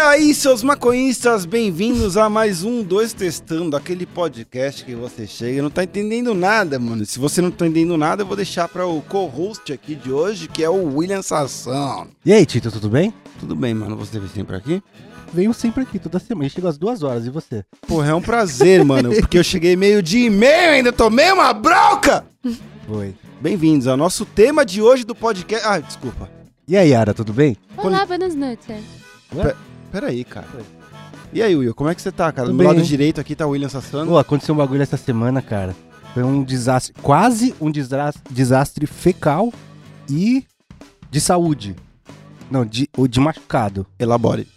aí, 0.00 0.34
seus 0.34 0.62
maconhistas, 0.62 1.44
bem-vindos 1.44 2.16
a 2.16 2.28
mais 2.28 2.64
um 2.64 2.82
Dois 2.82 3.12
Testando, 3.12 3.76
aquele 3.76 4.06
podcast 4.06 4.82
que 4.82 4.94
você 4.94 5.26
chega 5.26 5.58
e 5.58 5.62
não 5.62 5.68
tá 5.68 5.84
entendendo 5.84 6.32
nada, 6.34 6.78
mano. 6.78 7.04
Se 7.04 7.18
você 7.18 7.42
não 7.42 7.50
tá 7.50 7.66
entendendo 7.66 7.98
nada, 7.98 8.22
eu 8.22 8.26
vou 8.26 8.34
deixar 8.34 8.66
para 8.66 8.86
o 8.86 9.02
co-host 9.02 9.70
aqui 9.72 9.94
de 9.94 10.10
hoje, 10.10 10.48
que 10.48 10.64
é 10.64 10.70
o 10.70 10.96
William 10.96 11.20
Sassão. 11.20 12.08
E 12.24 12.32
aí, 12.32 12.46
Tito, 12.46 12.72
tudo 12.72 12.88
bem? 12.88 13.12
Tudo 13.38 13.54
bem, 13.54 13.74
mano? 13.74 13.94
Você 13.96 14.18
vem 14.18 14.28
sempre 14.28 14.56
aqui? 14.56 14.82
Venho 15.34 15.52
sempre 15.52 15.82
aqui, 15.82 15.98
toda 15.98 16.18
semana. 16.18 16.48
Chego 16.48 16.66
às 16.66 16.78
duas 16.78 17.02
horas, 17.02 17.26
e 17.26 17.30
você? 17.30 17.62
Porra, 17.86 18.10
é 18.10 18.14
um 18.14 18.22
prazer, 18.22 18.82
mano, 18.82 19.14
porque 19.20 19.38
eu 19.38 19.44
cheguei 19.44 19.76
meio 19.76 20.02
dia 20.02 20.26
e 20.26 20.30
meio, 20.30 20.70
ainda 20.72 20.92
tomei 20.92 21.30
uma 21.30 21.52
bronca! 21.52 22.24
Foi. 22.86 23.14
Bem-vindos 23.38 23.86
ao 23.86 23.98
nosso 23.98 24.24
tema 24.24 24.64
de 24.64 24.80
hoje 24.80 25.04
do 25.04 25.14
podcast. 25.14 25.66
Ah, 25.66 25.78
desculpa. 25.78 26.30
E 26.66 26.76
aí, 26.76 26.90
Yara, 26.90 27.12
tudo 27.12 27.32
bem? 27.32 27.56
Olá, 27.76 28.06
buenas 28.06 28.34
noites. 28.34 28.66
Ué? 29.34 29.54
Pera 29.90 30.08
aí, 30.08 30.24
cara. 30.24 30.46
E 31.32 31.42
aí, 31.42 31.54
Will, 31.54 31.74
como 31.74 31.88
é 31.90 31.94
que 31.94 32.02
você 32.02 32.10
tá, 32.10 32.32
cara? 32.32 32.46
Tudo 32.48 32.56
Do 32.56 32.58
bem, 32.58 32.66
lado 32.66 32.78
hein? 32.80 32.84
direito 32.84 33.20
aqui 33.20 33.34
tá 33.36 33.46
o 33.46 33.50
William 33.50 33.68
Sassano. 33.68 34.10
Pô, 34.10 34.18
aconteceu 34.18 34.54
um 34.54 34.58
bagulho 34.58 34.82
essa 34.82 34.96
semana, 34.96 35.40
cara. 35.40 35.74
Foi 36.12 36.22
um 36.24 36.42
desastre, 36.42 36.92
quase 37.02 37.54
um 37.60 37.70
desastre, 37.70 38.20
desastre 38.30 38.86
fecal 38.86 39.52
e 40.08 40.44
de 41.10 41.20
saúde. 41.20 41.76
Não, 42.50 42.64
de, 42.66 42.88
o 42.96 43.06
de 43.06 43.20
machucado. 43.20 43.86
Elabore. 43.98 44.48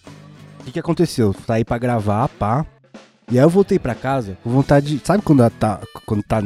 O 0.62 0.64
que, 0.64 0.72
que 0.72 0.80
aconteceu? 0.80 1.36
Saí 1.45 1.64
pra 1.64 1.78
gravar, 1.78 2.28
pá. 2.28 2.66
E 3.31 3.38
aí 3.38 3.45
eu 3.45 3.50
voltei 3.50 3.78
pra 3.78 3.94
casa 3.94 4.36
com 4.44 4.50
vontade 4.50 4.98
de. 4.98 5.06
Sabe 5.06 5.22
quando 5.22 5.48
tá. 5.52 5.80
Quando 6.08 6.23
tá. 6.23 6.42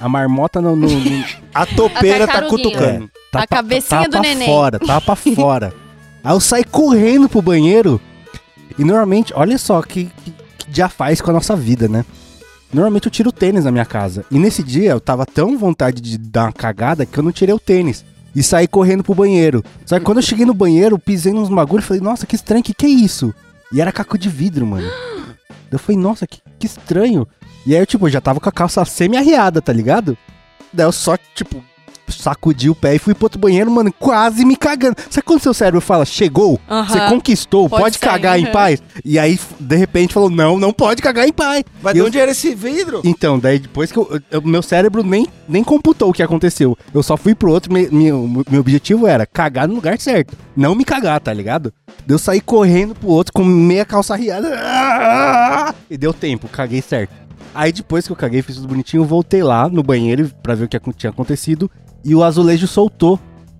A 0.00 0.08
marmota 0.08 0.60
no. 0.62 0.74
no- 0.74 0.88
no- 0.88 1.24
A 1.54 1.66
topeira 1.66 2.24
A 2.24 2.26
tá 2.26 2.32
tartaruguinha. 2.34 2.70
cutucando. 2.70 3.10
tá 3.30 3.40
A 3.42 3.46
pra- 3.46 3.56
cabecinha 3.58 4.00
tava 4.00 4.04
do 4.08 4.10
pra 4.12 4.20
neném. 4.22 4.46
fora, 4.48 4.78
tava 4.78 5.00
pra 5.02 5.16
fora. 5.34 5.74
Aí 6.26 6.32
eu 6.32 6.40
saí 6.40 6.64
correndo 6.64 7.28
pro 7.28 7.40
banheiro. 7.40 8.00
E 8.76 8.82
normalmente, 8.82 9.32
olha 9.36 9.56
só 9.56 9.80
que, 9.80 10.10
que, 10.24 10.30
que 10.58 10.76
já 10.76 10.88
faz 10.88 11.20
com 11.20 11.30
a 11.30 11.32
nossa 11.32 11.54
vida, 11.54 11.86
né? 11.86 12.04
Normalmente 12.74 13.06
eu 13.06 13.12
tiro 13.12 13.28
o 13.28 13.32
tênis 13.32 13.64
na 13.64 13.70
minha 13.70 13.84
casa. 13.84 14.26
E 14.28 14.36
nesse 14.36 14.60
dia 14.60 14.90
eu 14.90 14.98
tava 14.98 15.24
tão 15.24 15.56
vontade 15.56 16.02
de 16.02 16.18
dar 16.18 16.46
uma 16.46 16.52
cagada 16.52 17.06
que 17.06 17.16
eu 17.16 17.22
não 17.22 17.30
tirei 17.30 17.54
o 17.54 17.60
tênis. 17.60 18.04
E 18.34 18.42
saí 18.42 18.66
correndo 18.66 19.04
pro 19.04 19.14
banheiro. 19.14 19.62
Só 19.84 20.00
que 20.00 20.04
quando 20.04 20.18
eu 20.18 20.22
cheguei 20.22 20.44
no 20.44 20.52
banheiro, 20.52 20.98
pisei 20.98 21.32
nos 21.32 21.48
bagulho 21.48 21.78
e 21.78 21.84
falei, 21.84 22.02
nossa, 22.02 22.26
que 22.26 22.34
estranho, 22.34 22.64
que 22.64 22.74
que 22.74 22.86
é 22.86 22.88
isso? 22.88 23.32
E 23.72 23.80
era 23.80 23.92
caco 23.92 24.18
de 24.18 24.28
vidro, 24.28 24.66
mano. 24.66 24.90
Eu 25.70 25.80
falei, 25.80 26.00
nossa, 26.00 26.26
que, 26.26 26.40
que 26.58 26.66
estranho. 26.66 27.26
E 27.66 27.74
aí 27.74 27.80
eu, 27.80 27.86
tipo, 27.86 28.08
já 28.08 28.20
tava 28.20 28.38
com 28.38 28.48
a 28.48 28.52
calça 28.52 28.84
semi-arreada, 28.84 29.60
tá 29.60 29.72
ligado? 29.72 30.16
Daí 30.72 30.86
eu 30.86 30.92
só, 30.92 31.16
tipo, 31.34 31.62
sacudi 32.08 32.68
o 32.70 32.74
pé 32.74 32.94
e 32.94 32.98
fui 32.98 33.14
pro 33.14 33.26
outro 33.26 33.38
banheiro, 33.38 33.70
mano, 33.70 33.92
quase 33.92 34.44
me 34.44 34.56
cagando. 34.56 34.96
Sabe 35.10 35.24
quando 35.24 35.40
seu 35.40 35.54
cérebro 35.54 35.80
fala, 35.80 36.04
chegou, 36.04 36.60
Aham. 36.68 36.86
você 36.88 37.00
conquistou, 37.08 37.68
pode, 37.68 37.82
Pode 37.82 37.98
sair, 37.98 38.10
cagar 38.10 38.38
em 38.38 38.50
paz? 38.52 38.82
E 39.04 39.18
aí, 39.18 39.38
de 39.58 39.76
repente, 39.76 40.14
falou, 40.14 40.30
não, 40.30 40.58
não 40.58 40.72
pode 40.72 41.00
cagar 41.02 41.26
em 41.28 41.32
paz. 41.32 41.64
Mas 41.82 41.94
de 41.94 42.00
eu- 42.00 42.06
onde 42.06 42.18
era 42.18 42.30
esse 42.30 42.54
vidro? 42.54 43.00
Então, 43.04 43.38
daí 43.38 43.58
depois 43.58 43.90
que 43.92 43.98
eu, 43.98 44.20
eu- 44.30 44.42
meu 44.42 44.62
cérebro 44.62 45.02
nem, 45.02 45.26
nem 45.48 45.62
computou 45.64 46.10
o 46.10 46.12
que 46.12 46.22
aconteceu. 46.22 46.76
Eu 46.94 47.02
só 47.02 47.16
fui 47.16 47.34
pro 47.34 47.50
outro, 47.50 47.72
me- 47.72 47.88
meu, 47.90 48.44
meu 48.50 48.60
objetivo 48.60 49.06
era 49.06 49.26
cagar 49.26 49.68
no 49.68 49.74
lugar 49.74 49.98
certo. 49.98 50.36
Não 50.56 50.74
me 50.74 50.84
cagar, 50.84 51.20
tá 51.20 51.32
ligado? 51.32 51.72
Daí 52.06 52.14
Eu 52.14 52.18
saí 52.18 52.40
correndo 52.40 52.94
pro 52.94 53.08
outro 53.08 53.32
com 53.32 53.44
meia 53.44 53.84
calça 53.84 54.14
riada. 54.16 54.48
E 55.90 55.96
deu 55.96 56.12
tempo, 56.12 56.48
caguei 56.48 56.80
certo. 56.82 57.12
Aí 57.54 57.72
depois 57.72 58.06
que 58.06 58.12
eu 58.12 58.16
caguei, 58.16 58.42
fiz 58.42 58.56
tudo 58.56 58.68
bonitinho, 58.68 59.04
voltei 59.04 59.42
lá 59.42 59.68
no 59.68 59.82
banheiro 59.82 60.30
pra 60.42 60.54
ver 60.54 60.64
o 60.64 60.68
que 60.68 60.78
tinha 60.94 61.10
acontecido. 61.10 61.70
E 62.06 62.14
o 62.14 62.22
azulejo 62.22 62.66
soltou. 62.66 63.18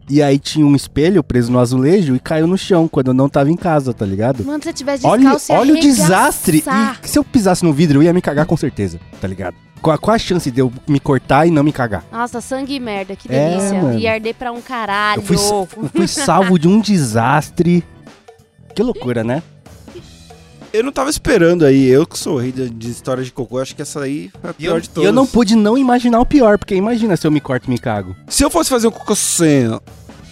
E 0.09 0.23
aí 0.23 0.39
tinha 0.39 0.65
um 0.65 0.77
espelho 0.77 1.21
preso 1.25 1.51
no 1.51 1.59
azulejo 1.59 2.15
e 2.15 2.21
caiu 2.21 2.47
no 2.47 2.57
chão 2.57 2.87
quando 2.87 3.09
eu 3.09 3.15
não 3.15 3.29
tava 3.29 3.51
em 3.51 3.57
casa, 3.57 3.93
tá 3.93 4.07
ligado? 4.07 4.45
Mano, 4.45 4.63
se 4.63 4.69
eu 4.69 4.73
tivesse 4.73 5.05
Olha, 5.05 5.23
descalço, 5.23 5.53
ia 5.53 5.59
olha 5.59 5.75
o 5.75 5.81
desastre. 5.81 6.63
E 7.03 7.09
se 7.09 7.19
eu 7.19 7.25
pisasse 7.25 7.65
no 7.65 7.73
vidro, 7.73 7.99
eu 7.99 8.05
ia 8.05 8.13
me 8.13 8.23
cagar 8.23 8.47
com 8.47 8.57
certeza, 8.57 9.01
tá 9.21 9.27
ligado? 9.27 9.57
Qual, 9.83 9.99
qual 9.99 10.15
a 10.15 10.19
chance 10.19 10.49
de 10.49 10.61
eu 10.61 10.73
me 10.87 11.01
cortar 11.01 11.45
e 11.47 11.51
não 11.51 11.65
me 11.65 11.73
cagar? 11.73 12.05
Nossa, 12.13 12.41
sangue 12.41 12.77
e 12.77 12.81
merda, 12.81 13.17
que 13.17 13.27
É, 13.29 13.51
delícia. 13.51 13.83
mano. 13.83 13.99
Ia 13.99 14.13
arder 14.13 14.35
pra 14.37 14.53
um 14.53 14.61
caralho. 14.61 15.19
Eu 15.19 15.27
fui, 15.27 15.37
eu 15.37 15.89
fui 15.93 16.07
salvo 16.07 16.57
de 16.57 16.69
um 16.69 16.81
desastre. 16.81 17.85
Que 18.77 18.85
loucura, 18.85 19.25
né? 19.25 19.43
Eu 20.73 20.83
não 20.85 20.93
tava 20.93 21.09
esperando 21.11 21.65
aí. 21.65 21.87
Eu 21.87 22.07
que 22.07 22.19
sou 22.19 22.37
rei 22.39 22.53
de, 22.53 22.69
de 22.69 22.91
história 22.91 23.23
de 23.25 23.33
cocô, 23.33 23.59
acho 23.59 23.75
que 23.75 23.83
essa 23.83 24.01
aí 24.01 24.31
foi 24.41 24.51
a 24.51 24.53
E 24.53 24.55
pior 24.55 24.75
eu, 24.77 24.81
de 24.81 24.87
e 24.87 24.91
todas. 24.91 25.07
eu 25.07 25.13
não 25.13 25.27
pude 25.27 25.55
não 25.57 25.79
imaginar 25.79 26.21
o 26.21 26.27
pior, 26.27 26.59
porque 26.59 26.75
imagina 26.75 27.17
se 27.17 27.27
eu 27.27 27.31
me 27.31 27.41
corto 27.41 27.67
e 27.67 27.71
me 27.71 27.79
cago. 27.79 28.15
Se 28.29 28.45
eu 28.45 28.51
fosse 28.51 28.69
fazer 28.71 28.87
um 28.89 28.91
cocô 28.91 29.15
sem 29.15 29.79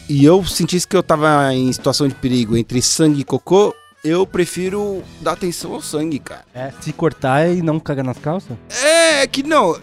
e 0.08 0.24
eu 0.24 0.44
sentisse 0.44 0.86
que 0.86 0.96
eu 0.96 1.02
tava 1.02 1.52
em 1.54 1.72
situação 1.72 2.06
de 2.06 2.14
perigo 2.14 2.56
entre 2.56 2.82
sangue 2.82 3.20
e 3.22 3.24
cocô, 3.24 3.74
eu 4.04 4.26
prefiro 4.26 5.02
dar 5.22 5.32
atenção 5.32 5.72
ao 5.72 5.80
sangue, 5.80 6.18
cara. 6.18 6.44
É, 6.54 6.70
se 6.80 6.92
cortar 6.92 7.48
e 7.48 7.62
não 7.62 7.80
cagar 7.80 8.04
nas 8.04 8.18
calças? 8.18 8.56
É 8.82 9.26
que 9.26 9.42
não. 9.42 9.78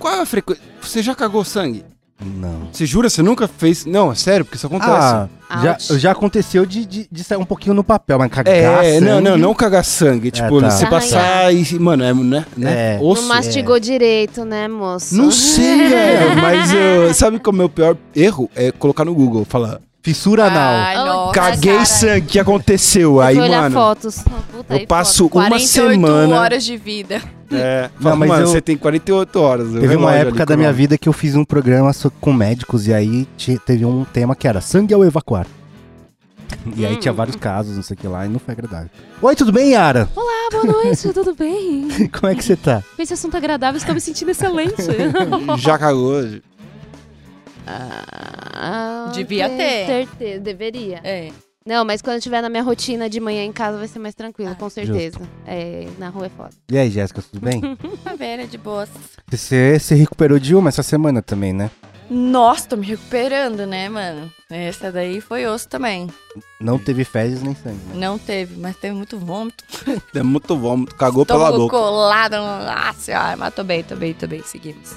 Qual 0.00 0.14
é 0.14 0.20
a 0.22 0.26
frequência? 0.26 0.62
Você 0.82 1.00
já 1.02 1.14
cagou 1.14 1.44
sangue? 1.44 1.84
Não. 2.20 2.68
Você 2.72 2.84
jura? 2.84 3.08
Você 3.08 3.22
nunca 3.22 3.46
fez? 3.46 3.84
Não, 3.84 4.10
é 4.10 4.14
sério, 4.14 4.44
porque 4.44 4.56
isso 4.56 4.66
acontece. 4.66 4.90
Ah, 4.90 5.28
já, 5.62 5.76
já 5.96 6.10
aconteceu 6.10 6.66
de, 6.66 6.84
de, 6.84 7.08
de 7.10 7.24
sair 7.24 7.38
um 7.38 7.44
pouquinho 7.44 7.74
no 7.74 7.84
papel, 7.84 8.18
mas 8.18 8.30
cagar 8.30 8.54
é, 8.54 8.94
sangue... 8.94 9.00
não, 9.00 9.20
não, 9.20 9.38
não 9.38 9.54
cagar 9.54 9.84
sangue. 9.84 10.30
Tipo, 10.30 10.60
tá. 10.60 10.70
você 10.70 10.86
passar 10.86 11.54
e. 11.54 11.78
Mano, 11.78 12.04
é, 12.04 12.12
né? 12.12 12.46
né? 12.56 12.96
É. 12.96 12.98
Osso. 13.00 13.22
Não 13.22 13.28
mastigou 13.28 13.78
direito, 13.78 14.44
né, 14.44 14.66
moço? 14.66 15.16
Não 15.16 15.30
sei, 15.30 15.88
velho, 15.88 16.36
mas 16.42 16.72
eu, 16.72 17.14
sabe 17.14 17.38
qual 17.38 17.52
é 17.52 17.54
o 17.54 17.58
meu 17.58 17.68
pior 17.68 17.96
erro? 18.14 18.50
É 18.54 18.72
colocar 18.72 19.04
no 19.04 19.14
Google, 19.14 19.44
falar, 19.44 19.80
Fissura 20.02 20.46
anal. 20.46 20.74
Ai, 20.74 20.96
nossa. 20.96 21.32
caguei 21.34 21.72
cara. 21.74 21.84
sangue, 21.84 22.26
o 22.26 22.30
que 22.30 22.38
aconteceu? 22.38 23.14
Eu 23.16 23.20
Aí, 23.20 23.38
olhar 23.38 23.62
mano, 23.62 23.74
fotos. 23.74 24.18
Puta, 24.18 24.74
eu 24.74 24.76
aí 24.78 24.86
passo 24.86 25.28
foda. 25.28 25.40
uma 25.40 25.48
48 25.50 25.90
semana... 25.92 26.40
horas 26.40 26.64
de 26.64 26.76
vida. 26.76 27.20
É, 27.50 27.90
Não, 28.00 28.16
mas 28.16 28.28
mano, 28.28 28.42
eu- 28.42 28.46
você 28.46 28.60
tem 28.60 28.76
48 28.76 29.40
horas. 29.40 29.72
Teve 29.72 29.96
uma 29.96 30.14
época 30.14 30.46
da 30.46 30.56
minha 30.56 30.72
vida 30.72 30.96
que 30.96 31.08
eu 31.08 31.12
fiz 31.12 31.34
um 31.34 31.44
programa 31.44 31.92
so- 31.92 32.10
com 32.20 32.32
médicos 32.32 32.86
e 32.86 32.94
aí 32.94 33.26
te- 33.36 33.58
teve 33.58 33.84
um 33.84 34.04
tema 34.04 34.36
que 34.36 34.46
era 34.46 34.60
sangue 34.60 34.94
ao 34.94 35.04
evacuar. 35.04 35.46
E 36.76 36.86
aí 36.86 36.94
Hum. 36.96 37.00
tinha 37.00 37.12
vários 37.12 37.36
casos, 37.36 37.74
não 37.76 37.82
sei 37.82 37.94
o 37.94 37.98
que 37.98 38.06
lá, 38.08 38.24
e 38.24 38.28
não 38.28 38.38
foi 38.38 38.52
agradável. 38.52 38.88
Oi, 39.20 39.36
tudo 39.36 39.52
bem, 39.52 39.72
Yara? 39.72 40.08
Ah, 40.16 40.48
boa 40.50 40.64
noite, 40.64 41.08
tudo 41.12 41.34
bem? 41.34 41.88
Como 42.18 42.32
é 42.32 42.34
que 42.34 42.42
você 42.44 42.56
tá? 42.56 42.82
Esse 42.98 43.12
assunto 43.14 43.36
agradável, 43.36 43.76
estou 43.78 43.94
me 43.94 44.00
sentindo 44.00 44.30
excelente. 44.30 44.74
Já 45.58 45.76
cagou 45.78 46.04
hoje? 46.04 46.42
Ah, 47.70 49.10
Devia 49.14 49.48
ter. 49.48 49.86
Certeza, 49.86 50.40
deveria. 50.40 51.00
É. 51.04 51.30
Não, 51.64 51.84
mas 51.84 52.00
quando 52.00 52.14
eu 52.14 52.18
estiver 52.18 52.40
na 52.40 52.48
minha 52.48 52.62
rotina 52.62 53.10
de 53.10 53.20
manhã 53.20 53.44
em 53.44 53.52
casa 53.52 53.76
vai 53.76 53.86
ser 53.86 53.98
mais 53.98 54.14
tranquilo, 54.14 54.54
com 54.56 54.70
certeza. 54.70 55.20
É, 55.46 55.86
na 55.98 56.08
rua 56.08 56.26
é 56.26 56.30
foda. 56.30 56.50
E 56.70 56.78
aí, 56.78 56.90
Jéssica, 56.90 57.20
tudo 57.22 57.40
bem? 57.44 57.60
Tá 58.02 58.14
velha 58.14 58.46
de 58.46 58.56
boas. 58.56 58.88
Você 59.30 59.78
se 59.78 59.94
recuperou 59.94 60.38
de 60.38 60.54
uma 60.54 60.70
essa 60.70 60.82
semana 60.82 61.20
também, 61.20 61.52
né? 61.52 61.70
Nossa, 62.10 62.68
tô 62.70 62.76
me 62.78 62.86
recuperando, 62.86 63.66
né, 63.66 63.86
mano? 63.90 64.32
Essa 64.48 64.90
daí 64.90 65.20
foi 65.20 65.46
osso 65.46 65.68
também. 65.68 66.08
Não 66.58 66.78
teve 66.78 67.04
fezes 67.04 67.42
nem 67.42 67.54
sangue. 67.54 67.76
né? 67.88 67.94
Não 67.96 68.16
vômito, 68.18 68.54
mas 68.56 68.74
teve 68.76 68.94
muito 68.96 69.18
vômito. 69.18 69.62
É 70.14 70.22
muito 70.22 70.56
vômito, 70.56 70.94
cagou 70.96 71.26
pela 71.26 71.50
Tô 71.52 71.58
boca. 71.58 71.76
colado. 71.76 72.32
Nossa 72.36 72.98
senhora, 72.98 73.36
mas 73.36 73.52
tô 73.54 73.62
bem, 73.62 73.84
tô 73.84 73.94
bem, 73.94 74.14
tô 74.14 74.26
bem. 74.26 74.42
Seguimos. 74.42 74.96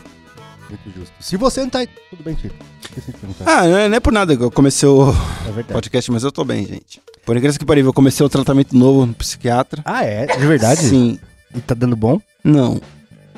Muito 0.71 0.97
justo. 0.99 1.13
Se 1.19 1.35
você 1.37 1.61
não 1.61 1.69
tá. 1.69 1.85
Tudo 2.09 2.23
bem, 2.23 2.33
Tito. 2.35 2.55
Esqueci 2.81 3.11
de 3.11 3.17
perguntar. 3.17 3.45
Ah, 3.45 3.67
não 3.67 3.77
é, 3.77 3.89
não 3.89 3.97
é 3.97 3.99
por 3.99 4.13
nada 4.13 4.35
que 4.37 4.41
eu 4.43 4.49
comecei 4.51 4.87
o 4.87 5.11
é 5.59 5.63
podcast, 5.63 6.09
mas 6.11 6.23
eu 6.23 6.31
tô 6.31 6.43
bem, 6.45 6.65
gente. 6.65 7.01
Por 7.25 7.35
incrível 7.35 7.59
que 7.59 7.65
pareça, 7.65 7.87
eu 7.87 7.93
comecei 7.93 8.25
o 8.25 8.29
tratamento 8.29 8.75
novo 8.75 9.05
no 9.05 9.13
psiquiatra. 9.13 9.81
Ah, 9.85 10.03
é? 10.05 10.25
De 10.27 10.45
verdade? 10.45 10.79
Sim. 10.81 11.19
E 11.53 11.59
tá 11.59 11.75
dando 11.75 11.95
bom? 11.95 12.19
Não. 12.43 12.79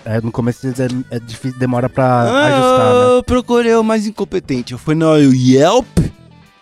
É, 0.06 0.22
no 0.22 0.32
começo 0.32 0.68
é, 0.68 1.16
é 1.16 1.20
difícil, 1.20 1.58
demora 1.58 1.90
pra 1.90 2.06
Ah, 2.06 2.46
ajustar, 2.48 2.94
né? 2.94 3.18
eu 3.18 3.24
procurei 3.24 3.74
o 3.76 3.84
mais 3.84 4.06
incompetente. 4.06 4.74
Eu 4.74 4.78
fui 4.78 4.94
no 4.96 5.16
Yelp 5.18 5.88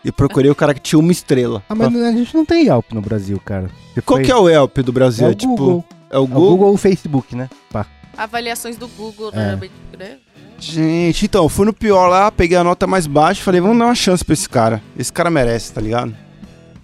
e 0.06 0.12
procurei 0.12 0.50
o 0.50 0.56
cara 0.56 0.74
que 0.74 0.80
tinha 0.80 1.00
uma 1.00 1.12
estrela. 1.12 1.62
Ah, 1.68 1.76
mas 1.76 1.94
a 1.96 2.12
gente 2.12 2.34
não 2.36 2.46
tem 2.46 2.66
Yelp 2.68 2.92
no 2.94 3.02
Brasil, 3.02 3.40
cara. 3.44 3.70
Você 3.94 4.02
Qual 4.02 4.18
foi- 4.18 4.26
que 4.26 4.32
é 4.32 4.36
o 4.36 4.48
Yelp 4.48 4.78
do 4.80 4.92
Brasil? 4.94 5.28
É 5.28 5.32
o 5.32 5.36
tipo, 5.36 5.56
Google. 5.56 5.86
é 6.10 6.18
o 6.18 6.18
É 6.18 6.24
o 6.24 6.28
Google? 6.28 6.50
Google 6.52 6.68
ou 6.70 6.74
o 6.76 6.78
Facebook, 6.78 7.36
né? 7.36 7.50
Pá. 7.72 7.86
Avaliações 8.18 8.78
do 8.78 8.88
Google, 8.90 9.32
É. 9.34 9.38
normalmente, 9.38 9.74
né? 9.98 10.18
Gente, 10.62 11.26
então, 11.26 11.50
fui 11.50 11.66
no 11.66 11.74
pior 11.74 12.08
lá, 12.08 12.32
peguei 12.32 12.56
a 12.58 12.64
nota 12.64 12.86
mais 12.86 13.08
baixa 13.08 13.42
e 13.42 13.44
falei, 13.44 13.60
vamos 13.60 13.78
dar 13.80 13.86
uma 13.86 13.96
chance 13.96 14.24
pra 14.24 14.34
esse 14.34 14.48
cara. 14.48 14.82
Esse 14.98 15.12
cara 15.12 15.30
merece, 15.30 15.74
tá 15.74 15.82
ligado? 15.82 16.16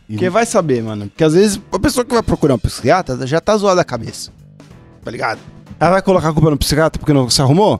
E- 0.10 0.14
Porque 0.14 0.30
vai 0.30 0.46
saber, 0.46 0.82
mano. 0.82 1.08
Porque 1.08 1.24
às 1.24 1.34
vezes 1.34 1.62
a 1.72 1.78
pessoa 1.80 2.04
que 2.04 2.14
vai 2.14 2.24
procurar 2.24 2.56
um 2.56 2.60
psiquiatra 2.60 3.26
já 3.28 3.40
tá 3.40 3.56
zoada 3.56 3.82
a 3.82 3.86
cabeça. 3.86 4.32
Tá 5.04 5.12
ligado? 5.12 5.40
Ela 5.80 5.92
vai 5.92 6.02
colocar 6.02 6.30
a 6.30 6.34
culpa 6.34 6.50
no 6.50 6.58
psiquiatra 6.58 7.00
porque 7.00 7.14
não 7.14 7.30
se 7.30 7.42
arrumou? 7.42 7.80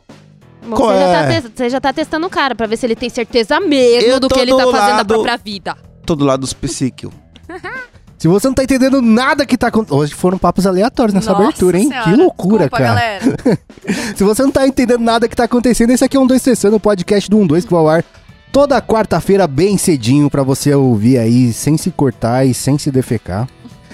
Bom, 0.68 0.76
Qual 0.76 0.90
você, 0.92 1.00
já 1.00 1.06
tá 1.14 1.34
é? 1.34 1.42
você 1.42 1.70
já 1.70 1.82
tá 1.82 1.94
testando 1.94 2.28
o 2.28 2.30
cara 2.30 2.54
pra 2.54 2.68
ver 2.68 2.78
se 2.78 2.86
ele 2.86 2.96
tem 2.96 3.10
certeza 3.10 3.60
mesmo 3.60 4.10
Eu 4.10 4.20
do 4.20 4.28
que 4.28 4.40
ele 4.40 4.52
tá 4.56 4.66
do 4.66 4.72
fazendo 4.72 4.90
da 4.90 4.96
lado- 4.98 5.14
própria 5.14 5.38
vida. 5.38 5.76
Todo 6.06 6.24
lado 6.26 6.42
dos 6.42 6.54
psíquicos. 6.54 7.14
Se 8.18 8.28
você 8.28 8.48
não 8.48 8.54
tá 8.56 8.64
entendendo 8.64 9.02
nada 9.02 9.46
que 9.46 9.58
tá 9.58 9.68
acontecendo. 9.68 10.00
Hoje 10.00 10.14
foram 10.16 10.38
papos 10.38 10.66
aleatórios 10.66 11.14
nessa 11.14 11.32
Nossa 11.32 11.44
abertura, 11.44 11.78
hein? 11.78 11.88
Senhora, 11.88 12.10
Que 12.10 12.16
loucura, 12.16 12.68
desculpa, 12.68 12.78
cara. 12.78 13.20
Se 14.16 14.24
você 14.24 14.42
não 14.44 14.52
tá 14.52 14.68
entendendo 14.68 15.02
nada 15.02 15.28
que 15.28 15.36
tá 15.36 15.44
acontecendo, 15.44 15.92
esse 15.92 16.04
aqui 16.04 16.18
é 16.18 16.20
um 16.20 16.26
2 16.26 16.42
Testando, 16.42 16.78
o 16.78 16.80
podcast 16.80 17.30
do 17.30 17.46
12 17.46 17.68
que 17.68 17.72
vai 17.72 17.80
ao 17.80 17.90
ar 17.90 18.04
toda 18.52 18.82
quarta-feira 18.82 19.46
bem 19.46 19.78
cedinho 19.78 20.32
pra 20.32 20.42
você 20.42 20.74
ouvir 20.74 21.20
aí 21.20 21.54
sem 21.54 21.78
se 21.78 21.92
cortar 21.92 22.44
e 22.44 22.56
sem 22.56 22.78
se 22.80 22.90
defecar. 22.90 23.48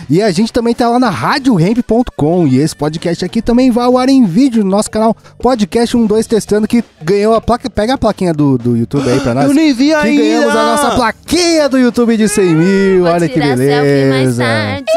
E 0.09 0.21
a 0.21 0.31
gente 0.31 0.51
também 0.51 0.73
tá 0.73 0.89
lá 0.89 0.99
na 0.99 1.09
RadioRamp.com 1.09 2.47
e 2.47 2.59
esse 2.59 2.75
podcast 2.75 3.23
aqui 3.23 3.41
também 3.41 3.71
vai 3.71 3.85
ao 3.85 3.97
ar 3.97 4.09
em 4.09 4.25
vídeo 4.25 4.63
no 4.63 4.69
nosso 4.69 4.91
canal 4.91 5.15
Podcast 5.39 5.95
12 5.95 6.27
Testando 6.27 6.67
que 6.67 6.83
ganhou 7.01 7.33
a 7.33 7.41
placa. 7.41 7.69
Pega 7.69 7.93
a 7.93 7.97
plaquinha 7.97 8.33
do, 8.33 8.57
do 8.57 8.77
YouTube 8.77 9.09
aí 9.09 9.19
pra 9.19 9.33
nós. 9.33 9.45
Eu 9.45 9.53
nem 9.53 9.73
vi 9.73 9.87
Que 9.87 9.93
ainda! 9.93 10.21
ganhamos 10.21 10.55
a 10.55 10.65
nossa 10.65 10.91
plaquinha 10.91 11.69
do 11.69 11.77
YouTube 11.77 12.17
de 12.17 12.27
100 12.27 12.55
mil. 12.55 13.03
Vou 13.03 13.11
Olha 13.11 13.29
que 13.29 13.39
beleza. 13.39 14.43
Ah, 14.43 14.81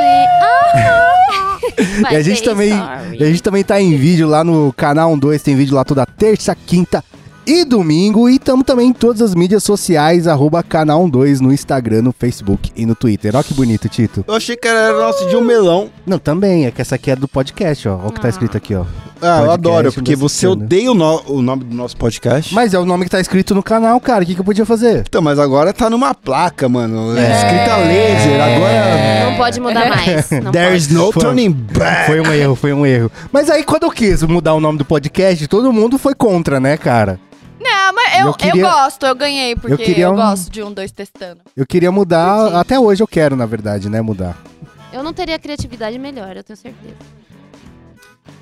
E 2.11 2.17
a 2.17 2.23
gente 2.23 2.43
também, 2.43 2.71
e 3.19 3.23
a 3.23 3.27
gente 3.27 3.43
também 3.43 3.63
tá 3.63 3.81
em 3.81 3.97
vídeo 3.97 4.29
lá 4.29 4.43
no 4.43 4.73
canal 4.73 5.15
12, 5.17 5.39
tem 5.41 5.57
vídeo 5.57 5.75
lá 5.75 5.85
toda 5.85 6.07
terça, 6.07 6.55
quinta 6.55 7.05
e 7.47 7.65
domingo. 7.65 8.29
E 8.29 8.35
estamos 8.37 8.65
também 8.65 8.89
em 8.89 8.93
todas 8.93 9.23
as 9.23 9.35
mídias 9.35 9.63
sociais, 9.63 10.27
arroba 10.27 10.63
canal 10.63 11.09
12 11.09 11.43
no 11.43 11.53
Instagram, 11.53 12.03
no 12.03 12.13
Facebook 12.13 12.71
e 12.75 12.85
no 12.85 12.95
Twitter. 12.95 13.35
Olha 13.35 13.45
que 13.45 13.55
bonito, 13.55 13.89
Tito. 13.89 14.25
Eu 14.27 14.35
achei 14.35 14.57
que 14.57 14.67
era 14.67 14.93
nosso 14.99 15.29
de 15.29 15.37
um 15.37 15.41
melão. 15.41 15.89
Não, 16.07 16.19
também, 16.19 16.67
é 16.67 16.71
que 16.71 16.81
essa 16.83 16.97
aqui 16.97 17.11
é 17.11 17.17
do 17.17 17.29
podcast, 17.29 17.89
ó. 17.89 17.97
Olha 17.97 18.09
o 18.09 18.13
que 18.13 18.21
tá 18.21 18.29
Ah. 18.29 18.31
escrito 18.31 18.57
aqui, 18.57 18.75
ó. 18.75 18.85
Ah, 19.23 19.27
eu 19.41 19.47
Podcast 19.47 19.53
adoro, 19.55 19.93
porque 19.95 20.15
você 20.15 20.47
Testando. 20.47 20.65
odeia 20.65 20.91
o, 20.91 20.95
no- 20.95 21.23
o 21.27 21.41
nome 21.41 21.65
do 21.65 21.75
nosso 21.75 21.97
podcast. 21.97 22.55
Mas 22.55 22.75
é 22.75 22.79
o 22.79 22.85
nome 22.85 23.05
que 23.05 23.11
tá 23.11 23.19
escrito 23.19 23.55
no 23.55 23.63
canal, 23.63 23.99
cara. 23.99 24.23
O 24.23 24.27
que, 24.27 24.35
que 24.35 24.41
eu 24.41 24.45
podia 24.45 24.67
fazer? 24.67 25.05
Então, 25.09 25.23
mas 25.23 25.39
agora 25.39 25.73
tá 25.73 25.89
numa 25.89 26.15
placa, 26.15 26.69
mano. 26.69 27.17
É. 27.17 27.33
Escrita 27.35 27.77
laser. 27.79 28.41
Agora. 28.43 29.31
Não 29.31 29.37
pode 29.39 29.59
mudar 29.61 29.89
mais. 29.89 30.31
Não 30.43 30.53
There's 30.53 30.87
pode. 30.89 30.95
no 30.99 31.13
Foi- 31.13 31.23
turning 31.23 31.51
back. 31.51 32.07
Foi 32.07 32.21
um 32.21 32.33
erro, 32.33 32.55
foi 32.55 32.73
um 32.75 32.85
erro. 32.85 33.11
Mas 33.33 33.49
aí, 33.49 33.65
quando 33.65 33.85
eu 33.85 33.91
quis 33.91 34.23
mudar 34.23 34.53
o 34.53 34.61
nome 34.61 34.77
do 34.79 34.85
podcast, 34.85 35.47
todo 35.49 35.73
mundo 35.73 35.97
foi 35.99 36.15
contra, 36.15 36.61
né, 36.61 36.77
cara? 36.77 37.19
Não, 37.61 37.93
mas 37.95 38.15
eu, 38.15 38.21
Eu 38.21 38.27
eu, 38.29 38.35
queria- 38.35 38.63
gosto, 38.63 39.07
eu 39.07 39.15
ganhei, 39.15 39.57
porque 39.57 39.73
eu, 39.75 39.79
queria 39.79 40.11
um- 40.11 40.17
gosto 40.17 40.51
de 40.51 40.63
um, 40.63 40.73
dois 40.73 40.91
testando. 40.93 41.41
Eu 41.57 41.67
queria 41.67 41.91
mudar, 41.91 42.41
Entendi. 42.43 42.57
até 42.57 42.79
hoje 42.79 43.03
eu 43.03 43.07
quero, 43.09 43.35
na 43.37 43.47
verdade, 43.47 43.89
né, 43.89 44.01
mudar. 44.03 44.37
Eu 44.93 45.03
não 45.03 45.13
teria 45.13 45.39
criatividade 45.39 45.99
melhor, 45.99 46.37
eu 46.37 46.45
tenho 46.45 46.57
certeza. 46.57 46.95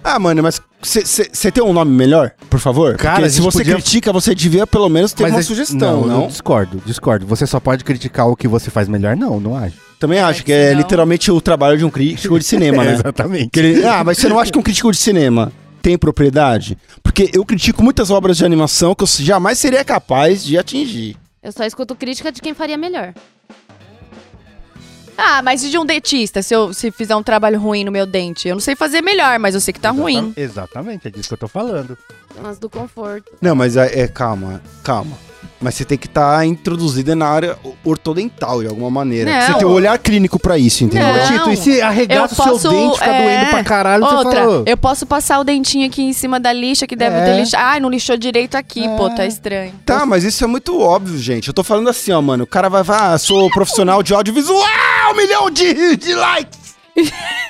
Ah, 0.02 0.18
mano, 0.18 0.42
mas 0.42 0.60
você 0.82 1.50
tem 1.50 1.64
um 1.64 1.72
nome 1.72 1.90
melhor, 1.90 2.32
por 2.50 2.60
favor? 2.60 2.94
Cara, 2.96 3.16
Porque 3.16 3.30
se 3.30 3.40
você 3.40 3.58
podia- 3.58 3.74
critica, 3.74 4.12
você 4.12 4.34
devia 4.34 4.66
pelo 4.66 4.88
menos 4.90 5.12
ter 5.14 5.24
uma 5.24 5.38
a- 5.38 5.42
sugestão, 5.42 6.06
não? 6.06 6.22
Eu 6.22 6.28
discordo, 6.28 6.82
discordo. 6.84 7.26
Você 7.26 7.46
só 7.46 7.58
pode 7.58 7.82
criticar 7.84 8.28
o 8.28 8.36
que 8.36 8.46
você 8.46 8.70
faz 8.70 8.86
melhor? 8.86 9.16
Não, 9.16 9.40
não 9.40 9.56
acho. 9.56 9.76
Também 9.98 10.18
acho 10.18 10.40
Mas 10.40 10.44
que 10.44 10.52
é 10.52 10.72
não. 10.72 10.78
literalmente 10.78 11.30
o 11.30 11.40
trabalho 11.40 11.78
de 11.78 11.84
um 11.86 11.90
crítico 11.90 12.38
de 12.38 12.44
cinema, 12.44 12.84
né? 12.84 12.92
exatamente. 12.94 13.58
Ele- 13.58 13.84
ah, 13.86 14.04
mas 14.04 14.18
você 14.18 14.28
não 14.28 14.38
acha 14.38 14.52
que 14.52 14.58
um 14.58 14.62
crítico 14.62 14.90
de 14.90 14.98
cinema 14.98 15.50
tem 15.84 15.98
propriedade? 15.98 16.78
Porque 17.02 17.30
eu 17.34 17.44
critico 17.44 17.82
muitas 17.82 18.10
obras 18.10 18.38
de 18.38 18.44
animação 18.44 18.94
que 18.94 19.04
eu 19.04 19.06
jamais 19.06 19.58
seria 19.58 19.84
capaz 19.84 20.42
de 20.42 20.56
atingir. 20.56 21.14
Eu 21.42 21.52
só 21.52 21.62
escuto 21.62 21.94
crítica 21.94 22.32
de 22.32 22.40
quem 22.40 22.54
faria 22.54 22.78
melhor. 22.78 23.12
Ah, 25.16 25.42
mas 25.42 25.62
e 25.62 25.68
de 25.68 25.76
um 25.76 25.84
dentista, 25.84 26.42
se 26.42 26.54
eu 26.54 26.72
se 26.72 26.90
fizer 26.90 27.14
um 27.14 27.22
trabalho 27.22 27.60
ruim 27.60 27.84
no 27.84 27.92
meu 27.92 28.06
dente? 28.06 28.48
Eu 28.48 28.54
não 28.54 28.60
sei 28.60 28.74
fazer 28.74 29.02
melhor, 29.02 29.38
mas 29.38 29.54
eu 29.54 29.60
sei 29.60 29.74
que 29.74 29.78
tá 29.78 29.90
ruim. 29.90 30.32
Exatamente, 30.34 31.06
é 31.06 31.10
disso 31.10 31.28
que 31.28 31.34
eu 31.34 31.38
tô 31.38 31.48
falando. 31.48 31.98
Mas 32.42 32.58
do 32.58 32.70
conforto. 32.70 33.30
Não, 33.40 33.54
mas 33.54 33.76
é, 33.76 34.00
é, 34.00 34.08
calma, 34.08 34.62
calma. 34.82 35.16
Mas 35.60 35.76
você 35.76 35.84
tem 35.84 35.96
que 35.96 36.06
estar 36.06 36.44
introduzida 36.44 37.14
na 37.16 37.26
área 37.26 37.56
ortodental 37.84 38.60
de 38.60 38.68
alguma 38.68 38.90
maneira. 38.90 39.30
Não. 39.30 39.46
Você 39.46 39.54
tem 39.54 39.66
um 39.66 39.70
olhar 39.72 39.96
clínico 39.98 40.38
pra 40.38 40.58
isso, 40.58 40.84
entendeu? 40.84 41.06
Não. 41.14 41.26
Tito, 41.26 41.50
e 41.52 41.56
se 41.56 41.80
arregaça 41.80 42.42
o 42.42 42.48
Eu 42.48 42.58
seu 42.58 42.70
dente, 42.70 42.98
fica 42.98 43.10
é, 43.10 43.22
doendo 43.38 43.50
pra 43.50 43.64
caralho, 43.64 44.04
você 44.04 44.14
Outra, 44.14 44.40
falou. 44.40 44.62
eu 44.66 44.76
posso 44.76 45.06
passar 45.06 45.38
o 45.40 45.44
dentinho 45.44 45.86
aqui 45.86 46.02
em 46.02 46.12
cima 46.12 46.38
da 46.38 46.52
lixa 46.52 46.86
que 46.86 46.94
deve 46.96 47.16
É. 47.16 47.24
ter 47.24 47.36
lixado. 47.40 47.62
Ai, 47.64 47.80
não 47.80 47.88
lixou 47.88 48.16
direito 48.16 48.56
aqui, 48.56 48.84
É. 48.84 48.96
pô, 48.96 49.08
tá 49.08 49.24
estranho. 49.24 49.72
Tá, 49.86 50.04
mas 50.04 50.22
isso 50.24 50.44
é 50.44 50.46
muito 50.46 50.78
óbvio, 50.80 51.16
gente. 51.18 51.48
Eu 51.48 51.54
tô 51.54 51.62
falando 51.64 51.88
assim, 51.88 52.12
ó, 52.12 52.20
mano. 52.20 52.44
O 52.44 52.46
cara 52.46 52.68
vai, 52.68 52.82
vai, 52.82 53.14
ah, 53.14 53.18
sou 53.18 53.48
profissional 53.50 54.02
de 54.02 54.12
audiovisual, 54.12 54.60
um 55.12 55.16
milhão 55.16 55.50
de, 55.50 55.96
de 55.96 56.14
likes. 56.14 56.74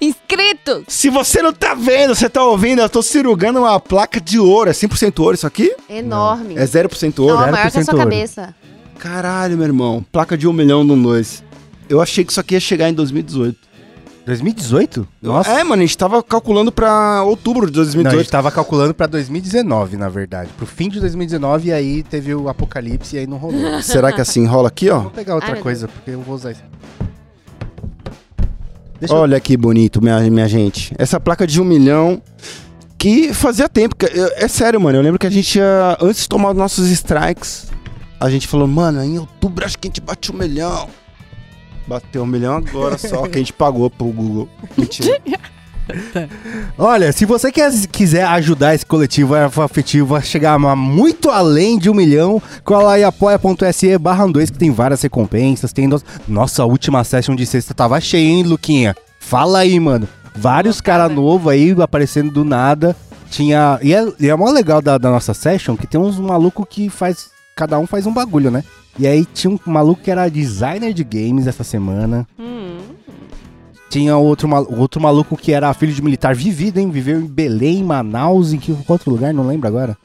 Inscritos! 0.00 0.84
Se 0.88 1.10
você 1.10 1.42
não 1.42 1.52
tá 1.52 1.74
vendo, 1.74 2.14
você 2.14 2.28
tá 2.28 2.44
ouvindo, 2.44 2.80
eu 2.80 2.88
tô 2.88 3.02
cirurgando 3.02 3.58
uma 3.60 3.80
placa 3.80 4.20
de 4.20 4.38
ouro. 4.38 4.70
É 4.70 4.72
100% 4.72 5.18
ouro 5.20 5.34
isso 5.34 5.46
aqui? 5.46 5.74
Enorme. 5.88 6.54
É 6.56 6.64
0% 6.64 7.18
Não, 7.18 7.24
ouro? 7.24 7.42
é 7.44 7.50
maior 7.50 7.70
que 7.70 7.78
a 7.78 7.80
0% 7.80 7.84
sua 7.84 7.94
ouro. 7.94 8.04
cabeça. 8.04 8.54
Caralho, 8.98 9.56
meu 9.56 9.66
irmão. 9.66 10.04
Placa 10.10 10.36
de 10.36 10.46
um 10.46 10.52
milhão 10.52 10.84
no 10.84 10.96
dois. 11.00 11.42
Eu 11.88 12.00
achei 12.00 12.24
que 12.24 12.30
isso 12.32 12.40
aqui 12.40 12.54
ia 12.54 12.60
chegar 12.60 12.88
em 12.88 12.92
2018. 12.94 13.68
2018? 14.26 15.08
Nossa. 15.22 15.50
É, 15.50 15.64
mano, 15.64 15.82
a 15.82 15.86
gente 15.86 15.96
tava 15.96 16.22
calculando 16.22 16.70
pra 16.70 17.22
outubro 17.22 17.70
de 17.70 17.72
Não, 17.72 17.82
a 17.82 17.84
2018. 17.84 18.18
gente 18.24 18.30
tava 18.30 18.50
calculando 18.50 18.92
pra 18.92 19.06
2019, 19.06 19.96
na 19.96 20.10
verdade. 20.10 20.50
Pro 20.54 20.66
fim 20.66 20.90
de 20.90 21.00
2019, 21.00 21.68
e 21.68 21.72
aí 21.72 22.02
teve 22.02 22.34
o 22.34 22.46
apocalipse 22.46 23.16
e 23.16 23.20
aí 23.20 23.26
não 23.26 23.38
rolou. 23.38 23.80
Será 23.80 24.12
que 24.12 24.20
assim 24.20 24.44
rola 24.44 24.68
aqui, 24.68 24.90
ó? 24.90 24.98
Vou 24.98 25.10
pegar 25.10 25.34
outra 25.34 25.52
Ai, 25.54 25.60
coisa, 25.60 25.88
porque 25.88 26.10
eu 26.10 26.20
vou 26.20 26.34
usar 26.34 26.50
isso. 26.50 26.62
Deixa 29.00 29.14
eu... 29.14 29.18
Olha 29.18 29.38
que 29.40 29.56
bonito, 29.56 30.02
minha, 30.02 30.18
minha 30.30 30.48
gente. 30.48 30.92
Essa 30.98 31.20
placa 31.20 31.46
de 31.46 31.60
um 31.60 31.64
milhão 31.64 32.20
que 32.98 33.32
fazia 33.32 33.68
tempo. 33.68 33.94
que- 33.96 34.06
eu- 34.06 34.30
é 34.36 34.48
sério, 34.48 34.80
mano. 34.80 34.98
Eu 34.98 35.02
lembro 35.02 35.18
que 35.18 35.26
a 35.26 35.30
gente 35.30 35.58
ia, 35.58 35.96
antes 36.00 36.22
de 36.22 36.28
tomar 36.28 36.50
os 36.50 36.56
nossos 36.56 36.88
strikes, 36.88 37.68
a 38.18 38.28
gente 38.28 38.48
falou, 38.48 38.66
mano, 38.66 39.02
em 39.02 39.18
outubro 39.18 39.64
acho 39.64 39.78
que 39.78 39.86
a 39.86 39.90
gente 39.90 40.00
bate 40.00 40.32
um 40.32 40.36
milhão. 40.36 40.88
Bateu 41.86 42.22
um 42.22 42.26
milhão 42.26 42.56
agora 42.56 42.98
só 42.98 43.22
que 43.28 43.36
a 43.36 43.38
gente 43.38 43.52
pagou 43.52 43.88
pro 43.88 44.06
Google. 44.08 44.48
Mentira. 44.76 45.20
Olha, 46.76 47.12
se 47.12 47.24
você 47.24 47.50
quer, 47.50 47.72
quiser 47.88 48.24
ajudar 48.24 48.74
esse 48.74 48.84
coletivo 48.86 49.34
afetivo 49.34 50.14
a 50.14 50.20
chegar 50.20 50.58
muito 50.58 51.30
além 51.30 51.78
de 51.78 51.90
um 51.90 51.94
milhão, 51.94 52.40
cola 52.64 52.92
aí 52.94 53.04
apoia.se 53.04 53.98
barra 53.98 54.26
2 54.26 54.50
que 54.50 54.58
tem 54.58 54.70
várias 54.70 55.02
recompensas. 55.02 55.72
Tem 55.72 55.86
no- 55.86 56.02
Nossa, 56.26 56.62
a 56.62 56.66
última 56.66 57.02
session 57.04 57.34
de 57.34 57.46
sexta 57.46 57.74
tava 57.74 58.00
cheia, 58.00 58.28
hein, 58.28 58.42
Luquinha? 58.44 58.94
Fala 59.18 59.60
aí, 59.60 59.78
mano. 59.80 60.08
Vários 60.34 60.80
tava. 60.80 61.08
novos 61.08 61.50
aí 61.52 61.74
aparecendo 61.80 62.30
do 62.30 62.44
nada. 62.44 62.94
Tinha. 63.30 63.78
E 63.82 63.92
é, 63.92 64.06
e 64.20 64.28
é 64.28 64.34
mó 64.34 64.50
legal 64.50 64.80
da, 64.80 64.96
da 64.96 65.10
nossa 65.10 65.34
session 65.34 65.76
que 65.76 65.86
tem 65.86 66.00
uns 66.00 66.18
malucos 66.18 66.64
que 66.68 66.88
faz. 66.88 67.30
Cada 67.56 67.78
um 67.78 67.86
faz 67.86 68.06
um 68.06 68.12
bagulho, 68.12 68.50
né? 68.50 68.62
E 68.98 69.06
aí 69.06 69.24
tinha 69.24 69.50
um 69.52 69.58
maluco 69.66 70.02
que 70.02 70.10
era 70.10 70.28
designer 70.28 70.92
de 70.92 71.04
games 71.04 71.46
essa 71.46 71.62
semana. 71.64 72.26
Hum. 72.38 72.57
Tinha 73.88 74.16
outro, 74.16 74.48
outro 74.78 75.00
maluco 75.00 75.36
que 75.36 75.52
era 75.52 75.72
filho 75.72 75.92
de 75.92 76.02
militar 76.02 76.34
vivido, 76.34 76.78
hein? 76.78 76.90
Viveu 76.90 77.18
em 77.20 77.26
Belém, 77.26 77.82
Manaus, 77.82 78.52
em 78.52 78.58
que 78.58 78.76
outro 78.86 79.10
lugar, 79.10 79.32
não 79.32 79.46
lembro 79.46 79.66
agora. 79.66 79.96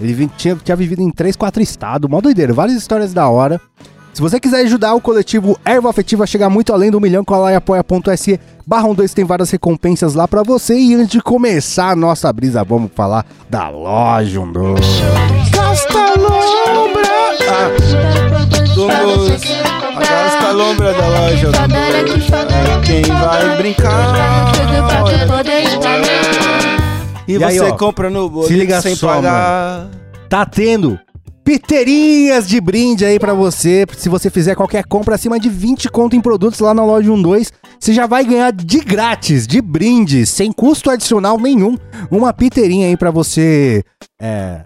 Ele 0.00 0.30
tinha, 0.36 0.56
tinha 0.56 0.76
vivido 0.76 1.02
em 1.02 1.10
três, 1.10 1.36
quatro 1.36 1.62
estados, 1.62 2.08
mó 2.08 2.20
doideira, 2.20 2.52
várias 2.52 2.76
histórias 2.76 3.12
da 3.12 3.28
hora. 3.28 3.60
Se 4.12 4.20
você 4.20 4.40
quiser 4.40 4.64
ajudar 4.64 4.94
o 4.94 5.00
coletivo 5.00 5.58
Erva 5.64 5.88
Afetiva 5.88 6.24
a 6.24 6.26
chegar 6.26 6.50
muito 6.50 6.72
além 6.72 6.90
do 6.90 7.00
milhão, 7.00 7.24
cola 7.24 7.44
lá 7.44 7.52
em 7.52 7.56
apoia.se 7.56 8.40
barra 8.66 8.92
12 8.92 9.14
tem 9.14 9.24
várias 9.24 9.50
recompensas 9.50 10.14
lá 10.14 10.26
pra 10.26 10.42
você. 10.42 10.76
E 10.78 10.94
antes 10.94 11.10
de 11.10 11.20
começar 11.20 11.90
a 11.90 11.96
nossa 11.96 12.32
brisa, 12.32 12.64
vamos 12.64 12.90
falar 12.94 13.24
da 13.48 13.68
loja 13.68 14.40
12. 14.40 14.82
Gasta 15.52 16.18
lombra! 16.18 17.02
Ah, 17.52 17.70
somos 18.74 19.79
a 19.90 20.00
gasta 20.00 20.52
lombra 20.52 20.92
da 20.92 21.08
loja. 21.08 21.50
Quem 22.84 23.02
vai 23.02 23.56
brincar? 23.56 24.52
E, 27.26 27.32
E 27.36 27.44
aí, 27.44 27.58
você 27.58 27.64
ó, 27.64 27.76
compra 27.76 28.10
no 28.10 28.28
boleto 28.28 28.52
se 28.52 28.58
liga 28.58 28.80
sem 28.80 28.94
só, 28.94 29.08
pagar. 29.08 29.88
Tá 30.28 30.44
tendo 30.46 30.98
piteirinhas 31.44 32.48
de 32.48 32.60
brinde 32.60 33.04
aí 33.04 33.18
pra 33.18 33.34
você. 33.34 33.84
Se 33.96 34.08
você 34.08 34.30
fizer 34.30 34.54
qualquer 34.54 34.84
compra 34.84 35.14
acima 35.14 35.38
de 35.38 35.48
20 35.48 35.88
conto 35.90 36.14
em 36.14 36.20
produtos 36.20 36.60
lá 36.60 36.72
na 36.72 36.84
loja 36.84 37.10
12, 37.10 37.50
você 37.78 37.92
já 37.92 38.06
vai 38.06 38.24
ganhar 38.24 38.52
de 38.52 38.80
grátis, 38.80 39.46
de 39.46 39.60
brinde, 39.60 40.26
sem 40.26 40.52
custo 40.52 40.90
adicional 40.90 41.38
nenhum, 41.38 41.76
uma 42.10 42.32
piteirinha 42.32 42.88
aí 42.88 42.96
pra 42.96 43.10
você 43.10 43.82
é, 44.20 44.64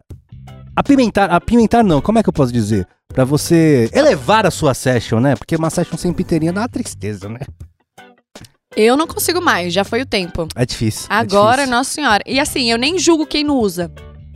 apimentar, 0.77 1.31
apimentar 1.31 1.85
não, 1.85 2.01
como 2.01 2.19
é 2.19 2.23
que 2.23 2.29
eu 2.29 2.33
posso 2.33 2.53
dizer? 2.53 2.87
Pra 3.13 3.25
você 3.25 3.89
elevar 3.93 4.47
a 4.47 4.51
sua 4.51 4.75
session, 4.75 5.21
né? 5.21 5.37
Porque 5.37 5.55
uma 5.57 5.71
session 5.71 5.97
sem 5.97 6.13
piteirinha 6.13 6.53
dá 6.53 6.63
uma 6.63 6.69
tristeza, 6.69 7.29
né? 7.29 7.41
Eu 8.77 8.97
não 8.97 9.07
consigo 9.07 9.41
mais, 9.41 9.73
já 9.73 9.85
foi 9.85 10.03
o 10.03 10.07
tempo. 10.07 10.49
É 10.57 10.67
difícil. 10.67 11.07
é 11.09 11.15
Agora, 11.15 11.59
difícil. 11.59 11.71
nossa 11.77 11.91
senhora. 11.93 12.23
E 12.27 12.41
assim, 12.41 12.71
eu 12.71 12.77
nem 12.79 12.99
julgo 12.99 13.25
quem 13.27 13.45
não 13.45 13.57
usa. 13.59 13.91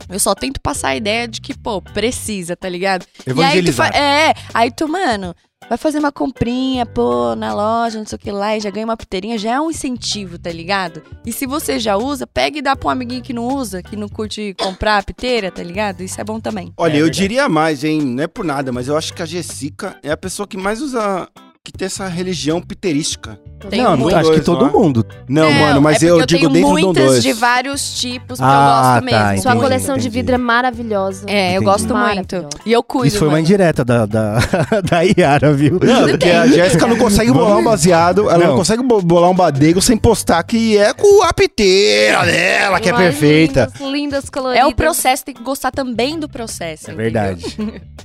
Eu 0.07 0.17
só 0.17 0.33
tento 0.33 0.61
passar 0.61 0.89
a 0.89 0.95
ideia 0.95 1.27
de 1.27 1.41
que, 1.41 1.53
pô, 1.57 1.81
precisa, 1.81 2.55
tá 2.55 2.69
ligado? 2.69 3.03
E 3.03 3.19
aí 3.19 3.23
tu 3.25 3.31
Evangelizar. 3.31 3.91
fa- 3.91 3.97
É, 3.99 4.33
aí 4.53 4.71
tu, 4.71 4.87
mano, 4.87 5.35
vai 5.67 5.77
fazer 5.77 5.99
uma 5.99 6.11
comprinha, 6.11 6.85
pô, 6.85 7.35
na 7.35 7.53
loja, 7.53 7.99
não 7.99 8.05
sei 8.05 8.15
o 8.15 8.19
que 8.19 8.31
lá, 8.31 8.55
e 8.55 8.59
já 8.61 8.69
ganha 8.69 8.85
uma 8.85 8.95
piteirinha, 8.97 9.37
já 9.37 9.51
é 9.55 9.61
um 9.61 9.69
incentivo, 9.69 10.37
tá 10.39 10.51
ligado? 10.51 11.01
E 11.25 11.31
se 11.33 11.45
você 11.45 11.77
já 11.79 11.97
usa, 11.97 12.25
pega 12.25 12.57
e 12.59 12.61
dá 12.61 12.75
pra 12.75 12.87
um 12.87 12.91
amiguinho 12.91 13.21
que 13.21 13.33
não 13.33 13.47
usa, 13.47 13.83
que 13.83 13.95
não 13.95 14.07
curte 14.07 14.55
comprar 14.59 14.97
a 14.97 15.03
piteira, 15.03 15.51
tá 15.51 15.61
ligado? 15.61 16.01
Isso 16.01 16.19
é 16.19 16.23
bom 16.23 16.39
também. 16.39 16.71
Olha, 16.77 16.93
É 16.93 16.95
eu 16.95 17.03
verdade. 17.05 17.17
diria 17.19 17.49
mais, 17.49 17.83
hein? 17.83 18.01
Não 18.01 18.23
é 18.23 18.27
por 18.27 18.45
nada, 18.45 18.71
mas 18.71 18.87
eu 18.87 18.97
acho 18.97 19.13
que 19.13 19.21
a 19.21 19.25
Jessica 19.25 19.97
é 20.01 20.11
a 20.11 20.17
pessoa 20.17 20.47
que 20.47 20.57
mais 20.57 20.81
usa 20.81 21.27
que 21.63 21.71
tem 21.73 21.85
essa 21.85 22.07
religião 22.07 22.61
piterística. 22.61 23.39
Tem 23.69 23.81
não, 23.83 23.97
muito. 23.97 24.15
acho 24.15 24.31
que 24.31 24.41
todo 24.41 24.61
não 24.61 24.69
é? 24.69 24.71
mundo. 24.71 25.05
Não, 25.27 25.43
É, 25.47 25.59
mano, 25.59 25.81
mas 25.81 26.01
é 26.01 26.09
eu, 26.09 26.17
porque 26.17 26.37
digo 26.37 26.49
tenho 26.51 26.53
dentro 26.65 26.69
do 26.81 26.85
muitas 26.93 27.05
dois. 27.05 27.23
de 27.23 27.33
vários 27.33 27.93
tipos 27.99 28.39
que 28.39 28.45
Ah, 28.45 28.47
eu 28.47 28.61
gosto 28.61 28.93
tá, 28.93 29.01
mesmo. 29.01 29.41
Sua 29.41 29.51
entendi, 29.51 29.63
coleção 29.63 29.95
de 29.97 30.01
entendi. 30.07 30.17
vidro 30.19 30.35
é 30.35 30.37
maravilhosa. 30.37 31.25
É, 31.27 31.47
eu 31.49 31.61
Entendi. 31.61 31.65
gosto 31.65 31.95
muito. 31.95 32.47
E 32.65 32.71
eu 32.71 32.81
cuido, 32.83 33.07
Isso 33.07 33.17
foi 33.19 33.27
uma 33.27 33.33
mano. 33.33 33.43
indireta 33.43 33.83
da, 33.83 34.05
da, 34.05 34.39
da 34.89 35.01
Yara, 35.01 35.53
viu? 35.53 35.79
Não, 35.81 36.07
porque 36.09 36.29
a 36.29 36.47
Jéssica 36.47 36.87
não 36.87 36.97
consegue 36.97 37.31
bolar 37.31 37.57
um 37.57 37.63
baseado, 37.63 38.29
ela 38.29 38.37
não, 38.37 38.47
Não. 38.49 38.55
consegue 38.57 38.83
bo- 38.83 39.01
bolar 39.01 39.29
um 39.29 39.35
badego 39.35 39.81
sem 39.81 39.97
postar 39.97 40.41
que 40.43 40.77
é 40.77 40.93
com 40.93 41.23
a 41.23 41.33
piteira 41.33 42.25
dela, 42.25 42.79
que 42.79 42.89
é 42.89 42.93
perfeita. 42.93 43.71
Lindas, 43.79 43.91
lindas, 43.91 44.29
coloridas. 44.29 44.63
É 44.63 44.67
o 44.67 44.73
processo, 44.73 45.25
tem 45.25 45.33
que 45.35 45.43
gostar 45.43 45.71
também 45.71 46.17
do 46.19 46.29
processo. 46.29 46.91
É 46.91 46.93
entendeu? 46.93 46.97
verdade. 47.11 47.57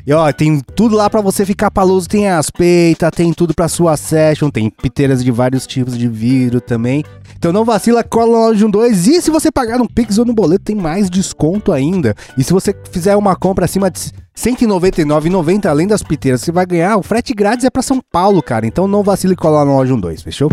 E 0.07 0.13
ó, 0.13 0.31
tem 0.33 0.61
tudo 0.75 0.97
lá 0.97 1.09
pra 1.09 1.21
você 1.21 1.47
ficar 1.47 1.71
paloso. 1.71 2.09
Tem 2.09 2.29
as 2.29 2.51
peitas, 2.51 3.11
tem 3.15 3.33
tudo 3.33 3.55
pra 3.55 3.69
sua 3.69 3.97
session, 3.97 4.51
tem 4.51 4.69
piteiras 4.69 5.23
de 5.25 5.31
vários 5.31 5.44
tipos 5.67 5.97
de 5.97 6.09
vidro 6.09 6.61
também. 6.61 7.05
Então 7.37 7.53
não 7.53 7.65
vacila, 7.65 8.03
cola 8.03 8.33
na 8.33 8.47
loja 8.47 8.69
12. 8.69 9.17
E 9.17 9.21
se 9.21 9.31
você 9.31 9.51
pagar 9.51 9.79
no 9.79 9.89
Pix 9.89 10.19
ou 10.19 10.25
no 10.25 10.33
boleto, 10.33 10.65
tem 10.65 10.77
mais 10.77 11.11
desconto 11.11 11.73
ainda. 11.73 12.15
E 12.39 12.45
se 12.45 12.53
você 12.53 12.75
fizer 12.91 13.17
uma 13.17 13.37
compra 13.37 13.67
acima 13.67 13.91
de 13.91 14.01
R$ 14.01 14.53
199,90 14.53 15.67
além 15.67 15.87
das 15.87 16.03
piteiras, 16.03 16.41
você 16.41 16.51
vai 16.51 16.65
ganhar. 16.65 16.97
O 16.97 17.03
frete 17.03 17.35
grátis 17.35 17.65
é 17.65 17.71
pra 17.71 17.83
São 17.83 18.01
Paulo, 18.11 18.43
cara. 18.43 18.67
Então 18.67 18.89
não 18.89 19.03
vacile 19.03 19.37
cola 19.37 19.65
na 19.65 19.73
loja 19.73 19.95
12, 19.95 20.25
fechou? 20.25 20.51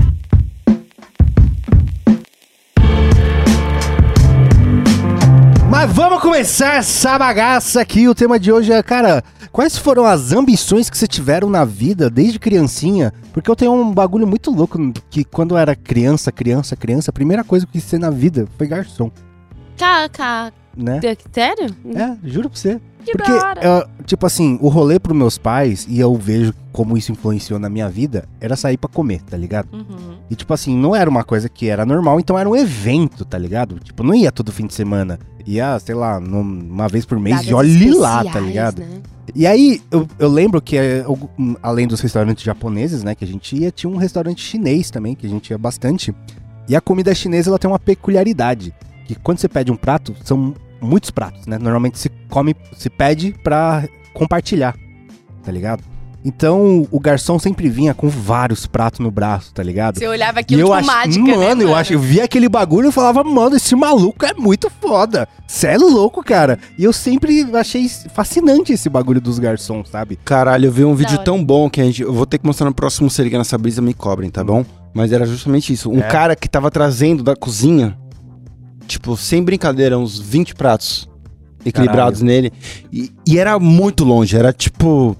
Mas 5.69 5.91
vamos 5.93 6.21
começar 6.21 6.75
essa 6.75 7.17
bagaça 7.17 7.81
aqui. 7.81 8.07
O 8.07 8.13
tema 8.13 8.37
de 8.37 8.51
hoje 8.51 8.73
é, 8.73 8.83
cara, 8.83 9.23
quais 9.51 9.77
foram 9.77 10.05
as 10.05 10.31
ambições 10.31 10.89
que 10.89 10.97
você 10.97 11.07
tiveram 11.07 11.49
na 11.49 11.65
vida 11.65 12.09
desde 12.09 12.39
criancinha? 12.39 13.13
Porque 13.33 13.49
eu 13.49 13.55
tenho 13.55 13.73
um 13.73 13.91
bagulho 13.93 14.27
muito 14.27 14.51
louco 14.51 14.77
que 15.09 15.23
quando 15.23 15.55
eu 15.55 15.57
era 15.57 15.75
criança, 15.75 16.31
criança, 16.31 16.75
criança, 16.75 17.11
a 17.11 17.13
primeira 17.13 17.43
coisa 17.43 17.65
que 17.65 17.69
eu 17.69 17.81
quis 17.81 17.83
ser 17.83 17.99
na 17.99 18.09
vida 18.09 18.47
foi 18.57 18.67
garçom, 18.67 19.11
ca, 19.77 20.51
né? 20.75 20.99
sério? 21.31 21.75
É, 21.95 22.17
juro 22.27 22.49
pra 22.49 22.57
você. 22.57 22.79
Que 23.05 23.11
Porque, 23.13 23.31
eu, 23.31 23.85
tipo 24.05 24.25
assim, 24.25 24.57
o 24.61 24.67
rolê 24.69 24.99
pros 24.99 25.17
meus 25.17 25.37
pais, 25.37 25.85
e 25.89 25.99
eu 25.99 26.13
vejo 26.15 26.53
como 26.71 26.97
isso 26.97 27.11
influenciou 27.11 27.59
na 27.59 27.69
minha 27.69 27.89
vida, 27.89 28.27
era 28.39 28.55
sair 28.55 28.77
pra 28.77 28.89
comer, 28.89 29.21
tá 29.23 29.35
ligado? 29.35 29.67
Uhum. 29.73 30.15
E, 30.29 30.35
tipo 30.35 30.53
assim, 30.53 30.77
não 30.77 30.95
era 30.95 31.09
uma 31.09 31.23
coisa 31.23 31.49
que 31.49 31.67
era 31.67 31.85
normal, 31.85 32.19
então 32.19 32.37
era 32.37 32.47
um 32.49 32.55
evento, 32.55 33.25
tá 33.25 33.37
ligado? 33.37 33.79
Tipo, 33.79 34.03
não 34.03 34.13
ia 34.13 34.31
todo 34.31 34.51
fim 34.51 34.67
de 34.67 34.73
semana. 34.73 35.19
Ia, 35.45 35.77
sei 35.79 35.95
lá, 35.95 36.19
uma 36.19 36.87
vez 36.87 37.05
por 37.05 37.19
mês 37.19 37.41
e 37.47 37.53
olhe 37.53 37.91
lá, 37.95 38.23
tá 38.23 38.39
ligado? 38.39 38.79
né? 38.79 39.01
E 39.33 39.47
aí, 39.47 39.81
eu, 39.89 40.07
eu 40.19 40.29
lembro 40.29 40.61
que, 40.61 40.77
é, 40.77 41.01
eu- 41.01 41.29
hum, 41.39 41.55
além 41.63 41.87
dos 41.87 41.99
restaurantes 42.01 42.43
japoneses, 42.43 43.01
né, 43.03 43.15
que 43.15 43.23
a 43.23 43.27
gente 43.27 43.55
ia, 43.55 43.71
tinha 43.71 43.89
um 43.91 43.95
restaurante 43.97 44.41
chinês 44.43 44.89
também, 44.91 45.15
que 45.15 45.25
a 45.25 45.29
gente 45.29 45.49
ia 45.49 45.57
bastante. 45.57 46.13
E 46.69 46.75
a 46.75 46.81
comida 46.81 47.13
chinesa, 47.15 47.49
ela 47.49 47.57
tem 47.59 47.69
uma 47.69 47.79
peculiaridade. 47.79 48.73
Que 49.05 49.15
quando 49.15 49.39
você 49.39 49.47
pede 49.49 49.71
um 49.71 49.75
prato, 49.75 50.15
são 50.23 50.53
muitos 50.81 51.11
pratos, 51.11 51.45
né? 51.45 51.57
Normalmente 51.57 51.97
se 51.99 52.09
come, 52.29 52.55
se 52.75 52.89
pede 52.89 53.33
pra 53.43 53.87
compartilhar, 54.13 54.75
tá 55.43 55.51
ligado? 55.51 55.83
Então, 56.23 56.87
o 56.91 56.99
garçom 56.99 57.39
sempre 57.39 57.67
vinha 57.67 57.95
com 57.95 58.07
vários 58.07 58.67
pratos 58.67 58.99
no 58.99 59.09
braço, 59.09 59.51
tá 59.53 59.63
ligado? 59.63 59.97
Você 59.97 60.07
olhava 60.07 60.39
E 60.39 60.41
aquilo 60.41 60.61
eu 60.61 60.75
tipo 60.75 60.85
mágica, 60.85 61.35
mano, 61.35 61.55
né, 61.55 61.63
eu 61.63 61.75
acho, 61.75 61.93
eu 61.93 61.99
via 61.99 62.25
aquele 62.25 62.47
bagulho 62.47 62.89
e 62.89 62.91
falava, 62.91 63.23
mano, 63.23 63.55
esse 63.55 63.75
maluco 63.75 64.23
é 64.23 64.33
muito 64.35 64.69
foda. 64.69 65.27
Cê 65.47 65.67
é 65.67 65.77
louco, 65.79 66.23
cara. 66.23 66.59
E 66.77 66.83
eu 66.83 66.93
sempre 66.93 67.43
achei 67.55 67.89
fascinante 68.13 68.71
esse 68.71 68.87
bagulho 68.87 69.19
dos 69.19 69.39
garçons, 69.39 69.89
sabe? 69.89 70.15
Caralho, 70.23 70.67
eu 70.67 70.71
vi 70.71 70.85
um 70.85 70.93
vídeo 70.93 71.17
tão 71.17 71.43
bom 71.43 71.69
que 71.69 71.81
a 71.81 71.85
gente. 71.85 72.03
Eu 72.03 72.13
vou 72.13 72.27
ter 72.27 72.37
que 72.37 72.45
mostrar 72.45 72.67
no 72.67 72.73
próximo 72.75 73.09
Se 73.09 73.23
Liga 73.23 73.39
nessa 73.39 73.57
brisa, 73.57 73.81
me 73.81 73.93
cobrem, 73.93 74.29
tá 74.29 74.43
bom? 74.43 74.63
Mas 74.93 75.11
era 75.11 75.25
justamente 75.25 75.73
isso. 75.73 75.89
Um 75.89 75.99
É. 75.99 76.03
cara 76.03 76.35
que 76.35 76.47
tava 76.47 76.69
trazendo 76.69 77.23
da 77.23 77.35
cozinha, 77.35 77.97
tipo, 78.91 79.17
sem 79.17 79.43
brincadeira, 79.43 79.97
uns 79.97 80.19
20 80.19 80.55
pratos 80.55 81.09
equilibrados 81.65 82.21
nele. 82.21 82.51
E, 82.91 83.11
e 83.27 83.37
era 83.39 83.57
muito 83.59 84.03
longe, 84.03 84.35
era 84.35 84.51
tipo. 84.53 85.15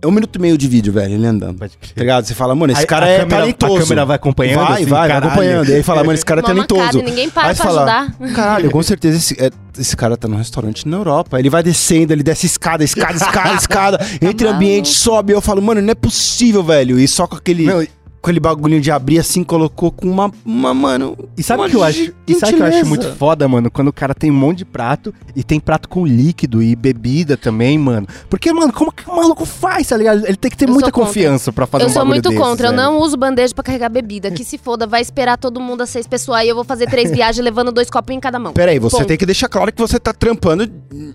É 0.00 0.06
um 0.08 0.10
minuto 0.10 0.34
e 0.34 0.40
meio 0.42 0.58
de 0.58 0.66
vídeo, 0.66 0.92
velho, 0.92 1.14
ele 1.14 1.24
andando. 1.24 1.58
Pode 1.58 1.76
Tá 1.76 1.86
ligado? 2.00 2.24
Você 2.24 2.34
fala, 2.34 2.56
mano, 2.56 2.72
esse 2.72 2.84
cara 2.84 3.06
a 3.06 3.08
é 3.08 3.18
câmera- 3.20 3.40
talentoso. 3.42 3.76
A 3.76 3.80
câmera 3.82 4.04
vai 4.04 4.16
acompanhando 4.16 4.56
vai, 4.66 4.72
assim, 4.82 4.84
vai, 4.84 4.98
vai 5.00 5.08
caralho. 5.08 5.26
acompanhando. 5.32 5.68
E 5.68 5.74
aí 5.74 5.82
fala, 5.84 6.00
mano, 6.02 6.14
esse 6.14 6.24
cara 6.24 6.40
é 6.40 6.42
talentoso. 6.42 7.02
ninguém 7.02 7.30
para 7.30 7.48
Aí 7.50 7.54
pra 7.54 7.64
fala, 7.64 7.84
ajudar. 8.00 8.32
Caralho, 8.34 8.70
com 8.72 8.82
certeza 8.82 9.16
esse, 9.16 9.40
é, 9.40 9.48
esse 9.78 9.96
cara 9.96 10.16
tá 10.16 10.26
num 10.26 10.34
restaurante 10.36 10.88
na 10.88 10.96
Europa. 10.96 11.38
Ele 11.38 11.48
vai 11.48 11.62
descendo, 11.62 12.12
ele 12.12 12.24
desce 12.24 12.46
escada, 12.46 12.82
escada, 12.82 13.14
escada, 13.14 13.54
escada. 13.54 13.98
Entre 14.20 14.44
maluco. 14.44 14.48
ambiente, 14.56 14.88
sobe. 14.88 15.32
Eu 15.34 15.40
falo, 15.40 15.62
mano, 15.62 15.80
não 15.80 15.92
é 15.92 15.94
possível, 15.94 16.64
velho. 16.64 16.98
E 16.98 17.06
só 17.06 17.28
com 17.28 17.36
aquele, 17.36 17.64
Meu, 17.66 17.86
aquele 18.22 18.38
bagulhinho 18.38 18.80
de 18.80 18.90
abrir 18.90 19.18
assim, 19.18 19.42
colocou 19.42 19.90
com 19.90 20.08
uma, 20.08 20.30
uma 20.44 20.72
mano. 20.72 21.16
e 21.36 21.42
sabe 21.42 21.62
o 21.64 21.68
que 21.68 21.76
eu 21.76 21.82
acho? 21.82 22.12
E 22.26 22.34
sabe 22.34 22.54
que 22.54 22.62
eu 22.62 22.66
acho 22.66 22.86
muito 22.86 23.12
foda, 23.16 23.48
mano? 23.48 23.70
Quando 23.70 23.88
o 23.88 23.92
cara 23.92 24.14
tem 24.14 24.30
um 24.30 24.34
monte 24.34 24.58
de 24.58 24.64
prato 24.64 25.12
e 25.34 25.42
tem 25.42 25.58
prato 25.58 25.88
com 25.88 26.06
líquido 26.06 26.62
e 26.62 26.76
bebida 26.76 27.36
também, 27.36 27.76
mano. 27.78 28.06
Porque, 28.30 28.52
mano, 28.52 28.72
como 28.72 28.92
que 28.92 29.08
o 29.08 29.16
maluco 29.16 29.44
faz, 29.44 29.88
tá 29.88 29.96
ligado? 29.96 30.24
Ele 30.24 30.36
tem 30.36 30.50
que 30.50 30.56
ter 30.56 30.68
Eu 30.68 30.72
muita 30.72 30.86
sou 30.86 30.92
confiança 30.92 31.52
pra 31.52 31.66
fazer 31.66 31.84
Eu 31.84 31.88
um 31.88 31.92
sou 31.92 32.00
bagulho 32.02 32.14
muito 32.14 32.28
desse, 32.28 32.40
contra, 32.40 32.68
eu 32.68 32.72
não 32.72 32.98
uso 32.98 33.16
bandeja 33.16 33.52
pra 33.54 33.64
carregar 33.64 33.88
bebida. 33.88 34.30
Que 34.30 34.44
se 34.44 34.56
foda, 34.56 34.86
vai 34.86 35.00
esperar 35.00 35.36
todo 35.36 35.60
mundo 35.60 35.82
às 35.82 35.90
seis 35.90 36.06
pessoas 36.06 36.38
aí. 36.40 36.48
Eu 36.48 36.54
vou 36.54 36.64
fazer 36.64 36.86
três 36.88 37.10
viagens 37.12 37.42
levando 37.44 37.72
dois 37.72 37.90
copinhos 37.90 38.18
em 38.18 38.20
cada 38.20 38.38
mão. 38.38 38.52
Peraí, 38.52 38.78
você 38.78 38.96
Ponto. 38.98 39.06
tem 39.08 39.16
que 39.16 39.26
deixar 39.26 39.48
claro 39.48 39.72
que 39.72 39.80
você 39.80 39.98
tá 39.98 40.12
trampando. 40.12 40.70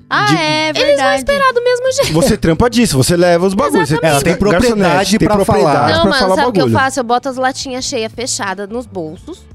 Ah, 0.09 0.25
de- 0.25 0.35
é 0.35 0.73
verdade. 0.73 0.79
Eles 0.79 1.01
vão 1.01 1.15
esperar 1.15 1.53
do 1.53 1.63
mesmo 1.63 1.91
jeito. 2.03 2.13
Você 2.13 2.35
trampa 2.37 2.69
disso, 2.69 2.97
você 2.97 3.15
leva 3.15 3.45
os 3.47 3.53
bagulhos. 3.53 3.91
Ela 3.91 4.21
tem 4.21 4.35
propriedade 4.35 5.17
propriedade 5.17 5.45
falar. 5.45 5.89
Não, 5.89 6.01
pra 6.01 6.11
mano, 6.11 6.15
falar 6.19 6.35
sabe 6.35 6.47
o 6.49 6.51
que 6.51 6.59
eu 6.59 6.65
bagulho. 6.65 6.79
Faço? 6.97 6.99
Eu 6.99 7.03
boto 7.03 7.29
as 7.29 7.37
latinhas 7.37 7.85
cheias 7.85 8.11
fechadas 8.11 8.67
nos 8.69 8.85
bolsos 8.85 9.45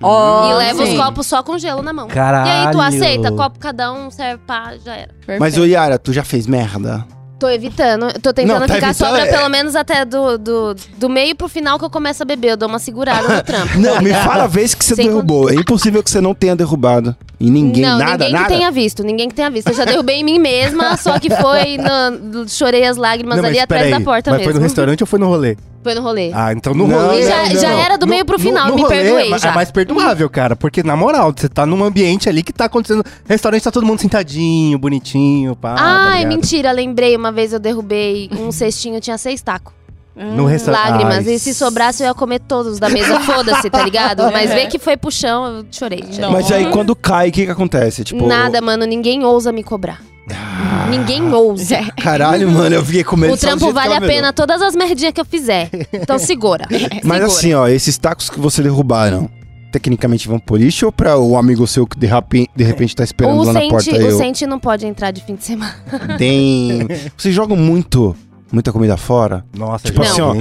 Ó, 0.00 0.50
e 0.50 0.54
levo 0.58 0.86
sim. 0.86 0.92
os 0.92 0.98
copos 1.04 1.26
só 1.26 1.42
com 1.42 1.58
gelo 1.58 1.82
na 1.82 1.92
mão. 1.92 2.08
Caralho. 2.08 2.48
E 2.48 2.50
aí 2.50 2.72
tu 2.72 2.80
aceita, 2.80 3.32
copo 3.32 3.58
cada 3.58 3.92
um, 3.92 4.10
serve 4.10 4.40
pá, 4.46 4.74
já 4.84 4.94
era. 4.94 5.10
Mas, 5.40 5.58
ô 5.58 5.64
Yara, 5.64 5.98
tu 5.98 6.12
já 6.12 6.22
fez 6.24 6.46
merda? 6.46 7.04
Tô 7.38 7.48
evitando, 7.48 8.12
tô 8.20 8.32
tentando 8.32 8.60
Não, 8.60 8.66
tá 8.66 8.74
ficar 8.74 8.88
evitando, 8.90 9.08
sobra 9.10 9.22
é. 9.24 9.30
pelo 9.30 9.48
menos 9.48 9.76
até 9.76 10.04
do, 10.04 10.36
do, 10.38 10.74
do 10.96 11.08
meio 11.08 11.36
pro 11.36 11.48
final 11.48 11.78
que 11.78 11.84
eu 11.84 11.90
começo 11.90 12.20
a 12.20 12.26
beber. 12.26 12.50
Eu 12.50 12.56
dou 12.56 12.68
uma 12.68 12.80
segurada 12.80 13.28
no 13.36 13.42
trampo. 13.44 13.78
Não, 13.78 14.00
me 14.02 14.12
fala 14.12 14.42
a 14.44 14.46
vez 14.48 14.74
que 14.74 14.84
você 14.84 14.96
Sem 14.96 15.06
derrubou. 15.06 15.48
É 15.48 15.54
impossível 15.54 16.02
que 16.02 16.10
você 16.10 16.20
não 16.20 16.34
tenha 16.34 16.56
derrubado. 16.56 17.14
E 17.38 17.48
ninguém, 17.48 17.84
não, 17.84 17.96
nada, 17.98 18.24
ninguém 18.24 18.32
nada. 18.32 18.46
que 18.48 18.54
tenha 18.54 18.70
visto, 18.72 19.04
ninguém 19.04 19.28
que 19.28 19.36
tenha 19.36 19.48
visto. 19.50 19.68
Eu 19.68 19.74
já 19.74 19.84
derrubei 19.84 20.16
em 20.16 20.24
mim 20.24 20.40
mesma, 20.40 20.96
só 20.96 21.16
que 21.20 21.30
foi. 21.30 21.78
no- 21.78 22.48
chorei 22.48 22.84
as 22.84 22.96
lágrimas 22.96 23.38
Não, 23.38 23.44
ali 23.44 23.60
atrás 23.60 23.84
peraí, 23.84 23.98
da 23.98 24.04
porta 24.04 24.30
mas 24.32 24.38
mesmo. 24.38 24.52
foi 24.52 24.58
no 24.60 24.64
restaurante 24.64 25.02
ou 25.02 25.06
foi 25.06 25.18
no 25.20 25.26
rolê? 25.28 25.56
Foi 25.82 25.94
no 25.94 26.02
rolê. 26.02 26.30
Ah, 26.34 26.52
então 26.52 26.74
no 26.74 26.86
Não, 26.86 27.00
rolê. 27.06 27.20
E 27.20 27.26
já- 27.26 27.46
não, 27.48 27.60
já 27.60 27.70
era 27.72 27.96
do 27.96 28.06
meio 28.06 28.24
pro 28.24 28.38
final, 28.38 28.74
me 28.74 28.86
perdoei 28.86 29.32
é, 29.32 29.38
já. 29.38 29.50
É 29.50 29.54
mais 29.54 29.70
perdoável, 29.70 30.28
cara. 30.28 30.56
Porque, 30.56 30.82
na 30.82 30.96
moral, 30.96 31.32
você 31.34 31.48
tá 31.48 31.64
num 31.64 31.82
ambiente 31.84 32.28
ali 32.28 32.42
que 32.42 32.52
tá 32.52 32.64
acontecendo. 32.66 33.04
Restaurante 33.26 33.62
tá 33.62 33.70
todo 33.70 33.86
mundo 33.86 34.00
sentadinho, 34.00 34.76
bonitinho, 34.78 35.54
pá. 35.56 35.74
tá 35.76 35.82
Ai, 35.82 36.18
ligado? 36.24 36.34
mentira, 36.34 36.72
lembrei. 36.72 37.16
Uma 37.16 37.30
vez 37.32 37.52
eu 37.52 37.58
derrubei 37.58 38.28
um 38.38 38.50
cestinho, 38.50 39.00
tinha 39.00 39.16
seis 39.16 39.40
tacos. 39.40 39.72
No 40.16 40.46
restaurante. 40.46 40.90
Lágrimas. 40.90 41.28
Ai, 41.28 41.34
E 41.34 41.38
se 41.38 41.54
sobrasse, 41.54 42.02
eu 42.02 42.08
ia 42.08 42.14
comer 42.14 42.40
todos 42.40 42.80
da 42.80 42.88
mesa. 42.88 43.18
Foda-se, 43.22 43.70
tá 43.70 43.80
ligado? 43.84 44.24
Mas 44.32 44.52
vê 44.52 44.66
que 44.66 44.76
foi 44.78 44.96
pro 44.96 45.12
chão, 45.12 45.46
eu 45.58 45.66
chorei. 45.70 46.02
chorei. 46.10 46.30
Mas 46.30 46.50
aí 46.50 46.68
quando 46.72 46.96
cai, 46.96 47.28
o 47.28 47.32
que 47.32 47.44
que 47.46 47.52
acontece? 47.52 48.02
Tipo, 48.02 48.26
Nada, 48.26 48.60
mano, 48.60 48.84
ninguém 48.84 49.24
ousa 49.24 49.52
me 49.52 49.62
cobrar. 49.62 50.00
Ninguém 50.90 51.22
ousa. 51.32 51.78
Caralho, 52.02 52.50
mano, 52.50 52.74
eu 52.76 52.84
fiquei 52.84 53.04
com 53.04 53.16
medo 53.16 53.34
O 53.34 53.36
trampo 53.36 53.72
vale 53.72 53.94
a 53.94 54.00
pena 54.00 54.32
todas 54.32 54.60
as 54.62 54.74
merdinhas 54.74 55.12
que 55.12 55.20
eu 55.20 55.24
fizer. 55.24 55.68
Então 55.92 56.18
segura. 56.18 56.66
Mas 57.04 57.18
Segura. 57.20 57.26
assim, 57.26 57.54
ó, 57.54 57.68
esses 57.68 57.96
tacos 57.98 58.28
que 58.30 58.38
você 58.40 58.62
derrubaram, 58.62 59.28
tecnicamente 59.72 60.26
vão 60.28 60.38
por 60.38 60.58
lixo 60.58 60.86
ou 60.86 60.92
pra 60.92 61.18
o 61.18 61.36
amigo 61.36 61.66
seu 61.66 61.86
que 61.86 61.98
de, 61.98 62.06
rapi- 62.06 62.48
de 62.56 62.64
repente 62.64 62.96
tá 62.96 63.04
esperando 63.04 63.38
O 63.40 63.44
lá 63.44 63.52
na 63.52 63.60
Sente, 63.60 63.70
porta 63.70 63.96
aí? 63.96 64.04
o 64.04 64.14
ó, 64.14 64.18
Sente 64.18 64.46
não 64.46 64.58
pode 64.58 64.86
entrar 64.86 65.10
de 65.10 65.22
fim 65.22 65.34
de 65.34 65.44
semana. 65.44 65.74
Tem. 66.16 66.86
Vocês 67.16 67.34
jogam 67.34 67.56
muito, 67.56 68.16
muita 68.50 68.72
comida 68.72 68.96
fora? 68.96 69.44
Nossa, 69.56 69.84
Tipo 69.86 70.02
assim, 70.02 70.20
ó? 70.20 70.36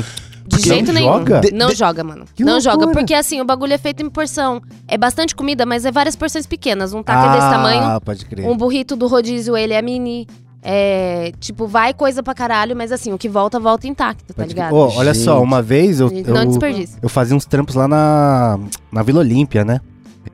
De 0.57 0.63
Porque 0.63 0.75
jeito 0.75 0.93
nenhum. 0.93 1.13
joga? 1.13 1.39
De- 1.41 1.51
não 1.51 1.67
de- 1.69 1.75
joga, 1.75 2.03
mano. 2.03 2.25
Que 2.35 2.43
não 2.43 2.53
loucura. 2.53 2.73
joga. 2.73 2.87
Porque 2.91 3.13
assim, 3.13 3.39
o 3.41 3.45
bagulho 3.45 3.73
é 3.73 3.77
feito 3.77 4.03
em 4.03 4.09
porção. 4.09 4.61
É 4.87 4.97
bastante 4.97 5.35
comida, 5.35 5.65
mas 5.65 5.85
é 5.85 5.91
várias 5.91 6.15
porções 6.15 6.45
pequenas. 6.45 6.93
Um 6.93 7.01
taco 7.03 7.27
é 7.29 7.35
desse 7.35 7.49
tamanho. 7.49 7.81
Ah, 7.83 8.01
pode 8.01 8.25
crer. 8.25 8.45
Um 8.47 8.55
burrito 8.57 8.95
do 8.95 9.07
rodízio, 9.07 9.55
ele 9.57 9.73
é 9.73 9.81
mini. 9.81 10.27
É, 10.69 11.31
tipo, 11.39 11.65
vai 11.67 11.93
coisa 11.93 12.21
pra 12.21 12.33
caralho, 12.33 12.75
mas 12.75 12.91
assim, 12.91 13.13
o 13.13 13.17
que 13.17 13.29
volta, 13.29 13.57
volta 13.59 13.87
intacto, 13.87 14.33
tá 14.33 14.45
ligado? 14.45 14.73
Ô, 14.73 14.89
olha 14.97 15.13
só, 15.13 15.41
uma 15.41 15.61
vez 15.61 15.99
eu, 16.01 16.09
Não 16.11 16.41
eu, 16.41 16.45
desperdício. 16.47 16.97
eu 17.01 17.07
fazia 17.07 17.35
uns 17.37 17.45
trampos 17.45 17.73
lá 17.75 17.87
na, 17.87 18.59
na 18.91 19.01
Vila 19.03 19.19
Olímpia, 19.19 19.63
né? 19.63 19.79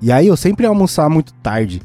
E 0.01 0.12
aí 0.12 0.27
eu 0.27 0.36
sempre 0.36 0.65
ia 0.65 0.70
almoçar 0.70 1.08
muito 1.10 1.34
tarde. 1.36 1.82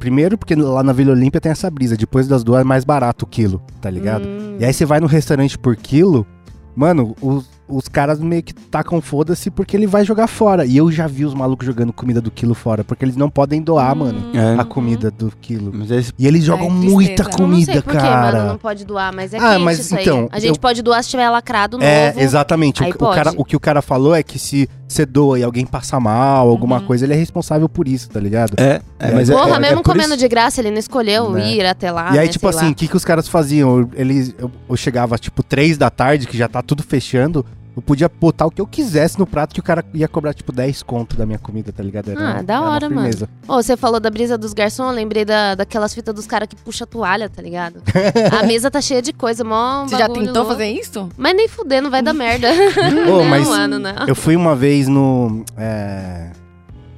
Primeiro 0.00 0.36
porque 0.36 0.56
lá 0.56 0.82
na 0.82 0.92
Vila 0.92 1.12
Olímpia 1.12 1.40
tem 1.40 1.52
essa 1.52 1.70
brisa, 1.70 1.96
depois 1.96 2.26
das 2.26 2.42
duas 2.42 2.62
é 2.62 2.64
mais 2.64 2.84
barato 2.84 3.24
o 3.24 3.28
quilo, 3.28 3.62
tá 3.80 3.88
ligado? 3.88 4.26
Hum. 4.26 4.56
E 4.58 4.64
aí 4.64 4.72
você 4.72 4.84
vai 4.84 4.98
no 4.98 5.06
restaurante 5.06 5.56
por 5.56 5.76
quilo, 5.76 6.26
mano, 6.74 7.14
o, 7.22 7.40
os 7.74 7.88
caras 7.88 8.20
meio 8.20 8.42
que 8.42 8.52
tacam 8.52 9.00
foda-se 9.00 9.50
porque 9.50 9.76
ele 9.76 9.86
vai 9.86 10.04
jogar 10.04 10.26
fora. 10.26 10.64
E 10.66 10.76
eu 10.76 10.90
já 10.92 11.06
vi 11.06 11.24
os 11.24 11.34
malucos 11.34 11.66
jogando 11.66 11.92
comida 11.92 12.20
do 12.20 12.30
quilo 12.30 12.54
fora, 12.54 12.84
porque 12.84 13.04
eles 13.04 13.16
não 13.16 13.30
podem 13.30 13.62
doar, 13.62 13.92
Hum. 13.94 13.98
mano, 13.98 14.30
É. 14.34 14.60
a 14.60 14.64
comida 14.64 15.10
do 15.10 15.32
quilo. 15.40 15.72
Mas 15.74 15.90
eles- 15.90 16.12
E 16.18 16.26
eles 16.26 16.44
jogam 16.44 16.68
tristeza. 16.68 16.92
muita 16.92 17.22
não 17.22 17.30
Eu 17.30 17.38
não 17.38 17.38
comida, 17.38 17.72
sei 17.72 17.82
por 17.82 17.92
que, 17.92 17.98
cara. 17.98 18.32
mano, 18.38 18.48
não 18.50 18.58
pode 18.58 18.84
doar, 18.84 19.14
mas 19.14 19.32
é 19.34 19.38
Ah, 19.38 19.52
quente 19.54 19.62
mas 19.64 19.78
isso 19.78 19.94
aí. 19.96 20.02
então, 20.02 20.28
A 20.30 20.38
gente 20.38 20.54
eu- 20.56 20.60
pode 20.60 20.82
doar 20.82 21.02
se 21.02 21.10
tiver 21.10 21.28
lacrado 21.30 21.78
novo. 21.78 21.88
É, 21.88 22.14
exatamente. 22.18 22.82
O, 22.82 22.84
Aí 22.84 22.90
o 22.92 22.94
pode. 22.96 23.16
cara, 23.16 23.32
o 23.36 23.44
que 23.44 23.56
o 23.56 23.60
cara 23.60 23.80
falou 23.82 24.14
é 24.14 24.22
que 24.22 24.38
se 24.38 24.68
você 24.88 25.06
doa 25.06 25.38
e 25.38 25.42
alguém 25.42 25.64
passa 25.64 25.98
mal, 25.98 26.48
alguma 26.48 26.78
Uhum. 26.78 26.86
coisa, 26.86 27.06
ele 27.06 27.14
é 27.14 27.16
responsável 27.16 27.66
por 27.68 27.88
isso, 27.88 28.10
tá 28.10 28.20
ligado? 28.20 28.54
É, 28.58 28.80
é, 28.98 29.10
mas 29.12 29.30
é- 29.30 29.32
Porra, 29.34 29.56
é- 29.56 29.58
mesmo 29.58 29.74
é 29.80 29.82
por 29.82 29.84
comendo 29.84 30.10
isso- 30.10 30.18
de 30.18 30.28
graça, 30.28 30.60
ele 30.60 30.70
não 30.70 30.78
escolheu 30.78 31.30
Né. 31.30 31.54
ir 31.54 31.64
até 31.66 31.90
lá. 31.90 32.14
e 32.14 32.18
aí, 32.18 32.26
né, 32.26 32.32
tipo 32.32 32.46
assim, 32.46 32.70
o 32.70 32.74
que, 32.74 32.86
que 32.86 32.96
os 32.96 33.04
caras 33.04 33.26
faziam? 33.26 33.88
Eles, 33.94 34.34
eu, 34.38 34.50
eu 34.68 34.76
chegava, 34.76 35.16
tipo, 35.18 35.42
três 35.42 35.78
da 35.78 35.88
tarde, 35.88 36.26
que 36.26 36.36
já 36.36 36.46
tá 36.48 36.60
tudo 36.62 36.82
fechando. 36.82 37.44
Eu 37.74 37.80
podia 37.80 38.06
botar 38.08 38.44
o 38.44 38.50
que 38.50 38.60
eu 38.60 38.66
quisesse 38.66 39.18
no 39.18 39.26
prato 39.26 39.54
que 39.54 39.60
o 39.60 39.62
cara 39.62 39.82
ia 39.94 40.06
cobrar, 40.06 40.34
tipo, 40.34 40.52
10 40.52 40.82
conto 40.82 41.16
da 41.16 41.24
minha 41.24 41.38
comida, 41.38 41.72
tá 41.72 41.82
ligado? 41.82 42.12
Ah, 42.18 42.42
da 42.42 42.60
hora, 42.60 42.90
mano. 42.90 43.08
Ô, 43.48 43.62
você 43.62 43.78
falou 43.78 43.98
da 43.98 44.10
brisa 44.10 44.36
dos 44.36 44.52
garçons, 44.52 44.88
eu 44.90 44.94
lembrei 44.94 45.24
da, 45.24 45.54
daquelas 45.54 45.94
fitas 45.94 46.14
dos 46.14 46.26
caras 46.26 46.48
que 46.48 46.54
puxa 46.56 46.86
toalha, 46.86 47.30
tá 47.30 47.40
ligado? 47.40 47.82
a 48.38 48.44
mesa 48.46 48.70
tá 48.70 48.80
cheia 48.80 49.00
de 49.00 49.14
coisa, 49.14 49.42
mó 49.42 49.84
Você 49.84 49.96
já 49.96 50.06
tentou 50.06 50.34
louco. 50.34 50.50
fazer 50.50 50.66
isso? 50.66 51.08
Mas 51.16 51.34
nem 51.34 51.48
fuder, 51.48 51.80
não 51.82 51.90
vai 51.90 52.02
dar 52.02 52.12
merda. 52.12 52.48
Ô, 52.52 52.90
não, 52.90 53.24
mas 53.24 53.48
mano, 53.48 53.78
não. 53.78 54.06
Eu 54.06 54.14
fui 54.14 54.36
uma 54.36 54.54
vez 54.54 54.86
no. 54.86 55.42
é, 55.56 56.30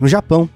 no 0.01 0.09
Japão. 0.09 0.49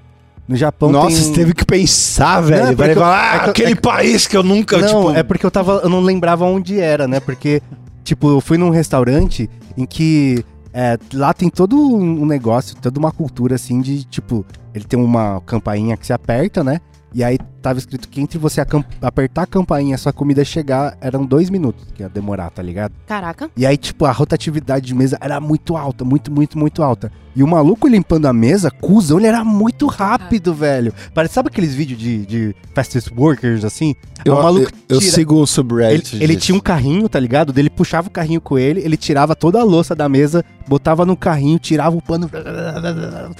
No 0.49 0.57
Japão 0.57 0.91
Nossa, 0.91 1.09
tem... 1.09 1.17
você 1.25 1.33
teve 1.33 1.53
que 1.55 1.65
pensar, 1.65 2.41
velho. 2.41 2.75
Não, 2.77 2.85
é 2.85 2.91
eu- 2.91 2.95
falar, 2.95 3.33
ah, 3.33 3.37
é 3.37 3.39
que 3.45 3.51
aquele 3.51 3.73
é 3.73 3.75
que- 3.77 3.83
país 3.83 4.27
que 4.27 4.35
eu 4.37 4.43
nunca, 4.43 4.79
Não, 4.79 4.87
tipo... 4.89 5.11
é 5.13 5.23
porque 5.23 5.45
eu 5.45 5.51
tava. 5.51 5.81
Eu 5.85 5.91
não 5.91 6.01
lembrava 6.01 6.45
onde 6.47 6.81
era, 6.81 7.07
né? 7.07 7.21
Porque, 7.21 7.61
tipo, 8.09 8.31
eu 8.31 8.41
fui 8.41 8.57
num 8.57 8.71
restaurante 8.71 9.49
em 9.77 9.85
que 9.85 10.45
é, 10.73 10.99
lá 11.13 11.35
tem 11.35 11.51
todo 11.51 11.77
um 11.77 12.25
negócio, 12.25 12.77
toda 12.77 12.99
uma 12.99 13.13
cultura 13.13 13.55
assim 13.55 13.81
de, 13.81 14.05
tipo, 14.05 14.45
ele 14.75 14.85
tem 14.85 14.99
uma 14.99 15.41
campainha 15.43 15.97
que 15.97 16.07
se 16.07 16.13
aperta, 16.13 16.65
né? 16.65 16.81
E 17.13 17.23
aí 17.23 17.39
tava 17.61 17.79
escrito 17.79 18.09
que 18.09 18.21
entre 18.21 18.39
você 18.39 18.61
apertar 19.03 19.43
a 19.43 19.47
campainha 19.47 19.91
e 19.93 19.95
a 19.95 19.99
sua 19.99 20.13
comida 20.13 20.45
chegar, 20.45 20.97
eram 21.01 21.25
dois 21.25 21.51
minutos 21.51 21.87
que 21.95 22.03
ia 22.03 22.09
demorar, 22.09 22.51
tá 22.51 22.63
ligado? 22.63 22.93
Caraca. 23.07 23.51
E 23.57 23.67
aí, 23.67 23.77
tipo, 23.77 24.05
a 24.05 24.13
rotatividade 24.13 24.87
de 24.87 24.95
mesa 24.95 25.19
era 25.21 25.41
muito 25.41 25.77
alta, 25.77 26.05
muito, 26.05 26.31
muito, 26.33 26.59
muito 26.59 26.83
alta. 26.83 27.11
E 27.37 27.43
o 27.43 27.47
maluco 27.47 27.87
limpando 27.87 28.27
a 28.27 28.33
mesa, 28.33 28.69
cuzão, 28.71 29.19
ele 29.19 29.29
era 29.29 29.45
muito 29.45 29.87
rápido, 29.87 30.53
velho. 30.53 30.93
Parece, 31.15 31.35
sabe 31.35 31.49
aqueles 31.49 31.73
vídeos 31.73 31.99
de, 32.01 32.27
de 32.27 32.57
fastest 32.75 33.11
workers, 33.17 33.65
assim? 33.65 33.95
Eu, 34.25 34.35
o 34.35 34.43
maluco 34.43 34.73
eu, 34.89 34.97
eu 34.97 34.99
tira- 34.99 35.13
sigo 35.13 35.35
o 35.37 35.41
Ele, 35.41 35.47
subreddit. 35.47 36.17
ele 36.17 36.35
disso. 36.35 36.47
tinha 36.47 36.57
um 36.57 36.61
carrinho, 36.61 37.09
tá 37.09 37.21
ligado? 37.21 37.53
Dele 37.53 37.71
puxava 37.71 38.09
o 38.09 38.11
carrinho 38.11 38.41
com 38.41 38.59
ele, 38.59 38.81
ele 38.81 38.97
tirava 38.97 39.37
toda 39.37 39.61
a 39.61 39.63
louça 39.63 39.95
da 39.95 40.09
mesa, 40.09 40.45
botava 40.67 41.07
no 41.07 41.17
carrinho, 41.17 41.61
tirava 41.61 41.97
o 41.97 42.03
pano. 42.03 42.29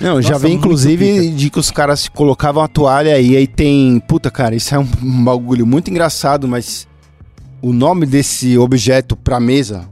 Não, 0.01 0.23
já 0.23 0.31
Nossa, 0.35 0.39
vi 0.47 0.49
muito 0.53 0.65
inclusive 0.65 1.21
pica. 1.21 1.35
de 1.37 1.51
que 1.51 1.59
os 1.59 1.71
caras 1.71 2.09
colocavam 2.09 2.63
a 2.63 2.69
toalha 2.69 3.19
e 3.21 3.37
aí 3.37 3.47
tem. 3.49 4.01
Puta, 4.09 4.31
cara, 4.31 4.57
isso 4.57 4.75
é 4.75 4.79
um 4.79 4.87
bagulho 5.23 5.67
muito 5.67 5.91
engraçado, 5.91 6.49
mas 6.49 6.89
o 7.61 7.75
nome 7.75 8.07
desse 8.07 8.57
objeto 8.57 9.15
pra 9.15 9.39
mesa 9.39 9.87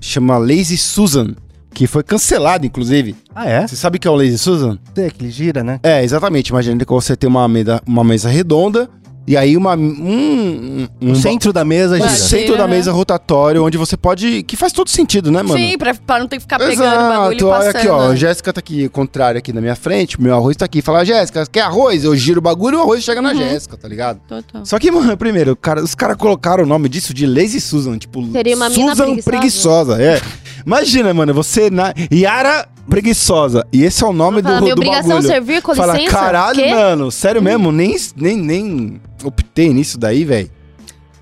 chama 0.00 0.36
Lazy 0.36 0.76
Susan, 0.76 1.36
que 1.72 1.86
foi 1.86 2.02
cancelado, 2.02 2.66
inclusive. 2.66 3.14
Ah, 3.32 3.48
é? 3.48 3.66
Você 3.66 3.76
sabe 3.76 3.96
o 3.96 4.00
que 4.00 4.08
é 4.08 4.10
o 4.10 4.16
Lazy 4.16 4.38
Susan? 4.38 4.76
É, 4.96 5.08
que 5.08 5.24
ele 5.24 5.30
gira, 5.30 5.62
né? 5.62 5.78
É, 5.84 6.02
exatamente. 6.02 6.48
Imagina 6.48 6.84
que 6.84 6.92
você 6.92 7.16
tem 7.16 7.28
uma 7.30 7.46
mesa, 7.46 7.80
uma 7.86 8.02
mesa 8.02 8.28
redonda 8.28 8.90
e 9.26 9.36
aí 9.36 9.56
uma, 9.56 9.74
um, 9.74 10.86
um, 11.00 11.12
O 11.12 11.16
centro 11.16 11.52
da 11.52 11.64
mesa 11.64 11.94
um 11.96 11.98
gira. 11.98 12.10
centro 12.10 12.56
da 12.56 12.66
né? 12.66 12.76
mesa 12.76 12.92
rotatório 12.92 13.64
onde 13.64 13.78
você 13.78 13.96
pode. 13.96 14.42
Que 14.42 14.56
faz 14.56 14.72
todo 14.72 14.88
sentido, 14.90 15.30
né, 15.30 15.42
mano? 15.42 15.58
Sim, 15.58 15.78
pra, 15.78 15.94
pra 15.94 16.18
não 16.18 16.28
ter 16.28 16.36
que 16.36 16.42
ficar 16.42 16.58
pegando 16.58 16.82
o 16.82 17.08
bagulho 17.08 17.36
Exato, 17.36 17.46
olha 17.46 17.58
passando. 17.72 17.76
aqui, 17.76 17.88
ó. 17.88 18.10
A 18.10 18.16
Jéssica 18.16 18.52
tá 18.52 18.58
aqui, 18.58 18.88
contrário, 18.88 19.38
aqui 19.38 19.52
na 19.52 19.60
minha 19.60 19.74
frente. 19.76 20.20
Meu 20.20 20.34
arroz 20.34 20.56
tá 20.56 20.64
aqui. 20.64 20.82
Fala, 20.82 21.04
Jéssica, 21.04 21.46
quer 21.46 21.62
arroz? 21.62 22.04
Eu 22.04 22.14
giro 22.16 22.38
o 22.38 22.42
bagulho 22.42 22.74
e 22.76 22.78
o 22.78 22.82
arroz 22.82 23.02
chega 23.02 23.22
na 23.22 23.30
Uhum. 23.30 23.36
Jéssica, 23.38 23.76
tá 23.76 23.88
ligado? 23.88 24.20
Total. 24.28 24.64
Só 24.66 24.78
que, 24.78 24.90
mano, 24.90 25.16
primeiro, 25.16 25.56
cara- 25.56 25.82
os 25.82 25.94
caras 25.94 26.16
colocaram 26.16 26.64
o 26.64 26.66
nome 26.66 26.88
disso 26.88 27.12
de 27.14 27.26
Lazy 27.26 27.60
Susan. 27.60 27.96
Tipo, 27.98 28.24
Seria 28.32 28.56
uma 28.56 28.70
Susan 28.70 29.16
preguiçosa. 29.16 30.00
É. 30.02 30.20
Imagina, 30.66 31.12
mano, 31.14 31.32
você 31.34 31.70
na. 31.70 31.92
Yara 32.12 32.66
preguiçosa. 32.88 33.66
E 33.72 33.82
esse 33.82 34.02
é 34.02 34.06
o 34.06 34.12
nome 34.12 34.40
do, 34.42 34.48
Fala, 34.48 34.60
minha 34.60 34.74
do 34.74 34.78
obrigação 34.78 35.10
bagulho. 35.16 35.28
servir, 35.28 35.62
com 35.62 35.74
Fala, 35.74 35.94
licença? 35.94 36.10
caralho, 36.16 36.56
Quê? 36.62 36.74
mano, 36.74 37.10
sério 37.10 37.42
mesmo, 37.42 37.70
nem, 37.72 37.96
nem, 38.16 38.36
nem 38.36 39.00
optei 39.22 39.72
nisso 39.72 39.98
daí, 39.98 40.24
velho. 40.24 40.50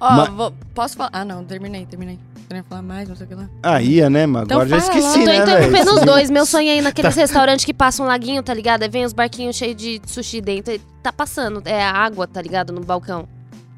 Ó, 0.00 0.12
Ma- 0.16 0.24
vou- 0.24 0.52
posso 0.74 0.96
falar? 0.96 1.10
Ah, 1.12 1.24
não, 1.24 1.44
terminei, 1.44 1.86
terminei. 1.86 2.18
Queria 2.48 2.64
falar 2.68 2.82
mais, 2.82 3.08
não 3.08 3.16
sei 3.16 3.24
o 3.24 3.28
que 3.28 3.34
lá. 3.34 3.48
Aí, 3.62 3.94
ia, 3.94 4.10
né, 4.10 4.26
mano? 4.26 4.44
Então 4.44 4.60
Agora 4.60 4.68
já 4.68 4.76
esqueci, 4.78 5.20
Eu 5.20 5.24
tô 5.24 5.30
né, 5.30 5.36
interrompendo 5.38 5.84
velho? 5.84 5.94
os 5.94 6.00
dois. 6.04 6.30
Meu 6.30 6.44
sonho 6.44 6.68
é 6.68 6.76
ir 6.76 6.82
naqueles 6.82 7.14
restaurantes 7.14 7.64
que 7.64 7.72
passa 7.72 8.02
um 8.02 8.06
laguinho, 8.06 8.42
tá 8.42 8.52
ligado? 8.52 8.82
Aí 8.82 8.88
vem 8.90 9.04
os 9.06 9.12
barquinhos 9.14 9.56
cheios 9.56 9.76
de 9.76 10.02
sushi 10.06 10.40
dentro. 10.42 10.74
e 10.74 10.80
Tá 11.02 11.10
passando. 11.12 11.62
É 11.64 11.82
a 11.82 11.90
água, 11.92 12.26
tá 12.26 12.42
ligado? 12.42 12.72
No 12.72 12.82
balcão. 12.82 13.26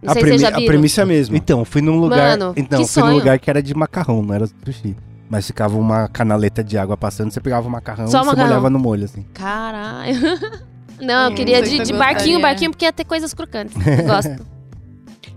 Não 0.03 0.13
A, 0.13 0.17
premi 0.17 0.45
a 0.45 0.51
premissa 0.53 1.03
é 1.03 1.05
a 1.05 1.07
mesma. 1.07 1.37
Então, 1.37 1.65
fui 1.65 1.81
num 1.83 1.99
lugar. 2.01 2.37
Mano, 2.37 2.53
então, 2.57 2.83
que 2.83 2.89
fui 2.89 3.03
num 3.03 3.09
sonho. 3.11 3.19
lugar 3.19 3.39
que 3.39 3.49
era 3.49 3.63
de 3.63 3.73
macarrão, 3.75 4.23
não 4.23 4.35
era 4.35 4.47
sushi. 4.65 4.97
Mas 5.35 5.49
ficava 5.49 5.77
uma 5.77 6.07
canaleta 6.07 6.63
de 6.63 6.79
água 6.79 6.97
passando, 6.97 7.33
você 7.33 7.41
pegava 7.41 7.67
o 7.67 7.71
macarrão 7.71 8.07
Só 8.07 8.19
e 8.19 8.21
você 8.21 8.27
macarrão. 8.27 8.47
molhava 8.51 8.71
no 8.71 8.79
molho, 8.79 9.05
assim. 9.05 9.25
Caralho. 9.35 10.15
Não, 11.03 11.25
eu 11.25 11.31
Hum, 11.33 11.35
queria 11.35 11.61
de, 11.61 11.81
de 11.81 11.93
barquinho, 11.93 12.41
barquinho, 12.41 12.71
porque 12.71 12.85
ia 12.85 12.93
ter 12.93 13.05
coisas 13.05 13.35
crocantes. 13.35 13.75
Eu 13.85 14.05
gosto. 14.07 14.47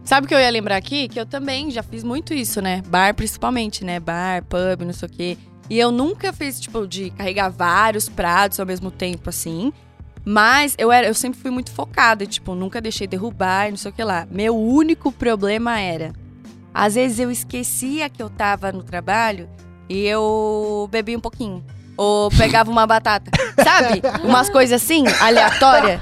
Sabe 0.03 0.25
o 0.25 0.27
que 0.27 0.35
eu 0.35 0.39
ia 0.39 0.51
lembrar 0.51 0.75
aqui? 0.75 1.07
Que 1.07 1.19
eu 1.19 1.25
também 1.25 1.71
já 1.71 1.81
fiz 1.81 2.03
muito 2.03 2.31
isso, 2.31 2.61
né? 2.61 2.83
Bar, 2.87 3.15
principalmente, 3.15 3.83
né? 3.83 3.99
Bar, 3.99 4.43
pub, 4.43 4.85
não 4.85 4.93
sei 4.93 5.07
o 5.07 5.11
quê. 5.11 5.35
E 5.67 5.79
eu 5.79 5.89
nunca 5.91 6.31
fiz, 6.31 6.59
tipo, 6.59 6.85
de 6.87 7.09
carregar 7.09 7.49
vários 7.49 8.07
pratos 8.07 8.59
ao 8.59 8.67
mesmo 8.67 8.91
tempo, 8.91 9.31
assim. 9.31 9.73
Mas 10.23 10.75
eu, 10.77 10.91
era, 10.91 11.07
eu 11.07 11.15
sempre 11.15 11.39
fui 11.39 11.49
muito 11.49 11.71
focada, 11.71 12.23
tipo, 12.27 12.53
nunca 12.53 12.79
deixei 12.79 13.07
derrubar 13.07 13.67
e 13.67 13.71
não 13.71 13.77
sei 13.77 13.89
o 13.89 13.93
que 13.95 14.03
lá. 14.03 14.27
Meu 14.29 14.55
único 14.55 15.11
problema 15.11 15.79
era... 15.79 16.13
Às 16.71 16.93
vezes 16.93 17.17
eu 17.17 17.31
esquecia 17.31 18.07
que 18.11 18.21
eu 18.21 18.29
tava 18.29 18.71
no 18.71 18.83
trabalho 18.83 19.49
e 19.89 20.05
eu 20.05 20.87
bebi 20.91 21.15
um 21.15 21.19
pouquinho. 21.19 21.63
Ou 21.95 22.29
pegava 22.29 22.69
uma 22.69 22.85
batata. 22.85 23.31
Sabe? 23.63 24.03
Umas 24.23 24.49
coisas 24.51 24.83
assim, 24.83 25.03
aleatória. 25.19 25.99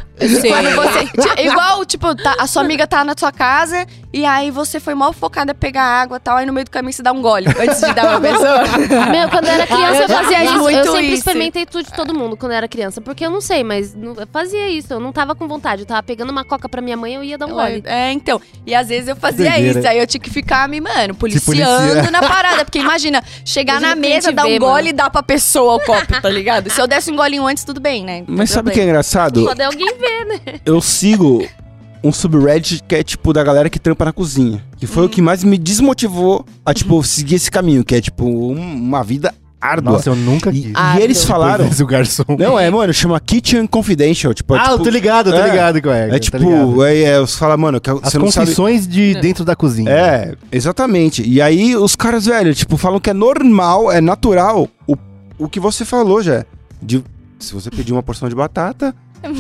Quando 0.50 0.70
você. 0.76 1.06
ti- 1.06 1.42
Igual, 1.48 1.86
tipo, 1.86 2.14
tá- 2.16 2.36
a 2.38 2.48
sua 2.48 2.62
amiga 2.64 2.86
tá 2.86 3.04
na 3.06 3.14
sua 3.18 3.32
casa 3.32 3.86
e 4.18 4.26
aí 4.26 4.50
você 4.50 4.80
foi 4.80 4.96
mal 4.96 5.12
focada 5.12 5.52
a 5.52 5.56
pegar 5.56 5.84
água 5.84 6.16
e 6.18 6.20
tal, 6.22 6.38
aí 6.38 6.46
no 6.46 6.54
meio 6.54 6.64
do 6.66 6.72
caminho 6.72 6.94
você 6.94 7.04
dá 7.04 7.12
um 7.12 7.22
gole 7.22 7.48
antes 7.60 7.82
de 7.82 7.94
dar 7.94 8.10
uma 8.12 8.22
pessoa. 8.22 8.64
Meu, 9.12 9.30
quando 9.30 9.46
eu 9.48 9.52
era 9.54 9.68
criança, 9.68 9.96
eu 9.98 10.02
eu 10.04 10.10
fazia 10.10 10.44
isso. 10.46 10.60
muito 10.60 10.78
Eu 10.78 10.86
sempre 10.86 11.06
isso. 11.08 11.14
experimentei 11.16 11.66
tudo 11.66 11.84
de 11.86 11.92
todo 11.94 12.14
mundo 12.14 12.38
quando 12.38 12.54
eu 12.54 12.58
era 12.58 12.68
criança. 12.68 13.02
Porque 13.02 13.26
eu 13.26 13.30
não 13.30 13.42
sei, 13.42 13.64
mas 13.64 13.94
não- 13.94 14.14
eu 14.14 14.26
fazia 14.32 14.70
isso. 14.70 14.94
Eu 14.94 15.00
não 15.02 15.12
tava 15.12 15.36
com 15.36 15.48
vontade. 15.48 15.82
Eu 15.82 15.86
tava 15.86 16.02
pegando 16.02 16.30
uma 16.30 16.46
coca 16.46 16.70
pra 16.70 16.82
minha 16.82 16.96
mãe, 16.96 17.14
eu 17.16 17.24
ia 17.24 17.38
dar 17.38 17.46
um 17.48 17.52
gole. 17.54 17.84
É, 17.86 18.12
então. 18.14 18.40
E 18.66 18.74
às 18.74 18.88
vezes 18.88 19.10
eu 19.10 19.16
fazia 19.18 19.52
Doideira. 19.52 19.80
isso, 19.80 19.88
aí 19.90 20.00
eu 20.00 20.08
tinha 20.08 20.22
que 20.22 20.30
ficar 20.30 20.68
me, 20.70 20.80
mano, 20.80 21.14
policiando 21.16 21.92
policia. 21.94 22.12
na 22.12 22.22
parada. 22.22 22.64
Porque 22.64 22.80
imagina, 22.80 23.22
chegar 23.44 23.74
Imagina 23.82 23.96
na 23.96 24.02
mesa, 24.02 24.32
dar 24.32 24.46
um 24.46 24.50
vê, 24.50 24.60
gole 24.60 24.74
mano. 24.76 24.88
e 24.90 24.94
dar 24.94 25.10
pra 25.10 25.22
pessoa 25.22 25.76
o 25.76 25.80
copo, 25.82 26.22
tá 26.22 26.30
ligado? 26.30 26.70
Se 26.70 26.80
eu 26.80 26.88
desse 26.88 27.12
um 27.12 27.16
golinho 27.18 27.46
antes, 27.46 27.64
tudo 27.66 27.82
bem, 27.82 28.04
né? 28.06 28.24
Mas 28.28 28.50
sabe 28.50 28.70
o 28.70 28.74
que 28.74 28.80
é 28.80 28.84
engraçado? 28.84 29.44
Pode 29.44 29.62
alguém 29.62 29.94
ver, 29.98 30.26
né? 30.26 30.60
Eu 30.66 30.80
sigo 30.82 31.46
um 32.08 32.12
subreddit 32.14 32.84
que 32.88 32.96
é 32.96 33.04
tipo 33.04 33.34
da 33.34 33.44
galera 33.44 33.70
que 33.70 33.80
trampa 33.80 34.06
na 34.06 34.14
cozinha. 34.14 34.64
Que 34.78 34.86
Hum. 34.86 34.90
foi 34.90 35.06
o 35.06 35.10
que 35.10 35.22
mais 35.22 35.44
me 35.44 35.58
desmotivou 35.58 36.46
a, 36.66 36.74
tipo, 36.74 37.04
seguir 37.04 37.36
esse 37.36 37.50
caminho, 37.50 37.84
que 37.84 37.96
é, 37.96 38.02
tipo, 38.02 38.26
um- 38.26 38.76
uma 38.76 39.04
vida 39.04 39.34
árdua. 39.60 39.94
Nossa, 39.94 40.10
eu 40.12 40.16
nunca 40.16 40.52
e, 40.52 40.62
quis. 40.62 40.72
Ah, 40.76 41.00
e 41.00 41.04
eles 41.04 41.24
falaram. 41.26 41.68
O 41.68 41.86
garçom. 41.88 42.24
Não, 42.38 42.60
é, 42.60 42.70
mano, 42.70 42.94
chama 42.94 43.20
Kitchen 43.20 43.66
Confidential. 43.66 44.32
Tipo, 44.34 44.56
é, 44.56 44.60
ah, 44.60 44.62
tipo, 44.64 44.74
eu 44.74 44.80
tô 44.84 44.90
ligado, 44.92 45.30
eu 45.32 45.34
tô 45.34 45.40
é. 45.40 45.50
ligado 45.50 45.82
qual 45.82 45.96
é. 45.96 46.16
É 46.16 46.20
tipo, 46.20 46.84
é, 46.84 47.02
é, 47.02 47.20
os 47.20 47.36
falam, 47.36 47.58
mano, 47.58 47.82
que 47.82 47.90
As 47.90 48.00
você 48.00 48.20
não 48.20 48.30
sabe. 48.30 48.46
confissões 48.46 48.88
de 48.88 49.20
dentro 49.20 49.44
da 49.44 49.56
cozinha. 49.56 49.90
É, 49.90 50.36
exatamente. 50.52 51.28
E 51.28 51.42
aí 51.42 51.76
os 51.76 51.96
caras, 51.96 52.26
velho, 52.28 52.54
tipo, 52.54 52.78
falam 52.78 53.00
que 53.00 53.10
é 53.10 53.14
normal, 53.14 53.92
é 53.92 54.00
natural 54.00 54.68
o, 54.88 54.96
o 55.40 55.50
que 55.50 55.60
você 55.60 55.84
falou 55.84 56.22
já. 56.22 56.46
De, 56.82 57.04
se 57.40 57.52
você 57.54 57.72
pedir 57.72 57.92
uma 57.94 58.04
porção 58.04 58.30
de 58.30 58.36
batata, 58.36 58.94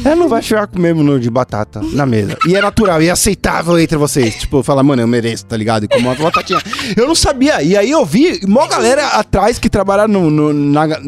ela 0.04 0.16
não 0.16 0.28
vai 0.28 0.42
chegar 0.42 0.66
com 0.68 0.78
o 0.78 0.82
mesmo 0.82 1.04
número 1.04 1.20
de 1.20 1.30
batata 1.30 1.80
na 1.94 2.06
mesa. 2.06 2.36
E 2.48 2.56
é 2.56 2.62
natural, 2.62 3.02
e 3.02 3.08
é 3.08 3.12
aceitável 3.12 3.78
entre 3.80 3.98
vocês. 3.98 4.36
Tipo, 4.36 4.64
fala, 4.64 4.82
mano, 4.82 5.02
eu 5.02 5.08
mereço, 5.08 5.46
tá 5.46 5.56
ligado? 5.56 5.84
E 5.84 5.88
como 5.88 6.08
uma 6.10 6.16
batatinha. 6.16 6.60
Eu 6.98 7.08
não 7.08 7.16
sabia. 7.16 7.62
E 7.62 7.78
aí 7.78 7.92
eu 7.92 8.04
vi 8.06 8.40
mó 8.48 8.66
galera 8.68 9.06
atrás 9.10 9.60
que 9.60 9.70
trabalha 9.70 10.08
no, 10.08 10.30
no, 10.32 10.52
na- 10.54 11.00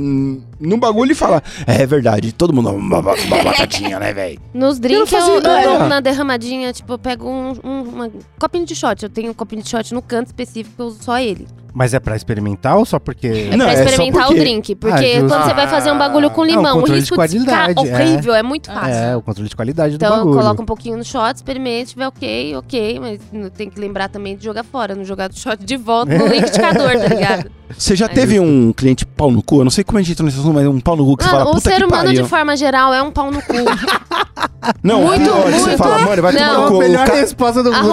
no 0.59 0.77
bagulho 0.77 1.11
e 1.11 1.15
fala, 1.15 1.41
é 1.65 1.85
verdade, 1.85 2.31
todo 2.31 2.53
mundo 2.53 2.69
uma, 2.69 2.99
uma, 2.99 3.13
uma 3.13 3.43
batatinha, 3.43 3.99
né, 3.99 4.13
velho? 4.13 4.39
Nos 4.53 4.79
drinks 4.79 5.11
Eu 5.13 5.19
eu, 5.35 5.41
não 5.41 5.59
eu 5.61 5.85
uma 5.85 6.01
derramadinha, 6.01 6.73
tipo, 6.73 6.93
eu 6.93 6.97
pego 6.97 7.29
um, 7.29 7.53
um 7.63 7.81
uma- 7.83 8.11
copinho 8.39 8.65
de 8.65 8.75
shot. 8.75 9.03
Eu 9.03 9.09
tenho 9.09 9.31
um 9.31 9.33
copinho 9.33 9.61
de 9.61 9.69
shot 9.69 9.93
no 9.93 10.01
canto 10.01 10.27
específico, 10.27 10.73
eu 10.81 10.85
uso 10.87 11.03
só 11.03 11.19
ele. 11.19 11.47
Mas 11.73 11.93
é 11.93 11.99
pra 11.99 12.15
experimentar 12.15 12.75
ou 12.75 12.85
só 12.85 12.97
porque. 12.97 13.27
É 13.51 13.55
Não, 13.55 13.65
pra 13.65 13.73
é 13.73 13.77
só 13.77 13.83
experimentar 13.83 14.25
porque- 14.25 14.39
o 14.39 14.43
drink. 14.43 14.75
Porque 14.75 14.95
Ah, 15.15 15.19
quando 15.29 15.43
você 15.45 15.53
vai 15.53 15.67
fazer 15.67 15.91
um 15.91 15.97
bagulho 15.97 16.31
com 16.31 16.41
Ah, 16.41 16.45
é 16.45 16.49
limão, 16.49 16.63
o 16.77 16.79
controle 16.79 16.93
de 16.93 16.99
risco 17.01 17.27
de 17.27 17.39
ficar 17.39 17.73
qualidade, 17.73 17.89
é. 17.89 17.93
horrível 17.93 18.33
é 18.33 18.41
muito 18.41 18.71
fácil. 18.71 18.93
É, 18.95 19.15
o 19.15 19.21
controle 19.21 19.47
de 19.49 19.55
qualidade 19.55 19.91
do 19.95 20.03
Então 20.03 20.09
eu 20.09 20.23
bagulho. 20.23 20.39
coloco 20.39 20.61
um 20.63 20.65
pouquinho 20.65 20.97
no 20.97 21.03
shot, 21.03 21.35
experimente, 21.35 21.89
se 21.89 21.93
tiver 21.93 22.07
ok, 22.07 22.55
ok, 22.55 22.99
mas 22.99 23.19
não 23.31 23.49
tem 23.51 23.69
que 23.69 23.79
lembrar 23.79 24.09
também 24.09 24.35
de 24.35 24.43
jogar 24.43 24.63
fora, 24.63 24.95
não 24.95 25.05
jogar 25.05 25.27
do 25.29 25.37
shot 25.37 25.63
de 25.63 25.77
volta 25.77 26.17
no 26.17 26.25
liquidificador, 26.33 26.93
tá 26.99 27.07
ligado? 27.13 27.51
Você 27.77 27.95
já 27.95 28.08
teve 28.08 28.39
um 28.39 28.71
cliente 28.71 29.06
pau 29.06 29.30
no 29.32 29.41
cu? 29.43 29.60
Eu 29.60 29.63
não 29.65 29.71
sei 29.71 29.84
como 29.84 29.97
a 29.97 30.01
gente 30.01 30.13
entrou 30.13 30.25
nesse 30.25 30.39
assunto, 30.39 30.53
mas 30.53 30.65
um 30.67 30.80
pau 30.80 30.95
no 30.95 31.06
cu 31.06 31.17
que 31.17 31.23
você 31.23 31.32
Mano, 31.32 31.45
fala, 31.45 31.58
o 31.58 31.60
ser 31.60 31.84
humano, 31.86 32.03
pariu. 32.06 32.23
de 32.23 32.30
forma 32.30 32.56
geral, 32.56 32.93
é 32.93 33.01
um 33.01 33.12
pau 33.12 33.30
no 33.32 33.41
cu. 33.41 33.53
Não, 34.84 35.01
Muito, 35.03 35.23
pior, 35.23 35.45
que 35.45 35.51
Você 35.51 35.60
muito. 35.67 35.77
fala, 35.77 35.99
mano, 35.99 36.21
vai 36.21 36.34
tomar 36.34 36.53
Não. 36.53 36.63
no 36.63 36.69
cu. 36.69 36.75
a 36.75 36.80
melhor 36.80 37.08
Ca- 37.08 37.13
resposta 37.15 37.63
do 37.63 37.71
mundo. 37.71 37.84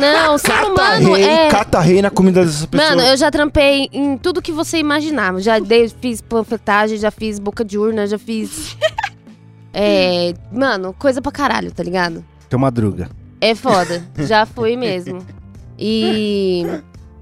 Não, 0.00 0.34
o 0.34 0.38
ser 0.38 0.48
Cata 0.48 0.66
humano 0.68 1.14
rei, 1.14 1.24
é... 1.24 1.48
cata 1.48 1.80
rei 1.80 2.02
na 2.02 2.10
comida 2.10 2.44
dessa 2.44 2.66
pessoa. 2.66 2.90
Mano, 2.90 3.02
eu 3.02 3.16
já 3.16 3.30
trampei 3.30 3.88
em 3.92 4.18
tudo 4.18 4.42
que 4.42 4.52
você 4.52 4.78
imaginava. 4.78 5.40
Já 5.40 5.58
dei, 5.58 5.88
fiz 5.88 6.20
panfletagem, 6.20 6.98
já 6.98 7.10
fiz 7.10 7.38
boca 7.38 7.64
de 7.64 7.78
urna, 7.78 8.06
já 8.06 8.18
fiz. 8.18 8.76
é, 9.72 10.34
mano, 10.52 10.94
coisa 10.98 11.22
pra 11.22 11.32
caralho, 11.32 11.72
tá 11.72 11.82
ligado? 11.82 12.22
Tem 12.48 12.56
uma 12.58 12.70
druga. 12.70 13.08
É 13.40 13.54
foda. 13.54 14.02
Já 14.18 14.44
fui 14.44 14.76
mesmo. 14.76 15.24
E. 15.78 16.66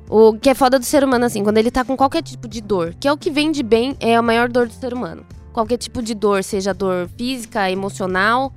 O 0.09 0.35
que 0.39 0.51
é 0.51 0.55
foda 0.55 0.79
do 0.79 0.85
ser 0.85 1.03
humano, 1.03 1.25
assim, 1.25 1.43
quando 1.43 1.59
ele 1.59 1.71
tá 1.71 1.85
com 1.85 1.97
qualquer 1.97 2.23
tipo 2.23 2.47
de 2.47 2.61
dor, 2.61 2.95
que 2.99 3.09
é 3.09 3.13
o 3.13 3.17
que 3.17 3.31
vende 3.31 3.63
bem, 3.63 3.97
é 3.99 4.15
a 4.15 4.23
maior 4.23 4.49
dor 4.49 4.69
do 4.69 4.73
ser 4.73 4.95
humano. 4.95 5.27
Qualquer 5.53 5.79
tipo 5.79 6.03
de 6.03 6.15
dor, 6.15 6.45
seja 6.45 6.73
dor 6.73 7.09
física, 7.17 7.71
emocional 7.71 8.53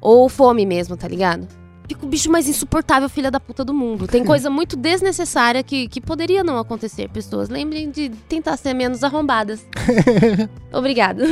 ou 0.00 0.28
fome 0.28 0.66
mesmo, 0.66 0.96
tá 0.96 1.08
ligado? 1.08 1.48
Fica 1.88 2.06
o 2.06 2.08
bicho 2.08 2.30
mais 2.30 2.48
insuportável, 2.48 3.08
filha 3.08 3.30
da 3.30 3.40
puta 3.40 3.64
do 3.64 3.74
mundo. 3.74 4.06
Tem 4.06 4.24
coisa 4.24 4.48
muito 4.50 4.76
desnecessária 4.76 5.62
que, 5.62 5.88
que 5.88 6.00
poderia 6.00 6.42
não 6.42 6.58
acontecer, 6.58 7.08
pessoas. 7.08 7.48
Lembrem 7.48 7.90
de 7.90 8.08
tentar 8.28 8.56
ser 8.56 8.72
menos 8.74 9.02
arrombadas. 9.04 9.66
Obrigada. 10.72 11.22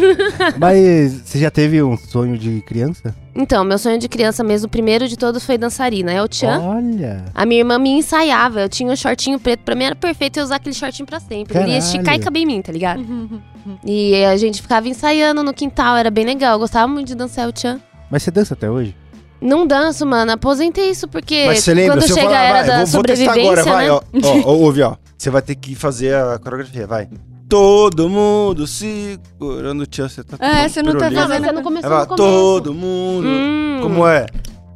Mas 0.58 1.12
você 1.24 1.38
já 1.38 1.50
teve 1.50 1.82
um 1.82 1.96
sonho 1.96 2.36
de 2.36 2.60
criança? 2.62 3.14
Então, 3.34 3.64
meu 3.64 3.78
sonho 3.78 3.98
de 3.98 4.08
criança 4.08 4.42
mesmo, 4.42 4.66
o 4.66 4.70
primeiro 4.70 5.08
de 5.08 5.16
todos, 5.16 5.44
foi 5.44 5.56
dançarina. 5.56 6.12
É 6.12 6.22
o 6.22 6.28
Tchan. 6.28 6.60
Olha. 6.60 7.24
A 7.34 7.46
minha 7.46 7.60
irmã 7.60 7.78
me 7.78 7.90
ensaiava. 7.90 8.60
Eu 8.62 8.68
tinha 8.68 8.92
um 8.92 8.96
shortinho 8.96 9.38
preto. 9.38 9.60
Pra 9.60 9.74
mim 9.74 9.84
era 9.84 9.94
perfeito 9.94 10.38
eu 10.38 10.44
usar 10.44 10.56
aquele 10.56 10.74
shortinho 10.74 11.06
pra 11.06 11.20
sempre. 11.20 11.56
Ele 11.56 11.72
ia 11.72 11.78
Caralho. 11.78 11.78
esticar 11.78 12.14
e 12.16 12.18
caber 12.18 12.42
em 12.42 12.46
mim, 12.46 12.62
tá 12.62 12.72
ligado? 12.72 13.00
E 13.84 14.24
a 14.24 14.36
gente 14.38 14.62
ficava 14.62 14.88
ensaiando 14.88 15.42
no 15.42 15.52
quintal. 15.52 15.94
Era 15.94 16.10
bem 16.10 16.24
legal. 16.24 16.54
Eu 16.54 16.58
gostava 16.58 16.88
muito 16.90 17.08
de 17.08 17.14
dançar 17.14 17.46
o 17.46 17.52
tchan. 17.52 17.78
Mas 18.10 18.22
você 18.22 18.30
dança 18.30 18.54
até 18.54 18.70
hoje? 18.70 18.96
Não 19.40 19.66
danço, 19.66 20.07
mano. 20.07 20.33
Aposentei 20.33 20.90
isso 20.90 21.09
porque 21.09 21.44
Mas 21.46 21.61
você 21.61 21.74
lembra, 21.74 21.96
quando 21.96 22.03
se 22.03 22.11
eu 22.11 22.16
chega 22.16 22.29
falar, 22.29 22.40
a 22.40 22.44
era 22.44 22.59
vai, 22.59 22.66
da 22.66 22.76
vou, 22.76 22.87
vou 22.87 23.03
testar 23.03 23.24
sobrevivência, 23.35 23.62
agora, 23.62 23.64
vai, 23.64 23.87
né? 23.87 23.92
ó, 23.92 24.00
ó, 24.22 24.50
ó, 24.50 24.53
ouve, 24.55 24.83
ó. 24.83 24.96
Você 25.16 25.31
vai 25.31 25.42
ter 25.42 25.55
que 25.55 25.74
fazer 25.74 26.14
a 26.14 26.38
coreografia, 26.38 26.87
vai. 26.87 27.09
Todo 27.48 28.09
mundo 28.09 28.66
segurando 28.66 29.83
o 29.83 29.87
tchan, 29.87 30.09
você 30.09 30.22
tá 30.22 30.37
É, 30.38 30.68
você 30.68 30.83
não 30.83 30.92
tá 30.92 31.09
pirulito. 31.09 31.20
Não, 31.20 31.29
mas 31.29 31.44
você 31.44 31.53
não 31.53 31.62
começou 31.62 31.90
Aí 31.90 31.96
vai, 31.96 32.00
no 32.03 32.07
começo. 32.07 32.33
todo 32.33 32.74
mundo. 32.74 33.26
Hum. 33.26 33.79
Como 33.83 34.07
é? 34.07 34.26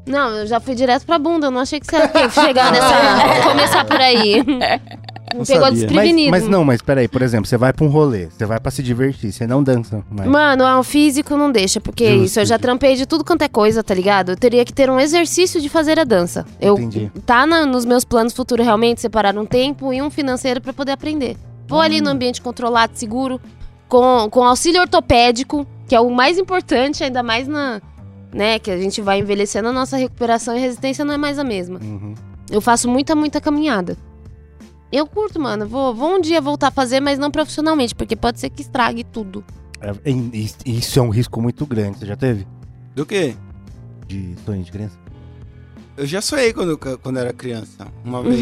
Não, 0.07 0.31
eu 0.31 0.47
já 0.47 0.61
fui 0.61 0.75
direto 0.75 1.07
pra 1.07 1.19
bunda. 1.19 1.47
Eu 1.47 1.51
não 1.51 1.61
achei 1.61 1.79
que 1.81 1.87
você 1.87 1.97
ia 1.97 2.31
chegar 2.31 2.73
nessa... 2.73 3.43
começar 3.49 3.85
por 3.85 4.01
aí. 4.01 4.45
Não 5.39 5.45
pegou 5.45 5.63
sabia. 5.65 5.71
Mas, 5.71 5.79
desprevenido. 5.81 6.31
mas 6.31 6.49
não, 6.49 6.65
mas 6.65 6.81
peraí, 6.83 7.09
por 7.09 7.21
exemplo, 7.23 7.47
você 7.47 7.57
vai 7.57 7.73
pra 7.73 7.85
um 7.85 7.89
rolê, 7.89 8.27
você 8.27 8.47
vai 8.47 8.61
pra 8.61 8.71
se 8.71 8.83
divertir, 8.83 9.33
você 9.33 9.47
não 9.47 9.63
dança 9.63 10.05
mais. 10.11 10.29
Mano, 10.31 10.65
o 10.79 10.83
físico 10.83 11.37
não 11.37 11.51
deixa, 11.51 11.81
porque 11.81 12.07
Justo, 12.11 12.25
isso, 12.25 12.41
eu 12.41 12.47
já 12.47 12.59
trampei 12.59 12.95
de 12.97 13.07
tudo 13.07 13.25
quanto 13.25 13.43
é 13.43 13.49
coisa, 13.49 13.83
tá 13.83 13.95
ligado? 13.95 14.31
Eu 14.33 14.37
teria 14.37 14.65
que 14.65 14.73
ter 14.73 14.89
um 14.91 14.99
exercício 15.01 15.61
de 15.61 15.69
fazer 15.69 15.99
a 15.99 16.05
dança. 16.05 16.47
Eu 16.61 16.75
Entendi. 16.79 17.11
tá 17.27 17.47
na- 17.47 17.67
nos 17.67 17.85
meus 17.85 18.05
planos 18.05 18.33
futuros 18.33 18.65
realmente 18.65 19.01
separar 19.01 19.37
um 19.37 19.45
tempo 19.47 19.93
e 19.93 20.01
um 20.01 20.11
financeiro 20.11 20.61
pra 20.61 20.73
poder 20.73 20.93
aprender. 20.93 21.37
Vou 21.69 21.81
ali 21.81 22.01
Hum. 22.01 22.05
no 22.05 22.11
ambiente 22.11 22.41
controlado, 22.43 22.93
seguro, 22.95 23.41
com, 23.89 24.29
com 24.31 24.45
auxílio 24.45 24.81
ortopédico, 24.81 25.67
que 25.89 25.95
é 25.95 26.01
o 26.01 26.11
mais 26.11 26.39
importante, 26.39 27.03
ainda 27.03 27.23
mais 27.23 27.47
na, 27.49 27.81
né, 28.33 28.59
que 28.59 28.71
a 28.71 28.77
gente 28.79 29.01
vai 29.01 29.19
envelhecendo, 29.21 29.69
a 29.69 29.73
nossa 29.73 29.97
recuperação 29.97 30.57
e 30.57 30.61
resistência 30.61 31.05
não 31.05 31.15
é 31.15 31.17
mais 31.17 31.39
a 31.39 31.45
mesma. 31.45 31.79
Uhum. 31.83 32.15
Eu 32.51 32.61
faço 32.61 32.89
muita, 32.89 33.15
muita 33.15 33.41
caminhada. 33.41 33.97
Eu 34.97 35.07
curto, 35.07 35.41
mano. 35.41 35.67
Vou, 35.67 35.95
vou 35.95 36.17
um 36.17 36.21
dia 36.21 36.41
voltar 36.41 36.69
a 36.69 36.71
fazer, 36.71 37.01
mas 37.01 37.19
não 37.19 37.31
profissionalmente, 37.31 37.95
porque 37.95 38.15
pode 38.15 38.39
ser 38.39 38.49
que 38.51 38.63
estrague 38.63 39.03
tudo. 39.03 39.43
É, 39.81 39.93
isso 40.65 40.99
é 40.99 41.03
um 41.03 41.09
risco 41.11 41.41
muito 41.43 41.67
grande. 41.67 41.99
Você 41.99 42.07
já 42.07 42.17
teve? 42.17 42.47
Do 42.95 43.05
quê? 43.05 43.35
De 44.07 44.35
sonho 44.47 44.63
de 44.63 44.71
criança? 44.71 44.97
Eu 45.97 46.07
já 46.07 46.21
sonhei 46.21 46.53
quando, 46.53 46.79
quando 46.79 47.19
era 47.19 47.33
criança, 47.33 47.87
uma 48.05 48.23
vez. 48.25 48.41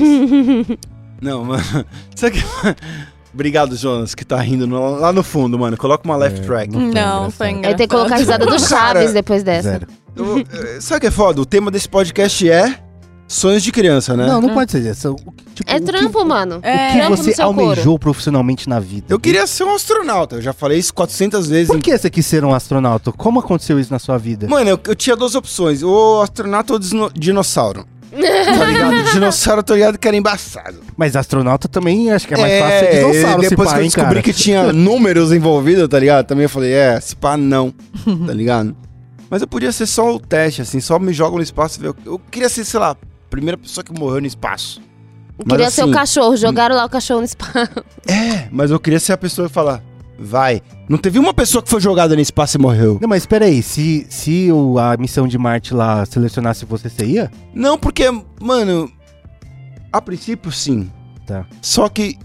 Não, 1.20 1.44
mano. 1.44 1.62
Sabe 2.14 2.38
que... 2.38 2.44
Obrigado, 3.32 3.74
Jonas, 3.76 4.14
que 4.14 4.26
tá 4.26 4.38
rindo 4.42 4.66
no- 4.66 4.96
lá 4.96 5.10
no 5.10 5.22
fundo, 5.22 5.58
mano. 5.58 5.74
Coloca 5.78 6.04
uma 6.06 6.16
left 6.16 6.40
É, 6.40 6.44
track. 6.44 6.70
não 6.70 6.80
foi 6.82 6.92
Não, 6.92 7.30
foi 7.30 7.48
engraçado. 7.48 7.70
Aí 7.70 7.76
tem 7.78 7.88
que 7.88 7.94
colocar 7.94 8.14
a 8.16 8.18
risada 8.18 8.44
do 8.44 8.58
Chaves 8.60 9.14
depois 9.14 9.42
dessa. 9.42 9.70
Zero. 9.70 9.86
Eu- 10.14 10.38
eh, 10.40 10.80
sabe 10.82 10.98
o 10.98 11.00
que 11.00 11.06
é 11.06 11.10
foda? 11.10 11.40
O 11.40 11.46
tema 11.46 11.70
desse 11.70 11.88
podcast 11.88 12.46
é 12.50 12.78
sonhos 13.34 13.62
de 13.62 13.72
criança, 13.72 14.16
né? 14.16 14.26
Não, 14.26 14.40
não 14.40 14.54
pode 14.54 14.70
ser 14.72 14.80
isso. 14.88 15.16
Tipo, 15.54 15.70
É 15.70 15.76
o 15.76 15.80
que- 15.80 15.86
trampo, 15.86 16.24
mano. 16.24 16.56
O 16.56 16.60
que 16.60 16.68
É, 16.68 16.92
trampo 16.98 17.16
você 17.16 17.40
almejou 17.42 17.98
profissionalmente 17.98 18.68
na 18.68 18.78
vida? 18.78 19.06
Eu 19.08 19.18
queria 19.20 19.46
ser 19.46 19.64
um 19.64 19.74
astronauta. 19.74 20.36
Eu 20.36 20.42
já 20.42 20.52
falei 20.52 20.78
isso 20.78 20.92
400 20.94 21.48
vezes. 21.48 21.68
Por 21.68 21.80
que 21.80 21.96
você 21.96 22.10
quis 22.10 22.24
ser 22.26 22.44
um 22.44 22.52
astronauta? 22.54 23.10
Como 23.12 23.40
aconteceu 23.40 23.78
isso 23.80 23.92
na 23.92 23.98
sua 23.98 24.18
vida? 24.18 24.46
Mano, 24.48 24.70
eu, 24.70 24.80
eu 24.86 24.94
tinha 24.94 25.16
duas 25.16 25.34
opções. 25.34 25.82
Ou 25.82 26.22
astronauta 26.22 26.74
ou 26.74 26.78
dinossauro. 27.14 27.86
Tá 28.12 28.64
ligado? 28.66 29.12
dinossauro, 29.12 29.62
tô 29.62 29.74
ligado 29.74 29.98
que 29.98 30.06
era 30.06 30.14
embaçado. 30.16 30.80
Mas 30.98 31.16
astronauta 31.16 31.66
também 31.66 32.10
acho 32.12 32.28
que 32.28 32.34
é 32.34 32.36
mais 32.36 32.58
fácil 32.60 32.78
ser 32.80 32.94
dinossauro, 33.12 33.42
depois 33.42 33.68
se 33.68 33.72
pá, 33.72 33.72
que 33.72 33.78
eu 33.80 33.82
hein, 33.84 33.88
descobri 33.88 34.08
cara? 34.16 34.22
que 34.22 34.32
tinha 34.34 34.70
números 34.74 35.32
envolvidos, 35.32 35.88
tá 35.88 35.98
ligado? 35.98 36.26
Também 36.26 36.42
eu 36.42 36.48
falei, 36.50 36.72
é, 36.74 37.00
se 37.00 37.16
pá, 37.16 37.38
não. 37.38 37.70
Tá 38.26 38.34
ligado? 38.34 38.76
Mas 39.30 39.40
eu 39.40 39.48
podia 39.48 39.72
ser 39.72 39.86
só 39.86 40.14
o 40.14 40.20
teste, 40.20 40.60
assim, 40.60 40.78
só 40.78 40.98
me 40.98 41.10
jogam 41.14 41.38
no 41.38 41.42
espaço 41.42 41.78
e 41.78 41.82
ver. 41.84 41.88
o- 41.88 41.96
Eu 42.04 42.18
queria 42.30 42.50
ser, 42.50 42.66
sei 42.66 42.78
lá, 42.80 42.94
primeira 43.32 43.56
pessoa 43.56 43.82
que 43.82 43.98
morreu 43.98 44.20
no 44.20 44.26
espaço. 44.26 44.80
Eu 45.38 45.44
Queria 45.46 45.64
Mas 45.64 45.74
ser 45.74 45.80
o 45.80 45.84
assim- 45.84 45.92
cachorro. 45.94 46.36
Jogaram 46.36 46.76
lá 46.76 46.84
o 46.84 46.88
cachorro 46.90 47.20
no 47.20 47.24
espaço. 47.26 47.56
É, 48.06 48.48
mas 48.52 48.70
eu 48.70 48.78
queria 48.78 49.00
ser 49.00 49.14
a 49.14 49.16
pessoa 49.18 49.48
que 49.48 49.54
falar, 49.54 49.82
vai. 50.18 50.60
Não 50.88 50.98
teve 50.98 51.18
uma 51.18 51.32
pessoa 51.32 51.62
que 51.62 51.70
foi 51.70 51.80
jogada 51.80 52.14
no 52.14 52.20
espaço 52.20 52.58
e 52.58 52.60
morreu. 52.60 52.98
Não, 53.00 53.08
mas 53.08 53.24
peraí, 53.24 53.62
se, 53.62 54.06
se 54.10 54.52
o- 54.52 54.78
a 54.78 54.96
missão 54.98 55.26
de 55.26 55.38
Marte 55.38 55.72
lá 55.72 56.04
selecionasse 56.04 56.64
você, 56.66 56.88
você 56.90 57.04
ia? 57.06 57.30
Não, 57.54 57.78
porque, 57.78 58.04
mano, 58.40 58.90
a 59.90 60.00
princípio 60.02 60.52
sim. 60.52 60.90
Tá. 61.26 61.46
Só 61.62 61.88
que 61.88 62.18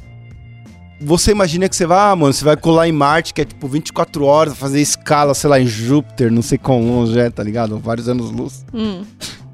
você 0.99 1.31
imagina 1.31 1.69
que 1.69 1.75
você 1.75 1.85
vai, 1.85 2.11
ah, 2.11 2.15
mano, 2.15 2.33
você 2.33 2.43
vai 2.43 2.57
colar 2.57 2.87
em 2.87 2.91
Marte, 2.91 3.33
que 3.33 3.41
é 3.41 3.45
tipo 3.45 3.67
24 3.67 4.25
horas, 4.25 4.57
fazer 4.57 4.81
escala, 4.81 5.33
sei 5.33 5.49
lá, 5.49 5.59
em 5.59 5.67
Júpiter, 5.67 6.31
não 6.31 6.41
sei 6.41 6.57
quão 6.57 6.81
longe 6.85 7.17
é, 7.19 7.29
tá 7.29 7.43
ligado? 7.43 7.77
Vários 7.79 8.09
anos 8.09 8.29
luz. 8.31 8.65
Hum. 8.73 9.03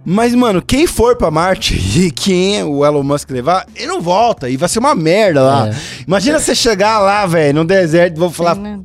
Mas, 0.05 0.35
mano, 0.35 0.61
quem 0.61 0.85
for 0.85 1.15
pra 1.15 1.31
Marte 1.31 1.75
e 1.99 2.11
quem 2.11 2.61
o 2.63 2.85
Elon 2.85 3.03
Musk 3.03 3.29
levar, 3.31 3.65
ele 3.75 3.87
não 3.87 4.01
volta 4.01 4.49
e 4.49 4.57
vai 4.57 4.67
ser 4.67 4.79
uma 4.79 4.93
merda 4.93 5.41
lá. 5.41 5.69
É. 5.69 5.73
Imagina 6.05 6.39
você 6.39 6.53
chegar 6.53 6.99
lá, 6.99 7.25
velho, 7.25 7.55
no 7.55 7.65
deserto, 7.65 8.17
vou 8.19 8.29
falar, 8.29 8.55
Né? 8.55 8.79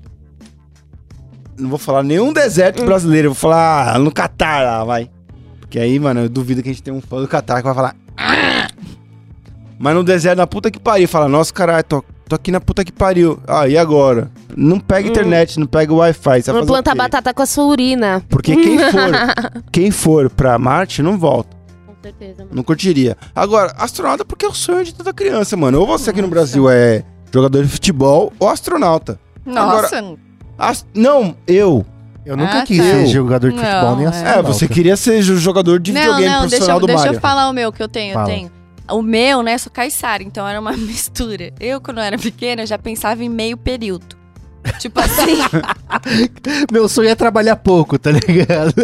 não 1.58 1.68
vou 1.68 1.78
falar 1.78 2.04
nenhum 2.04 2.32
deserto 2.32 2.84
brasileiro, 2.84 3.26
eu 3.28 3.32
vou 3.32 3.40
falar 3.40 3.96
ah, 3.96 3.98
no 3.98 4.12
Catar 4.12 4.62
lá, 4.62 4.84
vai. 4.84 5.10
Porque 5.58 5.78
aí, 5.80 5.98
mano, 5.98 6.20
eu 6.20 6.28
duvido 6.28 6.62
que 6.62 6.68
a 6.68 6.72
gente 6.72 6.82
tem 6.82 6.94
um 6.94 7.00
fã 7.00 7.20
do 7.20 7.26
Catar 7.28 7.56
que 7.58 7.64
vai 7.64 7.74
falar. 7.74 7.96
"Ah". 8.16 8.68
Mas 9.78 9.94
no 9.94 10.04
deserto, 10.04 10.38
na 10.38 10.46
puta 10.46 10.70
que 10.70 10.78
pariu, 10.78 11.06
fala, 11.08 11.28
nossa, 11.28 11.52
caralho, 11.52 11.84
tô, 11.84 12.04
tô 12.28 12.36
aqui 12.36 12.50
na 12.52 12.60
puta 12.60 12.84
que 12.84 12.92
pariu. 12.92 13.40
Ah, 13.46 13.66
e 13.66 13.76
agora? 13.76 14.30
Não 14.56 14.78
pega 14.78 15.08
internet, 15.08 15.58
não 15.58 15.66
pega 15.66 15.92
Wi-Fi. 15.92 16.42
Vou 16.52 16.66
plantar 16.66 16.94
batata 16.94 17.32
com 17.34 17.42
a 17.42 17.46
sua 17.46 17.64
urina. 17.64 18.22
Porque 18.28 18.54
quem 18.54 18.78
for, 18.90 19.62
quem 19.72 19.90
for 19.90 20.30
pra 20.30 20.58
Marte 20.58 21.02
não 21.02 21.18
volta. 21.18 21.56
Com 21.86 21.94
certeza, 22.02 22.42
mano. 22.44 22.50
Não 22.52 22.62
curtiria. 22.62 23.16
Agora, 23.34 23.72
astronauta 23.78 24.24
porque 24.24 24.44
é 24.44 24.48
o 24.48 24.54
sonho 24.54 24.84
de 24.84 24.94
toda 24.94 25.12
criança, 25.12 25.56
mano. 25.56 25.80
Ou 25.80 25.86
você 25.86 26.10
aqui 26.10 26.22
no 26.22 26.28
Brasil 26.28 26.68
é 26.70 27.02
jogador 27.32 27.62
de 27.64 27.68
futebol 27.68 28.32
ou 28.38 28.48
astronauta. 28.48 29.18
Nossa. 29.44 30.14
As- 30.58 30.86
Não, 30.94 31.34
eu. 31.46 31.84
Eu 32.26 32.36
nunca 32.36 32.58
Ah, 32.58 32.62
quis 32.62 32.76
tá. 32.76 32.84
ser 32.84 33.06
jogador 33.06 33.50
de 33.50 33.56
futebol 33.56 33.82
Não, 33.90 33.96
nem 33.96 34.04
é. 34.04 34.08
astronauta. 34.10 34.38
É, 34.40 34.42
você 34.42 34.68
queria 34.68 34.96
ser 34.98 35.22
jo- 35.22 35.38
jogador 35.38 35.80
de 35.80 35.92
não, 35.92 36.00
videogame 36.00 36.26
não, 36.26 36.40
deixa, 36.40 36.48
profissional 36.48 36.76
eu- 36.76 36.80
do 36.82 36.86
deixa 36.86 37.02
Mario. 37.04 37.16
eu 37.16 37.20
falar 37.20 37.48
o 37.48 37.52
meu 37.54 37.72
que 37.72 37.82
eu 37.82 37.88
tenho, 37.88 38.12
Fala. 38.12 38.28
eu 38.28 38.34
tenho. 38.34 38.50
O 38.90 39.02
meu, 39.02 39.42
né, 39.42 39.58
sou 39.58 39.70
caiçara, 39.70 40.22
então 40.22 40.46
era 40.46 40.58
uma 40.60 40.72
mistura. 40.76 41.52
Eu, 41.60 41.80
quando 41.80 41.98
eu 41.98 42.04
era 42.04 42.18
pequena, 42.18 42.66
já 42.66 42.78
pensava 42.78 43.22
em 43.22 43.28
meio 43.28 43.56
período. 43.56 44.16
Tipo 44.78 45.00
assim, 45.00 45.38
Meu 46.70 46.88
sonho 46.88 47.08
é 47.08 47.14
trabalhar 47.14 47.56
pouco, 47.56 47.98
tá 47.98 48.10
ligado? 48.10 48.74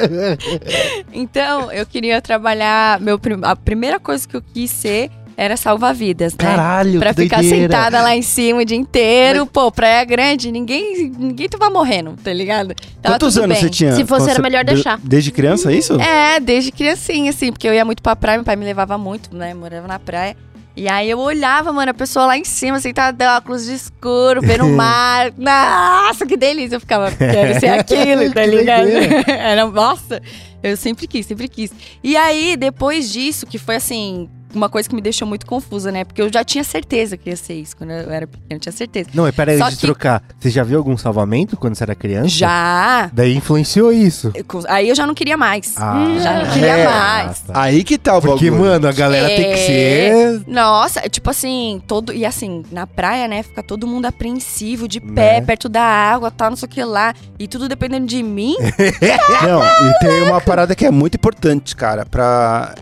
então 1.12 1.70
eu 1.70 1.84
queria 1.84 2.22
trabalhar. 2.22 3.00
Meu, 3.00 3.20
a 3.42 3.56
primeira 3.56 4.00
coisa 4.00 4.26
que 4.26 4.36
eu 4.36 4.42
quis 4.42 4.70
ser 4.70 5.10
era 5.36 5.56
salvar-vidas, 5.56 6.32
né? 6.32 6.38
Caralho, 6.38 6.98
Pra 7.00 7.14
que 7.14 7.22
ficar 7.22 7.36
doideira. 7.40 7.62
sentada 7.74 8.02
lá 8.02 8.14
em 8.16 8.22
cima 8.22 8.60
o 8.60 8.64
dia 8.64 8.76
inteiro. 8.76 9.46
Pô, 9.46 9.70
Praia 9.72 10.04
Grande, 10.04 10.50
ninguém, 10.52 11.10
ninguém 11.18 11.48
tava 11.48 11.70
morrendo, 11.70 12.14
tá 12.22 12.32
ligado? 12.32 12.74
Tava 13.00 13.14
Quantos 13.16 13.34
tudo 13.34 13.44
anos 13.44 13.56
bem. 13.58 13.64
você 13.64 13.70
tinha? 13.70 13.92
Se 13.94 14.04
fosse, 14.04 14.20
quando 14.22 14.28
era 14.30 14.36
você- 14.36 14.42
melhor 14.42 14.64
de- 14.64 14.74
deixar. 14.74 14.98
Desde 15.02 15.30
criança, 15.30 15.72
é 15.72 15.76
isso? 15.76 16.00
É, 16.00 16.38
desde 16.40 16.70
criancinha, 16.72 17.30
assim, 17.30 17.50
porque 17.52 17.66
eu 17.68 17.74
ia 17.74 17.84
muito 17.84 18.02
pra 18.02 18.14
praia, 18.14 18.38
meu 18.38 18.44
pai 18.44 18.56
me 18.56 18.64
levava 18.64 18.96
muito, 18.98 19.34
né? 19.34 19.54
Morava 19.54 19.86
na 19.88 19.98
praia. 19.98 20.36
E 20.74 20.88
aí 20.88 21.10
eu 21.10 21.18
olhava, 21.18 21.70
mano, 21.70 21.90
a 21.90 21.94
pessoa 21.94 22.24
lá 22.24 22.38
em 22.38 22.44
cima, 22.44 22.80
sentada 22.80 23.12
de 23.14 23.30
óculos 23.30 23.66
de 23.66 23.74
escuro, 23.74 24.40
vendo 24.40 24.64
o 24.64 24.70
mar. 24.74 25.30
Nossa, 25.36 26.24
que 26.24 26.34
delícia! 26.36 26.76
Eu 26.76 26.80
ficava, 26.80 27.10
quero 27.12 27.60
ser 27.60 27.66
aquilo, 27.78 28.32
tá 28.32 28.40
Que 28.42 28.46
ligado? 28.46 28.82
doideira. 28.90 29.24
Era, 29.30 29.66
nossa, 29.66 30.22
eu 30.62 30.74
sempre 30.76 31.06
quis, 31.06 31.26
sempre 31.26 31.46
quis. 31.46 31.70
E 32.02 32.16
aí, 32.16 32.56
depois 32.56 33.12
disso, 33.12 33.46
que 33.46 33.58
foi 33.58 33.76
assim, 33.76 34.30
uma 34.54 34.68
coisa 34.68 34.88
que 34.88 34.94
me 34.94 35.00
deixou 35.00 35.26
muito 35.26 35.46
confusa, 35.46 35.90
né? 35.92 36.04
Porque 36.04 36.20
eu 36.22 36.32
já 36.32 36.42
tinha 36.44 36.64
certeza 36.64 37.16
que 37.16 37.30
ia 37.30 37.36
ser 37.36 37.54
isso 37.54 37.76
quando 37.76 37.90
eu 37.90 38.10
era 38.10 38.26
pequena, 38.26 38.46
eu 38.50 38.58
tinha 38.60 38.72
certeza. 38.72 39.10
Não, 39.14 39.24
mas 39.24 39.34
peraí, 39.34 39.58
Só 39.58 39.68
de 39.68 39.76
que- 39.76 39.82
trocar. 39.82 40.22
Você 40.38 40.50
já 40.50 40.62
viu 40.62 40.78
algum 40.78 40.96
salvamento 40.96 41.56
quando 41.56 41.74
você 41.74 41.84
era 41.84 41.94
criança? 41.94 42.28
Já! 42.28 43.10
Daí 43.12 43.34
influenciou 43.36 43.92
isso. 43.92 44.30
Eu- 44.34 44.44
Aí 44.68 44.88
eu 44.88 44.94
já 44.94 45.06
não 45.06 45.14
queria 45.14 45.36
mais. 45.36 45.74
Ah, 45.76 46.04
Já 46.20 46.44
não 46.44 46.52
queria 46.52 46.76
É. 46.76 46.88
mais. 46.88 47.40
tá. 47.40 47.52
Aí 47.60 47.82
que 47.84 47.96
tá 47.98 48.16
o 48.16 48.20
Porque, 48.20 48.50
bagulho. 48.50 48.62
mano, 48.70 48.88
a 48.88 48.92
galera 48.92 49.26
tem 49.28 49.36
que 49.54 49.60
É. 49.60 49.66
ser. 49.66 50.42
Nossa, 50.46 51.00
é 51.00 51.08
tipo 51.08 51.30
assim, 51.30 51.82
todo. 51.86 52.12
E 52.12 52.24
assim, 52.24 52.62
na 52.70 52.86
praia, 52.86 53.26
né? 53.28 53.42
Fica 53.42 53.62
todo 53.62 53.86
mundo 53.86 54.06
apreensivo, 54.06 54.86
de 54.86 55.00
pé, 55.00 55.34
Né? 55.34 55.40
perto 55.42 55.68
da 55.68 55.82
água, 55.82 56.30
tal, 56.30 56.50
não 56.50 56.56
sei 56.56 56.66
o 56.66 56.70
que 56.70 56.84
lá. 56.84 57.14
E 57.38 57.46
tudo 57.48 57.68
dependendo 57.68 58.06
de 58.06 58.22
mim. 58.22 58.54
Não, 59.42 59.62
e 59.64 59.98
tem 60.00 60.22
uma 60.28 60.40
parada 60.40 60.74
que 60.74 60.84
é 60.86 60.90
muito 60.90 61.14
importante, 61.16 61.74
cara, 61.76 62.04
pra 62.06 62.74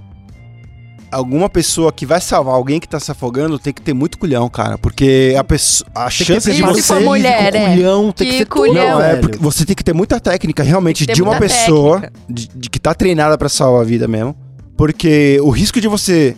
alguma 1.10 1.48
pessoa 1.48 1.92
que 1.92 2.06
vai 2.06 2.20
salvar 2.20 2.54
alguém 2.54 2.78
que 2.80 2.88
tá 2.88 2.98
se 3.00 3.10
afogando 3.10 3.58
tem 3.58 3.72
que 3.72 3.82
ter 3.82 3.92
muito 3.92 4.18
culhão, 4.18 4.48
cara, 4.48 4.78
porque 4.78 5.34
a 5.38 5.44
pessoa 5.44 5.88
a 5.94 6.08
Tem 6.08 6.10
chance 6.26 6.50
de 6.50 6.56
se 6.56 6.62
você 6.62 6.82
for 6.82 7.00
mulher, 7.00 7.54
é? 7.54 7.74
culhão, 7.74 8.12
tem 8.12 8.26
que, 8.26 8.32
Que 8.32 8.38
ser 8.38 8.44
culhão. 8.46 8.98
Não, 8.98 9.02
é 9.02 9.20
você 9.38 9.64
tem 9.64 9.74
que 9.76 9.84
ter 9.84 9.92
muita 9.92 10.20
técnica 10.20 10.62
realmente 10.62 11.06
de 11.06 11.22
uma 11.22 11.38
pessoa 11.38 12.02
de, 12.28 12.48
de 12.54 12.70
que 12.70 12.78
tá 12.78 12.94
treinada 12.94 13.36
pra 13.36 13.48
salvar 13.48 13.82
a 13.82 13.84
vida 13.84 14.06
mesmo, 14.06 14.36
porque 14.76 15.38
o 15.42 15.50
risco 15.50 15.80
de 15.80 15.88
você 15.88 16.36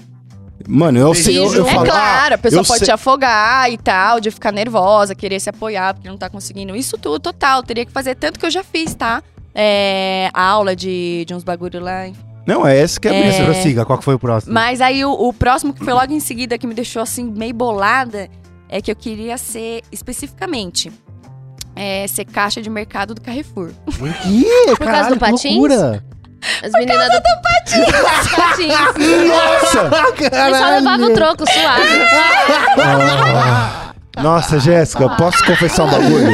Mano, 0.68 0.98
eu 0.98 1.12
sei, 1.12 1.36
eu, 1.36 1.52
eu 1.52 1.66
é 1.66 1.72
falo, 1.74 1.86
claro, 1.86 2.34
ah, 2.34 2.36
a 2.36 2.38
pessoa 2.38 2.62
pode 2.64 2.78
sei- 2.78 2.86
te 2.86 2.92
afogar 2.92 3.68
e 3.72 3.76
tal, 3.76 4.20
de 4.20 4.30
ficar 4.30 4.52
nervosa, 4.52 5.12
querer 5.12 5.40
se 5.40 5.50
apoiar 5.50 5.92
porque 5.94 6.08
não 6.08 6.16
tá 6.16 6.30
conseguindo. 6.30 6.76
Isso 6.76 6.96
tudo, 6.96 7.18
total. 7.18 7.64
Teria 7.64 7.84
que 7.84 7.90
fazer 7.90 8.14
tanto 8.14 8.38
que 8.38 8.46
eu 8.46 8.50
já 8.50 8.62
fiz, 8.62 8.94
tá? 8.94 9.24
É, 9.52 10.30
aula 10.32 10.76
de, 10.76 11.24
de 11.26 11.34
uns 11.34 11.42
bagulho 11.42 11.80
lá. 11.80 12.06
enfim. 12.06 12.20
Não, 12.46 12.66
é 12.66 12.76
esse 12.78 12.98
que 12.98 13.08
é, 13.08 13.10
a 13.10 13.14
É. 13.14 13.44
prossiga, 13.44 13.84
qual 13.84 13.98
que 13.98 14.04
foi 14.04 14.14
o 14.14 14.18
próximo? 14.18 14.52
Mas 14.52 14.80
aí 14.80 15.04
o, 15.04 15.12
o 15.12 15.32
próximo 15.32 15.72
que 15.72 15.84
foi 15.84 15.92
logo 15.92 16.12
em 16.12 16.20
seguida 16.20 16.58
que 16.58 16.66
me 16.66 16.74
deixou 16.74 17.02
assim 17.02 17.24
meio 17.24 17.54
bolada 17.54 18.28
é 18.68 18.80
que 18.80 18.90
eu 18.90 18.96
queria 18.96 19.38
ser 19.38 19.82
especificamente 19.92 20.90
é, 21.76 22.06
ser 22.08 22.24
caixa 22.24 22.60
de 22.60 22.68
mercado 22.68 23.14
do 23.14 23.20
Carrefour. 23.20 23.70
Por 23.98 24.12
quê? 24.12 24.46
Por 24.76 24.86
causa 24.86 25.10
do 25.10 25.18
patins? 25.18 25.52
loucura. 25.52 26.04
As 26.62 26.72
meninas 26.72 27.08
do 27.08 27.22
patins. 27.22 28.34
patins. 28.34 28.74
Nossa! 29.28 29.90
Eu 30.48 30.54
só 30.56 30.70
levava 30.70 31.04
o 31.04 31.14
troco 31.14 31.44
suave. 31.48 31.82
Nossa, 34.20 34.58
Jéssica, 34.60 35.08
posso 35.16 35.44
confessar 35.44 35.84
um 35.84 35.90
bagulho? 35.90 36.26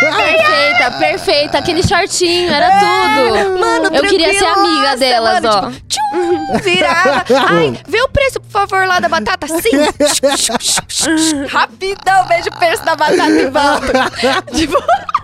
Perfeita, 0.00 0.90
perfeita. 0.98 1.58
Aquele 1.58 1.82
shortinho, 1.86 2.52
era 2.52 2.70
tudo. 2.78 3.58
Mano, 3.58 3.94
Eu 3.96 4.02
queria 4.04 4.32
ser 4.38 4.44
amiga 4.46 4.82
nossa, 4.82 4.96
delas, 4.96 5.42
mano, 5.42 5.48
ó. 5.66 5.70
tipo, 5.70 5.86
tchum, 5.88 6.58
virava. 6.62 7.24
Ai, 7.48 7.74
vê 7.88 8.02
o 8.02 8.08
preço, 8.08 8.40
por 8.40 8.50
favor, 8.50 8.86
lá 8.86 9.00
da 9.00 9.08
batata. 9.08 9.46
Sim. 9.48 9.70
Rapidão, 11.48 12.26
vejo 12.28 12.48
o 12.48 12.58
preço 12.58 12.84
da 12.84 12.94
batata 12.96 13.30
e 13.30 13.50
volto. 13.50 13.92
tipo, 14.54 14.76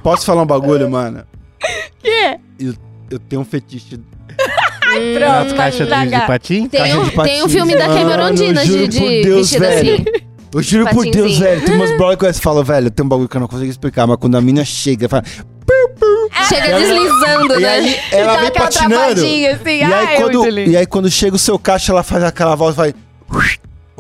Posso 0.03 0.25
falar 0.27 0.43
um 0.43 0.47
bagulho, 0.47 0.91
mano? 0.91 1.25
quê? 2.03 2.39
Eu 3.11 3.19
tenho 3.21 3.43
um 3.43 3.45
fetiche. 3.45 3.99
Nas 4.39 5.45
Pronto, 5.45 5.55
caixas 5.57 5.87
de, 5.89 5.95
de 5.95 6.05
estragar. 6.05 6.27
patins? 6.27 6.69
Tem 6.71 6.81
Caixa 6.81 6.99
um, 6.99 7.05
de 7.05 7.23
tem 7.23 7.43
um 7.45 7.49
filme 7.49 7.77
da 7.77 7.87
Cameron 7.89 8.33
Diaz 8.33 8.67
juro 8.67 8.89
de, 8.89 8.99
de 9.01 9.23
Deus, 9.23 9.51
vestido 9.51 9.61
velho. 9.61 9.95
assim. 9.95 10.28
Eu 10.55 10.63
juro 10.63 10.89
por 10.91 11.05
Deus, 11.09 11.39
velho. 11.39 11.63
Tem 11.65 11.75
umas 11.75 11.91
brother 11.97 12.17
que 12.19 12.25
elas 12.25 12.39
falam, 12.39 12.65
velho, 12.65 12.91
tem 12.91 13.05
um 13.05 13.09
bagulho 13.09 13.29
que 13.29 13.37
eu 13.37 13.41
não 13.41 13.49
consigo 13.49 13.71
explicar, 13.71 14.07
mas 14.07 14.17
quando 14.19 14.37
a 14.37 14.41
mina 14.41 14.65
chega, 14.65 15.09
fala. 15.09 15.23
Chega 16.49 16.79
deslizando, 16.79 17.55
E 17.59 17.61
né? 17.63 17.69
aí 17.69 17.97
ela 18.13 18.33
Dá 18.35 18.39
vem 18.39 18.49
aquela 18.49 18.65
patinando. 18.67 18.95
travadinha, 18.95 19.53
assim, 19.55 19.71
E 19.71 19.83
ai, 19.83 20.07
aí, 20.07 20.17
quando, 20.17 20.39
muito 20.39 20.55
lindo. 20.55 20.71
e 20.71 20.77
aí 20.77 20.87
quando 20.87 21.11
chega 21.11 21.37
o 21.37 21.39
seu 21.39 21.59
caixa, 21.59 21.93
ela 21.93 22.03
faz 22.03 22.23
aquela 22.25 22.55
voz, 22.55 22.75
vai. 22.75 22.95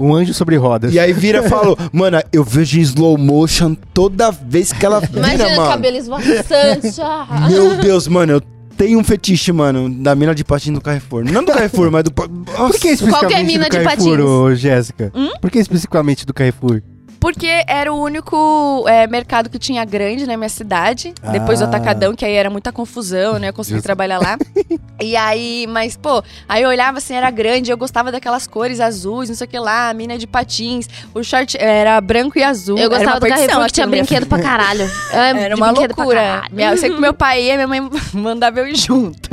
Um 0.00 0.14
anjo 0.14 0.32
sobre 0.32 0.56
rodas. 0.56 0.94
E 0.94 0.98
aí 0.98 1.12
vira 1.12 1.44
e 1.44 1.48
fala, 1.48 1.76
mano, 1.92 2.22
eu 2.32 2.44
vejo 2.44 2.78
em 2.78 2.82
slow 2.82 3.18
motion 3.18 3.74
toda 3.92 4.30
vez 4.30 4.72
que 4.72 4.86
ela 4.86 5.00
vira, 5.00 5.18
Imagina 5.18 5.56
mano. 5.56 5.70
cabelo 5.70 5.96
esvoaçante. 5.96 7.00
ah. 7.02 7.46
Meu 7.50 7.76
Deus, 7.76 8.06
mano, 8.06 8.34
eu 8.34 8.42
tenho 8.78 8.98
um 8.98 9.04
fetiche, 9.04 9.52
mano, 9.52 9.90
da 10.02 10.14
mina 10.14 10.34
de 10.34 10.44
patins 10.44 10.72
do 10.72 10.80
Carrefour. 10.80 11.24
Não 11.24 11.44
do 11.44 11.52
Carrefour, 11.52 11.90
mas 11.92 12.04
do. 12.04 12.12
Nossa. 12.16 12.68
Por 12.72 12.80
que 12.80 12.88
especificamente 12.88 13.20
Qualquer 13.20 13.44
mina 13.44 13.64
do 13.64 13.70
de 13.70 13.84
Carrefour, 13.84 14.16
patins. 14.16 14.24
ô, 14.30 14.54
Jéssica? 14.54 15.12
Hum? 15.14 15.30
Por 15.40 15.50
que 15.50 15.58
especificamente 15.58 16.24
do 16.24 16.32
Carrefour? 16.32 16.80
Porque 17.20 17.64
era 17.66 17.92
o 17.92 18.00
único 18.00 18.84
é, 18.88 19.06
mercado 19.06 19.50
que 19.50 19.58
tinha 19.58 19.84
grande 19.84 20.26
na 20.26 20.36
minha 20.36 20.48
cidade. 20.48 21.12
Depois 21.32 21.58
do 21.58 21.64
Ah. 21.64 21.68
Atacadão, 21.68 22.14
que 22.14 22.24
aí 22.24 22.34
era 22.34 22.48
muita 22.48 22.70
confusão, 22.72 23.38
né? 23.38 23.48
Eu 23.48 23.52
consegui 23.52 23.76
Justo. 23.76 23.84
trabalhar 23.86 24.18
lá. 24.18 24.38
e 25.00 25.16
aí, 25.16 25.66
mas, 25.68 25.96
pô, 25.96 26.22
aí 26.48 26.62
eu 26.62 26.68
olhava 26.68 26.98
assim, 26.98 27.14
era 27.14 27.30
grande, 27.30 27.70
eu 27.70 27.76
gostava 27.76 28.12
daquelas 28.12 28.46
cores 28.46 28.80
azuis, 28.80 29.28
não 29.28 29.36
sei 29.36 29.46
o 29.46 29.50
que 29.50 29.58
lá, 29.58 29.88
a 29.90 29.94
mina 29.94 30.16
de 30.16 30.26
patins. 30.26 30.88
O 31.14 31.22
short 31.22 31.56
era 31.60 32.00
branco 32.00 32.38
e 32.38 32.42
azul. 32.42 32.78
Eu 32.78 32.84
era 32.84 32.88
gostava 32.94 33.14
uma 33.16 33.20
do 33.20 33.26
Carrefour 33.28 33.66
que 33.66 33.72
tinha 33.72 33.86
brinquedo 33.86 34.26
pra 34.26 34.40
caralho. 34.40 34.88
É, 35.12 35.30
Era 35.30 35.54
de 35.54 35.60
uma 35.60 35.70
loucura. 35.70 36.42
Minha- 36.52 36.70
Eu 36.72 36.76
sei 36.76 36.90
que 36.90 37.00
meu 37.00 37.12
pai 37.14 37.42
ia, 37.44 37.54
minha 37.54 37.66
mãe 37.66 37.80
mandava 38.12 38.60
eu 38.60 38.68
ir 38.68 38.76
junto. 38.76 39.30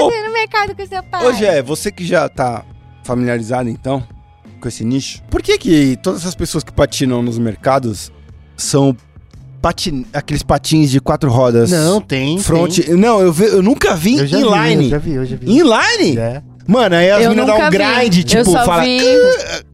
Ô, 0.00 0.10
no 0.26 0.32
mercado 0.32 0.74
com 0.74 0.86
seu 0.86 1.02
pai. 1.02 1.26
Ô, 1.26 1.32
Gé, 1.32 1.62
você 1.62 1.90
que 1.92 2.04
já 2.06 2.28
tá 2.28 2.64
familiarizado, 3.02 3.68
então, 3.68 4.02
com 4.64 4.68
esse 4.68 4.82
nicho, 4.82 5.20
por 5.30 5.42
que 5.42 5.58
que 5.58 5.96
todas 6.02 6.22
essas 6.22 6.34
pessoas 6.34 6.64
que 6.64 6.72
patinam 6.72 7.22
nos 7.22 7.38
mercados 7.38 8.10
são 8.56 8.96
patin... 9.60 10.06
aqueles 10.12 10.42
patins 10.42 10.90
de 10.90 11.00
quatro 11.00 11.30
rodas? 11.30 11.70
Não, 11.70 12.00
tem. 12.00 12.38
Front... 12.38 12.78
tem. 12.80 12.94
Não, 12.96 13.20
eu, 13.20 13.30
ve- 13.30 13.48
eu 13.50 13.62
nunca 13.62 13.94
vi 13.94 14.16
Eu 14.18 14.26
já 14.26 14.38
vi, 14.38 14.42
inline. 14.44 14.84
eu 14.84 14.90
já 14.90 14.98
vi, 14.98 15.12
eu 15.12 15.24
já 15.26 15.36
vi. 15.36 15.46
Inline? 15.50 16.18
É. 16.18 16.42
Mano, 16.66 16.96
aí 16.96 17.10
as 17.10 17.22
eu 17.24 17.30
meninas 17.30 17.46
dão 17.46 17.58
um 17.66 17.70
vi. 17.70 17.76
grind, 17.76 18.24
tipo, 18.24 18.36
eu 18.40 18.44
só 18.46 18.64
fala 18.64 18.82
vi, 18.84 18.98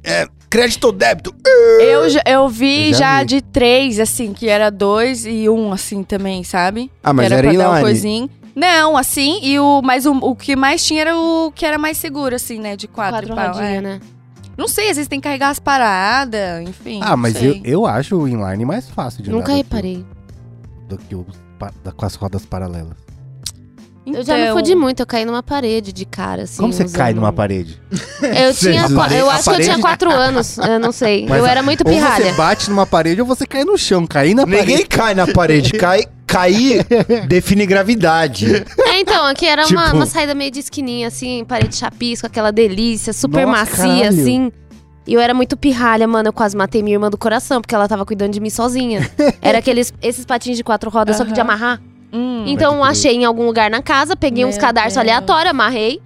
é, 0.03 0.27
crédito 0.51 0.85
ou 0.87 0.93
débito. 0.93 1.33
eu, 1.81 2.11
já- 2.11 2.23
eu 2.27 2.49
vi 2.49 2.89
Eu 2.89 2.95
já 2.95 2.99
já, 2.99 3.21
vi. 3.21 3.27
de 3.27 3.41
três, 3.43 4.01
assim, 4.01 4.33
que 4.33 4.49
era 4.49 4.71
dois 4.71 5.25
e 5.25 5.49
um, 5.49 5.73
assim, 5.73 6.03
também, 6.03 6.43
sabe? 6.43 6.91
Ah, 7.01 7.13
mas 7.13 7.29
que 7.29 7.33
era 7.35 7.47
era, 7.47 7.49
pra 7.55 7.59
dar 7.63 7.69
um 7.69 7.73
inline. 7.75 7.85
coisinho. 7.85 8.31
Não, 8.57 8.97
assim, 8.97 9.39
e 9.45 9.57
o, 9.61 9.81
mas 9.83 10.05
o, 10.05 10.13
o 10.15 10.35
que 10.35 10.57
mais 10.57 10.85
tinha 10.85 11.03
era 11.03 11.17
o 11.17 11.53
que 11.55 11.65
era 11.65 11.79
mais 11.79 11.97
seguro, 11.97 12.35
assim, 12.35 12.59
né? 12.59 12.75
De 12.77 12.89
quatro, 12.89 13.29
Quatro 13.29 13.33
e 13.33 13.37
pau, 13.37 13.47
rodinhas, 13.55 13.73
é. 13.79 13.81
né? 13.81 14.01
Não 14.61 14.69
sei, 14.69 14.91
às 14.91 14.97
vezes 14.97 15.09
tem 15.09 15.19
que 15.19 15.25
carregar 15.25 15.49
as 15.49 15.59
paradas, 15.59 16.69
enfim. 16.69 17.01
Ah, 17.03 17.17
mas 17.17 17.43
eu, 17.43 17.59
eu 17.65 17.87
acho 17.87 18.15
o 18.17 18.29
inline 18.29 18.65
mais 18.67 18.89
fácil 18.91 19.23
de 19.23 19.31
andar 19.31 19.39
Nunca 19.39 19.53
do 19.53 19.55
que 19.55 19.61
o- 19.61 19.65
reparei. 19.65 20.07
Do 20.89 20.99
que 20.99 21.15
o 21.15 21.27
pa- 21.59 21.73
da- 21.83 21.93
com 21.93 22.05
as 22.05 22.15
rodas 22.15 22.45
paralelas. 22.45 22.93
Eu 24.07 24.25
já 24.25 24.35
me 24.35 24.43
Então, 24.43 24.57
fudi 24.57 24.75
muito, 24.75 25.01
eu 25.01 25.07
caí 25.07 25.25
numa 25.25 25.43
parede 25.43 25.93
de 25.93 26.05
cara, 26.05 26.43
assim. 26.43 26.61
Como 26.61 26.73
você 26.73 26.85
usando- 26.85 26.97
cai 26.97 27.13
numa 27.15 27.33
parede? 27.33 27.81
Eu 28.23 28.53
tinha. 28.55 28.85
A 28.87 28.89
qua- 28.89 28.97
parede- 29.05 29.21
eu 29.21 29.31
a 29.31 29.35
acho 29.35 29.45
que 29.45 29.51
eu 29.51 29.55
tinha 29.57 29.67
parede- 29.67 29.81
quatro 29.83 30.11
anos, 30.11 30.59
eu 30.59 30.79
não 30.81 30.91
sei. 30.93 31.27
Mas 31.29 31.39
eu 31.39 31.45
a- 31.45 31.51
era 31.51 31.63
muito 31.63 31.87
Ou 31.87 31.93
pirralha. 31.93 32.25
você 32.25 32.33
bate 32.33 32.71
numa 32.71 32.87
parede 32.87 33.21
ou 33.21 33.27
você 33.27 33.47
cai 33.47 33.65
no 33.65 33.79
chão. 33.79 34.07
Cair 34.07 34.35
na 34.35 34.45
Ninguém 34.45 34.59
parede. 34.61 34.85
cai 34.87 35.15
na 35.15 35.27
parede, 35.27 35.73
cai, 35.75 36.07
cair 36.31 36.87
define 37.29 37.67
gravidade. 37.67 38.47
É, 38.87 39.01
então, 39.01 39.27
aqui 39.27 39.47
era 39.47 39.63
uma, 39.67 39.85
Tipo- 39.85 39.97
uma 39.97 40.07
saída 40.07 40.35
meio 40.35 40.51
de 40.51 40.61
esquininha, 40.61 41.09
assim, 41.09 41.45
parede 41.45 41.77
chapisco, 41.77 42.27
aquela 42.27 42.51
delícia, 42.53 43.13
super 43.13 43.47
Nossa, 43.47 43.61
macia, 43.61 43.87
caralho. 44.05 44.09
assim. 44.09 44.53
E 45.07 45.15
eu 45.15 45.21
era 45.21 45.35
muito 45.35 45.57
pirralha, 45.57 46.07
mano. 46.07 46.29
Eu 46.29 46.33
quase 46.33 46.57
matei 46.57 46.83
minha 46.83 46.95
irmã 46.95 47.11
do 47.11 47.19
coração, 47.19 47.61
porque 47.61 47.75
ela 47.75 47.89
tava 47.89 48.05
cuidando 48.07 48.33
de 48.33 48.39
mim 48.41 48.51
sozinha. 48.51 49.11
Era 49.43 49.59
aqueles 49.59 49.93
esses 50.01 50.25
patins 50.25 50.57
de 50.57 50.63
quatro 50.63 50.89
rodas, 50.91 51.17
só 51.17 51.25
que 51.25 51.33
de 51.33 51.41
amarrar. 51.41 51.81
hum, 52.13 52.45
Então 52.47 52.85
achei 52.85 53.17
em 53.17 53.25
algum 53.25 53.45
lugar 53.45 53.71
na 53.71 53.83
casa, 53.83 54.15
peguei 54.15 54.45
uns 54.45 54.57
Meu 54.57 54.61
cadarços 54.61 54.95
Deus. 54.95 55.03
aleatórios, 55.09 55.51
amarrei. 55.51 56.01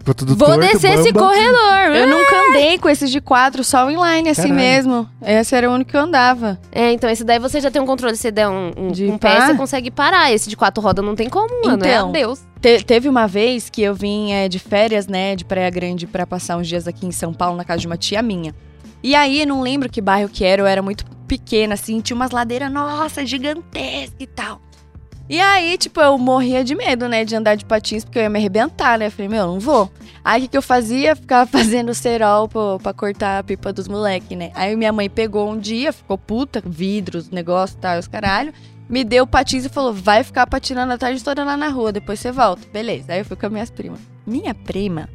Ficou 0.00 0.14
tudo 0.14 0.34
Vou 0.34 0.48
torto, 0.48 0.60
descer 0.62 0.98
esse 0.98 1.12
bamba. 1.12 1.26
corredor. 1.28 1.94
Eu 1.94 2.06
nunca 2.08 2.36
andei 2.48 2.78
com 2.78 2.88
esses 2.88 3.10
de 3.10 3.20
quatro, 3.20 3.62
só 3.62 3.86
o 3.86 3.90
inline, 3.90 4.30
assim 4.30 4.48
Caralho. 4.48 4.54
mesmo. 4.56 5.08
Esse 5.22 5.54
era 5.54 5.70
o 5.70 5.74
único 5.74 5.90
que 5.90 5.96
eu 5.96 6.00
andava. 6.00 6.58
É, 6.72 6.90
então 6.92 7.08
esse 7.08 7.22
daí 7.22 7.38
você 7.38 7.60
já 7.60 7.70
tem 7.70 7.80
um 7.82 7.86
controle. 7.86 8.16
Se 8.16 8.30
der 8.30 8.48
um, 8.48 8.72
um, 8.76 8.88
De 8.88 9.06
um 9.06 9.18
pé, 9.18 9.46
você 9.46 9.54
consegue 9.54 9.90
parar. 9.90 10.32
Esse 10.32 10.48
de 10.48 10.56
quatro 10.56 10.82
rodas 10.82 11.04
não 11.04 11.14
tem 11.14 11.28
como, 11.28 11.48
mano. 11.64 11.84
É 11.84 11.88
Então. 11.96 12.08
adeus. 12.08 12.40
Te- 12.62 12.82
teve 12.82 13.08
uma 13.08 13.26
vez 13.28 13.68
que 13.70 13.82
eu 13.82 13.94
vim 13.94 14.32
é, 14.32 14.48
de 14.48 14.58
férias, 14.58 15.06
né, 15.06 15.36
de 15.36 15.44
Praia 15.44 15.68
Grande 15.70 16.06
pra 16.06 16.26
passar 16.26 16.56
uns 16.56 16.66
dias 16.66 16.88
aqui 16.88 17.06
em 17.06 17.12
São 17.12 17.32
Paulo, 17.34 17.56
na 17.56 17.64
casa 17.64 17.80
de 17.80 17.86
uma 17.86 17.96
tia 17.96 18.22
minha. 18.22 18.54
E 19.02 19.14
aí, 19.14 19.40
eu 19.42 19.46
não 19.46 19.60
lembro 19.62 19.88
que 19.88 20.00
bairro 20.00 20.28
que 20.28 20.44
era, 20.44 20.60
eu 20.60 20.66
era 20.66 20.82
muito 20.82 21.04
pequena, 21.26 21.74
assim, 21.74 22.00
tinha 22.00 22.14
umas 22.16 22.30
ladeiras, 22.32 22.70
nossa, 22.72 23.24
gigantescas 23.24 24.14
e 24.18 24.26
tal. 24.26 24.60
E 25.30 25.40
aí, 25.40 25.78
tipo, 25.78 26.00
eu 26.00 26.18
morria 26.18 26.64
de 26.64 26.74
medo, 26.74 27.08
né, 27.08 27.24
de 27.24 27.36
andar 27.36 27.54
de 27.54 27.64
patins, 27.64 28.04
porque 28.04 28.18
eu 28.18 28.24
ia 28.24 28.28
me 28.28 28.38
arrebentar, 28.38 28.98
né? 28.98 29.06
Eu 29.06 29.10
falei, 29.12 29.28
meu, 29.28 29.46
não 29.46 29.60
vou. 29.60 29.88
Aí, 30.24 30.40
o 30.40 30.42
que, 30.42 30.48
que 30.48 30.56
eu 30.58 30.62
fazia? 30.62 31.14
Ficava 31.14 31.46
fazendo 31.48 31.94
cerol 31.94 32.48
pra, 32.48 32.78
pra 32.82 32.92
cortar 32.92 33.38
a 33.38 33.42
pipa 33.44 33.72
dos 33.72 33.86
moleques, 33.86 34.36
né? 34.36 34.50
Aí, 34.56 34.74
minha 34.74 34.92
mãe 34.92 35.08
pegou 35.08 35.48
um 35.48 35.56
dia, 35.56 35.92
ficou 35.92 36.18
puta, 36.18 36.60
vidros, 36.66 37.30
negócio 37.30 37.76
e 37.76 37.80
tal, 37.80 37.98
os 37.98 38.08
caralho 38.08 38.52
me 38.88 39.04
deu 39.04 39.24
patins 39.24 39.64
e 39.64 39.68
falou: 39.68 39.92
vai 39.94 40.24
ficar 40.24 40.48
patinando 40.48 40.92
a 40.92 40.98
tarde 40.98 41.22
toda 41.22 41.44
lá 41.44 41.56
na 41.56 41.68
rua, 41.68 41.92
depois 41.92 42.18
você 42.18 42.32
volta. 42.32 42.66
Beleza. 42.72 43.12
Aí 43.12 43.20
eu 43.20 43.24
fui 43.24 43.36
com 43.36 43.46
as 43.46 43.52
minhas 43.52 43.70
primas. 43.70 44.00
Minha 44.26 44.52
prima 44.52 45.08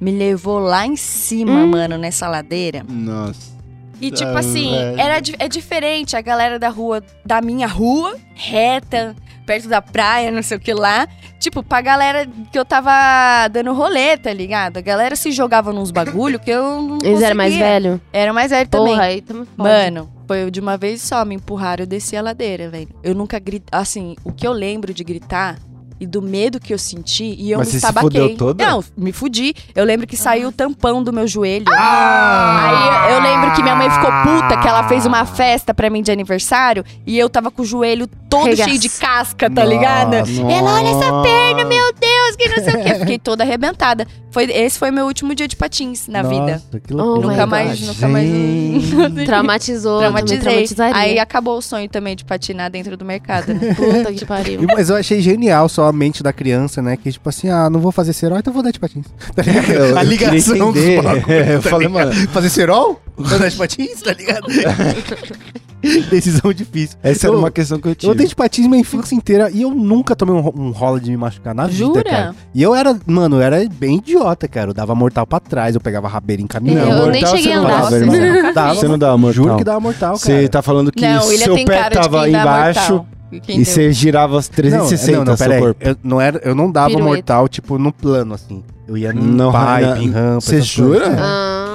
me 0.00 0.10
levou 0.10 0.58
lá 0.58 0.84
em 0.84 0.96
cima, 0.96 1.52
Hum. 1.52 1.68
mano, 1.68 1.96
nessa 1.96 2.26
ladeira. 2.26 2.84
Nossa. 2.88 3.56
E 4.00 4.10
tipo 4.10 4.30
assim, 4.36 4.70
velho. 4.70 4.98
era, 5.00 5.20
é 5.38 5.46
diferente 5.48 6.16
a 6.16 6.20
galera 6.22 6.58
da 6.58 6.70
rua, 6.70 7.04
da 7.24 7.40
minha 7.40 7.68
rua, 7.68 8.16
reta, 8.34 9.14
perto 9.46 9.68
da 9.68 9.80
praia, 9.82 10.30
não 10.30 10.42
sei 10.42 10.56
o 10.56 10.60
que 10.60 10.72
lá. 10.72 11.06
Tipo, 11.38 11.62
pra 11.62 11.80
galera 11.80 12.28
que 12.52 12.58
eu 12.58 12.64
tava 12.64 13.48
dando 13.48 13.72
rolê, 13.72 14.16
tá 14.16 14.32
ligado? 14.32 14.76
A 14.76 14.80
galera 14.80 15.16
se 15.16 15.32
jogava 15.32 15.72
nos 15.72 15.90
bagulho 15.90 16.38
que 16.38 16.50
eu 16.50 16.82
não 16.82 16.98
Eles 17.02 17.22
eram 17.22 17.36
mais 17.36 17.52
conseguia. 17.52 17.66
velhos? 17.80 18.00
Era 18.12 18.32
mais 18.32 18.50
velho 18.50 18.68
também. 18.68 18.92
Porra, 18.94 19.04
aí 19.04 19.20
tamo 19.22 19.46
foda. 19.46 19.68
Mano, 19.68 20.10
foi 20.28 20.50
de 20.50 20.60
uma 20.60 20.76
vez 20.76 21.00
só, 21.02 21.24
me 21.24 21.34
empurraram, 21.34 21.82
eu 21.84 21.86
desci 21.86 22.16
a 22.16 22.22
ladeira, 22.22 22.68
velho. 22.68 22.88
Eu 23.02 23.14
nunca 23.14 23.38
gritei. 23.38 23.68
Assim, 23.72 24.16
o 24.22 24.32
que 24.32 24.46
eu 24.46 24.52
lembro 24.52 24.92
de 24.92 25.02
gritar 25.02 25.56
e 26.00 26.06
do 26.06 26.22
medo 26.22 26.58
que 26.58 26.72
eu 26.72 26.78
senti, 26.78 27.36
e 27.38 27.50
eu 27.50 27.58
Mas 27.58 27.68
me 27.68 27.72
você 27.74 27.80
se 27.80 27.86
estabaquei. 27.86 28.20
fudeu 28.22 28.36
toda? 28.36 28.66
Não, 28.66 28.82
me 28.96 29.12
fudi. 29.12 29.54
Eu 29.74 29.84
lembro 29.84 30.06
que 30.06 30.16
saiu 30.16 30.48
o 30.48 30.52
tampão 30.52 31.02
do 31.04 31.12
meu 31.12 31.26
joelho. 31.28 31.66
Ah! 31.68 33.04
Aí 33.04 33.12
eu 33.14 33.20
lembro 33.20 33.52
que 33.54 33.62
minha 33.62 33.76
mãe 33.76 33.90
ficou 33.90 34.10
puta, 34.22 34.56
que 34.60 34.66
ela 34.66 34.88
fez 34.88 35.04
uma 35.04 35.24
festa 35.26 35.74
pra 35.74 35.90
mim 35.90 36.02
de 36.02 36.10
aniversário, 36.10 36.84
e 37.06 37.18
eu 37.18 37.28
tava 37.28 37.50
com 37.50 37.62
o 37.62 37.64
joelho 37.64 38.08
todo 38.28 38.44
Regaço. 38.46 38.68
cheio 38.68 38.80
de 38.80 38.88
casca, 38.88 39.50
tá 39.50 39.64
ligado? 39.64 40.14
Ela, 40.14 40.74
olha 40.74 40.88
essa 40.88 41.22
perna, 41.22 41.64
meu 41.64 41.92
Deus, 41.92 42.36
que 42.36 42.48
não 42.48 42.64
sei 42.64 42.74
o 42.80 42.82
quê. 42.84 42.99
Fiquei 43.10 43.18
toda 43.18 43.42
arrebentada. 43.44 44.06
Foi, 44.30 44.44
esse 44.44 44.78
foi 44.78 44.92
meu 44.92 45.06
último 45.06 45.34
dia 45.34 45.48
de 45.48 45.56
patins 45.56 46.06
na 46.06 46.22
vida. 46.22 46.52
Nossa, 46.52 46.80
que 46.80 46.94
Oh 46.94 46.96
loucura. 46.96 47.26
Nunca 47.28 47.40
God. 47.40 47.50
mais, 47.50 47.80
nunca 47.80 48.08
mais. 48.08 49.24
Traumatizou, 49.26 49.98
Traumatizei. 49.98 50.66
Aí 50.94 51.18
acabou 51.18 51.58
o 51.58 51.62
sonho 51.62 51.88
também 51.88 52.14
de 52.14 52.24
patinar 52.24 52.70
dentro 52.70 52.96
do 52.96 53.04
mercado, 53.04 53.52
né? 53.52 53.74
Puta 53.74 54.12
que 54.12 54.24
pariu. 54.24 54.60
Mas 54.72 54.88
eu 54.90 54.96
achei 54.96 55.20
genial 55.20 55.68
só 55.68 55.86
a 55.86 55.92
mente 55.92 56.22
da 56.22 56.32
criança, 56.32 56.80
né? 56.80 56.96
Que 56.96 57.10
tipo 57.10 57.28
assim, 57.28 57.48
ah, 57.48 57.68
não 57.68 57.80
vou 57.80 57.90
fazer 57.90 58.12
cerol, 58.12 58.38
então 58.38 58.52
vou 58.52 58.62
dar 58.62 58.70
de 58.70 58.78
patins. 58.78 59.06
Tá 59.34 59.42
ligado? 59.42 59.70
Eu- 59.70 59.98
a 59.98 60.02
ligação 60.02 60.72
dos 60.72 60.84
bagulhos, 60.84 61.28
É, 61.28 61.54
eu 61.56 61.62
tá 61.62 61.70
falei, 61.70 61.88
mano- 61.88 62.12
Fazer 62.28 62.50
cerol? 62.50 63.00
De 63.20 63.50
patins, 63.56 64.02
tá 64.02 64.12
ligado? 64.12 64.46
Decisão 66.10 66.52
difícil. 66.52 66.98
Essa 67.02 67.26
era 67.28 67.34
Eu- 67.34 67.38
uma 67.38 67.50
questão 67.50 67.78
que 67.80 67.86
eu 67.88 67.92
Eu 67.92 67.94
tive. 67.94 68.12
andei 68.12 68.26
de 68.26 68.34
patins 68.36 68.66
minha 68.66 68.80
infância 68.80 69.14
inteira 69.14 69.50
e 69.50 69.62
eu 69.62 69.70
nunca 69.70 70.14
tomei 70.14 70.34
um, 70.34 70.46
um 70.54 70.70
rola 70.72 71.00
de 71.00 71.10
me 71.10 71.16
machucar 71.16 71.54
na 71.54 71.66
vida, 71.66 71.78
Jura? 71.78 72.04
cara. 72.04 72.34
E 72.54 72.62
eu 72.62 72.74
era, 72.74 72.94
mano, 73.06 73.36
eu 73.36 73.40
era 73.42 73.66
bem 73.66 73.96
idiota, 73.96 74.46
cara. 74.46 74.70
Eu 74.70 74.74
dava 74.74 74.94
mortal 74.94 75.26
pra 75.26 75.40
trás, 75.40 75.74
eu 75.74 75.80
pegava 75.80 76.06
rabeira 76.06 76.42
em 76.42 76.46
caminhão. 76.46 76.86
Eu 76.86 77.06
nem 77.10 77.22
mortal 77.22 77.36
cheguei 77.36 77.52
você 77.52 77.52
a 77.52 77.60
não 77.62 77.64
andar. 77.66 77.80
dava, 77.82 77.96
irmão. 77.96 78.14
você 78.14 78.52
Dava, 78.52 78.74
Você 78.74 78.88
não 78.88 78.98
dava 78.98 79.16
mortal. 79.18 79.44
Juro 79.44 79.56
que 79.56 79.64
dava 79.64 79.80
mortal, 79.80 80.18
cara. 80.18 80.18
Você 80.18 80.48
tá 80.48 80.60
falando 80.60 80.92
que 80.92 81.00
não, 81.00 81.18
o 81.18 81.38
seu 81.38 81.64
pé 81.64 81.88
tava 81.90 82.28
embaixo 82.28 82.80
mortal. 82.92 83.06
Quem 83.42 83.60
e 83.60 83.64
você 83.64 83.92
girava 83.92 84.38
as 84.38 84.48
360 84.48 85.18
não, 85.18 85.24
não, 85.24 85.36
seu 85.36 85.46
pera 85.46 85.54
aí. 85.54 85.60
corpo. 85.62 85.80
Eu 85.88 85.96
não, 86.02 86.20
era, 86.20 86.40
eu 86.44 86.54
não 86.54 86.70
dava 86.70 86.88
Pirueta. 86.88 87.06
mortal, 87.08 87.48
tipo, 87.48 87.78
no 87.78 87.92
plano, 87.92 88.34
assim. 88.34 88.62
Eu 88.88 88.98
ia 88.98 89.12
em 89.12 89.14
Não, 89.14 89.52
pipe, 89.52 90.10
rampa. 90.10 90.40
Você 90.40 90.60
jura? 90.60 91.06
Ah. 91.16 91.69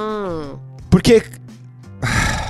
Porque 0.90 1.22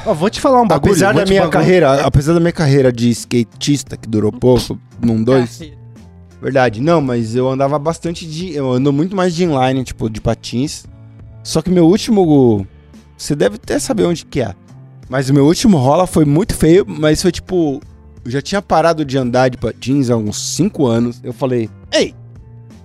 Ó, 0.05 0.14
vou 0.14 0.31
te 0.31 0.40
falar 0.40 0.62
um 0.62 0.68
bagulho. 0.68 0.92
apesar 0.92 1.12
da 1.14 1.25
minha 1.25 1.42
bagulho- 1.42 1.51
carreira, 1.53 2.07
apesar 2.07 2.35
da 2.35 2.40
minha 2.40 2.53
carreira 2.53 2.92
de 2.92 3.11
skatista 3.11 3.96
que 3.96 4.09
durou 4.09 4.31
pouco, 4.31 4.79
num 5.01 5.22
dois, 5.22 5.61
verdade. 6.40 6.81
Não, 6.81 7.01
mas 7.01 7.35
eu 7.35 7.49
andava 7.51 7.79
bastante 7.79 8.25
de, 8.27 8.55
eu 8.55 8.70
ando 8.72 8.92
muito 8.92 9.16
mais 9.16 9.35
de 9.35 9.44
inline, 9.44 9.83
tipo, 9.83 10.09
de 10.09 10.20
patins. 10.20 10.85
Só 11.42 11.61
que 11.62 11.70
meu 11.70 11.87
último, 11.87 12.66
você 13.16 13.35
deve 13.35 13.57
até 13.57 13.79
saber 13.79 14.05
onde 14.05 14.25
que 14.25 14.40
é. 14.40 14.55
Mas 15.09 15.29
o 15.31 15.35
meu 15.35 15.44
último 15.46 15.77
rola 15.77 16.07
foi 16.07 16.25
muito 16.25 16.55
feio, 16.55 16.85
mas 16.87 17.22
foi 17.22 17.31
tipo, 17.33 17.81
eu 18.25 18.31
já 18.31 18.40
tinha 18.42 18.61
parado 18.62 19.05
de 19.05 19.16
andar 19.18 19.49
de 19.49 19.57
patins 19.57 20.11
há 20.11 20.16
uns 20.16 20.55
5 20.57 20.87
anos. 20.87 21.20
Eu 21.22 21.33
falei: 21.33 21.68
"Ei, 21.92 22.14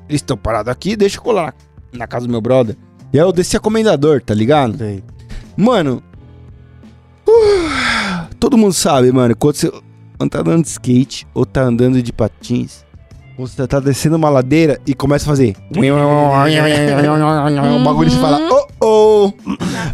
eles 0.08 0.22
estão 0.22 0.38
parados 0.38 0.72
aqui, 0.72 0.96
deixa 0.96 1.18
eu 1.18 1.22
colar 1.22 1.54
na, 1.92 2.00
na 2.00 2.08
casa 2.08 2.26
do 2.28 2.32
meu 2.32 2.42
brother". 2.42 2.76
E 3.14 3.20
aí 3.20 3.26
eu 3.26 3.32
desci 3.32 3.58
a 3.58 3.60
comendador, 3.60 4.22
tá 4.22 4.34
ligado? 4.34 4.78
Sei. 4.78 5.04
Mano, 5.56 6.02
uh, 7.28 8.36
todo 8.40 8.58
mundo 8.58 8.74
sabe, 8.74 9.12
mano, 9.12 9.36
quando 9.36 9.56
você 9.56 9.72
tá 10.30 10.40
andando 10.40 10.64
de 10.64 10.70
skate 10.70 11.28
ou 11.34 11.46
tá 11.46 11.62
andando 11.62 12.02
de 12.02 12.14
patins, 12.14 12.86
você 13.38 13.68
tá 13.68 13.80
descendo 13.80 14.16
uma 14.16 14.30
ladeira 14.30 14.80
e 14.86 14.94
começa 14.94 15.26
a 15.26 15.30
fazer. 15.30 15.56
o 17.76 17.84
bagulho 17.84 18.12
você 18.12 18.20
fala, 18.20 18.40
oh, 18.50 18.86
oh. 18.86 19.34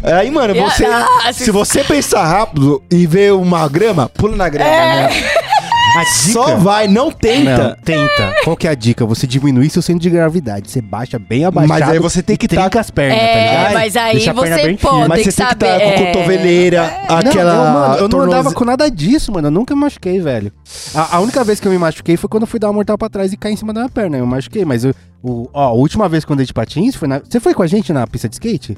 Aí, 0.02 0.30
mano, 0.30 0.54
você. 0.54 0.84
Se 1.32 1.50
você 1.50 1.82
pensar 1.82 2.24
rápido 2.24 2.82
e 2.90 3.06
ver 3.06 3.32
uma 3.32 3.66
grama, 3.68 4.08
pula 4.08 4.36
na 4.36 4.48
grama, 4.48 4.70
né? 4.70 5.08
A 5.96 6.00
dica... 6.04 6.32
Só 6.32 6.56
vai, 6.56 6.86
não 6.86 7.10
tenta. 7.10 7.68
Não, 7.70 7.76
tenta. 7.82 8.34
Qual 8.44 8.56
que 8.56 8.66
é 8.68 8.70
a 8.70 8.74
dica? 8.74 9.04
Você 9.06 9.26
diminui 9.26 9.68
seu 9.70 9.80
centro 9.82 10.02
de 10.02 10.10
gravidade. 10.10 10.70
Você 10.70 10.80
baixa 10.80 11.18
bem 11.18 11.44
abaixado. 11.44 11.80
Mas 11.80 11.88
aí 11.88 11.98
você 11.98 12.22
tem 12.22 12.36
que 12.36 12.46
tá- 12.46 12.62
trinca 12.62 12.80
as 12.80 12.90
pernas, 12.90 13.18
tá 13.18 13.24
É, 13.24 13.50
ligado? 13.56 13.74
mas 13.74 13.96
aí 13.96 14.12
Deixa 14.16 14.32
você, 14.32 14.54
firme. 14.58 14.78
Mas 14.82 15.08
você 15.08 15.14
tem 15.14 15.22
que 15.22 15.28
estar 15.28 15.54
com 15.56 15.64
a 15.64 15.68
é. 15.68 16.12
cotoveleira, 16.12 17.00
Não, 17.08 17.16
aquela. 17.18 17.52
eu, 17.52 17.72
mano, 17.72 17.94
eu 17.96 18.08
não 18.08 18.20
andava 18.20 18.52
com 18.52 18.64
nada 18.64 18.90
disso, 18.90 19.32
mano. 19.32 19.48
Eu 19.48 19.52
nunca 19.52 19.74
me 19.74 19.80
machuquei, 19.80 20.20
velho. 20.20 20.52
A, 20.94 21.16
a 21.16 21.20
única 21.20 21.42
vez 21.42 21.58
que 21.58 21.66
eu 21.66 21.72
me 21.72 21.78
machuquei 21.78 22.16
foi 22.16 22.28
quando 22.28 22.42
eu 22.42 22.46
fui 22.46 22.60
dar 22.60 22.68
uma 22.68 22.74
mortal 22.74 22.98
pra 22.98 23.08
trás 23.08 23.32
e 23.32 23.36
caí 23.36 23.52
em 23.54 23.56
cima 23.56 23.72
da 23.72 23.80
minha 23.80 23.90
perna. 23.90 24.18
Eu 24.18 24.26
machuquei, 24.26 24.64
mas 24.64 24.84
eu, 24.84 24.94
o, 25.22 25.48
ó, 25.52 25.64
a 25.68 25.72
última 25.72 26.08
vez 26.08 26.24
que 26.24 26.30
eu 26.30 26.34
andei 26.34 26.46
de 26.46 26.52
patins 26.52 26.94
foi 26.94 27.08
na. 27.08 27.18
Você 27.20 27.40
foi 27.40 27.54
com 27.54 27.62
a 27.62 27.66
gente 27.66 27.92
na 27.92 28.06
pista 28.06 28.28
de 28.28 28.34
skate? 28.36 28.76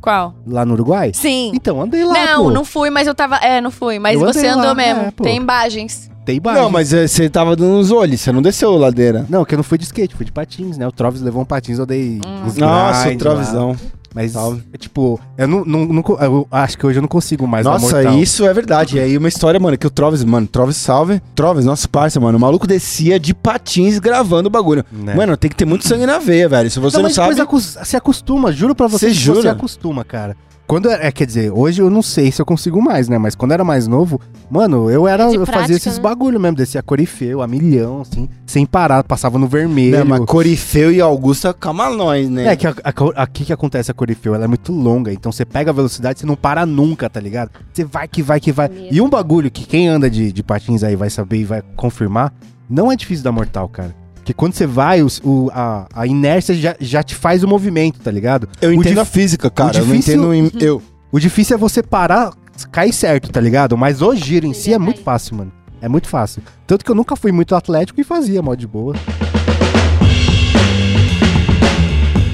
Qual? 0.00 0.34
Lá 0.46 0.64
no 0.64 0.74
Uruguai? 0.74 1.10
Sim. 1.12 1.50
Então, 1.54 1.80
andei 1.82 2.04
lá. 2.04 2.12
não, 2.14 2.44
pô. 2.44 2.50
não 2.50 2.64
fui, 2.64 2.88
mas 2.90 3.06
eu 3.08 3.14
tava. 3.14 3.36
É, 3.36 3.60
não 3.60 3.70
fui. 3.70 3.98
Mas 3.98 4.14
Eu 4.14 4.20
você 4.26 4.46
andou 4.46 4.66
lá, 4.66 4.74
mesmo. 4.74 5.02
é. 5.02 5.10
Tem 5.22 5.36
imagens. 5.36 6.08
Tem. 6.28 6.40
Não, 6.44 6.68
mas 6.68 6.92
eh, 6.92 7.06
você 7.06 7.26
tava 7.30 7.56
dando 7.56 7.76
uns 7.78 7.90
olhos, 7.90 8.20
você 8.20 8.30
não 8.30 8.42
desceu 8.42 8.76
ladeira. 8.76 9.24
Não, 9.30 9.46
que 9.46 9.54
eu 9.54 9.56
não 9.56 9.62
fui 9.64 9.78
de 9.78 9.84
skate, 9.84 10.14
fui 10.14 10.26
de 10.26 10.32
patins, 10.32 10.76
né? 10.76 10.86
O 10.86 10.92
Trovis 10.92 11.22
levou 11.22 11.40
um 11.40 11.44
patins, 11.46 11.78
eu 11.78 11.86
dei 11.86 12.20
Hum. 12.26 12.46
uns 12.46 12.56
Nossa, 12.58 13.04
grind 13.06 13.16
o 13.16 13.18
Trovizão. 13.18 13.68
lá. 13.70 13.76
Mas, 14.14 14.32
Salve. 14.32 14.62
é, 14.72 14.76
tipo, 14.78 15.20
eu 15.36 15.46
não, 15.46 15.64
não, 15.64 15.84
não 15.86 16.02
eu 16.20 16.46
acho 16.50 16.76
que 16.78 16.86
hoje 16.86 16.98
eu 16.98 17.02
não 17.02 17.08
consigo 17.08 17.46
mais 17.46 17.64
Nossa, 17.64 18.02
isso 18.14 18.44
é 18.46 18.52
verdade. 18.54 18.96
E 18.96 19.00
aí 19.00 19.16
uma 19.18 19.28
história, 19.28 19.60
mano, 19.60 19.76
que 19.78 19.86
o 19.86 19.90
Trovis, 19.90 20.24
mano, 20.24 20.46
Trovis 20.46 20.76
salve. 20.76 21.20
Trovis, 21.34 21.64
nosso 21.64 21.88
parceiro, 21.88 22.24
mano. 22.24 22.36
O 22.36 22.40
maluco 22.40 22.66
descia 22.66 23.18
de 23.20 23.32
patins 23.34 23.98
gravando 23.98 24.48
o 24.48 24.50
bagulho. 24.50 24.84
Né? 24.90 25.14
Mano, 25.14 25.36
tem 25.36 25.48
que 25.50 25.54
ter 25.56 25.66
muito 25.66 25.86
sangue 25.86 26.06
na 26.06 26.18
veia, 26.18 26.48
velho. 26.48 26.70
Se 26.70 26.80
você 26.80 26.96
Não, 26.96 27.02
não, 27.02 27.08
mas 27.10 27.14
sabe. 27.16 27.34
depois 27.34 27.40
acos- 27.76 27.88
se 27.88 27.96
acostuma, 27.96 28.50
juro 28.50 28.74
pra 28.74 28.86
você 28.86 29.08
Você 29.08 29.14
jura? 29.14 29.42
você 29.42 29.48
acostuma, 29.48 30.02
cara. 30.04 30.36
Quando 30.68 30.90
é, 30.90 31.06
é, 31.06 31.10
quer 31.10 31.24
dizer, 31.24 31.50
hoje 31.50 31.80
eu 31.80 31.88
não 31.88 32.02
sei 32.02 32.30
se 32.30 32.42
eu 32.42 32.44
consigo 32.44 32.82
mais, 32.82 33.08
né? 33.08 33.16
Mas 33.16 33.34
quando 33.34 33.52
eu 33.52 33.54
era 33.54 33.64
mais 33.64 33.88
novo, 33.88 34.20
mano, 34.50 34.90
eu 34.90 35.08
era, 35.08 35.24
É 35.24 35.28
de 35.30 35.36
eu 35.36 35.44
prática, 35.44 35.60
fazia 35.62 35.76
esses 35.76 35.96
né? 35.96 36.02
bagulho 36.02 36.38
mesmo, 36.38 36.58
descia 36.58 36.82
corifeu, 36.82 37.40
a 37.40 37.46
milhão, 37.46 38.02
assim, 38.02 38.28
sem 38.44 38.66
parar, 38.66 39.02
passava 39.02 39.38
no 39.38 39.48
vermelho. 39.48 40.00
Não, 40.00 40.04
mas 40.04 40.26
Corifeu 40.26 40.92
e 40.92 41.00
Augusta, 41.00 41.54
calma 41.54 41.88
nós, 41.88 42.28
né? 42.28 42.48
É 42.48 42.54
que 42.54 42.66
aqui 42.66 43.46
que 43.46 43.52
acontece 43.52 43.90
a 43.90 43.94
corifeu, 43.94 44.34
ela 44.34 44.44
é 44.44 44.46
muito 44.46 44.70
longa, 44.70 45.10
então 45.10 45.32
você 45.32 45.42
pega 45.42 45.70
a 45.70 45.74
velocidade, 45.74 46.20
você 46.20 46.26
não 46.26 46.36
para 46.36 46.66
nunca, 46.66 47.08
tá 47.08 47.18
ligado? 47.18 47.50
Você 47.72 47.82
vai 47.82 48.06
que 48.06 48.22
vai 48.22 48.38
que 48.38 48.52
vai. 48.52 48.68
Mesmo. 48.68 48.88
E 48.90 49.00
um 49.00 49.08
bagulho 49.08 49.50
que 49.50 49.64
quem 49.64 49.88
anda 49.88 50.10
de, 50.10 50.30
de 50.30 50.42
patins 50.42 50.82
aí 50.82 50.96
vai 50.96 51.08
saber 51.08 51.38
e 51.38 51.44
vai 51.44 51.62
confirmar, 51.76 52.30
não 52.68 52.92
é 52.92 52.96
difícil 52.96 53.24
dar 53.24 53.32
mortal, 53.32 53.70
cara. 53.70 53.94
Porque 54.28 54.34
quando 54.36 54.52
você 54.52 54.66
vai, 54.66 55.02
os- 55.02 55.22
o- 55.24 55.48
a, 55.54 55.86
a 55.94 56.06
inércia 56.06 56.54
já, 56.54 56.76
já 56.78 57.02
te 57.02 57.14
faz 57.14 57.42
o 57.42 57.48
movimento, 57.48 57.98
tá 57.98 58.10
ligado? 58.10 58.46
eu 58.60 58.68
o 58.68 58.72
entendo 58.74 58.88
dif- 58.96 59.00
a 59.00 59.04
física, 59.06 59.48
cara. 59.50 59.82
o 59.82 59.86
difícil- 59.86 60.16
Eu 60.16 60.20
não 60.20 60.34
entendo. 60.34 60.60
em- 60.62 60.66
Eu. 60.66 60.82
O 61.10 61.18
difícil 61.18 61.54
é 61.54 61.58
você 61.58 61.82
parar, 61.82 62.34
cair 62.70 62.92
certo, 62.92 63.30
tá 63.32 63.40
ligado? 63.40 63.74
Mas 63.78 64.02
o 64.02 64.14
giro 64.14 64.44
em 64.46 64.52
si 64.52 64.74
é 64.74 64.78
muito 64.78 65.00
fácil, 65.00 65.34
mano. 65.36 65.50
É 65.80 65.88
muito 65.88 66.08
fácil. 66.08 66.42
Tanto 66.66 66.84
que 66.84 66.90
eu 66.90 66.94
nunca 66.94 67.16
fui 67.16 67.32
muito 67.32 67.54
atlético 67.54 67.98
e 68.02 68.04
fazia 68.04 68.42
mal 68.42 68.54
de 68.54 68.66
boa. 68.66 68.94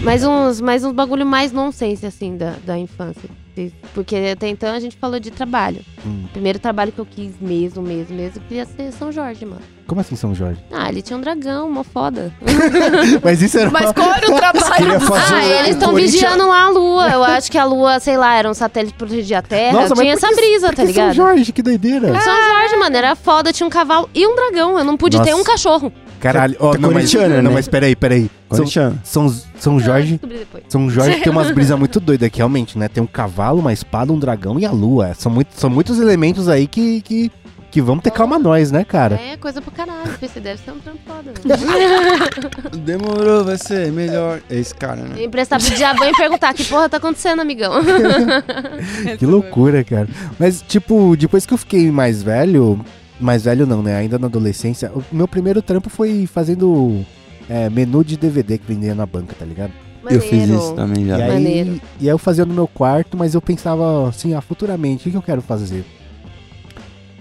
Mais 0.03 0.25
uns, 0.25 0.61
mais 0.61 0.83
uns 0.83 0.93
bagulho 0.93 1.25
mais 1.25 1.53
nonsense, 1.53 2.05
assim, 2.05 2.37
da, 2.37 2.55
da 2.67 2.77
infância. 2.77 3.31
Porque 3.95 4.17
até 4.33 4.49
então 4.49 4.75
a 4.75 4.81
gente 4.81 4.97
falou 4.97 5.21
de 5.21 5.31
trabalho. 5.31 5.81
Hum. 6.05 6.25
O 6.25 6.29
primeiro 6.29 6.59
trabalho 6.59 6.91
que 6.93 6.99
eu 6.99 7.07
quis 7.07 7.33
mesmo, 7.41 7.83
mesmo, 7.83 8.15
mesmo, 8.17 8.41
queria 8.49 8.65
ser 8.65 8.91
São 8.93 9.13
Jorge, 9.13 9.45
mano. 9.47 9.63
Como 9.87 10.01
assim, 10.01 10.17
São 10.17 10.35
Jorge? 10.35 10.61
Ah, 10.73 10.89
ele 10.89 11.03
tinha 11.03 11.17
um 11.17 11.21
dragão, 11.21 11.69
uma 11.69 11.85
foda. 11.85 12.33
Mas 13.23 13.43
isso 13.43 13.59
era. 13.59 13.71
Mas 13.71 13.93
qual 13.93 14.13
era 14.13 14.31
o 14.31 14.35
trabalho? 14.37 15.01
Fazer 15.01 15.35
Ah, 15.35 15.45
eles 15.61 15.71
estão 15.77 15.95
vigiando 15.95 16.49
lá 16.49 16.65
a 16.65 16.69
lua. 16.71 17.09
Eu 17.11 17.23
acho 17.23 17.51
que 17.51 17.59
a 17.59 17.65
lua, 17.65 18.01
sei 18.01 18.17
lá, 18.17 18.35
era 18.35 18.51
um 18.51 18.55
satélite 18.55 18.95
pra 18.97 19.07
proteger 19.07 19.37
a 19.39 19.43
Terra. 19.43 19.81
Nossa, 19.83 19.95
tinha 19.95 20.15
essa 20.15 20.29
que- 20.29 20.35
brisa, 20.37 20.73
tá 20.73 20.85
ligado? 20.85 21.15
São 21.15 21.27
Jorge, 21.27 21.53
que 21.53 21.63
doideira. 21.63 22.09
São 22.21 22.35
Jorge, 22.51 22.77
mano, 22.79 22.97
era 22.97 23.15
foda, 23.15 23.53
tinha 23.53 23.67
um 23.67 23.71
cavalo 23.71 24.09
e 24.15 24.27
um 24.27 24.35
dragão. 24.35 24.79
Eu 24.79 24.85
não 24.85 24.97
pude 24.97 25.21
ter 25.23 25.31
Nossa. 25.33 25.43
um 25.43 25.45
cachorro. 25.45 25.93
Caralho. 26.25 26.57
Ó, 26.59 26.73
Tá 26.73 26.79
não, 26.79 26.91
mas, 26.91 27.13
corintiana, 27.13 27.37
não, 27.43 27.51
né? 27.51 27.55
mas 27.55 27.69
peraí, 27.69 27.95
peraí. 27.95 28.31
São. 28.51 28.67
São, 29.05 29.35
São 29.59 29.79
Jorge. 29.81 30.19
São 30.69 30.89
Jorge 30.89 31.21
tem 31.21 31.31
umas 31.31 31.51
brisas 31.53 31.79
muito 31.79 32.01
doidas 32.01 32.27
aqui, 32.29 32.39
realmente, 32.39 32.79
né? 32.79 32.89
Tem 32.89 33.03
um 33.03 33.07
cavalo, 33.07 33.61
uma 33.61 33.73
espada, 33.75 34.11
um 34.11 34.19
dragão 34.19 34.59
e 34.59 34.65
a 34.65 34.71
lua. 34.71 35.13
São, 35.15 35.31
muito, 35.31 35.51
são 35.55 35.69
muitos 35.69 36.01
elementos 36.01 36.49
aí 36.49 36.67
que, 36.67 37.03
que, 37.03 37.31
que 37.71 37.83
vamos 37.83 38.03
ter 38.03 38.11
calma 38.11 38.39
nós, 38.39 38.73
né, 38.73 38.85
cara? 38.85 39.17
É, 39.17 39.37
coisa 39.37 39.61
pra 39.61 39.71
caralho. 39.71 40.11
Você 40.19 40.41
deve 40.41 40.63
ser 40.63 40.71
um 40.71 40.79
trampo 40.79 41.01
foda. 41.07 41.31
velho. 41.35 42.71
Demorou, 42.83 43.45
vai 43.45 43.59
ser 43.59 43.93
melhor. 43.93 44.41
É 44.49 44.57
esse 44.59 44.75
cara, 44.75 45.03
né? 45.03 45.23
Emprestar 45.23 45.61
pro 45.61 45.75
diabo 45.75 46.05
e 46.05 46.13
perguntar: 46.13 46.55
que 46.55 46.65
porra 46.65 46.89
tá 46.89 46.97
acontecendo, 46.97 47.41
amigão? 47.41 47.75
Que 49.19 49.27
loucura, 49.27 49.85
cara. 49.85 50.09
Mas, 50.39 50.63
tipo, 50.63 51.15
depois 51.17 51.45
que 51.45 51.53
eu 51.53 51.59
fiquei 51.59 51.91
mais 51.91 52.23
velho. 52.23 52.81
Mais 53.21 53.45
velho 53.45 53.67
não, 53.67 53.83
né? 53.83 53.97
Ainda 53.97 54.19
na 54.19 54.27
adolescência. 54.27 54.91
O 54.93 55.03
meu 55.13 55.29
primeiro 55.29 55.63
trampo 55.63 55.89
foi 55.89 56.27
fazendo 56.27 57.05
é, 57.49 57.71
menu 57.71 58.05
de 58.05 58.17
DVD 58.17 58.59
que 58.59 58.67
vendia 58.67 58.95
na 58.95 59.07
banca, 59.07 59.35
tá 59.39 59.45
ligado? 59.45 59.73
Eu 60.11 60.21
fiz 60.21 60.41
Maneiro. 60.41 60.57
isso 60.57 60.75
também 60.75 61.05
E 61.05 61.09
já. 61.09 61.17
aí, 61.17 61.33
Maneiro. 61.33 61.81
e 62.01 62.05
aí 62.09 62.13
eu 62.13 62.19
fazia 62.19 62.45
no 62.45 62.53
meu 62.53 62.67
quarto, 62.69 63.17
mas 63.17 63.35
eu 63.35 63.41
pensava 63.41 64.09
assim, 64.09 64.35
ah, 64.35 64.41
futuramente, 64.43 65.01
o 65.01 65.05
que 65.05 65.11
que 65.13 65.17
eu 65.17 65.23
quero 65.23 65.41
fazer? 65.41 65.85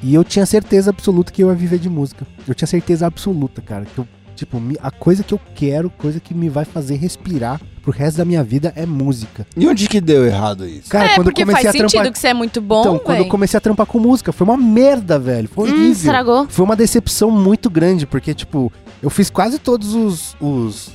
E 0.02 0.14
eu 0.14 0.24
tinha 0.24 0.46
certeza 0.46 0.90
absoluta 0.90 1.32
que 1.32 1.42
eu 1.42 1.48
ia 1.48 1.56
viver 1.56 1.80
de 1.80 1.90
música. 1.90 2.28
Eu 2.46 2.54
tinha 2.54 2.68
certeza 2.68 3.06
absoluta, 3.08 3.62
cara. 3.62 3.86
Que 3.86 4.00
eu, 4.00 4.08
tipo, 4.36 4.62
a 4.82 4.92
coisa 4.92 5.24
que 5.24 5.34
eu 5.34 5.40
quero, 5.56 5.90
coisa 5.90 6.20
que 6.20 6.34
me 6.34 6.50
vai 6.50 6.66
fazer 6.66 6.96
respirar 6.96 7.60
pro 7.82 7.92
resto 7.92 8.18
da 8.18 8.26
minha 8.26 8.44
vida 8.44 8.72
é 8.76 8.86
música. 8.86 9.46
E 9.58 9.68
onde 9.68 9.88
que 9.90 10.00
deu 10.00 10.26
errado 10.26 10.66
isso? 10.68 10.90
Cara, 10.90 11.06
é, 11.12 11.16
quando 11.16 11.28
eu 11.28 11.34
comecei 11.34 11.54
faz 11.54 11.66
a 11.68 11.72
sentido 11.72 11.90
trampar. 11.92 12.12
que 12.14 12.20
você 12.20 12.28
é 12.28 12.34
muito 12.34 12.62
bom, 12.62 12.80
então, 12.82 13.00
quando 13.00 13.18
eu 13.18 13.24
véi. 13.24 13.32
comecei 13.32 13.58
a 13.58 13.62
trampar 13.62 13.86
com 13.86 14.00
música, 14.00 14.32
foi 14.32 14.46
uma 14.48 14.58
merda, 14.58 15.20
velho. 15.20 15.48
Foi 15.50 15.70
Hum, 15.70 15.74
horrível. 15.74 15.92
estragou. 15.92 16.48
Foi 16.50 16.64
uma 16.66 16.76
decepção 16.76 17.30
muito 17.30 17.70
grande, 17.70 18.06
porque, 18.06 18.34
tipo, 18.34 18.72
eu 19.02 19.10
fiz 19.10 19.30
quase 19.30 19.60
todos 19.60 19.94
os, 19.94 20.36
os. 20.40 20.92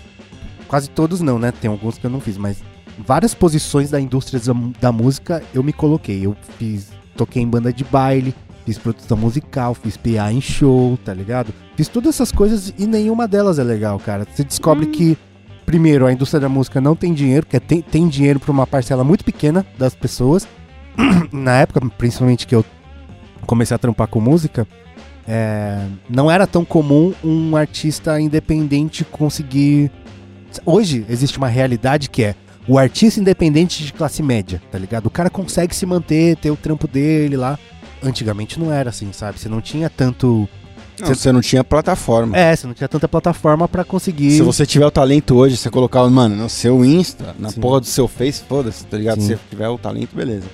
Quase 0.67 0.89
todos 0.91 1.21
não, 1.21 1.39
né? 1.39 1.53
Tem 1.53 1.71
alguns 1.71 1.99
que 1.99 2.07
eu 2.07 2.11
não 2.11 2.21
fiz, 2.21 2.37
mas 2.37 2.59
várias 3.07 3.35
posições 3.35 3.91
da 3.91 4.01
indústria 4.01 4.41
da, 4.41 4.55
da 4.81 4.93
música 4.93 5.43
eu 5.55 5.63
me 5.63 5.73
coloquei. 5.73 6.25
Eu 6.25 6.37
fiz. 6.59 6.89
Toquei 7.17 7.43
em 7.43 7.49
banda 7.49 7.73
de 7.73 7.83
baile, 7.85 8.33
fiz 8.69 8.77
produção 8.77 9.17
musical, 9.17 9.73
fiz 9.73 9.97
PA 9.97 10.31
em 10.31 10.43
show, 10.43 10.99
tá 11.03 11.15
ligado? 11.15 11.55
Fiz 11.75 11.89
todas 11.89 12.15
essas 12.15 12.31
coisas 12.31 12.75
e 12.79 12.87
nenhuma 12.87 13.27
delas 13.27 13.59
é 13.59 13.65
legal, 13.65 13.99
cara. 13.99 14.27
Você 14.31 14.45
descobre 14.45 14.85
que, 14.89 15.17
primeiro, 15.65 16.05
a 16.05 16.13
indústria 16.13 16.39
da 16.39 16.51
música 16.51 16.79
não 16.79 16.95
tem 16.95 17.15
dinheiro, 17.15 17.47
que 17.47 17.57
é- 17.57 17.61
tem, 17.61 17.81
tem 17.81 18.07
dinheiro 18.07 18.39
pra 18.39 18.53
uma 18.53 18.67
parcela 18.67 19.03
muito 19.03 19.25
pequena 19.25 19.65
das 19.79 19.95
pessoas. 19.95 20.47
Na 21.33 21.61
época, 21.61 21.81
principalmente 21.97 22.47
que 22.47 22.55
eu 22.55 22.63
comecei 23.47 23.75
a 23.75 23.79
trampar 23.79 24.07
com 24.07 24.21
música, 24.21 24.69
é, 25.27 25.87
não 26.11 26.31
era 26.31 26.47
tão 26.47 26.63
comum 26.63 27.15
um 27.25 27.57
artista 27.57 28.21
independente 28.21 29.03
conseguir. 29.03 29.91
Hoje 30.67 31.07
existe 31.09 31.39
uma 31.39 31.49
realidade 31.49 32.11
que 32.11 32.23
é 32.23 32.35
o 32.67 32.77
artista 32.77 33.19
independente 33.19 33.83
de 33.83 33.95
classe 33.95 34.23
média, 34.23 34.61
tá 34.71 34.79
ligado? 34.79 35.07
O 35.07 35.11
cara 35.11 35.31
consegue 35.31 35.75
se 35.75 35.87
manter, 35.87 36.37
ter 36.37 36.51
o 36.51 36.57
trampo 36.57 36.87
dele 36.87 37.35
lá. 37.35 37.59
Antigamente 38.03 38.59
não 38.61 38.73
era 38.73 38.91
assim, 38.91 39.13
sabe? 39.13 39.39
Você 39.41 39.49
não 39.49 39.61
tinha 39.61 39.89
tanto. 39.91 40.49
Não, 41.01 41.07
você 41.09 41.31
não 41.31 41.41
tinha 41.41 41.63
plataforma. 41.63 42.37
É, 42.37 42.55
você 42.57 42.67
não 42.67 42.75
tinha 42.75 42.89
tanta 42.89 43.07
plataforma 43.09 43.69
pra 43.69 43.85
conseguir. 43.85 44.33
Se 44.33 44.43
você 44.43 44.67
tiver 44.67 44.87
o 44.87 44.91
talento 44.91 45.37
hoje, 45.37 45.57
você 45.57 45.71
colocar, 45.71 46.05
mano, 46.09 46.35
no 46.35 46.49
seu 46.49 46.85
Insta, 46.85 47.37
na 47.39 47.51
Sim. 47.51 47.61
porra 47.61 47.81
do 47.81 47.87
seu 47.87 48.09
Face, 48.09 48.43
foda-se, 48.49 48.85
tá 48.85 48.97
ligado? 48.97 49.21
Sim. 49.21 49.29
Se 49.29 49.35
você 49.37 49.41
tiver 49.51 49.69
o 49.69 49.79
talento, 49.79 50.15
beleza. 50.15 50.47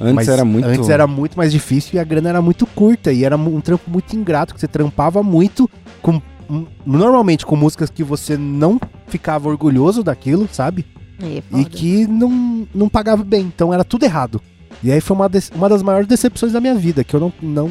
Antes 0.00 0.14
Mas 0.14 0.28
era 0.28 0.44
muito. 0.44 0.66
Antes 0.66 0.88
era 0.88 1.06
muito 1.06 1.36
mais 1.36 1.52
difícil 1.52 1.90
e 1.94 1.98
a 1.98 2.04
grana 2.04 2.30
era 2.30 2.40
muito 2.40 2.64
curta. 2.64 3.12
E 3.12 3.24
era 3.24 3.36
um 3.36 3.60
trampo 3.60 3.90
muito 3.90 4.16
ingrato, 4.16 4.54
que 4.54 4.60
você 4.60 4.68
trampava 4.68 5.22
muito 5.22 5.68
com. 6.00 6.20
um- 6.48 6.66
Normalmente 6.86 7.44
com 7.44 7.54
músicas 7.54 7.90
que 7.90 8.02
você 8.02 8.36
não 8.38 8.80
ficava 9.06 9.48
orgulhoso 9.50 10.02
daquilo, 10.02 10.48
sabe? 10.50 10.86
É 11.22 11.26
E 11.38 11.42
foda. 11.42 11.64
que 11.66 12.06
não, 12.06 12.66
não 12.74 12.88
pagava 12.88 13.22
bem. 13.22 13.42
Então 13.42 13.74
era 13.74 13.84
tudo 13.84 14.04
errado. 14.04 14.40
E 14.82 14.90
aí 14.90 15.00
foi 15.00 15.14
uma, 15.16 15.30
uma 15.54 15.68
das 15.68 15.82
maiores 15.82 16.06
decepções 16.08 16.52
da 16.52 16.60
minha 16.60 16.74
vida, 16.74 17.04
que 17.04 17.14
eu 17.14 17.20
não, 17.20 17.32
não 17.42 17.70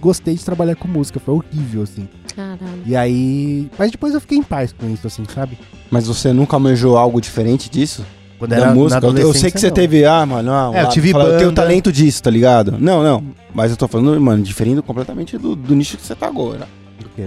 gostei 0.00 0.34
de 0.34 0.44
trabalhar 0.44 0.74
com 0.74 0.88
música. 0.88 1.20
Foi 1.20 1.34
horrível, 1.34 1.82
assim. 1.82 2.08
Caralho. 2.34 2.58
E 2.84 2.96
aí. 2.96 3.70
Mas 3.78 3.90
depois 3.92 4.12
eu 4.12 4.20
fiquei 4.20 4.38
em 4.38 4.42
paz 4.42 4.72
com 4.72 4.88
isso, 4.92 5.06
assim, 5.06 5.22
sabe? 5.32 5.56
Mas 5.90 6.06
você 6.08 6.32
nunca 6.32 6.56
almejou 6.56 6.96
algo 6.98 7.20
diferente 7.20 7.70
disso? 7.70 8.04
Quando 8.40 8.50
da 8.56 8.72
música? 8.74 9.04
Eu- 9.06 9.18
eu 9.18 9.34
sei 9.34 9.50
que 9.50 9.58
você 9.60 9.68
não. 9.68 9.74
teve, 9.74 10.04
ah, 10.04 10.24
mano, 10.26 10.50
ah, 10.52 10.70
É, 10.74 10.82
eu 10.82 10.88
tive 10.88 11.12
fala, 11.12 11.24
eu 11.30 11.38
tenho 11.38 11.52
talento 11.52 11.92
disso, 11.92 12.22
tá 12.22 12.30
ligado? 12.30 12.72
Não, 12.78 13.02
não. 13.02 13.24
Mas 13.54 13.70
eu 13.70 13.76
tô 13.76 13.86
falando, 13.88 14.20
mano, 14.20 14.42
diferindo 14.42 14.82
completamente 14.82 15.36
do, 15.38 15.54
do 15.56 15.74
nicho 15.76 15.96
que 15.96 16.04
você 16.06 16.14
tá 16.14 16.26
agora. 16.26 16.68
Do 17.00 17.08
quê? 17.16 17.26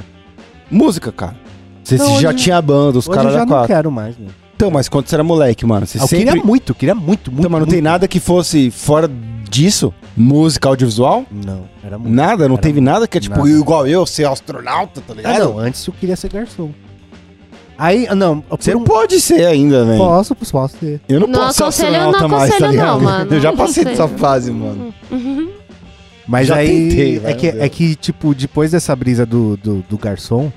Música, 0.70 1.12
cara. 1.12 1.36
Você 1.84 1.98
Não, 1.98 2.20
já 2.20 2.30
hoje- 2.30 2.38
tinha 2.38 2.62
banda, 2.62 2.98
os 3.00 3.08
caras 3.08 3.26
eu 3.26 3.32
já 3.32 3.40
não 3.40 3.48
quatro. 3.48 3.68
quero 3.68 3.92
mais, 3.92 4.18
né? 4.18 4.28
Então, 4.62 4.70
mas 4.70 4.88
quando 4.88 5.08
você 5.08 5.16
era 5.16 5.24
moleque, 5.24 5.66
mano, 5.66 5.88
você 5.88 5.98
Ah, 5.98 6.04
Eu 6.04 6.08
sempre... 6.08 6.26
queria 6.28 6.44
muito, 6.44 6.76
queria 6.76 6.94
muito, 6.94 7.32
muito. 7.32 7.40
Então, 7.40 7.50
mas 7.50 7.60
não 7.62 7.66
tem 7.66 7.78
muito. 7.78 7.84
nada 7.86 8.08
que 8.08 8.20
fosse 8.20 8.70
fora 8.70 9.10
disso? 9.50 9.92
Música, 10.16 10.70
audiovisual? 10.70 11.26
Não, 11.32 11.64
era 11.84 11.98
muito. 11.98 12.14
Nada? 12.14 12.48
Não 12.48 12.54
Era 12.54 12.62
teve 12.62 12.80
nada 12.80 13.08
que 13.08 13.18
é 13.18 13.22
tipo 13.22 13.38
Nada. 13.38 13.50
igual 13.50 13.88
eu, 13.88 14.06
ser 14.06 14.28
astronauta, 14.28 15.02
tá 15.02 15.16
ligado? 15.16 15.36
Ah, 15.36 15.40
não, 15.40 15.58
antes 15.58 15.88
eu 15.88 15.94
queria 16.00 16.16
ser 16.16 16.32
garçom. 16.32 16.70
Aí, 17.76 18.06
ah, 18.08 18.14
não, 18.14 18.44
Você 18.52 18.76
um- 18.76 18.84
pode 18.84 19.20
ser 19.20 19.48
ainda, 19.48 19.84
velho. 19.84 19.98
Posso, 19.98 20.36
posso, 20.36 20.52
posso 20.52 20.78
ser. 20.78 21.02
Eu 21.10 21.22
não, 21.22 21.28
Não 21.28 21.40
posso 21.40 21.54
ser 21.56 21.64
aconselho, 21.64 21.92
não 21.94 22.10
astronauta 22.12 22.28
mais, 22.28 22.58
tá 22.60 22.68
ligado? 22.68 22.86
não, 22.88 23.02
mano. 23.02 23.34
Eu 23.34 23.42
já 23.42 23.54
passei 23.54 23.84
dessa 23.84 24.08
fase, 24.08 24.52
mano. 24.52 24.94
Mas 26.28 26.48
Já 26.50 26.58
aí, 26.58 26.68
tentei, 26.90 27.22
é, 27.24 27.34
que, 27.34 27.48
é 27.48 27.68
que, 27.68 27.96
tipo, 27.96 28.36
depois 28.36 28.70
dessa 28.70 28.96
brisa 28.96 29.26
do, 29.26 29.58
do, 29.58 29.84
do 29.90 29.98
garçom, 29.98 30.52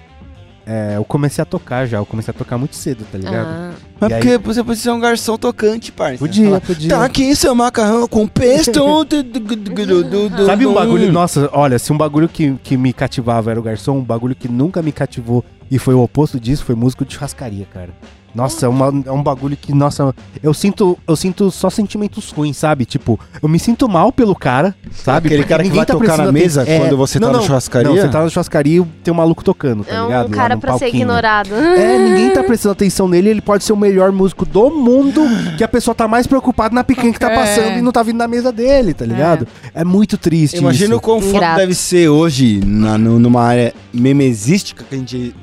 é, 0.67 0.95
eu 0.97 1.05
comecei 1.05 1.43
a 1.43 1.45
tocar 1.45 1.87
já. 1.87 1.99
Eu 1.99 2.07
comecei 2.07 2.33
a 2.33 2.37
tocar 2.37 2.57
muito 2.59 2.75
cedo, 2.77 3.05
tá 3.11 3.19
ligado? 3.19 3.47
Ah, 3.47 3.73
Mas 4.01 4.11
E 4.11 4.15
aí- 4.15 4.21
porque 4.21 4.39
você 4.39 4.63
pode 4.65 4.79
ser 4.79 4.91
um 4.91 5.01
garçom 5.01 5.37
tocante, 5.37 5.93
parça. 5.93 6.19
Podia, 6.19 6.45
Fala, 6.47 6.61
podia. 6.61 6.89
Tá 6.91 7.05
aqui 7.05 7.35
seu 7.37 7.55
macarrão 7.55 8.07
com 8.09 8.27
pesto. 8.27 8.73
Sabe 10.47 10.67
um 10.67 10.73
bagulho? 10.75 11.13
Nossa, 11.13 11.49
olha, 11.53 11.79
se 11.79 11.93
um 11.93 11.97
bagulho 11.97 12.29
que, 12.29 12.55
que 12.63 12.77
me 12.77 12.93
cativava 12.93 13.51
era 13.51 13.61
o 13.61 13.63
garçom, 13.63 13.99
um 13.99 14.03
bagulho 14.05 14.35
que 14.35 14.49
nunca 14.49 14.83
me 14.83 14.93
cativou 14.93 15.45
e 15.71 15.79
foi 15.79 15.95
o 15.95 16.01
oposto 16.03 16.39
disso 16.39 16.65
foi 16.65 16.75
músico 16.75 17.05
de 17.05 17.15
churrascaria, 17.15 17.67
cara. 17.73 17.91
Nossa, 18.35 18.67
é, 18.67 18.69
uma- 18.69 18.93
é 19.07 19.13
um 19.13 19.23
bagulho 19.23 19.57
que, 19.57 19.73
nossa, 19.73 20.15
eu 20.43 20.53
sinto, 20.53 20.99
eu 21.07 21.15
sinto 21.15 21.51
só 21.51 21.71
sentimentos 21.71 22.31
ruins, 22.31 22.57
sabe? 22.57 22.85
Tipo, 22.85 23.19
eu 23.43 23.49
me 23.49 23.59
sinto 23.59 23.89
mal 23.89 24.11
pelo 24.11 24.35
cara, 24.35 24.75
sabe? 24.93 25.29
Aquele 25.29 25.43
Porque 25.43 25.49
cara 25.55 25.63
que 25.63 25.71
vai 25.71 25.87
tocar 25.87 25.99
prestando 26.01 26.27
na 26.27 26.33
mesa 26.33 26.63
aten- 26.63 26.81
quando 26.81 26.97
você 26.97 27.21
não, 27.21 27.29
tá 27.29 27.33
na 27.35 27.39
não, 27.39 27.47
churrascaria? 27.47 27.89
Não, 27.91 27.97
você 27.97 28.09
tá 28.09 28.23
na 28.25 28.29
churrascaria 28.29 28.81
e 28.81 28.85
tem 29.05 29.15
um 29.15 29.17
maluco 29.17 29.45
tocando, 29.45 29.85
tá 29.85 29.95
é 29.95 30.03
ligado? 30.03 30.27
um 30.27 30.31
cara 30.31 30.57
pra 30.57 30.77
ser 30.79 30.89
ignorado. 30.89 31.55
É, 31.55 31.99
ninguém 31.99 32.31
tá 32.31 32.43
prestando 32.43 32.73
atenção 32.73 33.07
nele, 33.07 33.29
ele 33.31 33.41
pode 33.41 33.63
ser 33.63 33.73
o 33.73 33.77
melhor 33.77 34.11
músico 34.11 34.45
do 34.45 34.69
mundo, 34.71 35.21
que 35.57 35.63
a 35.63 35.69
pessoa 35.69 35.95
tá 35.95 36.09
mais 36.09 36.27
preocupada 36.27 36.75
na 36.75 36.83
picanha 36.83 37.13
que 37.13 37.21
tá 37.21 37.31
É. 37.31 37.35
passando 37.37 37.79
e 37.79 37.83
não 37.83 37.93
tá 37.93 38.03
vindo 38.03 38.17
na 38.17 38.27
mesa 38.27 38.51
dele, 38.51 38.93
tá 38.95 39.05
ligado? 39.07 39.47
É, 39.73 39.85
muito 39.85 40.19
triste 40.19 40.57
Imagina 40.59 40.95
o 40.95 40.97
isso. 40.97 41.01
quão 41.03 41.21
foda 41.21 41.37
Ingrato. 41.37 41.57
deve 41.61 41.75
ser 41.75 42.09
hoje, 42.09 42.61
na, 42.65 42.99
numa 42.99 43.43
área 43.43 43.73
memesística 43.93 44.85
que 44.89 44.95
a 44.95 44.99
gente 44.99 45.35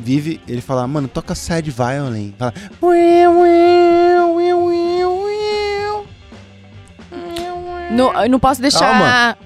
vive, 0.00 0.40
ele 0.48 0.60
falar, 0.60 0.86
mano, 0.86 1.08
toca 1.08 1.34
sad 1.34 1.70
violin. 1.70 2.34
Fala, 2.38 2.52
No- 7.90 8.12
eu 8.24 8.30
não 8.30 8.38
posso 8.40 8.60
deixar. 8.60 8.90
Ah, 8.92 9.36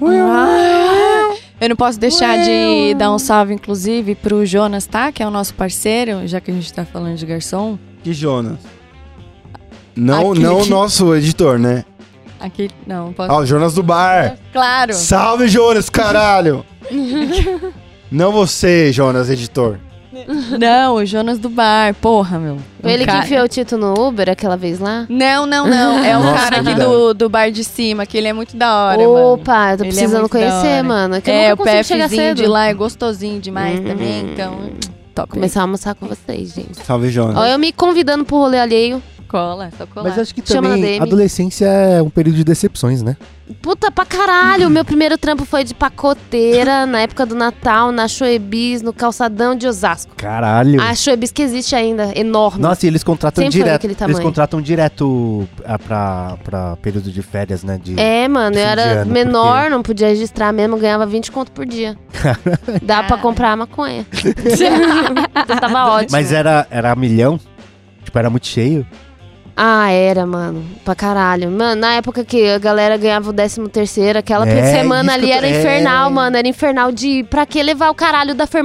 eu 1.61 1.68
não 1.68 1.76
posso 1.76 1.99
deixar 1.99 2.38
de 2.38 2.94
dar 2.94 3.12
um 3.12 3.18
salve, 3.18 3.53
inclusive, 3.53 4.14
pro 4.14 4.46
Jonas, 4.46 4.86
tá? 4.86 5.12
Que 5.12 5.22
é 5.22 5.26
o 5.26 5.30
nosso 5.30 5.53
parceiro, 5.55 6.26
já 6.26 6.40
que 6.40 6.51
a 6.51 6.55
gente 6.55 6.72
tá 6.72 6.84
falando 6.84 7.16
de 7.16 7.26
garçom. 7.26 7.78
que 8.03 8.12
Jonas. 8.12 8.59
Não, 9.94 10.30
Aquele 10.30 10.44
não 10.46 10.59
o 10.61 10.62
que- 10.62 10.70
nosso 10.70 11.14
editor, 11.14 11.59
né? 11.59 11.84
Aqui, 12.38 12.70
não, 12.86 13.12
posso. 13.12 13.32
Ah, 13.32 13.36
o 13.38 13.44
Jonas 13.44 13.74
do 13.74 13.82
bar. 13.82 14.36
Claro. 14.53 14.94
Salve, 14.94 15.49
Jonas, 15.49 15.90
caralho! 15.90 16.64
não 18.11 18.30
você, 18.30 18.92
Jonas, 18.92 19.28
editor. 19.28 19.80
Não, 20.59 20.95
o 20.97 21.05
Jonas 21.05 21.39
do 21.39 21.49
bar. 21.49 21.95
Porra, 21.95 22.39
meu. 22.39 22.59
Foi 22.81 22.93
ele 22.93 23.03
Um 23.05 23.07
cara- 23.07 23.19
que 23.21 23.25
enfiou 23.27 23.45
o 23.45 23.49
Tito 23.49 23.77
no 23.77 23.95
Uber 23.95 24.29
aquela 24.31 24.57
vez 24.57 24.79
lá? 24.79 25.07
Não, 25.09 25.47
não, 25.47 25.66
não. 25.66 26.05
É 26.05 26.16
o 26.16 26.23
Nossa, 26.23 26.39
cara 26.51 26.57
é 26.57 26.61
aqui 26.61 26.75
do, 26.75 27.14
do 27.14 27.29
bar 27.29 27.51
de 27.51 27.64
cima, 27.64 28.07
que 28.07 28.16
ele 28.19 28.29
é 28.29 28.33
muito 28.33 28.57
da 28.57 28.75
hora, 28.87 28.99
mano. 28.99 29.33
Opa, 29.35 29.73
eu 29.73 29.79
tô 29.79 29.85
Ele 29.85 29.91
é 29.91 29.93
precisando 29.95 30.23
da 30.23 30.29
conhecer, 30.29 30.83
mano. 30.83 31.14
É 31.16 31.21
que 31.21 31.31
É, 31.31 31.53
o 31.53 31.57
PFzinho 31.57 32.35
de 32.35 32.47
lá 32.47 32.66
é 32.66 32.75
gostosinho 32.75 33.41
demais 33.41 33.79
Hum. 33.81 33.85
também, 33.85 34.31
então. 34.33 34.59
Top. 35.14 35.31
Começar 35.33 35.61
a 35.61 35.62
almoçar 35.64 35.95
com 35.97 36.07
vocês, 36.07 36.55
gente. 36.55 36.77
Salve, 36.85 37.11
Jonas. 37.11 37.37
Ó, 37.37 37.45
eu 37.45 37.59
me 37.59 37.73
convidando 37.73 38.25
pro 38.25 38.37
rolê 38.37 38.59
alheio. 38.61 39.03
Cola, 39.29 39.70
só 39.76 39.87
colar. 39.87 40.09
Mas 40.09 40.18
acho 40.18 40.35
que 40.35 40.43
Chama 40.47 40.70
na 40.70 40.74
também 40.76 40.93
DM. 40.99 41.03
adolescência 41.07 41.66
é 41.66 42.03
um 42.03 42.09
período 42.11 42.37
de 42.37 42.45
decepções, 42.45 43.03
né? 43.03 43.16
Puta 43.62 43.91
pra 43.91 44.05
caralho, 44.05 44.68
meu 44.68 44.85
primeiro 44.85 45.16
trampo 45.16 45.45
foi 45.45 45.64
de 45.64 45.74
pacoteira 45.74 46.85
na 46.87 47.01
época 47.01 47.24
do 47.24 47.35
Natal, 47.35 47.91
na 47.93 48.07
Shoebis, 48.09 48.83
no 48.83 48.93
calçadão 48.93 49.55
de 49.55 49.66
Osasco. 49.66 50.12
Caralho. 50.16 50.81
A 50.83 50.95
Shoebis 50.95 51.31
que 51.31 51.43
existe 51.43 51.74
ainda, 51.74 52.12
enorme. 52.14 52.61
Nossa, 52.61 52.85
e 52.85 52.89
eles 52.89 53.03
contratam 53.05 53.43
Sempre 53.43 53.59
foi 53.59 53.62
direto. 53.64 53.76
aquele 53.76 53.93
Eles 53.93 53.99
tamanho. 53.99 54.22
contratam 54.22 54.61
direto 54.61 55.49
ah, 55.64 55.79
pra, 55.79 56.39
pra 56.45 56.76
período 56.76 57.11
de 57.11 57.22
férias, 57.22 57.62
né? 57.64 57.79
De... 57.83 57.99
É, 57.99 58.26
mano, 58.29 58.57
eu 58.57 58.61
Fim 58.68 58.74
de 58.74 58.81
era 58.81 58.83
ano, 59.03 59.12
menor, 59.12 59.57
porque- 59.62 59.70
não 59.70 59.83
podia 59.83 60.09
registrar 60.09 60.53
mesmo, 60.53 60.76
ganhava 60.79 61.07
20 61.07 61.31
conto 61.33 61.51
por 61.53 61.64
dia. 61.66 61.97
Dá 62.83 63.03
pra 63.03 63.16
comprar 63.18 63.57
maconha. 63.57 64.07
então 65.45 65.57
tava 65.59 65.87
ótimo. 65.93 66.12
Mas 66.12 66.33
era, 66.33 66.66
era 66.70 66.95
milhão? 66.95 67.39
Tipo, 68.05 68.18
era 68.18 68.31
muito 68.31 68.47
cheio? 68.47 68.87
Ah, 69.61 69.90
era, 69.90 70.24
mano. 70.24 70.64
Pra 70.84 70.94
caralho. 70.94 71.50
Mano, 71.50 71.80
na 71.80 71.94
época 71.94 72.24
que 72.24 72.48
a 72.48 72.59
galera 72.59 72.96
ganhava 72.96 73.28
o 73.30 73.32
13 73.32 73.68
terceiro, 73.68 74.16
aquela 74.16 74.48
É, 74.48 74.72
semana 74.72 75.14
ali 75.14 75.32
era 75.32 75.48
é. 75.48 75.59
infernal, 75.59 76.09
mano. 76.11 76.36
Era 76.36 76.46
infernal 76.46 76.92
de 76.92 77.24
pra 77.24 77.44
que 77.44 77.61
levar 77.61 77.90
o 77.90 77.94
caralho 77.94 78.36
da, 78.36 78.46
fe- 78.46 78.62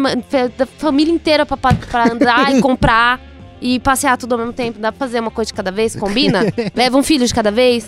da 0.56 0.68
família 0.68 1.12
inteira 1.12 1.48
pra, 1.48 1.58
pra, 1.58 1.74
andar 2.12 2.54
e 2.56 2.62
comprar 2.62 3.20
e 3.60 3.80
passear 3.80 4.18
tudo 4.18 4.34
ao 4.34 4.38
mesmo 4.38 4.54
tempo. 4.54 4.78
Dá 4.78 4.92
pra 4.92 5.00
fazer 5.08 5.20
uma 5.20 5.32
coisa 5.32 5.48
de 5.48 5.56
cada 5.56 5.72
vez? 5.72 5.96
Combina? 5.96 6.42
Leva 6.76 6.96
um 6.96 7.02
filho 7.02 7.26
de 7.26 7.34
cada 7.34 7.50
vez? 7.50 7.88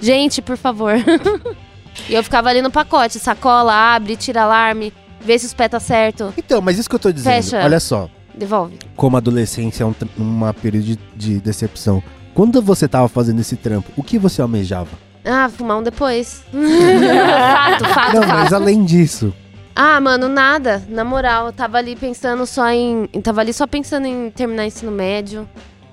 Gente, 0.00 0.40
por 0.40 0.56
favor. 0.56 0.94
e 2.08 2.14
eu 2.14 2.24
ficava 2.24 2.48
ali 2.48 2.62
no 2.62 2.70
pacote, 2.70 3.18
sacola, 3.18 3.74
abre, 3.94 4.16
tira 4.16 4.44
alarme, 4.44 4.94
vê 5.20 5.38
se 5.38 5.44
os 5.44 5.52
pés 5.52 5.70
tá 5.70 5.78
certo, 5.80 6.32
Então, 6.38 6.62
mas 6.62 6.78
isso 6.78 6.88
que 6.88 6.94
eu 6.94 6.98
tô 7.00 7.12
dizendo. 7.12 7.34
Fecha. 7.34 7.62
Olha 7.62 7.80
só, 7.80 8.08
devolve. 8.34 8.78
como 8.96 9.14
a 9.16 9.18
adolescência 9.18 9.82
é 9.84 9.86
um, 9.86 9.94
uma 10.16 10.54
período 10.54 10.84
de, 10.86 10.98
de 11.14 11.38
decepção. 11.38 12.02
Quando 12.36 12.60
você 12.60 12.86
tava 12.86 13.08
fazendo 13.08 13.40
esse 13.40 13.56
trampo, 13.56 13.90
o 13.96 14.02
que 14.02 14.18
você 14.18 14.42
almejava? 14.42 14.90
Ah, 15.24 15.48
fumar 15.48 15.78
um 15.78 15.82
depois. 15.82 16.44
fato, 16.52 17.84
fato, 17.86 18.14
Não, 18.14 18.22
fato. 18.22 18.34
mas 18.34 18.52
além 18.52 18.84
disso, 18.84 19.34
Ah, 19.74 19.98
mano, 20.00 20.28
nada. 20.28 20.82
Na 20.88 21.02
moral, 21.02 21.46
eu 21.46 21.52
tava 21.52 21.78
ali 21.78 21.96
pensando 21.96 22.44
só 22.46 22.68
em. 22.70 23.08
eu 23.12 23.22
Tava 23.22 23.40
ali 23.40 23.52
só 23.54 23.66
pensando 23.66 24.06
em 24.06 24.30
terminar 24.30 24.66
ensino 24.66 24.92
médio. 24.92 25.48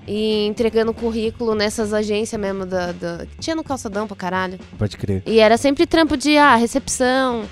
E 0.06 0.46
entregando 0.48 0.94
currículo 0.94 1.56
nessas 1.56 1.94
agências 1.94 2.40
mesmo 2.40 2.66
da, 2.66 2.92
da- 2.92 3.26
que 3.26 3.38
tinha 3.40 3.56
no 3.56 3.64
calçadão 3.64 4.06
pra 4.06 4.18
caralho. 4.18 4.60
Pode 4.78 4.98
crer. 4.98 5.24
E 5.26 5.40
era 5.40 5.56
sempre 5.58 5.88
trampo 5.88 6.18
de 6.18 6.38
ah, 6.38 6.58
recepção 6.58 7.44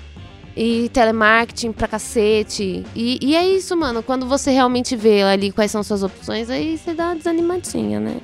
e 0.54 0.90
telemarketing 0.90 1.72
pra 1.72 1.88
cacete. 1.88 2.84
E, 2.94 3.18
e 3.22 3.34
é 3.34 3.48
isso, 3.48 3.74
mano. 3.74 4.02
Quando 4.02 4.26
você 4.26 4.50
realmente 4.50 4.94
vê 4.94 5.22
ali 5.22 5.50
quais 5.50 5.70
são 5.70 5.82
suas 5.82 6.02
opções, 6.02 6.50
aí 6.50 6.76
você 6.76 6.92
dá 6.92 7.06
uma 7.06 7.16
desanimadinha, 7.16 7.98
né? 7.98 8.16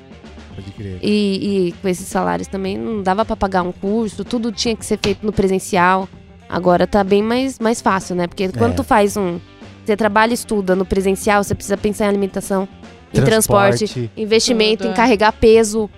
Pode 0.61 0.71
crer. 0.71 0.99
E, 1.01 1.67
e 1.67 1.71
com 1.81 1.87
esses 1.87 2.07
salários 2.07 2.47
também 2.47 2.77
não 2.77 3.01
dava 3.01 3.23
pra 3.25 3.35
pagar 3.35 3.63
um 3.63 3.71
curso, 3.71 4.23
tudo 4.23 4.51
tinha 4.51 4.75
que 4.75 4.85
ser 4.85 4.99
feito 5.01 5.25
no 5.25 5.31
presencial. 5.31 6.07
Agora 6.47 6.87
tá 6.87 7.03
bem 7.03 7.21
mais, 7.21 7.59
mais 7.59 7.79
fácil, 7.81 8.15
né? 8.15 8.27
Porque 8.27 8.49
quando 8.49 8.71
É. 8.71 8.75
tu 8.75 8.83
faz 8.83 9.15
um. 9.15 9.39
Você 9.85 9.95
trabalha 9.95 10.31
e 10.31 10.33
estuda 10.33 10.75
no 10.75 10.85
presencial, 10.85 11.43
você 11.43 11.55
precisa 11.55 11.77
pensar 11.77 12.05
em 12.05 12.09
alimentação, 12.09 12.67
em 13.13 13.21
transporte, 13.21 14.09
investimento, 14.15 14.83
Tudo, 14.83 14.89
em 14.89 14.93
é. 14.93 14.95
carregar 14.95 15.31
peso. 15.31 15.89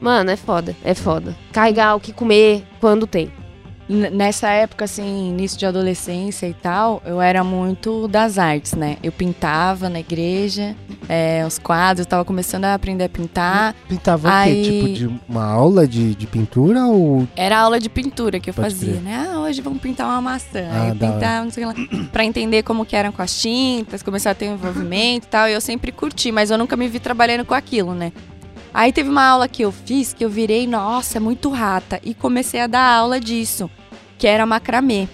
Mano, 0.00 0.30
é 0.30 0.36
foda, 0.36 0.76
é 0.84 0.94
foda. 0.94 1.34
Carregar 1.52 1.94
o 1.96 2.00
que 2.00 2.12
comer 2.12 2.62
quando 2.80 3.06
tem. 3.06 3.30
Nessa 3.88 4.50
época, 4.50 4.84
assim, 4.84 5.30
início 5.30 5.58
de 5.58 5.64
adolescência 5.64 6.46
e 6.46 6.52
tal, 6.52 7.02
eu 7.06 7.20
era 7.22 7.42
muito 7.42 8.06
das 8.06 8.36
artes, 8.38 8.74
né? 8.74 8.98
Eu 9.02 9.10
pintava 9.10 9.88
na 9.88 9.98
igreja, 10.00 10.76
é, 11.08 11.42
os 11.46 11.58
quadros, 11.58 12.04
eu 12.04 12.10
tava 12.10 12.22
começando 12.24 12.66
a 12.66 12.74
aprender 12.74 13.04
a 13.04 13.08
pintar. 13.08 13.74
Pintava 13.88 14.28
o 14.28 14.30
Aí- 14.30 14.62
quê? 14.62 14.70
Tipo, 14.82 14.92
de 15.16 15.20
uma 15.26 15.44
aula 15.44 15.88
de, 15.88 16.14
de 16.14 16.26
pintura 16.26 16.84
ou... 16.86 17.26
Era 17.34 17.58
aula 17.60 17.80
de 17.80 17.88
pintura 17.88 18.38
que 18.38 18.50
eu 18.50 18.54
Pode 18.54 18.74
fazia, 18.74 18.90
crer. 18.92 19.02
né? 19.02 19.30
Ah, 19.32 19.38
hoje 19.40 19.62
vamos 19.62 19.80
pintar 19.80 20.06
uma 20.06 20.20
maçã. 20.20 20.68
Ah, 20.70 20.92
pintar, 20.92 21.42
não 21.44 21.50
sei 21.50 21.64
o 21.64 21.68
lá. 21.68 21.74
Pra 22.12 22.24
entender 22.24 22.62
como 22.64 22.84
que 22.84 22.94
eram 22.94 23.10
com 23.10 23.22
as 23.22 23.40
tintas, 23.40 24.02
começar 24.02 24.32
a 24.32 24.34
ter 24.34 24.50
um 24.50 24.54
envolvimento 24.54 25.26
e 25.26 25.30
tal. 25.30 25.48
E 25.48 25.54
eu 25.54 25.60
sempre 25.62 25.92
curti, 25.92 26.30
mas 26.30 26.50
eu 26.50 26.58
nunca 26.58 26.76
me 26.76 26.88
vi 26.88 27.00
trabalhando 27.00 27.46
com 27.46 27.54
aquilo, 27.54 27.94
né? 27.94 28.12
Aí 28.74 28.92
teve 28.92 29.08
uma 29.08 29.24
aula 29.24 29.48
que 29.48 29.62
eu 29.62 29.72
fiz 29.72 30.12
que 30.12 30.22
eu 30.22 30.28
virei, 30.28 30.66
nossa, 30.66 31.18
muito 31.18 31.48
rata. 31.48 31.98
E 32.04 32.12
comecei 32.12 32.60
a 32.60 32.66
dar 32.66 32.82
aula 32.98 33.18
disso, 33.18 33.68
que 34.18 34.26
era 34.26 34.44
macramê. 34.44 35.08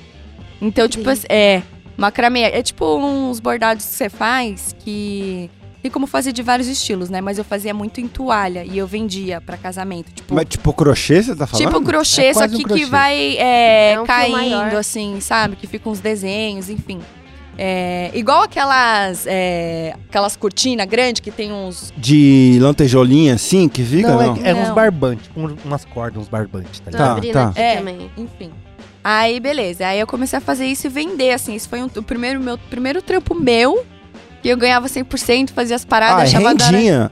Então, 0.60 0.88
tipo, 0.88 1.04
é, 1.28 1.62
macramê. 1.96 2.42
É 2.42 2.62
tipo 2.62 2.96
uns 2.96 3.38
bordados 3.40 3.84
que 3.84 3.92
você 3.92 4.08
faz 4.08 4.74
que. 4.80 5.50
Tem 5.82 5.90
como 5.90 6.06
fazer 6.06 6.32
de 6.32 6.42
vários 6.42 6.66
estilos, 6.66 7.10
né? 7.10 7.20
Mas 7.20 7.36
eu 7.36 7.44
fazia 7.44 7.74
muito 7.74 8.00
em 8.00 8.08
toalha 8.08 8.64
e 8.64 8.78
eu 8.78 8.86
vendia 8.86 9.38
pra 9.42 9.58
casamento. 9.58 10.10
Tipo, 10.14 10.34
Mas 10.34 10.46
tipo 10.48 10.72
crochê, 10.72 11.22
você 11.22 11.36
tá 11.36 11.46
falando? 11.46 11.66
Tipo 11.66 11.82
crochê, 11.82 12.24
É 12.24 12.32
só 12.32 12.40
quase 12.40 12.54
um 12.54 12.58
que, 12.58 12.64
crochê. 12.64 12.84
que 12.84 12.90
vai 12.90 13.36
é, 13.36 13.92
É 13.92 14.00
um 14.00 14.06
fio 14.06 14.14
caindo, 14.14 14.78
assim, 14.78 15.20
sabe? 15.20 15.56
Que 15.56 15.66
ficam 15.66 15.92
uns 15.92 16.00
desenhos, 16.00 16.70
enfim. 16.70 17.00
É, 17.58 18.10
igual 18.14 18.42
aquelas 18.42 19.26
é, 19.28 19.94
aquelas 20.08 20.34
cortinas 20.36 20.86
grandes 20.88 21.20
que 21.20 21.30
tem 21.30 21.52
uns. 21.52 21.92
De 21.98 22.58
lantejolinha 22.62 23.34
assim 23.34 23.68
que 23.68 23.84
fica? 23.84 24.08
não, 24.08 24.34
Não, 24.36 24.42
é, 24.44 24.50
é 24.50 24.54
uns 24.54 24.68
Não. 24.68 24.74
barbantes, 24.74 25.30
um- 25.36 25.54
umas 25.66 25.84
cordas, 25.84 26.22
uns 26.22 26.28
barbantes, 26.28 26.80
tá? 26.80 26.90
Tá, 26.90 26.98
tá. 26.98 27.16
aqui 27.48 27.60
É. 27.60 27.76
também. 27.76 28.10
Enfim. 28.16 28.50
Aí, 29.04 29.38
beleza. 29.38 29.86
Aí 29.86 30.00
eu 30.00 30.06
comecei 30.06 30.38
a 30.38 30.40
fazer 30.40 30.66
isso 30.66 30.86
e 30.86 30.90
vender, 30.90 31.32
assim. 31.32 31.54
Isso 31.54 31.68
foi 31.68 31.82
um- 31.82 31.90
o 31.94 32.02
primeiro, 32.02 32.40
meu 32.40 32.56
primeiro 32.56 33.02
trampo 33.02 33.34
meu. 33.34 33.84
Que 34.42 34.48
eu 34.48 34.56
ganhava 34.56 34.88
100%, 34.88 35.52
fazia 35.52 35.76
as 35.76 35.84
paradas, 35.84 36.34
Ah, 36.34 36.38
é 36.38 36.42
rendinha. 36.42 37.10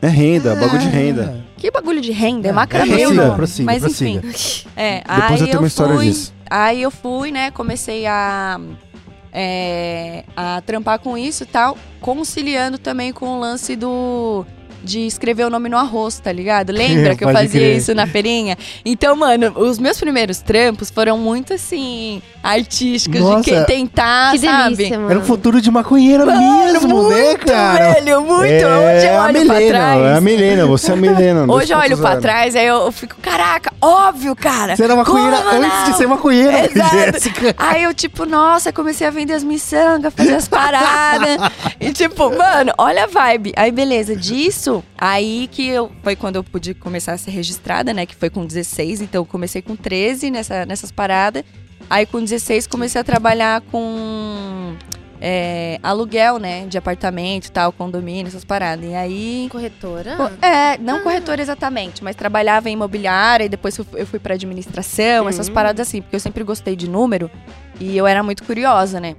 É 0.00 0.06
renda, 0.08 0.54
bagulho 0.54 0.78
de 0.78 0.88
renda. 0.88 1.44
Que 1.56 1.70
bagulho 1.72 2.00
de 2.00 2.12
renda? 2.12 2.46
É 2.46 2.50
Ah, 2.50 2.54
macramê 2.54 2.98
prossiga, 3.02 3.30
prossiga, 3.34 3.66
Mas 3.66 3.80
prossiga. 3.82 4.26
enfim. 4.28 4.68
É, 4.76 5.00
Depois 5.00 5.32
aí 5.32 5.40
eu 5.40 5.46
tenho 5.46 5.58
uma 5.58 5.66
história 5.66 5.94
fui, 5.96 6.04
disso. 6.06 6.32
Aí 6.48 6.82
eu 6.82 6.90
fui, 6.92 7.32
né? 7.32 7.50
Comecei 7.50 8.06
a, 8.06 8.60
é, 9.32 10.24
a 10.36 10.60
trampar 10.64 11.00
com 11.00 11.18
isso 11.18 11.42
e 11.42 11.46
tal, 11.46 11.76
conciliando 12.00 12.78
também 12.78 13.12
com 13.12 13.26
o 13.26 13.40
lance 13.40 13.74
do. 13.74 14.46
De 14.82 15.06
escrever 15.06 15.44
o 15.44 15.50
nome 15.50 15.68
no 15.68 15.76
arroz, 15.76 16.18
tá 16.18 16.30
ligado? 16.32 16.70
Lembra 16.72 17.14
que 17.16 17.24
eu 17.24 17.32
fazia 17.32 17.60
crer. 17.60 17.76
isso 17.76 17.94
na 17.94 18.06
feirinha? 18.06 18.56
Então, 18.84 19.14
mano, 19.16 19.52
os 19.56 19.78
meus 19.78 19.98
primeiros 19.98 20.38
trampos 20.40 20.90
foram 20.90 21.18
muito 21.18 21.52
assim, 21.54 22.22
artísticos, 22.42 23.20
Nossa. 23.20 23.42
de 23.42 23.50
que 23.50 23.64
tentar, 23.64 24.32
Que 24.32 24.38
sabe? 24.38 24.76
delícia. 24.76 24.94
Era 25.08 25.18
o 25.18 25.22
futuro 25.24 25.60
de 25.60 25.70
maconheira 25.70 26.24
Mano, 26.24 26.40
mesmo, 26.64 26.88
muito, 26.88 27.10
né, 27.10 27.34
cara? 27.36 27.92
velho, 27.94 28.22
muito. 28.22 28.44
é 28.44 28.96
Hoje 28.96 29.06
eu 29.06 29.18
a 29.20 29.24
olho 29.24 29.32
Milena, 29.32 29.54
pra 29.54 29.66
trás. 29.68 30.00
é 30.02 30.14
a 30.14 30.20
Milena, 30.20 30.66
você 30.66 30.90
é 30.90 30.94
a 30.94 30.96
Milena. 30.96 31.44
Hoje 31.52 31.72
eu 31.72 31.78
olho 31.78 31.98
pra 31.98 32.16
2.0. 32.16 32.20
trás, 32.20 32.56
aí 32.56 32.66
eu, 32.66 32.92
fico, 32.92 33.16
caraca, 33.20 33.72
óbvio, 33.80 34.34
cara. 34.36 34.76
Você 34.76 34.84
era 34.84 34.96
maconheira 34.96 35.36
Como 35.38 35.48
antes 35.64 35.84
de 35.84 35.90
não? 35.90 35.96
ser 35.98 36.06
maconheira, 36.06 36.64
Exato. 36.70 36.96
Jéssica. 36.96 37.54
Aí 37.58 37.82
eu, 37.82 37.92
tipo, 37.94 38.24
nossa, 38.24 38.72
comecei 38.72 39.06
a 39.06 39.10
vender 39.10 39.34
as 39.34 39.42
miçangas, 39.44 40.12
fazer 40.14 40.34
as 40.34 40.48
paradas. 40.48 41.36
e, 41.80 41.92
tipo, 41.92 42.30
mano, 42.36 42.72
olha 42.78 43.04
a 43.04 43.06
vibe. 43.06 43.52
Aí, 43.56 43.70
beleza, 43.70 44.14
disso, 44.16 44.67
aí 44.96 45.48
que 45.50 45.66
eu. 45.68 45.90
Foi 46.02 46.14
quando 46.16 46.36
eu 46.36 46.44
pude 46.44 46.74
começar 46.74 47.12
a 47.12 47.18
ser 47.18 47.30
registrada, 47.30 47.92
né? 47.92 48.06
Que 48.06 48.14
foi 48.14 48.30
com 48.30 48.44
16. 48.46 49.00
Então, 49.00 49.22
eu 49.22 49.26
comecei 49.26 49.62
com 49.62 49.74
13 49.76 50.30
nessa, 50.30 50.64
nessas 50.66 50.90
paradas. 50.90 51.44
Aí, 51.90 52.04
com 52.06 52.20
16, 52.22 52.66
comecei 52.66 53.00
a 53.00 53.04
trabalhar 53.04 53.60
com. 53.72 54.74
é, 55.20 55.80
aluguel, 55.82 56.38
né? 56.38 56.64
De 56.66 56.78
apartamento 56.78 57.46
e 57.46 57.50
tal, 57.50 57.72
condomínio, 57.72 58.28
essas 58.28 58.44
paradas. 58.44 58.88
E 58.88 58.94
aí. 58.94 59.48
Corretora? 59.50 60.16
Co- 60.16 60.46
É, 60.46 60.78
não 60.78 61.02
corretor 61.02 61.40
exatamente, 61.40 62.04
mas 62.04 62.14
trabalhava 62.14 62.68
em 62.70 62.74
imobiliária 62.74 63.44
e 63.44 63.48
depois 63.48 63.76
eu 63.94 64.06
fui- 64.06 64.20
pra 64.20 64.34
administração, 64.34 65.28
essas 65.28 65.48
Hum. 65.48 65.52
paradas 65.54 65.88
assim, 65.88 66.00
porque 66.02 66.14
eu 66.14 66.20
sempre 66.20 66.44
gostei 66.44 66.76
de 66.76 66.88
número 66.88 67.28
e 67.80 67.96
eu 67.96 68.06
era 68.06 68.22
muito 68.22 68.44
curiosa, 68.44 69.00
né? 69.00 69.16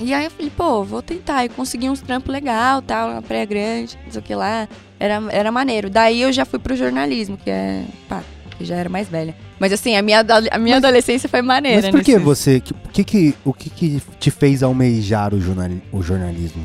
E 0.00 0.14
aí 0.14 0.24
eu 0.26 0.30
falei, 0.30 0.50
pô, 0.56 0.84
vou 0.84 1.02
tentar. 1.02 1.44
E 1.44 1.48
consegui 1.48 1.88
uns 1.90 2.00
trampos 2.00 2.32
legal, 2.32 2.80
tal, 2.82 3.10
na 3.14 3.22
Praia 3.22 3.44
Grande, 3.44 3.98
não 4.04 4.12
sei 4.12 4.20
o 4.20 4.24
que 4.24 4.34
lá. 4.34 4.68
Era, 5.00 5.20
era 5.30 5.50
maneiro. 5.52 5.90
Daí 5.90 6.22
eu 6.22 6.32
já 6.32 6.44
fui 6.44 6.58
pro 6.58 6.76
jornalismo, 6.76 7.36
que 7.36 7.50
é, 7.50 7.84
pá, 8.08 8.22
que 8.56 8.64
já 8.64 8.76
era 8.76 8.88
mais 8.88 9.08
velha. 9.08 9.34
Mas 9.58 9.72
assim, 9.72 9.96
a 9.96 10.02
minha, 10.02 10.24
a 10.52 10.58
minha 10.58 10.76
adolescência 10.76 11.28
foi 11.28 11.42
maneira. 11.42 11.82
Mas 11.82 11.90
por 11.90 12.02
que 12.02 12.12
nesse- 12.12 12.24
você... 12.24 12.60
que- 12.60 12.72
O 12.74 12.88
que 12.90 13.04
que, 13.04 13.34
o 13.44 13.52
que 13.52 13.70
que 13.70 14.02
te 14.20 14.30
fez 14.30 14.62
almejar 14.62 15.34
o, 15.34 15.40
jornali- 15.40 15.82
o 15.92 16.00
jornalismo? 16.02 16.64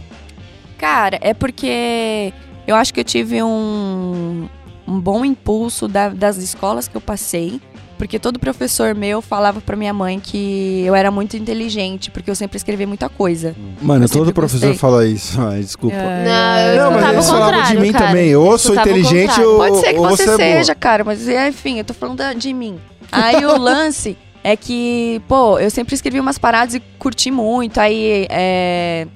Cara, 0.78 1.18
é 1.22 1.34
porque 1.34 2.32
eu 2.68 2.76
acho 2.76 2.94
que 2.94 3.00
eu 3.00 3.04
tive 3.04 3.42
um, 3.44 4.48
um 4.88 5.00
bom 5.00 5.24
impulso 5.26 5.88
da- 5.88 6.10
das 6.10 6.38
escolas 6.38 6.88
que 6.88 6.96
eu 6.96 7.02
passei. 7.02 7.60
Porque 7.98 8.20
todo 8.20 8.40
professor 8.40 8.96
meu 8.96 9.22
falava 9.22 9.62
pra 9.62 9.76
minha 9.76 9.94
mãe 9.94 10.20
que 10.20 10.84
eu 10.86 10.96
era 10.96 11.12
muito 11.12 11.38
inteligente, 11.38 12.12
porque 12.12 12.30
eu 12.30 12.36
sempre 12.36 12.58
escrevi 12.58 12.86
muita 12.86 13.08
coisa. 13.10 13.56
Mano, 13.82 14.08
todo 14.10 14.34
professor 14.34 14.68
gostei. 14.68 14.80
fala 14.80 15.08
isso. 15.08 15.40
Ai, 15.42 15.62
desculpa. 15.62 15.96
É. 15.96 16.26
Não, 16.26 16.60
eu 16.60 16.84
Não, 16.84 16.92
mas 16.92 17.14
eles 17.14 17.30
falavam 17.30 17.64
de 17.64 17.80
mim 17.80 17.92
cara. 17.92 18.08
também. 18.08 18.36
Ou 18.36 18.52
eu 18.52 18.58
sou 18.58 18.74
Escutava 18.74 18.96
o 18.96 19.00
inteligente 19.00 19.42
ou, 19.42 19.58
Pode 19.58 19.78
ser 19.78 19.94
que 19.94 20.00
ou 20.00 20.10
você, 20.10 20.26
você 20.26 20.32
é 20.32 20.56
seja, 20.56 20.76
cara, 20.76 21.04
mas 21.04 21.28
é, 21.28 21.48
enfim, 21.50 21.78
eu 21.78 21.86
tô 21.86 21.94
falando 21.94 22.22
de 22.36 22.54
mim. 22.54 22.80
Aí 23.12 23.46
o 23.46 23.56
lance 23.58 24.18
é 24.44 24.58
que, 24.58 25.22
pô, 25.28 25.58
eu 25.58 25.72
sempre 25.72 25.96
escrevi 25.96 26.20
umas 26.20 26.38
paradas 26.38 26.76
e 26.76 26.80
curti 27.00 27.32
muito. 27.32 27.80
Aí, 27.80 28.28
é, 28.30 29.08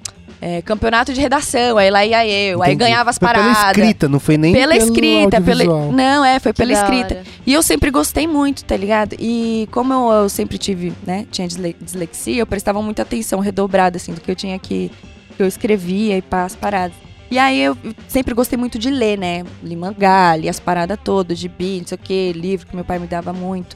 é, 0.41 0.61
campeonato 0.61 1.13
de 1.13 1.19
redação, 1.21 1.77
aí 1.77 1.89
lá 1.89 2.05
ia 2.05 2.25
eu, 2.27 2.61
aí 2.61 2.73
Entendi. 2.73 2.89
ganhava 2.89 3.09
as 3.09 3.17
Foi 3.17 3.27
paradas. 3.27 3.57
Pela 3.57 3.67
escrita, 3.71 4.07
não 4.07 4.19
foi 4.19 4.37
nem 4.37 4.53
pela 4.53 4.73
pelo 4.73 4.85
escrita, 4.85 5.41
pela. 5.41 5.63
Não, 5.91 6.23
é, 6.23 6.39
foi 6.39 6.53
Que 6.53 6.57
pela 6.57 6.73
escrita. 6.73 7.15
hora. 7.15 7.23
E 7.45 7.53
eu 7.53 7.63
sempre 7.63 7.89
gostei 7.89 8.27
muito, 8.27 8.63
tá 8.63 8.77
ligado? 8.77 9.15
E 9.19 9.67
como 9.71 9.93
eu, 9.93 10.11
eu 10.23 10.29
sempre 10.29 10.57
tive, 10.57 10.93
né, 11.05 11.25
tinha 11.31 11.47
disle- 11.47 11.75
dislexia, 11.81 12.39
eu 12.41 12.45
prestava 12.47 12.81
muita 12.81 13.01
atenção 13.01 13.39
redobrada, 13.39 13.97
assim, 13.97 14.13
do 14.13 14.21
que 14.21 14.29
eu 14.29 14.35
tinha 14.35 14.57
que. 14.59 14.91
que 15.35 15.41
eu 15.41 15.47
escrevia 15.47 16.17
e 16.17 16.21
pá, 16.21 16.43
as 16.45 16.55
paradas. 16.55 16.95
E 17.29 17.37
aí 17.37 17.59
eu 17.59 17.75
sempre 18.07 18.33
gostei 18.33 18.57
muito 18.57 18.79
de 18.79 18.89
ler, 18.89 19.17
né? 19.17 19.43
Li 19.61 19.75
mangá, 19.75 20.35
li 20.35 20.47
as 20.47 20.59
paradas 20.61 20.97
todas, 21.03 21.37
de 21.37 21.49
bi, 21.49 21.79
não 21.81 21.87
sei 21.87 21.95
o 21.95 21.99
quê, 22.01 22.31
livro 22.33 22.65
que 22.67 22.75
meu 22.75 22.85
pai 22.85 22.99
me 22.99 23.07
dava 23.07 23.33
muito. 23.33 23.75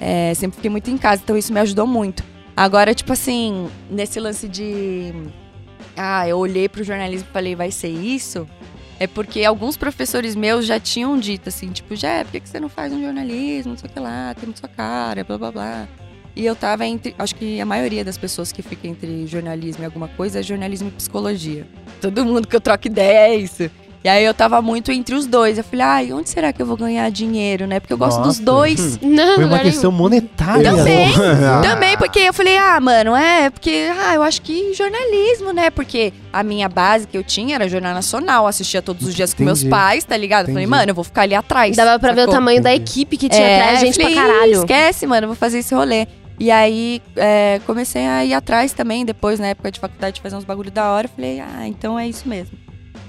É, 0.00 0.32
sempre 0.34 0.56
fiquei 0.56 0.70
muito 0.70 0.90
em 0.90 0.96
casa, 0.98 1.20
então 1.22 1.36
isso 1.36 1.52
me 1.52 1.60
ajudou 1.60 1.86
muito. 1.86 2.24
Agora, 2.56 2.92
tipo 2.94 3.12
assim, 3.12 3.68
nesse 3.90 4.18
lance 4.18 4.48
de. 4.48 5.12
Ah, 6.02 6.26
eu 6.26 6.38
olhei 6.38 6.66
pro 6.66 6.82
jornalismo 6.82 7.28
e 7.28 7.32
falei, 7.32 7.54
vai 7.54 7.70
ser 7.70 7.90
isso? 7.90 8.48
É 8.98 9.06
porque 9.06 9.44
alguns 9.44 9.76
professores 9.76 10.34
meus 10.34 10.64
já 10.64 10.80
tinham 10.80 11.18
dito 11.18 11.50
assim, 11.50 11.70
tipo, 11.70 11.94
já, 11.94 12.24
por 12.24 12.40
que 12.40 12.48
você 12.48 12.58
não 12.58 12.70
faz 12.70 12.90
um 12.90 13.02
jornalismo, 13.02 13.72
não 13.72 13.78
sei 13.78 13.90
o 13.90 13.92
que 13.92 14.00
lá, 14.00 14.34
tem 14.34 14.46
muito 14.46 14.60
sua 14.60 14.68
cara, 14.68 15.22
blá 15.22 15.36
blá 15.36 15.52
blá. 15.52 15.88
E 16.34 16.46
eu 16.46 16.56
tava 16.56 16.86
entre. 16.86 17.14
Acho 17.18 17.34
que 17.34 17.60
a 17.60 17.66
maioria 17.66 18.02
das 18.02 18.16
pessoas 18.16 18.50
que 18.50 18.62
fica 18.62 18.88
entre 18.88 19.26
jornalismo 19.26 19.82
e 19.82 19.84
alguma 19.84 20.08
coisa 20.08 20.40
é 20.40 20.42
jornalismo 20.42 20.88
e 20.88 20.92
psicologia. 20.92 21.66
Todo 22.00 22.24
mundo 22.24 22.48
que 22.48 22.56
eu 22.56 22.62
troco 22.62 22.86
ideia 22.86 23.28
é 23.28 23.36
isso. 23.36 23.70
E 24.02 24.08
aí 24.08 24.24
eu 24.24 24.32
tava 24.32 24.62
muito 24.62 24.90
entre 24.90 25.14
os 25.14 25.26
dois. 25.26 25.58
Eu 25.58 25.64
falei, 25.64 25.84
ai, 25.84 26.12
onde 26.12 26.30
será 26.30 26.54
que 26.54 26.62
eu 26.62 26.64
vou 26.64 26.74
ganhar 26.76 27.10
dinheiro, 27.10 27.66
né? 27.66 27.78
Porque 27.80 27.92
eu 27.92 27.98
gosto 27.98 28.16
dos 28.22 28.38
Nossa. 28.38 28.42
dois. 28.42 28.98
Não, 29.02 29.34
Foi 29.34 29.44
uma 29.44 29.58
questão 29.58 29.92
monetária. 29.92 30.74
Também. 30.74 31.06
Ah. 31.46 31.60
Também, 31.62 31.98
porque 31.98 32.20
eu 32.20 32.32
falei, 32.32 32.56
ah, 32.56 32.80
mano, 32.80 33.14
é, 33.14 33.50
porque, 33.50 33.90
ah, 34.06 34.14
eu 34.14 34.22
acho 34.22 34.40
que 34.40 34.72
jornalismo, 34.72 35.52
né? 35.52 35.68
Porque 35.68 36.14
a 36.32 36.42
minha 36.42 36.66
base 36.66 37.06
que 37.06 37.18
eu 37.18 37.22
tinha 37.22 37.56
era 37.56 37.68
Jornal 37.68 37.92
Nacional, 37.92 38.46
assistia 38.46 38.80
todos 38.80 39.06
os 39.06 39.14
dias 39.14 39.34
com 39.34 39.44
meus 39.44 39.58
Entendi. 39.60 39.70
pais, 39.70 40.02
tá 40.04 40.16
ligado? 40.16 40.46
Eu 40.48 40.54
Falei, 40.54 40.64
Entendi. 40.64 40.78
mano, 40.78 40.90
eu 40.92 40.94
vou 40.94 41.04
ficar 41.04 41.22
ali 41.22 41.34
atrás. 41.34 41.76
Dava 41.76 41.98
pra 41.98 42.12
ver 42.12 42.20
o 42.20 42.24
sacou? 42.24 42.34
tamanho 42.36 42.62
da 42.62 42.74
Entendi. 42.74 42.90
equipe 42.90 43.16
que 43.18 43.28
tinha 43.28 43.46
É, 43.46 43.60
atrás, 43.60 43.80
gente 43.80 44.00
falei, 44.00 44.14
pra 44.14 44.22
caralho. 44.26 44.52
Esquece, 44.54 45.06
mano, 45.06 45.24
eu 45.24 45.28
vou 45.28 45.36
fazer 45.36 45.58
esse 45.58 45.74
rolê. 45.74 46.06
E 46.38 46.50
aí 46.50 47.02
é, 47.16 47.60
comecei 47.66 48.06
a 48.06 48.24
ir 48.24 48.32
atrás 48.32 48.72
também, 48.72 49.04
depois, 49.04 49.38
na 49.38 49.48
época 49.48 49.70
de 49.70 49.78
faculdade, 49.78 50.22
fazer 50.22 50.36
uns 50.36 50.44
bagulho 50.44 50.70
da 50.70 50.90
hora. 50.90 51.06
Falei, 51.06 51.38
ah, 51.38 51.68
então 51.68 51.98
é 51.98 52.08
isso 52.08 52.26
mesmo. 52.26 52.56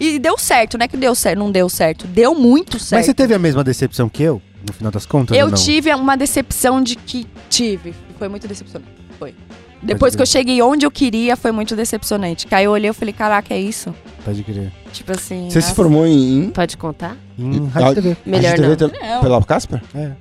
E 0.01 0.17
deu 0.17 0.35
certo, 0.35 0.79
não 0.79 0.85
é 0.85 0.87
que 0.87 0.97
deu 0.97 1.13
certo, 1.13 1.37
não 1.37 1.51
deu 1.51 1.69
certo. 1.69 2.07
Deu 2.07 2.33
muito 2.33 2.79
certo. 2.79 2.99
Mas 2.99 3.05
você 3.05 3.13
teve 3.13 3.35
a 3.35 3.39
mesma 3.39 3.63
decepção 3.63 4.09
que 4.09 4.23
eu, 4.23 4.41
no 4.67 4.73
final 4.73 4.91
das 4.91 5.05
contas? 5.05 5.37
Eu 5.37 5.45
ou 5.45 5.51
não? 5.51 5.57
tive 5.57 5.93
uma 5.93 6.17
decepção 6.17 6.81
de 6.81 6.95
que 6.95 7.27
tive. 7.47 7.93
Foi 8.17 8.27
muito 8.27 8.47
decepcionante. 8.47 8.91
Foi. 9.19 9.35
Depois 9.83 10.15
que 10.15 10.21
eu 10.21 10.25
cheguei 10.25 10.59
onde 10.59 10.87
eu 10.87 10.91
queria, 10.91 11.37
foi 11.37 11.51
muito 11.51 11.75
decepcionante. 11.75 12.47
Que 12.47 12.55
aí 12.55 12.65
eu 12.65 12.71
olhei 12.71 12.89
e 12.89 12.93
falei, 12.93 13.13
caraca, 13.13 13.53
é 13.53 13.59
isso? 13.59 13.93
Pode 14.25 14.43
crer. 14.43 14.71
Tipo 14.91 15.11
assim. 15.11 15.49
Você 15.51 15.61
se 15.61 15.73
formou 15.73 16.07
em, 16.07 16.49
Pode 16.49 16.77
contar? 16.77 17.15
Em 17.37 17.67
Rádio 17.67 17.95
TV. 18.01 18.17
Melhor 18.25 18.49
Rádio 18.49 18.69
não. 18.69 18.75
TV 18.75 18.99
Não. 18.99 19.21
pela 19.21 19.43
Casper? 19.43 19.81
É. 19.93 20.11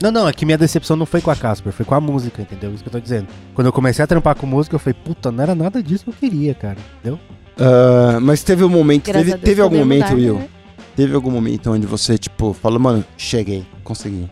Não, 0.00 0.10
não, 0.10 0.28
é 0.28 0.32
que 0.32 0.44
minha 0.44 0.58
decepção 0.58 0.96
não 0.96 1.06
foi 1.06 1.20
com 1.20 1.30
a 1.30 1.36
Casper, 1.36 1.72
foi 1.72 1.86
com 1.86 1.94
a 1.94 2.00
música, 2.00 2.42
entendeu? 2.42 2.74
Isso 2.74 2.82
que 2.82 2.88
eu 2.88 2.92
tô 2.92 2.98
dizendo. 2.98 3.28
Quando 3.54 3.68
eu 3.68 3.72
comecei 3.72 4.02
a 4.02 4.06
trampar 4.06 4.34
com 4.34 4.46
música, 4.46 4.74
eu 4.74 4.80
falei, 4.80 4.98
puta, 5.04 5.30
não 5.30 5.42
era 5.42 5.54
nada 5.54 5.80
disso 5.80 6.04
que 6.04 6.10
eu 6.10 6.14
queria, 6.14 6.54
cara. 6.54 6.76
Entendeu? 6.98 7.20
Ah, 7.58 8.18
mas 8.20 8.42
teve 8.42 8.64
um 8.64 8.68
momento, 8.68 9.06
Graças 9.06 9.20
teve, 9.26 9.30
Deus 9.32 9.44
teve 9.44 9.60
algum 9.62 9.78
momento, 9.78 10.04
mudar, 10.10 10.14
Will? 10.16 10.34
né? 10.36 10.48
Teve 10.96 11.14
algum 11.14 11.30
momento 11.30 11.70
onde 11.70 11.86
você, 11.86 12.18
tipo, 12.18 12.52
falou, 12.52 12.78
mano, 12.78 13.04
cheguei, 13.16 13.64
consegui. 13.82 14.28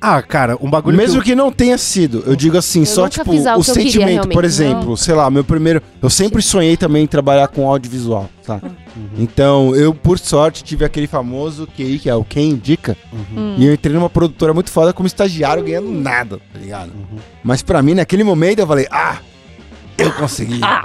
Ah, 0.00 0.22
cara, 0.22 0.56
um 0.60 0.70
bagulho 0.70 0.96
Mesmo 0.96 1.20
que 1.20 1.30
que 1.30 1.34
não 1.34 1.50
tenha 1.50 1.76
sido, 1.76 2.22
eu 2.24 2.36
digo 2.36 2.56
assim, 2.56 2.80
Eu 2.80 2.86
só 2.86 3.08
tipo, 3.08 3.32
o 3.32 3.34
eu 3.34 3.42
queria, 3.42 3.62
sentimento, 3.64 4.28
por 4.28 4.44
exemplo, 4.44 4.96
sei 4.96 5.12
lá, 5.14 5.28
meu 5.28 5.42
primeiro. 5.42 5.82
Eu 6.00 6.08
sempre 6.08 6.40
sonhei 6.40 6.76
também 6.76 7.02
em 7.02 7.06
trabalhar 7.08 7.48
com 7.48 7.66
audiovisual, 7.68 8.30
tá? 8.46 8.60
eu... 8.62 8.68
Uhum, 8.68 9.08
Então, 9.18 9.74
eu, 9.74 9.92
por 9.92 10.16
sorte, 10.20 10.62
tive 10.62 10.84
aquele 10.84 11.08
famoso 11.08 11.66
QI, 11.76 11.98
que 11.98 12.08
é 12.08 12.14
o 12.14 12.22
Quem 12.22 12.50
Indica, 12.50 12.96
uhum, 13.12 13.24
Hum. 13.36 13.54
e 13.58 13.66
eu 13.66 13.74
entrei 13.74 13.92
numa 13.92 14.08
produtora 14.10 14.54
muito 14.54 14.70
foda 14.70 14.92
como 14.92 15.06
estagiário 15.08 15.64
ganhando 15.64 15.90
nada, 15.90 16.38
tá 16.52 16.58
ligado? 16.60 16.90
uhum. 16.90 17.18
Mas 17.42 17.60
pra 17.62 17.82
mim, 17.82 17.94
naquele 17.94 18.22
momento, 18.22 18.60
eu 18.60 18.66
falei, 18.68 18.86
ah, 18.92 19.16
eu 19.96 20.12
consegui. 20.12 20.60
Ah! 20.62 20.84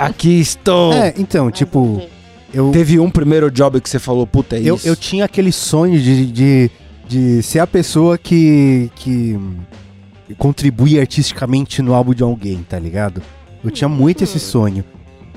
Aqui 0.00 0.40
estou. 0.40 0.92
É, 0.92 1.14
então, 1.16 1.50
tipo, 1.50 2.02
eu, 2.52 2.70
Teve 2.72 2.98
um 2.98 3.10
primeiro 3.10 3.50
job 3.50 3.80
que 3.80 3.88
você 3.88 3.98
falou, 3.98 4.26
puta, 4.26 4.56
é 4.56 4.62
eu, 4.62 4.74
isso. 4.74 4.86
eu 4.86 4.96
tinha 4.96 5.24
aquele 5.24 5.52
sonho 5.52 6.00
de, 6.00 6.26
de, 6.26 6.70
de 7.06 7.42
ser 7.42 7.60
a 7.60 7.66
pessoa 7.66 8.18
que, 8.18 8.90
que 8.96 9.38
contribui 10.36 10.98
artisticamente 10.98 11.80
no 11.80 11.94
álbum 11.94 12.12
de 12.12 12.22
alguém, 12.22 12.64
tá 12.68 12.78
ligado? 12.78 13.22
Eu 13.62 13.70
tinha 13.70 13.88
muito 13.88 14.24
esse 14.24 14.40
sonho. 14.40 14.84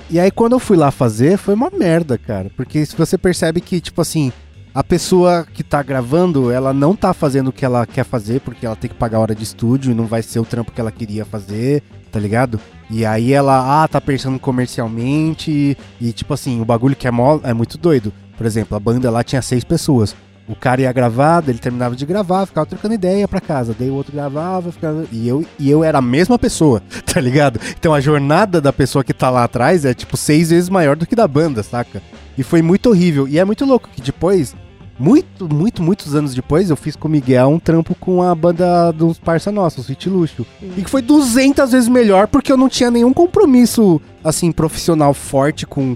E 0.09 0.19
aí 0.19 0.31
quando 0.31 0.53
eu 0.53 0.59
fui 0.59 0.75
lá 0.75 0.91
fazer, 0.91 1.37
foi 1.37 1.53
uma 1.53 1.69
merda, 1.69 2.17
cara. 2.17 2.49
Porque 2.55 2.85
se 2.85 2.95
você 2.95 3.17
percebe 3.17 3.61
que, 3.61 3.79
tipo 3.79 4.01
assim, 4.01 4.31
a 4.73 4.83
pessoa 4.83 5.45
que 5.53 5.63
tá 5.63 5.83
gravando, 5.83 6.51
ela 6.51 6.73
não 6.73 6.95
tá 6.95 7.13
fazendo 7.13 7.49
o 7.49 7.53
que 7.53 7.63
ela 7.63 7.85
quer 7.85 8.03
fazer, 8.03 8.41
porque 8.41 8.65
ela 8.65 8.75
tem 8.75 8.89
que 8.89 8.95
pagar 8.95 9.19
hora 9.19 9.35
de 9.35 9.43
estúdio 9.43 9.91
e 9.91 9.95
não 9.95 10.05
vai 10.05 10.23
ser 10.23 10.39
o 10.39 10.45
trampo 10.45 10.71
que 10.71 10.81
ela 10.81 10.91
queria 10.91 11.25
fazer, 11.25 11.83
tá 12.13 12.19
ligado? 12.19 12.59
E 12.91 13.03
aí 13.05 13.33
ela, 13.33 13.83
ah, 13.83 13.87
tá 13.87 13.99
pensando 13.99 14.37
comercialmente 14.37 15.75
e, 15.99 16.13
tipo 16.13 16.31
assim, 16.31 16.61
o 16.61 16.65
bagulho 16.65 16.95
que 16.95 17.07
é, 17.07 17.11
mó, 17.11 17.39
é 17.43 17.53
muito 17.53 17.75
doido. 17.75 18.13
Por 18.37 18.45
exemplo, 18.45 18.77
a 18.77 18.79
banda 18.79 19.09
lá 19.09 19.23
tinha 19.23 19.41
seis 19.41 19.63
pessoas. 19.63 20.15
O 20.47 20.55
cara 20.55 20.81
ia 20.81 20.91
gravar, 20.91 21.43
ele 21.47 21.57
terminava 21.57 21.95
de 21.95 22.05
gravar, 22.05 22.45
ficava 22.45 22.67
trocando 22.67 22.93
ideia 22.93 23.27
pra 23.27 23.41
casa. 23.41 23.75
Daí 23.77 23.89
o 23.89 23.95
outro 23.95 24.13
gravava, 24.13 24.71
ficava. 24.71 25.05
E 25.11 25.27
eu, 25.27 25.43
e 25.57 25.71
eu 25.71 25.83
era 25.83 25.97
a 25.97 26.01
mesma 26.01 26.37
pessoa, 26.37 26.83
tá 27.11 27.19
ligado? 27.19 27.59
Então 27.79 27.93
a 27.93 28.01
jornada 28.01 28.61
da 28.61 28.71
pessoa 28.71 29.03
que 29.03 29.13
tá 29.13 29.29
lá 29.31 29.45
atrás 29.45 29.83
é 29.85 29.93
tipo 29.93 30.15
seis 30.15 30.51
vezes 30.51 30.69
maior 30.69 30.95
do 30.95 31.07
que 31.07 31.15
da 31.15 31.27
banda, 31.27 31.63
saca? 31.63 32.01
E 32.37 32.43
foi 32.43 32.61
muito 32.61 32.89
horrível. 32.89 33.27
E 33.27 33.39
é 33.39 33.45
muito 33.45 33.65
louco 33.65 33.89
que 33.89 34.01
depois, 34.01 34.55
muito, 34.99 35.51
muito, 35.53 35.81
muitos 35.81 36.15
anos 36.15 36.33
depois, 36.35 36.69
eu 36.69 36.75
fiz 36.75 36.95
com 36.95 37.07
o 37.07 37.11
Miguel 37.11 37.47
um 37.49 37.59
trampo 37.59 37.95
com 37.95 38.21
a 38.21 38.33
banda 38.35 38.91
dos 38.91 39.17
parça 39.17 39.51
nossos, 39.51 39.87
Fit 39.87 40.09
Luxo. 40.09 40.45
E 40.61 40.81
que 40.83 40.89
foi 40.89 41.01
200 41.01 41.71
vezes 41.71 41.89
melhor 41.89 42.27
porque 42.27 42.51
eu 42.51 42.57
não 42.57 42.69
tinha 42.69 42.91
nenhum 42.91 43.11
compromisso, 43.13 43.99
assim, 44.23 44.51
profissional 44.51 45.13
forte 45.13 45.65
com. 45.65 45.95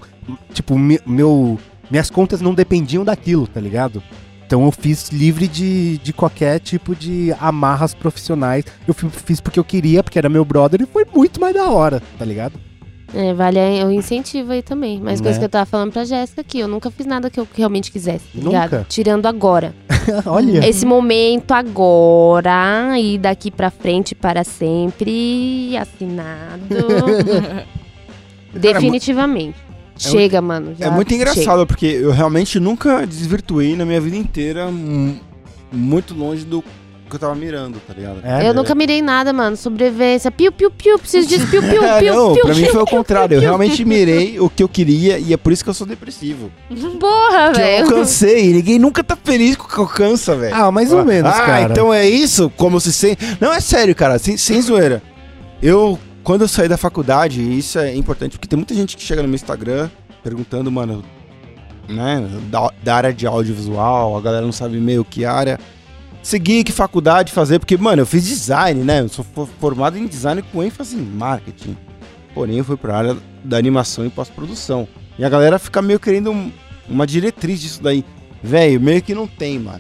Tipo, 0.54 0.78
me- 0.78 1.00
meu. 1.06 1.58
Minhas 1.90 2.10
contas 2.10 2.42
não 2.42 2.54
dependiam 2.54 3.06
daquilo, 3.06 3.48
tá 3.48 3.62
ligado? 3.62 4.04
Então 4.46 4.66
eu 4.66 4.72
fiz 4.72 5.10
livre 5.10 5.48
de, 5.48 5.98
de 6.00 6.12
qualquer 6.12 6.60
tipo 6.60 6.94
de 6.96 7.34
amarras 7.40 7.94
profissionais. 7.94 8.66
Eu 8.88 8.94
fi- 8.94 9.10
fiz 9.10 9.40
porque 9.40 9.60
eu 9.60 9.64
queria, 9.64 10.04
porque 10.04 10.18
era 10.18 10.28
meu 10.30 10.44
brother, 10.44 10.82
e 10.82 10.86
foi 10.86 11.06
muito 11.14 11.40
mais 11.40 11.54
da 11.54 11.70
hora, 11.70 12.02
tá 12.18 12.26
ligado? 12.26 12.54
É, 13.14 13.34
vale 13.34 13.58
o 13.86 13.92
incentivo 13.92 14.52
aí 14.52 14.62
também. 14.62 15.00
Mas 15.02 15.22
coisa 15.22 15.38
Né? 15.38 15.40
que 15.40 15.46
eu 15.46 15.50
tava 15.50 15.66
falando 15.66 15.92
pra 15.94 16.04
Jéssica 16.04 16.42
aqui, 16.42 16.60
eu 16.60 16.68
nunca 16.68 16.92
fiz 16.92 17.06
nada 17.06 17.30
que 17.30 17.40
eu 17.40 17.48
realmente 17.56 17.90
quisesse, 17.92 18.26
tá 18.34 18.40
Nunca? 18.44 18.64
ligado? 18.66 18.86
Tirando 18.90 19.26
agora. 19.28 19.74
Olha. 20.26 20.68
Esse 20.68 20.86
momento 20.86 21.52
agora 21.54 23.00
e 23.00 23.18
daqui 23.18 23.50
pra 23.50 23.70
frente 23.72 24.14
para 24.14 24.44
sempre 24.44 25.76
assinado. 25.78 26.76
Definitivamente. 28.54 29.56
Chega, 29.98 30.42
mano. 30.42 30.76
já 30.78 30.88
É 30.88 30.90
muito 30.90 31.10
chega. 31.10 31.24
engraçado, 31.32 31.66
porque 31.66 31.86
eu 31.86 32.12
realmente 32.12 32.60
nunca 32.60 33.06
desvirtuei 33.06 33.76
na 33.76 33.84
minha 33.86 34.00
vida 34.00 34.16
inteira 34.16 34.68
hum, 34.68 35.18
muito 35.72 36.14
longe 36.14 36.46
do 36.46 36.64
que 37.10 37.16
eu 37.16 37.20
tava 37.20 37.36
mirando, 37.36 37.80
tá 37.88 37.94
ligado? 37.94 38.20
É, 38.24 38.48
Eu 38.50 38.54
nunca 38.54 38.74
mirei 38.76 39.02
nada, 39.02 39.32
mano. 39.34 39.56
Sobrevivência. 39.58 40.30
Piu, 40.32 40.52
piu, 40.52 40.70
piu. 40.70 41.00
Preciso 41.00 41.28
disso. 41.28 41.48
Piu, 41.48 41.62
piu, 41.62 41.84
É, 41.88 42.00
piu, 42.00 42.14
não, 42.14 42.34
piu, 42.34 42.44
pra 42.44 42.54
mim 42.54 42.64
piu, 42.64 42.72
foi 42.74 42.82
o 42.82 42.86
piu, 42.86 42.98
contrário. 42.98 43.36
Eu 43.36 43.42
realmente 43.42 43.84
mirei 43.86 44.40
o 44.40 44.50
que 44.50 44.62
eu 44.62 44.70
queria 44.70 45.18
e 45.20 45.34
é 45.34 45.38
por 45.38 45.52
isso 45.52 45.64
que 45.64 45.70
eu 45.70 45.74
sou 45.74 45.88
depressivo. 45.88 46.52
Porra, 47.00 47.52
Que 47.54 47.60
eu 47.60 47.66
velho. 47.66 47.86
alcancei. 47.86 48.54
Ninguém 48.54 48.80
nunca 48.80 49.04
tá 49.04 49.16
feliz 49.16 49.56
com 49.56 49.66
o 49.66 49.70
que 49.70 49.80
alcança, 49.80 50.36
velho. 50.36 50.54
Ah, 50.56 50.72
mais 50.72 50.92
ou 50.92 51.04
menos, 51.06 51.32
ah, 51.32 51.46
cara. 51.46 51.72
então 51.72 51.94
é 51.94 52.08
isso? 52.08 52.52
Como 52.58 52.80
se 52.80 52.92
sem. 52.94 53.16
Não, 53.40 53.54
é 53.54 53.60
sério, 53.60 53.96
cara, 53.96 54.20
sem, 54.20 54.38
sem 54.38 54.62
zoeira. 54.62 55.02
Eu, 55.62 55.98
quando 56.24 56.42
eu 56.42 56.48
saí 56.48 56.68
da 56.68 56.78
faculdade, 56.78 57.42
e 57.42 57.58
isso 57.58 57.80
é 57.80 57.96
importante, 57.96 58.32
porque 58.34 58.48
tem 58.48 58.58
muita 58.58 58.74
gente 58.76 58.96
que 58.98 59.04
chega 59.04 59.22
no 59.22 59.28
meu 59.28 59.36
Instagram 59.36 59.90
perguntando, 60.24 60.72
mano, 60.72 61.04
né, 61.88 62.28
da, 62.52 62.70
da 62.84 62.96
área 62.96 63.14
de 63.14 63.26
audiovisual, 63.26 64.18
a 64.18 64.22
galera 64.22 64.46
não 64.46 64.52
sabe 64.52 64.78
meio 64.78 65.06
que 65.06 65.24
área. 65.26 65.60
Seguir, 66.28 66.66
que 66.66 66.74
faculdade 66.74 67.32
fazer, 67.32 67.58
porque, 67.58 67.78
mano, 67.78 68.02
eu 68.02 68.06
fiz 68.06 68.28
design, 68.28 68.84
né? 68.84 69.00
Eu 69.00 69.08
sou 69.08 69.24
fo- 69.34 69.48
formado 69.62 69.98
em 69.98 70.06
design 70.06 70.42
com 70.52 70.62
ênfase 70.62 70.98
em 70.98 71.02
marketing. 71.02 71.78
Porém, 72.34 72.58
eu 72.58 72.66
fui 72.66 72.76
pra 72.76 72.98
área 72.98 73.18
da 73.46 73.56
animação 73.56 74.06
e 74.06 74.10
pós-produção. 74.10 74.86
E 75.18 75.24
a 75.24 75.30
galera 75.30 75.58
fica 75.58 75.82
meio 75.82 76.02
querendo 76.02 76.30
um- 76.30 76.52
uma 76.90 77.08
diretriz 77.08 77.62
disso 77.62 77.82
daí. 77.82 78.04
Velho, 78.44 78.82
meio 78.82 79.02
que 79.02 79.16
não 79.16 79.26
tem, 79.26 79.58
mano. 79.58 79.80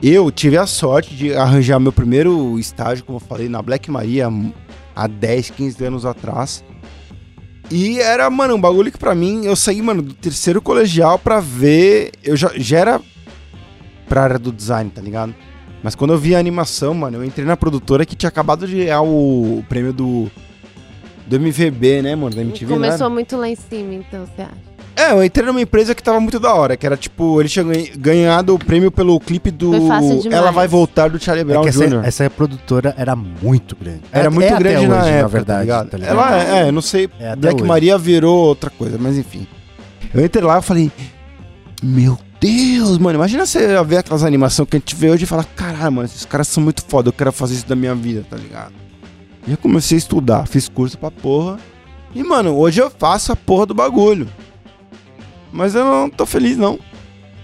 Eu 0.00 0.30
tive 0.30 0.56
a 0.56 0.68
sorte 0.68 1.16
de 1.16 1.34
arranjar 1.34 1.80
meu 1.80 1.92
primeiro 1.92 2.56
estágio, 2.60 3.04
como 3.04 3.16
eu 3.16 3.20
falei, 3.20 3.48
na 3.48 3.60
Black 3.60 3.90
Maria 3.90 4.28
hum, 4.28 4.52
há 4.94 5.08
10, 5.08 5.50
15 5.50 5.84
anos 5.84 6.06
atrás. 6.06 6.62
E 7.72 7.98
era, 7.98 8.30
mano, 8.30 8.54
um 8.54 8.60
bagulho 8.60 8.92
que 8.92 8.98
pra 8.98 9.16
mim, 9.16 9.46
eu 9.46 9.56
saí, 9.56 9.82
mano, 9.82 10.00
do 10.00 10.14
terceiro 10.14 10.62
colegial 10.62 11.18
pra 11.18 11.40
ver. 11.40 12.12
Eu 12.22 12.36
já, 12.36 12.52
já 12.54 12.78
era 12.78 13.00
pra 14.08 14.22
área 14.22 14.38
do 14.38 14.52
design, 14.52 14.88
tá 14.88 15.02
ligado? 15.02 15.34
Mas 15.82 15.94
quando 15.94 16.12
eu 16.12 16.18
vi 16.18 16.34
a 16.34 16.38
animação, 16.38 16.94
mano, 16.94 17.18
eu 17.18 17.24
entrei 17.24 17.44
na 17.46 17.56
produtora 17.56 18.06
que 18.06 18.14
tinha 18.14 18.28
acabado 18.28 18.66
de 18.66 18.76
ganhar 18.76 19.02
o 19.02 19.64
prêmio 19.68 19.92
do. 19.92 20.30
Do 21.26 21.36
MVB, 21.36 22.02
né, 22.02 22.14
mano? 22.16 22.34
Da 22.34 22.42
MTV, 22.42 22.66
né? 22.66 22.86
Começou 22.88 23.08
muito 23.10 23.36
lá 23.36 23.48
em 23.48 23.54
cima, 23.56 23.94
então, 23.94 24.26
você 24.26 24.42
acha? 24.42 24.72
É, 24.94 25.10
eu 25.12 25.24
entrei 25.24 25.46
numa 25.46 25.60
empresa 25.60 25.94
que 25.94 26.02
tava 26.02 26.20
muito 26.20 26.38
da 26.38 26.52
hora, 26.52 26.76
que 26.76 26.84
era 26.84 26.96
tipo, 26.98 27.40
ele 27.40 27.48
tinha 27.48 27.64
ganha- 27.64 27.90
ganhado 27.96 28.54
o 28.54 28.58
prêmio 28.58 28.90
pelo 28.90 29.18
clipe 29.18 29.50
do 29.50 29.70
Foi 29.72 29.88
fácil 29.88 30.20
demais. 30.20 30.38
Ela 30.38 30.50
Vai 30.50 30.68
Voltar 30.68 31.08
do 31.08 31.18
Charlie 31.18 31.40
É 31.42 31.44
Brown 31.46 31.66
essa, 31.66 31.88
Jr. 31.88 32.00
essa 32.04 32.28
produtora 32.28 32.94
era 32.98 33.16
muito 33.16 33.74
grande. 33.74 34.02
Era 34.12 34.26
É- 34.26 34.28
muito 34.28 34.44
é 34.44 34.50
até 34.52 34.58
grande 34.58 34.86
na 34.86 34.98
hoje, 34.98 35.08
época, 35.08 35.22
na 35.22 35.28
verdade. 35.28 35.46
tá 35.58 35.62
ligado? 35.62 35.90
tá 35.90 35.96
ligado? 35.96 36.12
Ela 36.12 36.42
é, 36.42 36.62
é, 36.64 36.68
eu 36.68 36.72
não 36.72 36.82
sei, 36.82 37.08
É 37.18 37.34
Black 37.34 37.56
hoje. 37.56 37.64
Maria 37.68 37.96
virou 37.96 38.36
outra 38.46 38.68
coisa, 38.68 38.98
mas 39.00 39.16
enfim. 39.16 39.46
Eu 40.12 40.22
entrei 40.22 40.44
lá 40.44 40.58
e 40.58 40.62
falei, 40.62 40.92
meu 41.82 42.18
Deus, 42.42 42.98
mano, 42.98 43.16
imagina 43.18 43.46
você 43.46 43.82
ver 43.84 43.98
aquelas 43.98 44.24
animações 44.24 44.68
que 44.68 44.76
a 44.76 44.78
gente 44.80 44.96
vê 44.96 45.10
hoje 45.10 45.22
e 45.22 45.26
falar, 45.26 45.44
caralho, 45.44 45.92
mano, 45.92 46.06
esses 46.06 46.24
caras 46.24 46.48
são 46.48 46.60
muito 46.62 46.84
foda, 46.84 47.08
eu 47.08 47.12
quero 47.12 47.30
fazer 47.30 47.54
isso 47.54 47.66
da 47.68 47.76
minha 47.76 47.94
vida, 47.94 48.26
tá 48.28 48.36
ligado? 48.36 48.72
E 49.46 49.52
eu 49.52 49.56
comecei 49.56 49.96
a 49.96 49.98
estudar, 49.98 50.46
fiz 50.48 50.68
curso 50.68 50.98
pra 50.98 51.10
porra. 51.10 51.58
E, 52.14 52.22
mano, 52.24 52.56
hoje 52.58 52.80
eu 52.82 52.90
faço 52.90 53.30
a 53.32 53.36
porra 53.36 53.66
do 53.66 53.74
bagulho. 53.74 54.28
Mas 55.52 55.74
eu 55.74 55.84
não 55.84 56.10
tô 56.10 56.26
feliz, 56.26 56.56
não. 56.56 56.78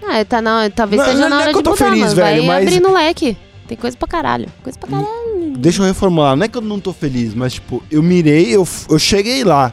Ah, 0.05 0.23
tá 0.25 0.41
na, 0.41 0.69
talvez 0.69 1.01
Não, 1.01 1.09
seja 1.09 1.21
não 1.21 1.29
na 1.29 1.35
é 1.35 1.39
hora 1.43 1.51
que 1.51 1.57
eu 1.57 1.61
de 1.61 1.63
tô 1.63 1.71
mudar, 1.71 1.85
feliz, 1.85 2.01
mano. 2.03 2.15
velho, 2.15 2.45
Vai 2.45 2.47
mas- 2.65 2.67
abrindo 2.67 2.93
leque. 2.93 3.37
Tem 3.67 3.77
coisa 3.77 3.95
pra 3.95 4.07
caralho. 4.07 4.47
Coisa 4.63 4.77
pra 4.79 4.89
caralho. 4.89 5.53
Deixa 5.57 5.81
eu 5.81 5.85
reformular. 5.85 6.35
Não 6.35 6.43
é 6.43 6.47
que 6.47 6.57
eu 6.57 6.61
não 6.61 6.79
tô 6.79 6.91
feliz, 6.91 7.33
mas, 7.33 7.53
tipo, 7.53 7.81
eu 7.91 8.01
mirei, 8.03 8.53
eu, 8.55 8.67
eu 8.89 8.99
cheguei 8.99 9.43
lá. 9.43 9.71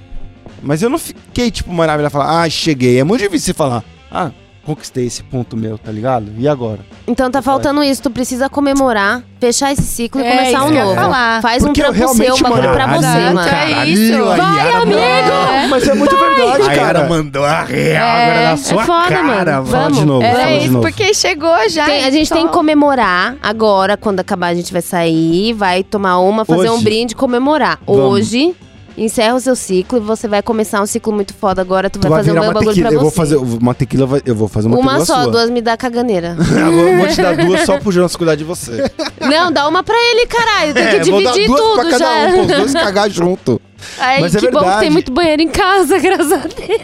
Mas 0.63 0.83
eu 0.83 0.91
não 0.91 0.99
fiquei, 0.99 1.51
tipo, 1.51 1.73
maravilha, 1.73 2.11
falar, 2.11 2.43
ah, 2.43 2.49
cheguei. 2.51 2.99
É 3.01 3.05
muito 3.05 3.23
difícil 3.23 3.47
você 3.47 3.55
falar, 3.55 3.83
ah, 4.11 4.31
conquistei 4.67 5.07
esse 5.07 5.23
ponto 5.23 5.57
meu, 5.57 5.79
tá 5.79 5.93
ligado? 5.93 6.33
E 6.37 6.49
agora? 6.49 6.81
Então 7.07 7.31
tá 7.31 7.41
faltando 7.41 7.83
isso, 7.85 8.03
tu 8.03 8.11
precisa 8.11 8.49
comemorar, 8.51 9.23
fechar 9.41 9.73
esse 9.73 9.83
ciclo 9.83 10.21
e 10.21 10.25
É, 10.25 10.31
começar 10.31 10.59
isso 10.59 10.63
um 10.65 10.67
que 10.67 10.73
eu 10.73 10.77
ia 10.77 10.85
novo. 10.85 10.95
falar. 10.97 11.41
Faz 11.41 11.63
Porque 11.65 11.81
um 11.81 11.85
eu 11.87 11.93
trampo 11.95 12.15
seu, 12.17 12.25
realmente, 12.25 12.41
um 12.41 12.43
bagulho 12.49 12.63
mano, 12.65 12.75
pra 12.75 12.87
você, 12.97 13.31
mano. 13.33 13.41
é 13.49 13.87
isso. 13.87 14.23
a 14.25 14.37
Vai, 14.37 14.57
Yara 14.59 14.83
amigo! 14.83 15.01
mandou- 15.01 15.69
Mas 15.71 15.89
é 15.89 15.95
muito 15.95 16.17
verdade, 16.19 16.63
A 16.63 16.73
Yara 16.73 16.75
cara. 16.77 17.09
mandou 17.09 17.45
a 17.45 17.63
real 17.63 18.07
É, 18.07 18.25
agora 18.25 18.45
na 18.45 18.51
é 18.51 18.57
sua 18.57 18.85
foda, 18.85 19.09
cara, 19.09 19.23
mano. 19.57 19.65
Vamos. 19.65 19.99
de 19.99 20.05
novo, 20.05 20.23
É 20.25 20.33
fala 20.35 20.47
de 20.47 20.59
isso, 20.65 20.73
novo. 20.73 20.81
porque 20.83 21.15
chegou 21.15 21.69
já. 21.69 21.85
Tem- 21.87 22.05
a 22.05 22.11
gente 22.11 22.29
tem 22.29 22.39
que 22.39 22.43
então- 22.49 22.53
comemorar 22.53 23.37
agora, 23.43 23.97
quando 23.97 24.21
acabar 24.21 24.49
a 24.49 24.55
gente 24.55 24.73
vai 24.73 24.83
sair, 24.83 25.53
vai 25.53 25.85
tomar 25.85 26.19
uma, 26.19 26.45
fazer 26.45 26.69
Hoje. 26.69 26.81
um 26.81 26.83
brinde, 26.83 27.15
comemorar. 27.15 27.79
Vamos. 27.87 28.03
Hoje, 28.03 28.55
encerra 28.97 29.35
o 29.35 29.41
seu 29.41 29.55
ciclo 29.55 29.99
e 29.99 30.01
você 30.01 30.27
vai 30.27 30.43
começar 30.43 30.81
um 30.83 30.87
ciclo 30.87 31.13
muito 31.13 31.35
foda 31.35 31.61
agora, 31.61 31.91
tu, 31.91 31.99
Tu 31.99 32.09
vai 32.09 32.19
fazer 32.25 32.33
um 32.33 32.53
bagulho 32.53 32.69
tequila. 32.69 32.89
pra 32.89 32.95
Eu 32.97 32.99
você. 33.01 33.03
vou 33.03 33.11
fazer 33.11 33.37
uma 33.37 33.75
tequila, 33.75 34.07
vai- 34.07 34.23
eu 34.25 34.35
vou 34.35 34.49
fazer 34.49 34.69
uma, 34.69 34.79
uma 34.79 34.93
tequila 34.93 35.07
só, 35.07 35.23
sua. 35.25 35.33
duas 35.33 35.51
me 35.51 35.61
dá 35.61 35.77
caganeira. 35.77 36.37
Eu 36.57 36.97
vou- 36.99 37.07
te 37.09 37.21
dar 37.21 37.37
duas 37.37 37.61
só 37.63 37.79
pro 37.79 37.93
Jonas 37.93 38.17
cuidar 38.17 38.35
de 38.35 38.45
você. 38.45 38.91
Não, 39.21 39.53
dá 39.53 39.69
uma 39.69 39.83
pra 39.83 39.95
ele, 39.97 40.27
caralho. 40.27 40.75
Tem 40.75 40.89
que 40.89 40.97
É, 40.97 41.05
vou 41.13 41.23
dar 41.23 41.33
dividir 41.33 41.47
duas 41.47 41.61
tudo 41.61 41.75
pra 41.75 41.91
cada 41.91 41.99
já. 41.99 42.27
um, 42.27 42.47
pros 42.47 42.57
dois 42.59 42.73
cagar 42.73 43.11
junto. 43.11 43.61
Ai, 43.99 44.21
Mas 44.23 44.35
é 44.35 44.39
que 44.39 44.47
bom 44.51 44.59
que 44.59 44.65
verdade. 44.65 44.81
tem 44.81 44.91
muito 44.91 45.13
banheiro 45.13 45.43
em 45.43 45.49
casa, 45.49 45.99
graças 46.01 46.33
a 46.33 46.37
Deus. 46.39 46.81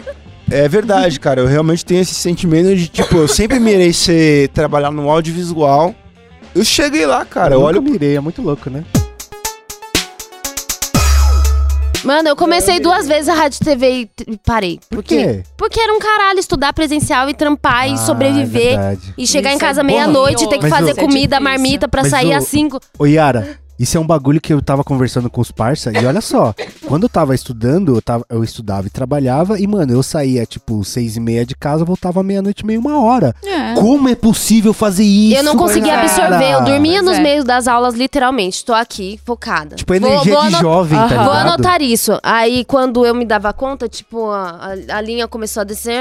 É 0.51 0.69
verdade, 0.69 1.19
cara. 1.19 1.41
Eu 1.41 1.47
realmente 1.47 1.85
tenho 1.85 2.03
esse 2.03 2.15
sentimento 2.15 2.77
de, 2.77 2.89
tipo, 2.89 3.17
eu 3.17 3.27
sempre 3.29 3.59
mirei 3.59 3.93
ser 3.93 4.49
trabalhar 4.51 4.91
no 4.91 5.09
audiovisual. 5.11 5.95
Eu 6.55 6.63
cheguei 6.65 7.07
lá, 7.07 7.25
cara. 7.25 7.55
Eu 7.55 7.61
nunca 7.61 7.71
olho. 7.71 7.83
mirei, 7.83 8.17
é 8.17 8.21
muito 8.21 8.43
louco, 8.43 8.69
né? 8.69 8.85
Mano, 12.05 12.29
eu 12.29 12.35
comecei 12.37 12.81
duas 12.81 13.07
vezes 13.07 13.29
a 13.29 13.35
rádio 13.35 13.59
e 13.61 13.65
TV 13.65 13.91
e 13.93 14.11
e 14.33 14.37
parei. 14.45 14.79
Por 14.91 14.97
Por 14.97 15.05
quê? 15.05 15.17
quê? 15.25 15.43
Porque 15.57 15.81
era 15.81 15.93
um 15.95 16.01
caralho 16.01 16.39
estudar 16.41 16.73
presencial 16.73 17.29
e 17.29 17.35
trampar 17.35 17.89
e 17.89 17.93
Ah, 17.93 17.97
sobreviver. 17.97 18.75
é 18.75 18.77
verdade. 18.77 19.15
e 19.17 19.27
chegar 19.27 19.51
Isso 19.51 19.57
em 19.57 19.61
casa 19.61 19.81
é 19.81 19.85
meia-noite, 19.85 20.45
bom. 20.45 20.51
ter 20.51 20.57
que 20.59 20.69
Mas 20.69 20.71
fazer 20.79 20.93
o- 20.93 20.97
comida, 20.97 21.37
Isso 21.37 21.45
marmita 21.45 21.87
pra 21.89 22.03
Mas 22.03 22.11
sair 22.11 22.31
o- 22.33 22.37
às 22.37 22.45
cinco. 22.49 22.81
Ô, 22.99 23.07
Yara, 23.07 23.59
isso 23.79 23.97
é 23.97 24.01
um 24.01 24.07
bagulho 24.07 24.41
que 24.41 24.53
eu 24.53 24.63
tava 24.63 24.85
conversando 24.85 25.29
com 25.29 25.41
os 25.41 25.51
parça. 25.51 25.91
E 25.93 26.05
olha 26.07 26.21
só, 26.21 26.55
quando 26.87 27.05
eu 27.05 27.09
tava 27.09 27.35
estudando, 27.35 27.97
eu, 27.97 28.03
tava, 28.03 28.25
eu 28.31 28.45
estudava 28.45 28.87
e 28.87 28.91
trabalhava. 28.91 29.59
E, 29.59 29.67
mano, 29.67 29.93
eu 29.93 30.03
saía, 30.03 30.47
tipo, 30.47 30.85
seis 30.85 31.17
e 31.17 31.21
meia 31.21 31.45
de 31.45 31.55
casa, 31.57 31.85
voltava 31.85 32.23
meia-noite, 32.23 32.65
meio 32.65 32.79
uma 32.81 33.01
hora. 33.03 33.35
É. 33.45 33.75
Como 33.75 34.09
é 34.09 34.15
possível 34.15 34.73
fazer 34.73 35.05
isso? 35.05 35.37
eu 35.37 35.43
não 35.43 35.57
conseguia 35.57 35.95
cara? 35.95 36.03
absorver. 36.05 36.53
Eu 36.53 36.65
dormia 36.65 37.03
Pois 37.03 37.05
nos 37.11 37.19
é. 37.19 37.23
meios 37.23 37.45
das 37.45 37.67
aulas, 37.67 37.95
literalmente. 37.95 38.65
Tô 38.65 38.73
aqui, 38.75 39.19
focada. 39.25 39.75
Tipo, 39.77 39.95
energia 39.95 40.33
vou 40.35 40.43
de 40.43 40.49
ano- 40.55 40.61
jovem, 40.61 40.99
tá 40.99 41.05
Aham. 41.05 41.09
ligado? 41.11 41.25
Vou 41.25 41.35
anotar 41.35 41.83
isso. 41.83 42.19
Aí, 42.23 42.65
quando 42.65 43.05
eu 43.05 43.15
me 43.15 43.25
dava 43.25 43.53
conta, 43.53 43.89
tipo, 43.89 44.31
a, 44.31 44.75
a- 44.91 44.97
a 44.99 45.01
linha 45.01 45.27
começou 45.27 45.63
a 45.63 45.65
descer. 45.65 45.99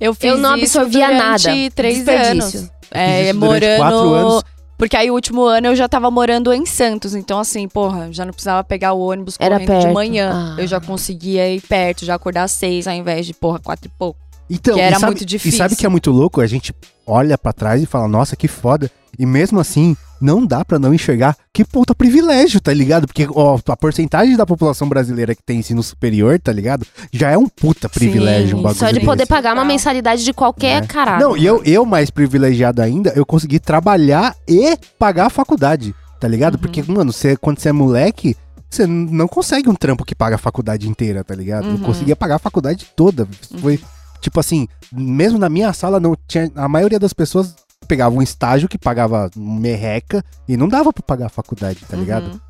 Eu 0.00 0.14
fiz 0.14 0.30
Eu 0.30 0.38
não 0.38 0.56
isso 0.56 0.78
absorvia 0.78 1.06
durante 1.08 1.46
nada. 1.48 1.70
três 1.74 2.08
anos. 2.08 2.70
É, 2.90 3.32
morando. 3.32 3.76
quatro 3.78 4.14
anos. 4.14 4.44
Porque 4.80 4.96
aí 4.96 5.10
o 5.10 5.14
último 5.14 5.44
ano 5.44 5.66
eu 5.66 5.76
já 5.76 5.86
tava 5.86 6.10
morando 6.10 6.50
em 6.54 6.64
Santos. 6.64 7.14
Então, 7.14 7.38
assim, 7.38 7.68
porra, 7.68 8.08
já 8.10 8.24
não 8.24 8.32
precisava 8.32 8.64
pegar 8.64 8.94
o 8.94 9.00
ônibus 9.00 9.36
Era 9.38 9.56
correndo 9.56 9.76
de 9.78 9.82
perto. 9.84 9.94
manhã. 9.94 10.54
Ah. 10.56 10.60
Eu 10.60 10.66
já 10.66 10.80
conseguia 10.80 11.52
ir 11.54 11.60
perto, 11.60 12.06
já 12.06 12.14
acordar 12.14 12.44
às 12.44 12.52
seis, 12.52 12.86
ao 12.88 12.94
invés 12.94 13.26
de, 13.26 13.34
porra, 13.34 13.58
quatro 13.58 13.86
e 13.86 13.90
pouco. 13.98 14.18
Então, 14.48 14.74
Que 14.74 14.80
era 14.80 14.96
e 14.96 14.98
sabe, 14.98 15.10
muito 15.12 15.22
E 15.22 15.26
difícil. 15.26 15.58
sabe 15.58 15.76
que 15.76 15.84
é 15.84 15.88
muito 15.88 16.10
louco? 16.10 16.40
A 16.40 16.46
gente 16.46 16.74
olha 17.06 17.36
pra 17.36 17.52
trás 17.52 17.82
e 17.82 17.86
fala, 17.86 18.08
nossa, 18.08 18.34
que 18.34 18.48
foda. 18.48 18.90
E 19.18 19.26
mesmo 19.26 19.60
assim, 19.60 19.94
não 20.20 20.44
dá 20.44 20.64
pra 20.64 20.78
não 20.78 20.92
enxergar 20.92 21.36
que 21.52 21.64
puta 21.64 21.94
privilégio, 21.94 22.60
tá 22.60 22.72
ligado? 22.72 23.06
Porque 23.06 23.26
ó, 23.34 23.58
a 23.68 23.76
porcentagem 23.76 24.36
da 24.36 24.44
população 24.44 24.88
brasileira 24.88 25.34
que 25.34 25.42
tem 25.42 25.58
ensino 25.60 25.82
superior, 25.82 26.38
tá 26.38 26.52
ligado? 26.52 26.86
Já 27.12 27.30
é 27.30 27.38
um 27.38 27.48
puta 27.48 27.88
privilégio, 27.88 28.56
um 28.56 28.58
Sim, 28.58 28.62
bagulho 28.64 28.78
Só 28.78 28.90
de 28.90 29.00
poder 29.00 29.26
pagar 29.26 29.54
uma 29.54 29.64
mensalidade 29.64 30.24
de 30.24 30.32
qualquer 30.32 30.82
É. 30.82 30.86
caralho. 30.86 31.20
Não, 31.28 31.36
e 31.36 31.44
eu, 31.46 31.62
eu 31.64 31.84
mais 31.86 32.10
privilegiado 32.10 32.82
ainda, 32.82 33.12
eu 33.16 33.24
consegui 33.24 33.58
trabalhar 33.58 34.34
e 34.46 34.76
pagar 34.98 35.26
a 35.26 35.30
faculdade, 35.30 35.94
tá 36.20 36.28
ligado? 36.28 36.54
Uhum. 36.54 36.60
Porque, 36.60 36.82
mano, 36.82 37.12
você, 37.12 37.36
quando 37.36 37.58
você 37.58 37.70
é 37.70 37.72
moleque, 37.72 38.36
você 38.68 38.86
não 38.86 39.26
consegue 39.26 39.68
um 39.68 39.74
trampo 39.74 40.04
que 40.04 40.14
paga 40.14 40.36
a 40.36 40.38
faculdade 40.38 40.88
inteira, 40.88 41.24
tá 41.24 41.34
ligado? 41.34 41.66
Eu 41.66 41.72
Uhum. 41.72 41.78
conseguia 41.78 42.14
pagar 42.14 42.36
a 42.36 42.38
faculdade 42.38 42.86
toda. 42.94 43.26
Foi, 43.60 43.80
tipo 44.20 44.38
assim, 44.38 44.68
mesmo 44.92 45.38
na 45.38 45.48
minha 45.48 45.72
sala, 45.72 45.98
não 45.98 46.16
tinha, 46.28 46.50
a 46.54 46.68
maioria 46.68 46.98
das 46.98 47.12
pessoas 47.12 47.54
pegava 47.90 48.14
um 48.14 48.22
estágio 48.22 48.68
que 48.68 48.78
pagava 48.78 49.28
merreca 49.36 50.24
e 50.46 50.56
não 50.56 50.68
dava 50.68 50.92
pra 50.92 51.02
pagar 51.02 51.26
a 51.26 51.28
faculdade, 51.28 51.80
tá 51.88 51.96
ligado? 51.96 52.30
Uhum. 52.30 52.40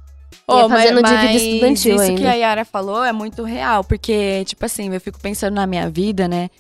Ô, 0.47 0.69
fazendo 0.69 1.01
mas- 1.01 1.11
dívida 1.11 1.33
mas 1.33 1.43
estudantil 1.43 1.95
isso 1.95 2.05
ainda. 2.05 2.21
que 2.21 2.27
a 2.27 2.35
Yara 2.35 2.65
falou 2.67 3.03
é 3.03 3.11
muito 3.11 3.43
real, 3.43 3.83
porque, 3.83 4.45
tipo 4.45 4.63
assim, 4.67 4.93
eu 4.93 5.01
fico 5.01 5.19
pensando 5.19 5.55
na 5.55 5.67
minha 5.67 5.89
vida, 5.89 6.29
né? 6.29 6.51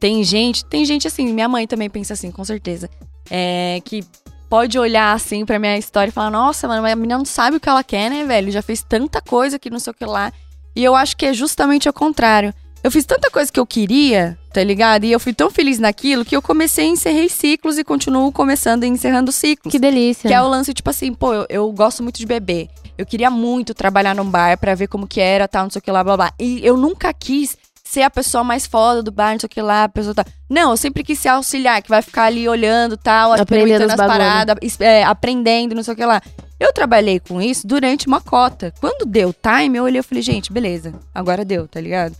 Tem 0.00 0.24
gente, 0.24 0.64
tem 0.64 0.84
gente 0.84 1.06
assim, 1.06 1.32
minha 1.32 1.48
mãe 1.48 1.64
também 1.64 1.88
pensa 1.88 2.14
assim, 2.14 2.32
com 2.32 2.44
certeza. 2.44 2.90
É, 3.30 3.80
que 3.84 4.04
pode 4.50 4.76
olhar 4.78 5.14
assim 5.14 5.46
pra 5.46 5.58
minha 5.58 5.78
história 5.78 6.10
e 6.10 6.12
falar, 6.12 6.30
nossa, 6.30 6.66
mano, 6.66 6.82
mas 6.82 6.92
a 6.92 6.96
menina 6.96 7.18
não 7.18 7.24
sabe 7.24 7.56
o 7.56 7.60
que 7.60 7.68
ela 7.68 7.84
quer, 7.84 8.10
né, 8.10 8.24
velho? 8.24 8.50
Já 8.50 8.62
fez 8.62 8.82
tanta 8.82 9.20
coisa 9.20 9.60
que 9.60 9.70
não 9.70 9.78
sei 9.78 9.92
o 9.92 9.94
que 9.94 10.04
lá. 10.04 10.32
E 10.74 10.82
eu 10.82 10.96
acho 10.96 11.16
que 11.16 11.24
é 11.24 11.32
justamente 11.32 11.88
o 11.88 11.92
contrário. 11.92 12.52
Eu 12.84 12.90
fiz 12.90 13.06
tanta 13.06 13.30
coisa 13.30 13.50
que 13.50 13.58
eu 13.58 13.64
queria, 13.64 14.36
tá 14.52 14.62
ligado? 14.62 15.04
E 15.04 15.10
eu 15.10 15.18
fui 15.18 15.32
tão 15.32 15.50
feliz 15.50 15.78
naquilo 15.78 16.22
que 16.22 16.36
eu 16.36 16.42
comecei 16.42 16.84
a 16.84 16.88
encerrei 16.88 17.30
ciclos 17.30 17.78
e 17.78 17.82
continuo 17.82 18.30
começando 18.30 18.84
e 18.84 18.86
encerrando 18.86 19.32
ciclos. 19.32 19.72
Que 19.72 19.78
delícia. 19.78 20.28
Que 20.28 20.34
é 20.34 20.42
o 20.42 20.46
lance, 20.46 20.74
tipo 20.74 20.90
assim, 20.90 21.14
pô, 21.14 21.32
eu, 21.32 21.46
eu 21.48 21.72
gosto 21.72 22.02
muito 22.02 22.18
de 22.18 22.26
beber. 22.26 22.68
Eu 22.98 23.06
queria 23.06 23.30
muito 23.30 23.72
trabalhar 23.72 24.14
num 24.14 24.26
bar 24.26 24.58
pra 24.58 24.74
ver 24.74 24.86
como 24.86 25.06
que 25.06 25.18
era, 25.18 25.48
tal, 25.48 25.62
não 25.62 25.70
sei 25.70 25.78
o 25.78 25.82
que 25.82 25.90
lá, 25.90 26.04
blá, 26.04 26.14
blá. 26.14 26.32
E 26.38 26.60
eu 26.62 26.76
nunca 26.76 27.10
quis 27.14 27.56
ser 27.82 28.02
a 28.02 28.10
pessoa 28.10 28.44
mais 28.44 28.66
foda 28.66 29.02
do 29.02 29.10
bar, 29.10 29.32
não 29.32 29.40
sei 29.40 29.46
o 29.46 29.50
que 29.50 29.62
lá, 29.62 29.84
a 29.84 29.88
pessoa 29.88 30.14
tá... 30.14 30.26
Não, 30.50 30.72
eu 30.72 30.76
sempre 30.76 31.02
quis 31.02 31.18
ser 31.18 31.28
auxiliar, 31.28 31.80
que 31.80 31.88
vai 31.88 32.02
ficar 32.02 32.24
ali 32.24 32.46
olhando, 32.46 32.98
tal, 32.98 33.32
Aprendendo 33.32 33.90
as 33.90 33.96
paradas, 33.96 34.56
é, 34.78 35.02
aprendendo, 35.04 35.74
não 35.74 35.82
sei 35.82 35.94
o 35.94 35.96
que 35.96 36.04
lá. 36.04 36.20
Eu 36.60 36.70
trabalhei 36.70 37.18
com 37.18 37.40
isso 37.40 37.66
durante 37.66 38.06
uma 38.06 38.20
cota. 38.20 38.74
Quando 38.78 39.06
deu 39.06 39.32
time, 39.32 39.78
eu 39.78 39.84
olhei 39.84 40.00
e 40.00 40.02
falei, 40.02 40.22
gente, 40.22 40.52
beleza, 40.52 40.92
agora 41.14 41.46
deu, 41.46 41.66
tá 41.66 41.80
ligado? 41.80 42.14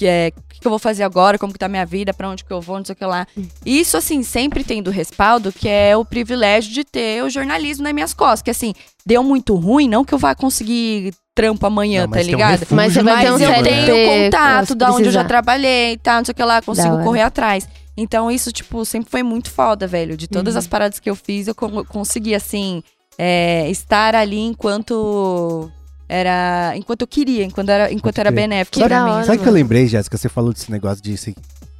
Que 0.00 0.06
é, 0.06 0.32
o 0.34 0.42
que, 0.48 0.60
que 0.60 0.66
eu 0.66 0.70
vou 0.70 0.78
fazer 0.78 1.02
agora, 1.02 1.38
como 1.38 1.52
que 1.52 1.58
tá 1.58 1.68
minha 1.68 1.84
vida, 1.84 2.14
pra 2.14 2.26
onde 2.30 2.42
que 2.42 2.50
eu 2.50 2.58
vou, 2.58 2.78
não 2.78 2.84
sei 2.86 2.94
o 2.94 2.96
que 2.96 3.04
lá. 3.04 3.26
Isso, 3.66 3.98
assim, 3.98 4.22
sempre 4.22 4.64
tendo 4.64 4.90
respaldo, 4.90 5.52
que 5.52 5.68
é 5.68 5.94
o 5.94 6.06
privilégio 6.06 6.72
de 6.72 6.84
ter 6.84 7.22
o 7.22 7.28
jornalismo 7.28 7.84
nas 7.84 7.92
minhas 7.92 8.14
costas. 8.14 8.40
Que, 8.40 8.50
assim, 8.50 8.72
deu 9.04 9.22
muito 9.22 9.54
ruim, 9.56 9.86
não 9.90 10.02
que 10.02 10.14
eu 10.14 10.18
vá 10.18 10.34
conseguir 10.34 11.12
trampo 11.34 11.66
amanhã, 11.66 12.04
Não, 12.04 12.08
mas 12.08 12.20
tá 12.20 12.24
tem 12.24 12.34
um 12.34 12.38
ligado? 12.38 12.50
refúgio 12.60 12.76
Mas 12.76 12.92
você 12.94 13.02
vai 13.02 13.20
ter 13.22 13.28
um 13.28 13.32
Mas 13.32 13.42
eu 13.42 13.62
tenho 13.62 14.24
contato 14.24 14.66
se 14.68 14.74
da 14.74 14.90
onde 14.90 15.04
eu 15.08 15.12
já 15.12 15.22
trabalhei 15.24 15.92
e 15.92 15.98
tal, 15.98 16.16
não 16.16 16.24
sei 16.24 16.32
o 16.32 16.34
que 16.34 16.42
lá, 16.44 16.60
Da 16.60 16.64
consigo 16.66 16.94
hora. 16.94 17.04
correr 17.04 17.20
atrás. 17.22 17.68
Então, 17.94 18.30
isso, 18.30 18.50
tipo, 18.50 18.82
sempre 18.86 19.10
foi 19.10 19.22
muito 19.22 19.50
foda, 19.50 19.86
velho. 19.86 20.16
De 20.16 20.26
todas 20.26 20.54
Uhum. 20.54 20.60
as 20.60 20.66
paradas 20.66 20.98
que 20.98 21.10
eu 21.10 21.14
fiz, 21.14 21.46
eu 21.46 21.54
con- 21.54 21.84
consegui, 21.84 22.34
assim, 22.34 22.82
é, 23.18 23.68
estar 23.70 24.14
ali 24.14 24.40
enquanto 24.40 25.70
era. 26.10 26.72
Enquanto 26.76 27.02
eu 27.02 27.06
queria, 27.06 27.44
enquanto 27.44 27.68
era, 27.68 27.84
enquanto 27.92 28.16
Pode 28.16 28.20
era 28.20 28.32
crer. 28.32 28.42
benéfico 28.42 28.78
Que 28.80 28.84
pra 28.84 29.04
mim. 29.04 29.10
hora. 29.10 29.24
Sabe 29.24 29.38
que 29.38 29.48
eu 29.48 29.52
lembrei, 29.52 29.86
Jéssica? 29.86 30.18
Você 30.18 30.28
falou 30.28 30.52
desse 30.52 30.70
negócio 30.70 31.02
de 31.02 31.16
você 31.16 31.34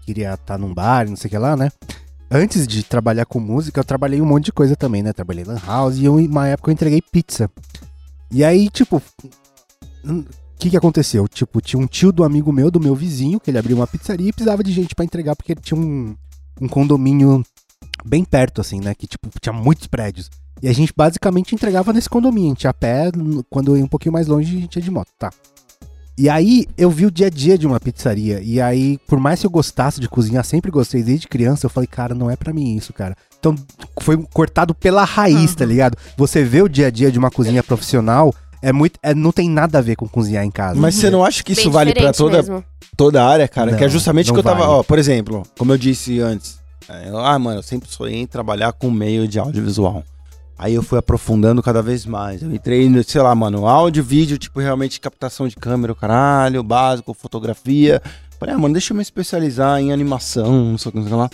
queria 0.06 0.34
estar 0.34 0.56
num 0.56 0.72
bar, 0.72 1.08
não 1.08 1.16
sei 1.16 1.28
o 1.28 1.30
que 1.30 1.38
lá, 1.38 1.56
né? 1.56 1.70
Antes 2.30 2.66
de 2.66 2.84
trabalhar 2.84 3.26
com 3.26 3.40
música, 3.40 3.80
eu 3.80 3.84
trabalhei 3.84 4.20
um 4.20 4.24
monte 4.26 4.46
de 4.46 4.52
coisa 4.52 4.76
também, 4.76 5.02
né? 5.02 5.12
Trabalhei 5.12 5.42
lan 5.44 5.58
house 5.66 5.98
e 5.98 6.04
eu, 6.04 6.14
uma 6.14 6.46
época 6.46 6.70
eu 6.70 6.72
entreguei 6.72 7.02
pizza. 7.02 7.50
E 8.30 8.44
aí, 8.44 8.70
tipo, 8.70 9.02
o 10.04 10.24
que 10.58 10.70
que 10.70 10.76
aconteceu? 10.76 11.26
Tipo, 11.26 11.60
tinha 11.60 11.80
um 11.82 11.86
tio 11.88 12.12
do 12.12 12.22
amigo 12.22 12.52
meu, 12.52 12.70
do 12.70 12.78
meu 12.78 12.94
vizinho, 12.94 13.40
que 13.40 13.50
ele 13.50 13.58
abriu 13.58 13.76
uma 13.76 13.86
pizzaria 13.86 14.28
e 14.28 14.32
precisava 14.32 14.62
de 14.62 14.70
gente 14.70 14.94
pra 14.94 15.04
entregar, 15.04 15.34
porque 15.34 15.52
ele 15.52 15.60
tinha 15.60 15.78
um, 15.78 16.14
um 16.60 16.68
condomínio 16.68 17.42
bem 18.04 18.24
perto, 18.24 18.60
assim, 18.60 18.80
né? 18.80 18.94
Que, 18.94 19.08
tipo, 19.08 19.28
tinha 19.40 19.52
muitos 19.52 19.88
prédios. 19.88 20.30
E 20.62 20.68
a 20.68 20.72
gente 20.72 20.92
basicamente 20.96 21.54
entregava 21.54 21.92
nesse 21.92 22.08
condomínio. 22.08 22.50
A 22.50 22.54
gente 22.54 22.64
ia 22.64 22.70
a 22.70 22.74
pé, 22.74 23.10
quando 23.48 23.72
eu 23.72 23.78
ia 23.78 23.84
um 23.84 23.88
pouquinho 23.88 24.12
mais 24.12 24.26
longe, 24.26 24.56
a 24.56 24.60
gente 24.60 24.76
ia 24.76 24.82
de 24.82 24.90
moto, 24.90 25.08
tá? 25.18 25.30
E 26.18 26.28
aí 26.28 26.66
eu 26.76 26.90
vi 26.90 27.06
o 27.06 27.10
dia 27.10 27.28
a 27.28 27.30
dia 27.30 27.56
de 27.56 27.66
uma 27.66 27.80
pizzaria. 27.80 28.40
E 28.42 28.60
aí, 28.60 28.98
por 29.08 29.18
mais 29.18 29.40
que 29.40 29.46
eu 29.46 29.50
gostasse 29.50 29.98
de 30.00 30.08
cozinhar, 30.08 30.44
sempre 30.44 30.70
gostei 30.70 31.02
desde 31.02 31.26
criança, 31.26 31.64
eu 31.64 31.70
falei, 31.70 31.86
cara, 31.86 32.14
não 32.14 32.30
é 32.30 32.36
pra 32.36 32.52
mim 32.52 32.76
isso, 32.76 32.92
cara. 32.92 33.16
Então 33.38 33.54
foi 34.02 34.18
cortado 34.34 34.74
pela 34.74 35.02
raiz, 35.02 35.54
tá 35.54 35.64
ligado? 35.64 35.96
Você 36.18 36.44
vê 36.44 36.60
o 36.60 36.68
dia 36.68 36.88
a 36.88 36.90
dia 36.90 37.10
de 37.10 37.18
uma 37.18 37.30
cozinha 37.30 37.62
profissional, 37.62 38.34
é 38.60 38.70
muito. 38.70 38.98
é- 39.02 39.14
não 39.14 39.32
tem 39.32 39.48
nada 39.48 39.78
a 39.78 39.80
ver 39.80 39.96
com 39.96 40.06
cozinhar 40.06 40.44
em 40.44 40.50
casa. 40.50 40.78
Mas 40.78 40.96
você 40.96 41.08
não 41.08 41.24
acha 41.24 41.42
que 41.42 41.52
isso 41.52 41.62
Bem 41.62 41.70
vale 41.72 41.92
pra 41.94 42.10
diferente 42.10 42.18
toda, 42.18 42.36
mesmo. 42.36 42.64
toda 42.94 43.22
a 43.24 43.26
área, 43.26 43.48
cara? 43.48 43.70
Não, 43.70 43.78
que 43.78 43.84
é 43.84 43.88
justamente 43.88 44.30
o 44.30 44.34
que 44.34 44.40
eu 44.40 44.44
tava. 44.44 44.58
vale. 44.58 44.70
Ó, 44.72 44.82
por 44.82 44.98
exemplo, 44.98 45.42
como 45.56 45.72
eu 45.72 45.78
disse 45.78 46.20
antes. 46.20 46.58
é, 46.86 47.08
eu- 47.08 47.16
ah, 47.18 47.38
mano, 47.38 47.60
eu 47.60 47.62
sempre 47.62 47.88
sonhei 47.90 48.20
em 48.20 48.26
trabalhar 48.26 48.72
com 48.74 48.90
meio 48.90 49.26
de 49.26 49.38
audiovisual. 49.38 50.04
Aí 50.62 50.74
eu 50.74 50.82
fui 50.82 50.98
aprofundando 50.98 51.62
cada 51.62 51.80
vez 51.80 52.04
mais. 52.04 52.42
Eu 52.42 52.54
entrei 52.54 52.86
no, 52.86 53.02
sei 53.02 53.22
lá, 53.22 53.34
mano, 53.34 53.66
áudio, 53.66 54.04
vídeo, 54.04 54.36
tipo, 54.36 54.60
realmente 54.60 55.00
captação 55.00 55.48
de 55.48 55.56
câmera, 55.56 55.90
o 55.90 55.96
caralho, 55.96 56.62
básico, 56.62 57.14
fotografia. 57.14 58.02
Falei, 58.38 58.54
ah, 58.54 58.58
mano, 58.58 58.74
deixa 58.74 58.92
eu 58.92 58.96
me 58.96 59.00
especializar 59.02 59.80
em 59.80 59.90
animação, 59.90 60.66
não 60.66 60.76
sei 60.76 60.90
o 60.90 60.92
que, 60.92 60.98
não 60.98 61.06
sei 61.06 61.14
o 61.14 61.18
lá. 61.18 61.30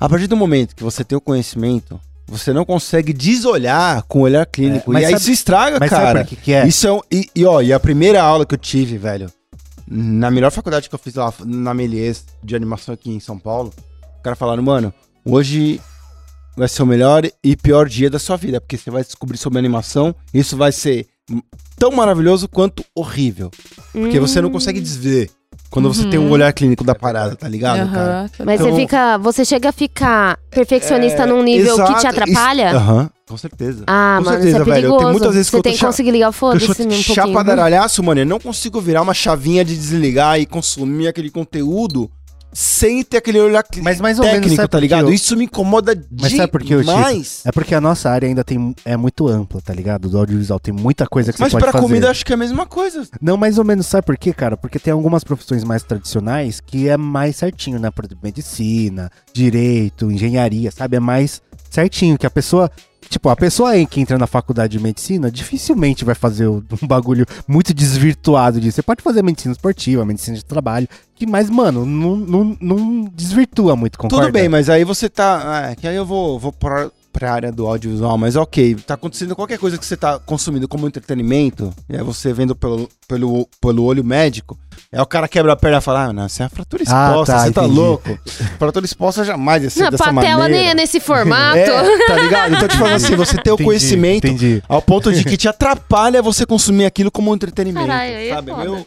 A 0.00 0.08
partir 0.08 0.26
do 0.26 0.38
momento 0.38 0.74
que 0.74 0.82
você 0.82 1.04
tem 1.04 1.18
o 1.18 1.20
conhecimento, 1.20 2.00
você 2.26 2.50
não 2.54 2.64
consegue 2.64 3.12
desolhar 3.12 4.02
com 4.04 4.20
o 4.20 4.22
olhar 4.22 4.46
clínico. 4.46 4.96
É, 4.96 5.02
e 5.02 5.04
aí 5.04 5.10
sabe- 5.10 5.20
isso 5.22 5.30
estraga, 5.32 5.76
Mas 5.78 5.90
cara. 5.90 6.06
sabe 6.06 6.20
por 6.20 6.28
que, 6.30 6.36
que 6.36 6.52
é? 6.54 6.66
Isso 6.66 6.86
é 6.86 6.92
um, 6.92 7.00
e, 7.12 7.28
e, 7.36 7.44
ó, 7.44 7.60
e 7.60 7.74
a 7.74 7.78
primeira 7.78 8.22
aula 8.22 8.46
que 8.46 8.54
eu 8.54 8.58
tive, 8.58 8.96
velho, 8.96 9.30
na 9.86 10.30
melhor 10.30 10.50
faculdade 10.50 10.88
que 10.88 10.94
eu 10.94 10.98
fiz 10.98 11.14
lá, 11.14 11.30
na 11.44 11.74
Melies, 11.74 12.24
de 12.42 12.56
animação 12.56 12.94
aqui 12.94 13.10
em 13.10 13.20
São 13.20 13.38
Paulo, 13.38 13.70
cara 14.22 14.34
falando, 14.34 14.62
mano, 14.62 14.94
hoje 15.26 15.78
vai 16.56 16.68
ser 16.68 16.82
o 16.82 16.86
melhor 16.86 17.22
e 17.44 17.56
pior 17.56 17.88
dia 17.88 18.08
da 18.10 18.18
sua 18.18 18.36
vida, 18.36 18.60
porque 18.60 18.76
você 18.76 18.90
vai 18.90 19.02
descobrir 19.02 19.36
sobre 19.36 19.58
animação, 19.58 20.14
isso 20.32 20.56
vai 20.56 20.72
ser 20.72 21.06
tão 21.78 21.90
maravilhoso 21.90 22.48
quanto 22.48 22.84
horrível. 22.94 23.50
Porque 23.92 24.18
você 24.20 24.40
não 24.40 24.50
consegue 24.50 24.80
desver 24.80 25.30
quando 25.70 25.92
você 25.92 26.08
tem 26.08 26.18
um 26.18 26.30
olhar 26.30 26.52
clínico 26.52 26.84
da 26.84 26.94
parada, 26.94 27.34
tá 27.36 27.48
ligado, 27.48 27.90
cara? 27.92 28.12
Aham. 28.20 28.30
Mas 28.44 28.60
Então- 28.60 28.72
você 28.72 28.80
fica. 28.80 29.18
Você 29.18 29.44
chega 29.44 29.68
a 29.68 29.72
ficar 29.72 30.38
perfeccionista 30.50 31.22
É, 31.24 31.26
num 31.26 31.42
nível 31.42 31.74
que 31.74 31.82
exato, 31.82 32.00
te 32.00 32.06
atrapalha? 32.06 32.70
Aham, 32.76 33.10
com 33.28 33.36
certeza. 33.36 33.82
Ah, 33.86 34.16
Com 34.18 34.24
mano, 34.24 34.36
certeza, 34.36 34.48
isso 34.62 34.70
é 34.70 34.74
velho. 34.74 34.96
Tenho 34.96 35.10
muitas 35.10 35.34
vezes 35.34 35.46
que 35.48 35.50
você 35.50 35.56
eu 35.56 35.62
tô 35.62 35.68
tem 35.68 35.76
que 35.78 35.84
conseguir 35.84 36.10
ligar 36.12 36.26
o 36.26 36.30
Eu 36.30 36.32
foda-se 36.32 36.64
um 36.70 36.74
pouquinho. 36.74 37.02
chapadaralhaço, 37.02 38.02
mano. 38.02 38.20
Eu 38.20 38.26
não 38.26 38.38
consigo 38.38 38.80
virar 38.80 39.02
uma 39.02 39.12
chavinha 39.14 39.64
de 39.64 39.74
desligar 39.76 40.38
e 40.40 40.46
consumir 40.46 41.08
aquele 41.08 41.30
conteúdo 41.30 42.10
sem 42.58 43.02
ter 43.02 43.18
aquele 43.18 43.38
olhar 43.38 43.62
clínico. 43.62 43.84
Mas 43.84 44.00
mais 44.00 44.18
ou 44.18 44.24
menos, 44.24 44.38
técnico, 44.40 44.56
sabe 44.56 44.68
tá 44.70 44.80
ligado? 44.80 45.08
Eu- 45.08 45.12
Isso 45.12 45.36
me 45.36 45.44
incomoda 45.44 45.94
Mas 46.18 46.32
sabe 46.34 46.50
por 46.50 46.62
demais. 46.62 47.42
É 47.44 47.52
porque 47.52 47.74
a 47.74 47.80
nossa 47.82 48.08
área 48.08 48.26
ainda 48.26 48.42
tem, 48.42 48.74
é 48.82 48.96
muito 48.96 49.28
ampla, 49.28 49.60
tá 49.60 49.74
ligado? 49.74 50.08
Do 50.08 50.16
audiovisual 50.18 50.58
tem 50.58 50.72
muita 50.72 51.06
coisa 51.06 51.34
que 51.34 51.38
Mas 51.40 51.50
você 51.50 51.56
pode 51.58 51.64
pra 51.64 51.72
fazer. 51.72 51.84
comida 51.86 52.06
eu 52.06 52.10
acho 52.10 52.24
que 52.24 52.32
é 52.32 52.34
a 52.34 52.38
mesma 52.38 52.64
coisa. 52.64 53.06
Não, 53.20 53.36
mais 53.36 53.58
ou 53.58 53.64
menos, 53.64 53.84
sabe 53.86 54.06
por 54.06 54.16
quê, 54.16 54.32
cara? 54.32 54.56
Porque 54.56 54.78
tem 54.78 54.90
algumas 54.90 55.22
profissões 55.22 55.64
mais 55.64 55.82
tradicionais 55.82 56.58
que 56.58 56.88
é 56.88 56.96
mais 56.96 57.36
certinho, 57.36 57.78
né? 57.78 57.90
Por 57.90 58.06
exemplo, 58.06 58.20
medicina, 58.24 59.10
direito, 59.34 60.10
engenharia, 60.10 60.70
sabe? 60.70 60.96
É 60.96 61.00
mais 61.00 61.42
certinho, 61.76 62.18
que 62.18 62.26
a 62.26 62.30
pessoa. 62.30 62.70
Tipo, 63.08 63.28
a 63.28 63.36
pessoa 63.36 63.70
aí 63.70 63.86
que 63.86 64.00
entra 64.00 64.18
na 64.18 64.26
faculdade 64.26 64.76
de 64.76 64.82
medicina 64.82 65.30
dificilmente 65.30 66.04
vai 66.04 66.14
fazer 66.14 66.48
um 66.48 66.64
bagulho 66.82 67.24
muito 67.46 67.72
desvirtuado 67.72 68.60
disso. 68.60 68.76
Você 68.76 68.82
pode 68.82 69.00
fazer 69.00 69.22
medicina 69.22 69.52
esportiva, 69.52 70.04
medicina 70.04 70.36
de 70.36 70.44
trabalho, 70.44 70.88
que, 71.14 71.24
mas, 71.24 71.48
mano, 71.48 71.86
não, 71.86 72.16
não, 72.16 72.56
não 72.60 73.04
desvirtua 73.14 73.76
muito, 73.76 73.96
concorda? 73.96 74.26
Tudo 74.26 74.32
bem, 74.32 74.48
mas 74.48 74.68
aí 74.68 74.82
você 74.82 75.08
tá. 75.08 75.68
Ah, 75.70 75.76
que 75.76 75.86
aí 75.86 75.94
eu 75.94 76.04
vou, 76.04 76.38
vou 76.38 76.52
pra 77.18 77.32
área 77.32 77.50
do 77.50 77.66
audiovisual, 77.66 78.18
mas 78.18 78.36
ok, 78.36 78.74
tá 78.86 78.92
acontecendo 78.92 79.34
qualquer 79.34 79.58
coisa 79.58 79.78
que 79.78 79.86
você 79.86 79.96
tá 79.96 80.18
consumindo 80.18 80.68
como 80.68 80.86
entretenimento, 80.86 81.72
e 81.88 81.96
aí 81.96 82.02
você 82.02 82.30
vendo 82.30 82.54
pelo, 82.54 82.88
pelo, 83.08 83.48
pelo 83.58 83.84
olho 83.84 84.04
médico, 84.04 84.58
aí 84.92 85.00
o 85.00 85.06
cara 85.06 85.26
quebra 85.26 85.54
a 85.54 85.56
perna 85.56 85.78
e 85.78 85.80
fala: 85.80 86.04
Ah, 86.04 86.12
não, 86.12 86.28
você 86.28 86.42
é 86.42 86.46
a 86.46 86.48
fratura 86.50 86.84
Ah, 86.86 87.08
exposta, 87.10 87.32
tá, 87.32 87.38
você 87.46 87.52
tá 87.52 87.62
entendi. 87.64 87.78
louco. 87.80 88.18
fratura 88.58 88.84
exposta 88.84 89.24
jamais 89.24 89.62
ia 89.62 89.70
ser 89.70 89.84
Não, 89.84 89.90
dessa 89.90 90.04
patela 90.04 90.42
maneira. 90.42 90.48
nem 90.64 90.68
é 90.70 90.74
nesse 90.74 91.00
formato. 91.00 91.56
É, 91.56 92.06
tá 92.06 92.16
ligado? 92.16 92.54
Então, 92.54 92.68
tipo 92.68 92.84
assim, 92.84 93.16
você 93.16 93.36
ter 93.38 93.50
o 93.50 93.54
Entendi, 93.54 93.64
conhecimento 93.64 94.26
Entendi. 94.26 94.62
ao 94.68 94.82
ponto 94.82 95.10
de 95.10 95.24
que 95.24 95.38
te 95.38 95.48
atrapalha 95.48 96.20
você 96.20 96.44
consumir 96.44 96.84
aquilo 96.84 97.10
como 97.10 97.34
entretenimento. 97.34 97.86
Caralho, 97.86 98.12
é 98.12 98.28
sabe? 98.28 98.50
foda. 98.50 98.62
Meio- 98.64 98.86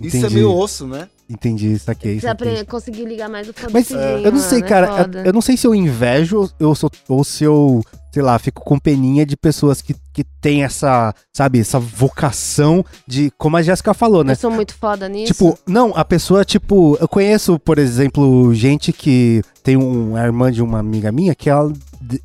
Isso 0.00 0.26
é 0.26 0.30
meio 0.30 0.54
osso, 0.54 0.86
né? 0.86 1.08
Entendi, 1.32 1.78
saquei. 1.78 2.20
Você 2.20 2.26
saquei. 2.26 2.64
conseguir 2.66 3.04
ligar 3.06 3.28
mais 3.28 3.48
o 3.48 3.54
Mas 3.72 3.88
foda-se. 3.88 4.24
eu 4.24 4.32
não 4.32 4.38
sei, 4.40 4.60
cara. 4.62 5.08
eu- 5.14 5.24
Eu, 5.26 5.32
não 5.32 5.40
sei 5.40 5.56
se 5.56 5.66
eu 5.66 5.74
invejo 5.74 6.50
ou, 6.60 6.74
se 6.74 6.84
eu- 6.84 6.90
ou 7.08 7.24
se 7.24 7.44
eu, 7.44 7.82
sei 8.12 8.22
lá, 8.22 8.38
fico 8.38 8.62
com 8.62 8.78
peninha 8.78 9.24
de 9.24 9.36
pessoas 9.36 9.80
que, 9.80 9.94
que 10.12 10.22
têm 10.24 10.62
essa, 10.62 11.14
sabe, 11.32 11.58
essa 11.60 11.78
vocação 11.78 12.84
de. 13.06 13.30
Como 13.38 13.56
a 13.56 13.62
Jéssica 13.62 13.94
falou, 13.94 14.22
né? 14.22 14.32
Eu 14.32 14.36
sou 14.36 14.50
muito 14.50 14.74
foda 14.74 15.08
nisso. 15.08 15.32
Tipo, 15.32 15.58
não, 15.66 15.92
a 15.96 16.04
pessoa, 16.04 16.44
tipo, 16.44 16.96
eu 17.00 17.08
conheço, 17.08 17.58
por 17.58 17.78
exemplo, 17.78 18.52
gente 18.54 18.92
que 18.92 19.42
tem 19.62 19.76
um, 19.76 20.14
a 20.16 20.24
irmã 20.24 20.52
de 20.52 20.62
uma 20.62 20.78
amiga 20.78 21.10
minha 21.10 21.34
que 21.34 21.48
ela, 21.48 21.72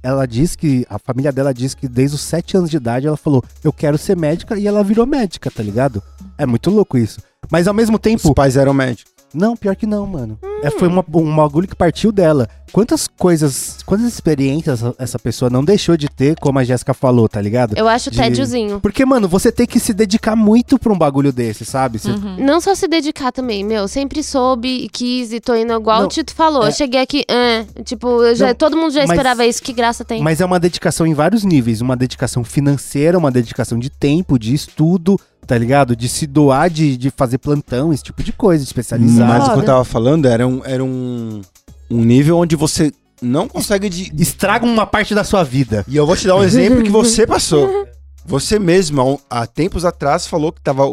ela 0.03 0.25
diz 0.27 0.55
que, 0.55 0.85
a 0.89 0.99
família 0.99 1.31
dela 1.31 1.53
diz 1.53 1.73
que 1.73 1.87
desde 1.87 2.15
os 2.15 2.21
7 2.21 2.57
anos 2.57 2.69
de 2.69 2.77
idade 2.77 3.07
ela 3.07 3.15
falou, 3.17 3.43
eu 3.63 3.71
quero 3.71 3.97
ser 3.97 4.17
médica 4.17 4.57
e 4.59 4.67
ela 4.67 4.83
virou 4.83 5.05
médica, 5.05 5.49
tá 5.49 5.63
ligado? 5.63 6.01
É 6.37 6.45
muito 6.45 6.69
louco 6.69 6.97
isso. 6.97 7.19
Mas 7.51 7.67
ao 7.67 7.73
mesmo 7.73 7.97
tempo, 7.99 8.27
Os 8.27 8.33
pais 8.33 8.57
eram 8.57 8.73
médicos. 8.73 9.11
não, 9.33 9.55
pior 9.55 9.75
que 9.75 9.85
não, 9.85 10.05
mano. 10.07 10.37
É, 10.63 10.71
foi 10.71 10.87
uma, 10.87 11.05
um 11.13 11.35
bagulho 11.35 11.67
que 11.67 11.75
partiu 11.75 12.11
dela. 12.11 12.49
Quantas 12.71 13.07
coisas, 13.07 13.77
quantas 13.85 14.07
experiências 14.07 14.81
essa, 14.81 14.95
essa 14.97 15.19
pessoa 15.19 15.49
não 15.49 15.63
deixou 15.63 15.95
de 15.95 16.09
ter, 16.09 16.37
como 16.39 16.57
a 16.59 16.63
Jéssica 16.63 16.93
falou, 16.93 17.29
tá 17.29 17.39
ligado? 17.39 17.77
eu 17.77 17.87
acho 17.87 18.09
de- 18.09 18.17
tédiozinho. 18.17 18.79
Porque, 18.81 19.05
mano, 19.05 19.27
você 19.27 19.51
tem 19.51 19.65
que 19.67 19.79
se 19.79 19.93
dedicar 19.93 20.35
muito 20.35 20.79
pra 20.79 20.91
um 20.91 20.97
bagulho 20.97 21.31
desse, 21.31 21.63
sabe? 21.63 21.99
Você- 21.99 22.09
Uhum. 22.11 22.37
Não 22.43 22.59
só 22.59 22.73
se 22.75 22.87
dedicar 22.87 23.31
também, 23.31 23.63
meu. 23.63 23.87
Sempre 23.87 24.23
soube 24.23 24.67
e 24.67 24.89
quis 24.89 25.31
e 25.31 25.39
tô 25.39 25.55
indo 25.55 25.71
igual 25.73 25.99
Não, 25.99 26.05
o 26.07 26.09
Tito 26.09 26.33
falou. 26.33 26.63
é- 26.63 26.67
Eu 26.69 26.71
cheguei 26.71 26.99
aqui, 27.01 27.23
ah, 27.29 27.63
tipo, 27.83 28.07
eu 28.23 28.35
já, 28.35 28.47
Não, 28.47 28.55
todo 28.55 28.75
mundo 28.75 28.91
já 28.91 29.01
mas- 29.01 29.11
esperava 29.11 29.45
isso. 29.45 29.61
Que 29.61 29.71
graça 29.73 30.03
tem. 30.03 30.21
Mas 30.21 30.41
é 30.41 30.45
uma 30.45 30.59
dedicação 30.59 31.05
em 31.05 31.13
vários 31.13 31.43
níveis. 31.43 31.79
Uma 31.81 31.95
dedicação 31.95 32.43
financeira, 32.43 33.17
uma 33.17 33.31
dedicação 33.31 33.77
de 33.77 33.89
tempo, 33.89 34.37
de 34.39 34.53
estudo, 34.53 35.19
tá 35.47 35.57
ligado? 35.57 35.95
De 35.95 36.09
se 36.09 36.27
doar, 36.27 36.69
de, 36.69 36.97
de 36.97 37.09
fazer 37.09 37.37
plantão, 37.37 37.93
esse 37.93 38.03
tipo 38.03 38.21
de 38.21 38.33
coisa, 38.33 38.63
de 38.63 38.67
especializar. 38.67 39.27
Mas 39.27 39.43
o 39.43 39.45
que 39.45 39.51
eu 39.51 39.55
Foda. 39.55 39.65
tava 39.65 39.85
falando 39.85 40.27
era 40.27 40.45
um, 40.45 40.61
era 40.65 40.83
um, 40.83 41.41
um 41.89 42.03
nível 42.03 42.37
onde 42.37 42.55
você 42.55 42.91
não 43.21 43.47
consegue 43.47 43.89
de. 43.89 44.11
Estraga 44.21 44.65
uma 44.65 44.85
parte 44.85 45.15
da 45.15 45.23
sua 45.23 45.43
vida. 45.43 45.85
E 45.87 45.95
eu 45.95 46.05
vou 46.05 46.15
te 46.15 46.27
dar 46.27 46.35
um 46.35 46.43
exemplo 46.43 46.83
que 46.83 46.91
você 46.91 47.25
passou. 47.25 47.86
Você 48.27 48.59
mesmo, 48.59 49.01
há 49.29 49.41
um- 49.41 49.45
tempos 49.47 49.85
atrás, 49.85 50.27
falou 50.27 50.51
que 50.51 50.61
tava 50.61 50.83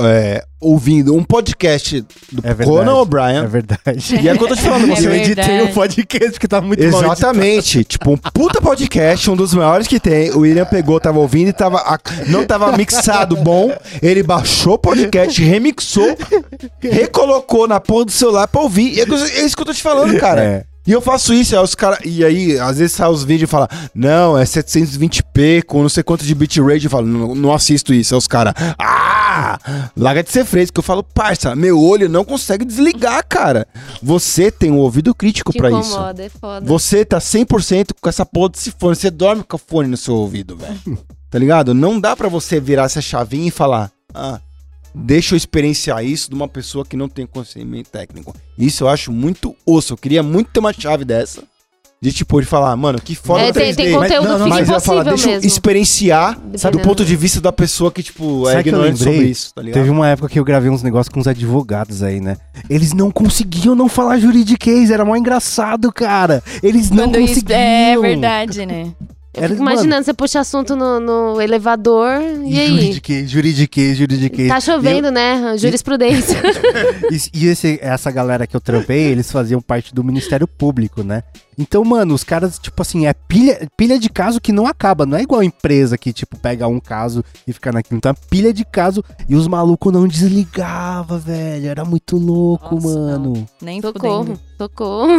é, 0.00 0.44
ouvindo 0.60 1.14
um 1.14 1.24
podcast 1.24 2.00
do 2.30 2.40
É 2.46 2.54
verdade. 2.54 2.70
Conan 2.70 2.94
O'Brien. 2.94 3.38
É 3.44 3.46
verdade. 3.48 4.16
E 4.22 4.28
é 4.28 4.32
o 4.32 4.38
que 4.38 4.44
eu 4.44 4.48
tô 4.48 4.54
te 4.54 4.62
falando, 4.62 4.84
É 4.92 4.94
você 4.96 5.08
eu 5.08 5.14
editei 5.14 5.60
o 5.62 5.74
podcast 5.74 6.38
que 6.38 6.46
tá 6.46 6.60
muito 6.60 6.80
editado. 6.80 7.04
Exatamente. 7.04 7.82
tipo, 7.84 8.12
um 8.12 8.16
puta 8.16 8.60
podcast, 8.62 9.28
um 9.28 9.34
dos 9.36 9.52
maiores 9.54 9.86
que 9.88 9.98
tem. 9.98 10.30
O 10.30 10.38
William 10.40 10.64
pegou, 10.64 11.00
tava 11.00 11.18
ouvindo 11.18 11.48
e 11.48 11.52
tava. 11.52 11.78
a- 11.78 11.98
não 12.28 12.46
tava 12.46 12.70
mixado 12.76 13.36
bom. 13.36 13.76
Ele 14.00 14.22
baixou 14.22 14.74
o 14.74 14.78
podcast, 14.78 15.42
remixou, 15.42 16.16
recolocou 16.80 17.66
na 17.66 17.80
porra 17.80 18.04
do 18.06 18.12
celular 18.12 18.46
pra 18.48 18.60
ouvir. 18.60 18.94
E 18.94 19.00
é 19.00 19.04
isso- 19.04 19.24
é 19.40 19.44
isso 19.44 19.56
que 19.56 19.62
eu 19.62 19.66
tô 19.66 19.74
te 19.74 19.82
falando, 19.82 20.16
cara. 20.18 20.42
É. 20.44 20.64
E 20.86 20.92
eu 20.92 21.00
faço 21.00 21.32
isso, 21.32 21.56
aí 21.56 21.62
os 21.62 21.74
cara, 21.74 21.98
e 22.04 22.24
aí, 22.24 22.58
às 22.58 22.78
vezes 22.78 22.94
sai 22.94 23.08
os 23.08 23.24
vídeos 23.24 23.48
e 23.48 23.50
fala, 23.50 23.68
não, 23.94 24.36
é 24.36 24.44
720p 24.44 25.62
com 25.64 25.80
não 25.82 25.88
sei 25.88 26.02
quanto 26.02 26.24
de 26.24 26.34
bitrate, 26.34 26.84
eu 26.84 26.90
falo, 26.90 27.06
não, 27.06 27.34
não 27.34 27.54
assisto 27.54 27.94
isso. 27.94 28.14
Aí 28.14 28.18
os 28.18 28.26
caras, 28.26 28.52
ah, 28.78 29.58
larga 29.96 30.22
de 30.22 30.30
ser 30.30 30.44
fresco. 30.44 30.78
Eu 30.78 30.82
falo, 30.82 31.02
parça, 31.02 31.56
meu 31.56 31.80
olho 31.80 32.08
não 32.08 32.24
consegue 32.24 32.64
desligar, 32.64 33.24
cara. 33.26 33.66
Você 34.02 34.50
tem 34.50 34.70
um 34.70 34.78
ouvido 34.78 35.14
crítico 35.14 35.52
pra 35.52 35.70
isso. 35.70 35.96
é 36.22 36.28
foda. 36.28 36.66
Você 36.66 37.04
tá 37.04 37.18
100% 37.18 37.92
com 38.00 38.08
essa 38.08 38.26
porra 38.26 38.50
desse 38.50 38.70
fone. 38.70 38.94
Você 38.94 39.10
dorme 39.10 39.42
com 39.42 39.56
o 39.56 39.58
fone 39.58 39.88
no 39.88 39.96
seu 39.96 40.14
ouvido, 40.14 40.56
velho. 40.56 40.98
Tá 41.34 41.38
ligado? 41.40 41.74
Não 41.74 41.98
dá 41.98 42.14
pra 42.14 42.28
você 42.28 42.60
virar 42.60 42.84
essa 42.84 43.00
chavinha 43.00 43.48
e 43.48 43.50
falar, 43.50 43.90
ah, 44.14 44.38
deixa 44.94 45.34
eu 45.34 45.36
experienciar 45.36 46.04
isso 46.04 46.28
de 46.30 46.34
uma 46.36 46.48
pessoa 46.48 46.84
que 46.84 46.96
não 46.96 47.08
tem 47.08 47.26
conhecimento 47.26 47.90
técnico. 47.90 48.34
Isso 48.58 48.84
eu 48.84 48.88
acho 48.88 49.10
muito 49.12 49.54
osso. 49.66 49.92
Eu 49.92 49.96
queria 49.96 50.22
muito 50.22 50.50
ter 50.50 50.60
uma 50.60 50.72
chave 50.72 51.04
dessa. 51.04 51.42
De 52.02 52.12
tipo, 52.12 52.38
de 52.38 52.46
falar, 52.46 52.76
mano, 52.76 53.00
que 53.00 53.14
foda 53.14 53.44
É, 53.44 53.50
o 53.50 53.52
tem, 53.54 53.72
3D. 53.72 53.76
tem 53.76 53.92
conteúdo 53.94 54.28
não, 54.28 54.38
não, 54.40 54.44
fica 54.46 54.48
mas 54.60 54.68
eu 54.68 54.80
falar, 54.80 55.04
deixa 55.04 55.26
eu 55.26 55.32
mesmo. 55.36 55.46
experienciar, 55.46 56.34
sabe, 56.34 56.42
do 56.42 56.58
Dependendo. 56.58 56.82
ponto 56.82 57.02
de 57.04 57.16
vista 57.16 57.40
da 57.40 57.50
pessoa 57.50 57.90
que, 57.90 58.02
tipo, 58.02 58.46
é 58.46 58.52
Sabe 58.52 58.64
que 58.64 58.68
eu 58.74 58.78
lembrei? 58.78 58.96
sobre 59.14 59.26
isso, 59.28 59.54
tá 59.54 59.62
ligado? 59.62 59.74
Teve 59.80 59.88
uma 59.90 60.06
época 60.08 60.28
que 60.28 60.38
eu 60.38 60.44
gravei 60.44 60.68
uns 60.68 60.82
negócios 60.82 61.08
com 61.10 61.18
uns 61.20 61.26
advogados 61.26 62.02
aí, 62.02 62.20
né? 62.20 62.36
Eles 62.68 62.92
não 62.92 63.10
conseguiam 63.10 63.74
não 63.74 63.88
falar 63.88 64.18
juridiquês, 64.18 64.90
era 64.90 65.02
mó 65.02 65.16
engraçado, 65.16 65.90
cara. 65.90 66.42
Eles 66.62 66.90
não 66.90 67.04
Quando 67.04 67.20
isso 67.20 67.34
conseguiam. 67.36 67.58
é 67.58 67.98
verdade, 67.98 68.66
né? 68.66 68.92
Eu 69.36 69.48
fico 69.48 69.62
imaginando, 69.62 70.04
você 70.04 70.14
puxa 70.14 70.40
assunto 70.40 70.76
no, 70.76 71.00
no 71.00 71.40
elevador 71.40 72.20
e 72.46 72.58
aí? 72.60 72.68
Juridiquês, 72.70 73.30
juridiquês, 73.30 73.96
juridiquês. 73.98 74.48
Tá 74.48 74.60
chovendo, 74.60 75.10
né? 75.10 75.56
Jurisprudência. 75.58 76.40
E, 77.10 77.44
e 77.44 77.46
esse- 77.48 77.78
essa 77.82 78.10
galera 78.10 78.46
que 78.46 78.56
eu 78.56 78.60
trampei, 78.60 79.02
eles 79.04 79.30
faziam 79.30 79.60
parte 79.60 79.94
do 79.94 80.02
Ministério 80.02 80.46
Público, 80.48 81.02
né? 81.02 81.22
Então, 81.58 81.84
mano, 81.84 82.14
os 82.14 82.24
caras, 82.24 82.58
tipo 82.58 82.80
assim, 82.82 83.06
é 83.06 83.12
pilha, 83.12 83.68
pilha 83.76 83.98
de 83.98 84.08
caso 84.08 84.40
que 84.40 84.52
não 84.52 84.66
acaba. 84.66 85.06
Não 85.06 85.16
é 85.18 85.22
igual 85.22 85.40
a 85.40 85.44
empresa 85.44 85.96
que, 85.96 86.12
tipo, 86.12 86.36
pega 86.38 86.66
um 86.66 86.80
caso 86.80 87.24
e 87.46 87.52
fica 87.52 87.70
naquilo. 87.72 87.96
Então, 87.98 88.10
é 88.10 88.14
pilha 88.28 88.52
de 88.52 88.64
caso 88.64 89.04
e 89.28 89.36
os 89.36 89.46
malucos 89.46 89.92
não 89.92 90.06
desligavam, 90.08 91.18
velho. 91.18 91.68
Era 91.68 91.84
muito 91.84 92.16
louco, 92.16 92.74
Nossa, 92.74 92.88
mano. 92.88 93.48
Nem 93.62 93.80
socorro, 93.80 94.18
fudendo. 94.24 94.40
socorro. 94.58 95.10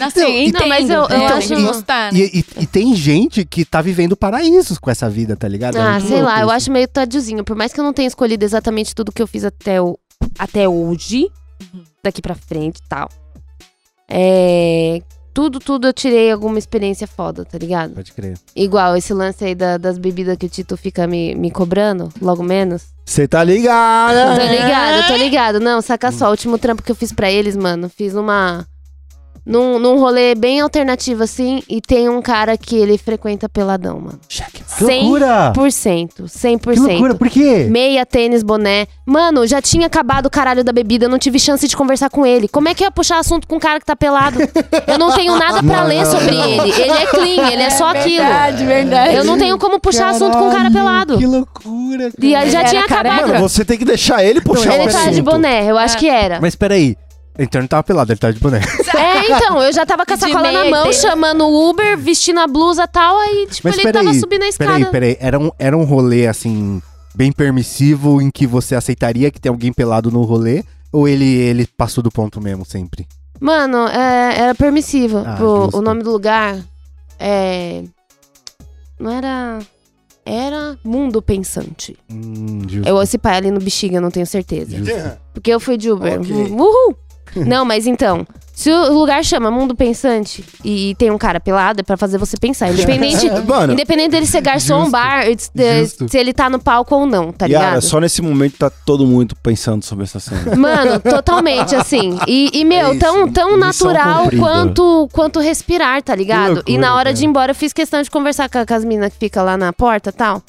Assim, 0.00 0.20
Não, 0.20 0.28
entendo, 0.28 0.68
mas 0.68 0.90
eu- 0.90 1.02
eu 1.02 1.08
né? 1.08 1.26
acho- 1.28 1.54
que 1.54 1.62
gostar, 1.62 2.12
né? 2.12 2.18
E, 2.18 2.38
e- 2.40 2.62
e 2.62 2.66
tem 2.66 2.94
gente 2.94 3.44
que 3.44 3.64
tá 3.64 3.80
vivendo 3.80 4.16
paraísos 4.16 4.78
com 4.78 4.90
essa 4.90 5.08
vida, 5.08 5.36
tá 5.36 5.48
ligado? 5.48 5.76
É 5.76 5.80
Ah, 5.80 5.92
muito 5.92 6.06
sei 6.08 6.16
louco 6.18 6.26
lá, 6.30 6.40
eu 6.40 6.46
isso. 6.46 6.54
acho 6.56 6.70
meio 6.72 6.88
tadiozinho. 6.88 7.44
Por 7.44 7.56
mais 7.56 7.72
que 7.72 7.80
eu 7.80 7.84
não 7.84 7.92
tenha 7.92 8.08
escolhido 8.08 8.44
exatamente 8.44 8.94
tudo 8.94 9.12
que 9.12 9.22
eu 9.22 9.26
fiz 9.26 9.44
até, 9.44 9.80
o, 9.80 9.98
até 10.38 10.68
hoje, 10.68 11.30
Uhum. 11.74 11.82
daqui 12.02 12.22
pra 12.22 12.34
frente 12.34 12.78
e 12.78 12.88
tal. 12.88 13.08
É. 14.08 15.02
Tudo, 15.32 15.58
tudo 15.60 15.86
eu 15.86 15.92
tirei 15.92 16.30
alguma 16.30 16.58
experiência 16.58 17.06
foda, 17.06 17.44
tá 17.44 17.56
ligado? 17.56 17.94
Pode 17.94 18.12
crer. 18.12 18.36
Igual 18.54 18.96
esse 18.96 19.14
lance 19.14 19.44
aí 19.44 19.54
da- 19.54 19.78
das 19.78 19.96
bebidas 19.96 20.36
que 20.36 20.46
o 20.46 20.48
Tito 20.48 20.76
fica 20.76 21.06
me, 21.06 21.34
me 21.34 21.50
cobrando, 21.50 22.08
logo 22.20 22.42
menos. 22.42 22.82
Você 23.04 23.26
tá 23.28 23.42
ligado? 23.44 24.36
Tô 24.36 24.46
ligado, 24.52 25.06
tô 25.08 25.16
ligado. 25.16 25.60
Não, 25.60 25.80
saca 25.80 26.10
só, 26.12 26.26
o 26.28 26.30
último 26.30 26.58
trampo 26.58 26.82
que 26.82 26.90
eu 26.92 26.96
fiz 26.96 27.12
pra 27.12 27.30
eles, 27.30 27.56
mano, 27.56 27.88
fiz 27.88 28.14
uma. 28.14 28.66
Num, 29.50 29.80
num 29.80 29.98
rolê 29.98 30.36
bem 30.36 30.60
alternativo 30.60 31.24
assim, 31.24 31.60
e 31.68 31.80
tem 31.80 32.08
um 32.08 32.22
cara 32.22 32.56
que 32.56 32.76
ele 32.76 32.96
frequenta 32.96 33.48
peladão, 33.48 33.98
mano. 33.98 34.20
Que 34.28 34.84
loucura! 34.84 35.52
100%. 35.56 36.22
100%. 36.22 36.72
Que 36.74 36.78
loucura, 36.78 37.14
por 37.16 37.28
quê? 37.28 37.66
Meia, 37.68 38.06
tênis, 38.06 38.44
boné. 38.44 38.86
Mano, 39.04 39.44
já 39.48 39.60
tinha 39.60 39.88
acabado 39.88 40.26
o 40.26 40.30
caralho 40.30 40.62
da 40.62 40.72
bebida, 40.72 41.06
eu 41.06 41.08
não 41.08 41.18
tive 41.18 41.40
chance 41.40 41.66
de 41.66 41.76
conversar 41.76 42.08
com 42.10 42.24
ele. 42.24 42.46
Como 42.46 42.68
é 42.68 42.74
que 42.74 42.84
eu 42.84 42.86
ia 42.86 42.92
puxar 42.92 43.18
assunto 43.18 43.48
com 43.48 43.56
um 43.56 43.58
cara 43.58 43.80
que 43.80 43.86
tá 43.86 43.96
pelado? 43.96 44.38
Eu 44.86 44.96
não 44.96 45.10
tenho 45.12 45.36
nada 45.36 45.60
pra 45.64 45.82
ler 45.82 46.06
sobre 46.06 46.36
ele. 46.36 46.70
Ele 46.70 46.92
é 46.92 47.06
clean, 47.06 47.50
ele 47.50 47.62
é 47.62 47.70
só 47.70 47.88
aquilo. 47.88 48.24
Verdade, 48.24 48.64
verdade. 48.64 49.14
Eu 49.16 49.24
não 49.24 49.36
tenho 49.36 49.58
como 49.58 49.80
puxar 49.80 50.10
assunto 50.10 50.38
com 50.38 50.46
um 50.46 50.52
cara 50.52 50.70
Caralho, 50.70 50.74
pelado. 50.74 51.18
Que 51.18 51.26
loucura, 51.26 52.10
cara. 52.10 52.14
E 52.20 52.34
aí 52.36 52.50
já 52.50 52.60
Ele 52.60 52.68
tinha 52.68 52.84
acabado. 52.84 53.26
Mano, 53.28 53.48
você 53.48 53.64
tem 53.64 53.76
que 53.76 53.84
deixar 53.84 54.24
ele 54.24 54.40
puxar 54.40 54.74
Ele 54.74 54.84
o 54.84 54.92
tava 54.92 55.04
de 55.04 55.10
assunto. 55.10 55.24
boné, 55.24 55.68
eu 55.68 55.76
acho 55.76 55.98
que 55.98 56.08
era. 56.08 56.40
Mas 56.40 56.54
peraí. 56.54 56.96
Então 57.42 57.58
ele 57.58 57.62
não 57.62 57.68
tava 57.68 57.82
pelado, 57.82 58.12
ele 58.12 58.18
tava 58.18 58.32
de 58.32 58.38
boné. 58.40 58.60
É, 59.00 59.32
então, 59.32 59.62
eu 59.62 59.72
já 59.72 59.86
tava 59.86 60.04
com 60.04 60.12
a 60.12 60.16
sacola 60.16 60.52
na 60.52 60.64
mão, 60.66 60.92
chamando 60.92 61.44
o 61.44 61.70
Uber, 61.70 61.96
vestindo 61.96 62.38
a 62.40 62.46
blusa 62.46 62.84
e 62.84 62.88
tal, 62.88 63.16
aí, 63.18 63.46
tipo, 63.50 63.66
Mas 63.68 63.76
ele 63.78 63.84
peraí. 63.84 64.04
tava 64.04 64.18
subindo 64.18 64.42
a 64.42 64.48
escada. 64.48 64.72
Peraí, 64.72 64.90
peraí. 64.90 65.16
Era 65.20 65.38
um, 65.38 65.50
era 65.58 65.76
um 65.76 65.84
rolê, 65.84 66.26
assim, 66.26 66.82
bem 67.14 67.32
permissivo, 67.32 68.20
em 68.20 68.30
que 68.30 68.46
você 68.46 68.74
aceitaria 68.74 69.30
que 69.30 69.40
tem 69.40 69.48
alguém 69.50 69.72
pelado 69.72 70.10
no 70.10 70.22
rolê? 70.22 70.64
Ou 70.92 71.08
ele, 71.08 71.24
ele 71.24 71.66
passou 71.66 72.02
do 72.02 72.10
ponto 72.10 72.40
mesmo, 72.40 72.64
sempre? 72.66 73.06
Mano, 73.40 73.86
é, 73.88 74.38
era 74.38 74.54
permissivo. 74.54 75.18
Ah, 75.18 75.36
Pô, 75.38 75.62
justo. 75.64 75.78
o 75.78 75.82
nome 75.82 76.02
do 76.02 76.10
lugar 76.10 76.58
é. 77.18 77.84
Não 78.98 79.10
era. 79.10 79.60
Era 80.26 80.78
Mundo 80.84 81.22
Pensante. 81.22 81.96
Hum. 82.10 82.60
Eu 82.84 83.00
esse 83.02 83.16
pai 83.16 83.36
ali 83.36 83.50
no 83.50 83.60
bexiga, 83.60 84.00
não 84.00 84.10
tenho 84.10 84.26
certeza. 84.26 84.76
justo. 84.76 85.18
Porque 85.32 85.50
eu 85.50 85.58
fui 85.58 85.76
de 85.78 85.90
Uber. 85.90 86.20
Ok. 86.20 86.30
Uhul! 86.50 86.96
Não, 87.46 87.64
mas 87.64 87.86
então, 87.86 88.26
se 88.52 88.70
o 88.70 88.92
lugar 88.92 89.24
chama 89.24 89.50
Mundo 89.50 89.74
Pensante 89.74 90.44
e 90.64 90.94
tem 90.96 91.10
um 91.10 91.16
cara 91.16 91.40
pelado, 91.40 91.80
é 91.80 91.82
pra 91.82 91.96
fazer 91.96 92.18
você 92.18 92.36
pensar. 92.36 92.68
Independente, 92.72 93.26
Mano, 93.46 93.72
independente 93.72 94.10
dele 94.10 94.26
ser 94.26 94.40
garçom, 94.42 94.80
Justo. 94.80 94.90
bar, 94.92 95.24
se, 95.38 95.80
Justo. 95.80 96.08
se 96.08 96.18
ele 96.18 96.32
tá 96.34 96.50
no 96.50 96.58
palco 96.58 96.94
ou 96.94 97.06
não, 97.06 97.32
tá 97.32 97.46
Yara, 97.46 97.66
ligado? 97.66 97.82
só 97.82 97.98
nesse 98.00 98.20
momento 98.20 98.58
tá 98.58 98.68
todo 98.68 99.06
mundo 99.06 99.34
pensando 99.42 99.82
sobre 99.84 100.04
essa 100.04 100.20
cena. 100.20 100.54
Mano, 100.56 101.00
totalmente 101.00 101.74
assim. 101.74 102.18
E, 102.26 102.50
e, 102.52 102.64
meu, 102.64 102.88
É 102.88 102.90
isso, 102.90 102.98
tão, 103.00 103.32
tão 103.32 103.56
natural 103.56 104.24
cumprida. 104.24 104.42
quanto, 104.42 105.08
quanto 105.12 105.40
respirar, 105.40 106.02
tá 106.02 106.14
ligado? 106.14 106.62
Que 106.62 106.72
e 106.72 106.78
na 106.78 106.88
hora 106.88 107.10
loucura, 107.10 107.14
de 107.14 107.24
ir 107.24 107.26
embora, 107.28 107.50
eu 107.52 107.54
fiz 107.54 107.72
questão 107.72 108.02
de 108.02 108.10
conversar 108.10 108.48
com, 108.50 108.64
com 108.66 108.74
as 108.74 108.84
meninas 108.84 109.12
que 109.12 109.18
ficam 109.18 109.44
lá 109.44 109.56
na 109.56 109.72
porta 109.72 110.10
e 110.10 110.12
tal. 110.12 110.42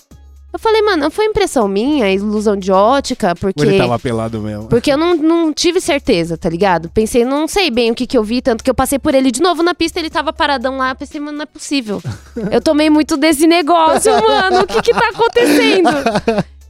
Eu 0.53 0.59
falei, 0.59 0.81
mano, 0.81 1.09
foi 1.09 1.25
impressão 1.25 1.67
minha, 1.67 2.11
ilusão 2.11 2.57
de 2.57 2.71
ótica, 2.71 3.33
porque. 3.35 3.61
Ou 3.61 3.69
ele 3.69 3.77
tava 3.77 3.97
pelado 3.97 4.41
mesmo? 4.41 4.67
Porque 4.67 4.91
eu 4.91 4.97
não, 4.97 5.15
não 5.15 5.53
tive 5.53 5.79
certeza, 5.79 6.37
tá 6.37 6.49
ligado? 6.49 6.89
Pensei, 6.89 7.23
não 7.23 7.47
sei 7.47 7.71
bem 7.71 7.91
o 7.91 7.95
que 7.95 8.05
que 8.05 8.17
eu 8.17 8.23
vi, 8.23 8.41
tanto 8.41 8.63
que 8.63 8.69
eu 8.69 8.75
passei 8.75 8.99
por 8.99 9.15
ele 9.15 9.31
de 9.31 9.41
novo 9.41 9.63
na 9.63 9.73
pista, 9.73 9.99
ele 9.99 10.09
tava 10.09 10.33
paradão 10.33 10.77
lá, 10.77 10.91
eu 10.91 10.95
pensei, 10.95 11.21
mano, 11.21 11.37
não 11.37 11.43
é 11.43 11.45
possível. 11.45 12.01
Eu 12.51 12.61
tomei 12.61 12.89
muito 12.89 13.15
desse 13.15 13.47
negócio, 13.47 14.11
mano, 14.11 14.61
o 14.61 14.67
que 14.67 14.81
que 14.81 14.93
tá 14.93 15.09
acontecendo? 15.09 15.89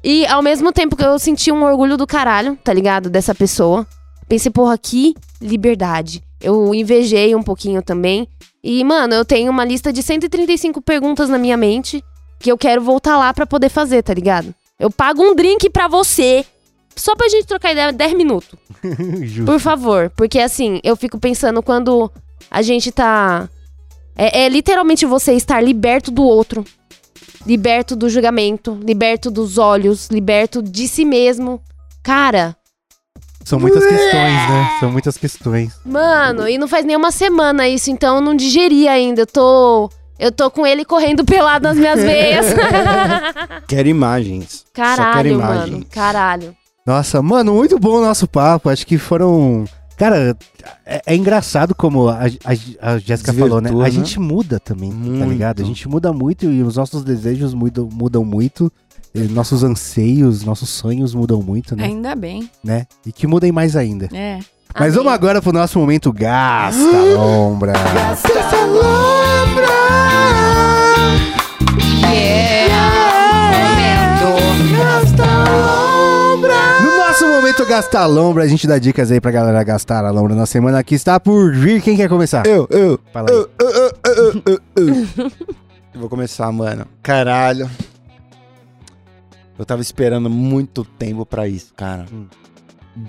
E 0.04 0.26
ao 0.26 0.42
mesmo 0.42 0.72
tempo 0.72 0.96
que 0.96 1.04
eu 1.04 1.20
senti 1.20 1.52
um 1.52 1.64
orgulho 1.64 1.96
do 1.96 2.08
caralho, 2.08 2.58
tá 2.64 2.74
ligado? 2.74 3.10
Dessa 3.10 3.36
pessoa. 3.36 3.86
Pensei, 4.28 4.52
porra, 4.52 4.78
que 4.78 5.14
liberdade. 5.40 6.24
Eu 6.42 6.74
invejei 6.74 7.36
um 7.36 7.44
pouquinho 7.44 7.82
também. 7.82 8.28
E, 8.64 8.84
mano, 8.84 9.14
eu 9.14 9.26
tenho 9.26 9.52
uma 9.52 9.66
lista 9.66 9.92
de 9.94 10.02
135 10.02 10.82
perguntas 10.82 11.30
na 11.30 11.38
minha 11.38 11.58
mente 11.58 12.04
que 12.42 12.52
eu 12.52 12.58
quero 12.58 12.82
voltar 12.82 13.18
lá 13.18 13.34
pra 13.34 13.46
poder 13.46 13.70
fazer, 13.70 14.02
tá 14.04 14.14
ligado? 14.14 14.54
Eu 14.80 14.90
pago 14.90 15.22
um 15.22 15.36
drink 15.36 15.70
pra 15.70 15.88
você, 15.88 16.44
só 16.96 17.16
pra 17.16 17.30
gente 17.30 17.46
trocar 17.46 17.72
ideia 17.72 17.94
10 17.94 18.14
minutos. 18.14 18.50
Por 19.46 19.60
favor. 19.60 20.12
Porque 20.16 20.40
assim, 20.40 20.80
eu 20.84 20.96
fico 20.96 21.20
pensando 21.20 21.62
quando 21.62 22.12
a 22.50 22.62
gente 22.62 22.92
tá. 22.92 23.48
É, 24.16 24.42
é 24.44 24.50
literalmente 24.50 25.06
você 25.06 25.34
estar 25.34 25.62
liberto 25.62 26.12
do 26.12 26.24
outro. 26.24 26.66
Liberto 27.46 27.96
do 27.96 28.10
julgamento, 28.10 28.78
liberto 28.84 29.32
dos 29.32 29.58
olhos, 29.58 30.10
liberto 30.10 30.62
de 30.62 30.88
si 30.88 31.04
mesmo. 31.06 31.60
Cara, 32.04 32.56
São 33.44 33.60
muitas 33.60 33.84
questões, 33.84 34.50
né? 34.50 34.78
São 34.80 34.92
muitas 34.92 35.18
questões. 35.18 35.74
mano, 35.84 36.48
e 36.48 36.58
não 36.58 36.68
faz 36.68 36.86
nem 36.86 36.96
uma 36.96 37.12
semana 37.12 37.68
isso, 37.68 37.90
então 37.90 38.16
eu 38.16 38.22
não 38.22 38.36
digeri 38.36 38.88
ainda. 38.88 39.22
Eu 39.22 39.28
tô. 39.28 39.90
Eu 40.22 40.32
tô 40.32 40.52
com 40.52 40.68
ele 40.68 40.86
correndo 40.86 41.26
pelado 41.26 41.68
nas 41.68 41.76
minhas 41.76 42.00
veias. 42.00 42.46
Quero 43.68 43.90
imagens. 43.90 44.64
Só 44.68 44.72
quero 44.72 44.98
caralho, 44.98 45.34
imagens. 45.34 45.70
mano. 45.72 45.86
Caralho. 45.92 46.56
Nossa, 46.86 47.24
mano, 47.24 47.56
muito 47.56 47.80
bom 47.80 47.98
o 47.98 48.06
nosso 48.06 48.28
papo. 48.28 48.70
Acho 48.70 48.86
que 48.86 49.00
foram. 49.00 49.66
Cara, 49.98 50.38
é, 50.86 51.02
é 51.08 51.16
engraçado 51.16 51.74
como 51.74 52.08
a, 52.08 52.20
a, 52.26 52.92
a 52.94 52.98
Jéssica 53.00 53.34
falou, 53.34 53.60
né? 53.62 53.72
A 53.72 53.74
né? 53.74 53.92
gente 53.92 54.20
muda 54.20 54.60
também, 54.60 54.92
tá 54.92 54.98
Muito. 54.98 55.30
ligado? 55.30 55.64
A 55.64 55.66
gente 55.66 55.90
muda 55.90 56.14
muito 56.14 56.46
e 56.46 56.62
os 56.62 56.76
nossos 56.76 57.04
desejos 57.04 57.56
mudam, 57.56 57.90
mudam 57.92 58.24
muito. 58.24 58.72
e 59.16 59.22
nossos 59.22 59.64
anseios, 59.64 60.44
nossos 60.44 60.70
sonhos 60.70 61.16
mudam 61.16 61.42
muito, 61.42 61.76
né? 61.76 61.86
Ainda 61.86 62.16
bem. 62.16 62.48
né? 62.64 62.86
E 63.06 63.12
que 63.12 63.26
mudem 63.26 63.52
mais 63.52 63.76
ainda. 63.76 64.08
É. 64.16 64.38
Mas 64.74 64.94
Amém. 64.94 64.98
vamos 64.98 65.14
agora 65.14 65.42
pro 65.42 65.52
nosso 65.52 65.80
momento 65.80 66.14
Gasta 66.14 66.80
Lombra. 67.18 67.74
No 67.74 69.81
momento 77.52 77.66
Gasta 77.66 78.06
Lombra, 78.06 78.44
a 78.44 78.48
gente 78.48 78.66
dá 78.66 78.78
dicas 78.78 79.12
aí 79.12 79.20
pra 79.20 79.30
galera 79.30 79.62
gastar 79.64 80.06
a 80.06 80.12
lombra 80.12 80.34
na 80.34 80.46
semana 80.46 80.82
que 80.84 80.96
está 80.96 81.20
por 81.20 81.54
vir. 81.54 81.82
Quem 81.82 81.98
quer 81.98 82.08
começar? 82.08 82.46
Eu, 82.46 82.66
eu, 82.70 83.00
Fala 83.12 83.30
eu, 83.30 83.50
eu, 83.60 83.70
eu, 83.70 83.92
eu, 84.06 84.42
eu, 84.46 84.60
eu. 84.76 85.32
Eu 85.94 86.00
Vou 86.00 86.10
começar, 86.10 86.50
mano. 86.52 86.86
Caralho. 87.04 87.70
Eu 89.60 89.66
tava 89.66 89.82
esperando 89.82 90.30
muito 90.30 90.86
tempo 90.86 91.26
pra 91.26 91.48
isso, 91.48 91.74
cara. 91.76 92.06
Hum. 92.12 92.28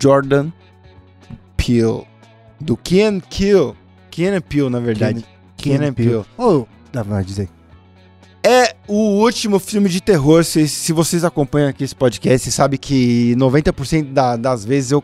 Jordan 0.00 0.50
Peele. 1.56 2.04
Do 2.60 2.76
Kean 2.76 3.20
Kill. 3.20 3.76
Kean 4.10 4.40
Peele, 4.40 4.70
na 4.70 4.80
verdade. 4.80 5.24
Kenan 5.56 5.92
Peele. 5.92 6.24
Ô, 6.36 6.66
dá 6.92 7.04
pra 7.04 7.22
dizer. 7.22 7.48
É 8.44 8.74
o 8.88 9.20
último 9.22 9.58
filme 9.58 9.88
de 9.88 10.00
terror. 10.00 10.44
Se, 10.44 10.66
se 10.68 10.92
vocês 10.92 11.24
acompanham 11.24 11.68
aqui 11.68 11.84
esse 11.84 11.94
podcast, 11.94 12.40
vocês 12.44 12.54
sabem 12.54 12.78
que 12.78 13.34
90% 13.36 14.12
da- 14.12 14.36
das 14.36 14.64
vezes 14.64 14.90
eu 14.90 15.02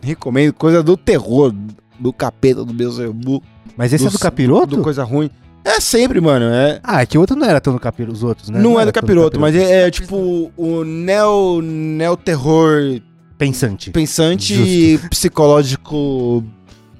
recomendo 0.00 0.52
coisa 0.54 0.82
do 0.82 0.96
terror, 0.96 1.52
do 1.98 2.12
capeta, 2.12 2.64
do 2.64 2.72
Beelzebub, 2.72 3.42
Mas 3.76 3.92
esse 3.92 4.04
é 4.06 4.08
do 4.08 4.12
do 4.12 4.18
capiroto? 4.18 4.76
do 4.76 4.82
coisa 4.82 5.04
ruim. 5.04 5.30
É 5.64 5.80
sempre, 5.80 6.18
mano. 6.20 6.46
É, 6.46 6.80
Ah, 6.82 7.02
é 7.02 7.06
que 7.06 7.18
o 7.18 7.20
outro 7.20 7.36
não 7.36 7.46
era 7.46 7.60
tão 7.60 7.74
do 7.74 7.80
capiroto, 7.80 8.14
os 8.16 8.22
outros, 8.22 8.48
né? 8.48 8.58
não, 8.58 8.78
é 8.78 8.82
era 8.82 8.90
do 8.90 8.94
capiroto, 8.94 9.38
mas 9.38 9.54
é, 9.54 9.86
é 9.86 9.90
tipo 9.90 10.50
o 10.56 10.82
neo, 10.84 11.60
neo 11.60 12.16
terror 12.16 13.00
Pensante. 13.36 13.90
pensante 13.90 14.54
e 14.54 14.98
psicológico, 15.10 16.42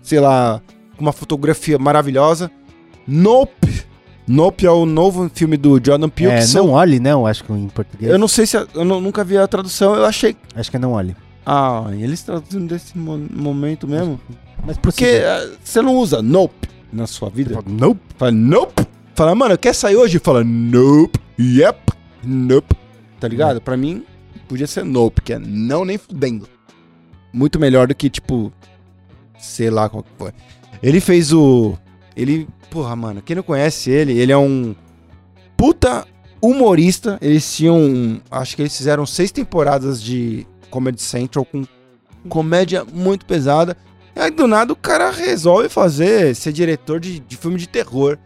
sei 0.03 0.21
lá, 0.21 0.61
com 0.97 1.03
uma 1.03 1.13
fotografia 1.13 1.79
maravilhosa. 1.79 2.51
Nope. 3.07 3.88
Nope 4.29 4.67
é 4.67 4.71
o 4.71 4.85
novo 4.85 5.31
filme 5.35 5.57
do 5.57 5.81
Jordan 5.85 6.09
Peele. 6.09 6.33
É, 6.33 6.37
que 6.39 6.45
são- 6.47 6.67
não 6.67 6.73
olhe, 6.75 7.01
não, 7.01 7.27
acho 7.27 7.43
que 7.45 7.53
em 7.53 7.69
português. 7.69 8.13
Eu 8.13 8.19
não 8.19 8.29
sei 8.29 8.47
se. 8.47 8.57
a- 8.57 8.67
Eu 8.75 8.85
nu- 8.85 9.01
nunca 9.01 9.25
vi 9.25 9.37
a 9.39 9.47
tradução, 9.49 9.95
eu 9.95 10.05
achei. 10.05 10.37
Acho 10.55 10.71
que 10.71 10.77
é 10.77 10.81
não 10.81 10.93
olhe. 10.93 11.17
Ah, 11.47 11.87
eles 11.93 12.23
traduzindo 12.23 12.69
desse 12.69 12.97
mo- 12.97 13.27
momento 13.33 13.89
mesmo. 13.89 14.21
Mas 14.67 14.77
Porque 14.77 15.05
eh, 15.05 15.51
você 15.65 15.81
não 15.81 15.97
usa 15.97 16.21
nope 16.21 16.69
na 16.93 17.07
sua 17.07 17.31
vida. 17.31 17.59
Nope. 17.67 18.01
Fala 18.19 18.31
nope. 18.33 18.87
Fala, 19.15 19.35
mano, 19.35 19.57
quer 19.57 19.75
sair 19.75 19.97
hoje? 19.97 20.19
Fala 20.19 20.45
nope. 20.45 21.19
Yep. 21.41 21.79
Nope. 22.25 22.77
Tá 23.19 23.27
ligado? 23.29 23.61
Pra 23.61 23.77
mim, 23.77 24.05
podia 24.47 24.67
ser 24.67 24.85
nope, 24.85 25.23
que 25.23 25.33
é 25.33 25.39
não 25.39 25.85
nem 25.85 25.97
fudendo. 25.97 26.47
Muito 27.33 27.59
melhor 27.59 27.87
do 27.87 27.95
que, 27.95 28.11
tipo, 28.11 28.53
sei 29.39 29.71
lá 29.71 29.89
qual 29.89 30.03
que 30.03 30.11
foi. 30.19 30.33
Ele 30.83 31.01
fez 31.01 31.33
o. 31.33 31.79
Ele. 32.19 32.49
Porra, 32.71 32.95
mano, 32.95 33.23
quem 33.23 33.37
não 33.37 33.43
conhece 33.43 33.91
ele, 33.91 34.19
ele 34.19 34.31
é 34.33 34.37
um 34.37 34.75
puta 35.57 36.07
humorista. 36.43 37.19
Eles 37.23 37.57
tinham. 37.57 38.21
Acho 38.31 38.57
que 38.57 38.63
eles 38.63 38.77
fizeram 38.77 39.07
seis 39.07 39.31
temporadas 39.31 40.03
de 40.03 40.47
Comedy 40.71 41.01
Central 41.01 41.45
com 41.45 41.65
comédia 42.29 42.85
muito 42.85 43.25
pesada. 43.25 43.77
E 44.15 44.21
aí, 44.21 44.31
do 44.31 44.47
nada, 44.47 44.73
o 44.73 44.77
cara 44.77 45.11
resolve 45.11 45.69
fazer, 45.69 46.35
ser 46.35 46.53
diretor 46.53 46.99
de, 46.99 47.21
de 47.21 47.37
filme 47.37 47.57
de 47.57 47.69
terror. 47.69 48.19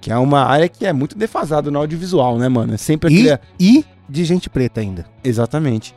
Que 0.00 0.10
é 0.10 0.16
uma 0.16 0.40
área 0.42 0.68
que 0.68 0.86
é 0.86 0.92
muito 0.92 1.16
defasada 1.18 1.70
no 1.70 1.78
audiovisual, 1.78 2.38
né, 2.38 2.48
mano? 2.48 2.74
É 2.74 2.76
sempre 2.76 3.12
E, 3.12 3.30
aquele. 3.30 3.48
e 3.58 3.84
de 4.08 4.24
gente 4.24 4.48
preta 4.48 4.80
ainda. 4.80 5.04
Exatamente. 5.22 5.94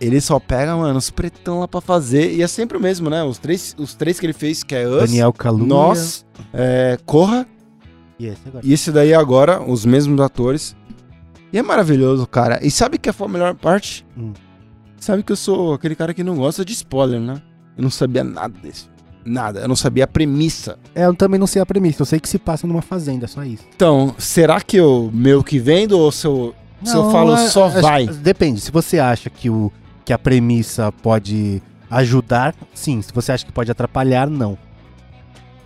Ele 0.00 0.20
só 0.20 0.40
pega, 0.40 0.74
mano, 0.74 0.98
os 0.98 1.10
pretão 1.10 1.60
lá 1.60 1.68
pra 1.68 1.80
fazer. 1.80 2.32
E 2.32 2.42
é 2.42 2.46
sempre 2.46 2.78
o 2.78 2.80
mesmo, 2.80 3.10
né? 3.10 3.22
Os 3.22 3.38
três, 3.38 3.76
os 3.78 3.94
três 3.94 4.18
que 4.18 4.24
ele 4.26 4.32
fez, 4.32 4.62
que 4.62 4.74
é 4.74 4.88
Us, 4.88 5.02
Daniel 5.02 5.32
Kaluuya. 5.32 5.66
Nós, 5.66 6.24
é, 6.54 6.98
Corra 7.04 7.46
E 8.18 8.26
esse 8.26 8.40
e 8.62 8.72
esse 8.72 8.90
daí 8.90 9.12
agora, 9.12 9.60
os 9.62 9.84
mesmos 9.84 10.18
atores. 10.20 10.74
E 11.52 11.58
é 11.58 11.62
maravilhoso, 11.62 12.26
cara. 12.26 12.58
E 12.64 12.70
sabe 12.70 12.96
que 12.96 13.12
foi 13.12 13.26
a 13.26 13.30
melhor 13.30 13.54
parte? 13.54 14.06
Hum. 14.16 14.32
Sabe 14.98 15.22
que 15.22 15.32
eu 15.32 15.36
sou 15.36 15.74
aquele 15.74 15.94
cara 15.94 16.14
que 16.14 16.24
não 16.24 16.36
gosta 16.36 16.64
de 16.64 16.72
spoiler, 16.72 17.20
né? 17.20 17.42
Eu 17.76 17.82
não 17.82 17.90
sabia 17.90 18.22
nada 18.24 18.54
desse. 18.62 18.88
Nada. 19.24 19.60
Eu 19.60 19.68
não 19.68 19.76
sabia 19.76 20.04
a 20.04 20.06
premissa. 20.06 20.78
É, 20.94 21.04
eu 21.04 21.14
também 21.14 21.38
não 21.38 21.46
sei 21.46 21.60
a 21.60 21.66
premissa. 21.66 22.02
Eu 22.02 22.06
sei 22.06 22.20
que 22.20 22.28
se 22.28 22.38
passa 22.38 22.66
numa 22.66 22.82
fazenda, 22.82 23.26
só 23.26 23.42
isso. 23.44 23.64
Então, 23.74 24.14
será 24.18 24.60
que 24.60 24.76
eu 24.76 25.10
meio 25.12 25.42
que 25.44 25.58
vendo 25.58 25.98
ou 25.98 26.10
se 26.10 26.26
eu 26.26 26.54
Se 26.84 26.96
eu 26.96 27.10
falo 27.10 27.36
só 27.36 27.68
vai. 27.68 28.06
Depende. 28.06 28.60
Se 28.60 28.70
você 28.70 28.98
acha 28.98 29.28
que, 29.28 29.50
o, 29.50 29.70
que 30.10 30.12
a 30.12 30.18
premissa 30.18 30.90
pode 30.90 31.62
ajudar, 31.88 32.52
sim. 32.74 33.00
Se 33.00 33.12
você 33.12 33.30
acha 33.30 33.46
que 33.46 33.52
pode 33.52 33.70
atrapalhar, 33.70 34.28
não. 34.28 34.58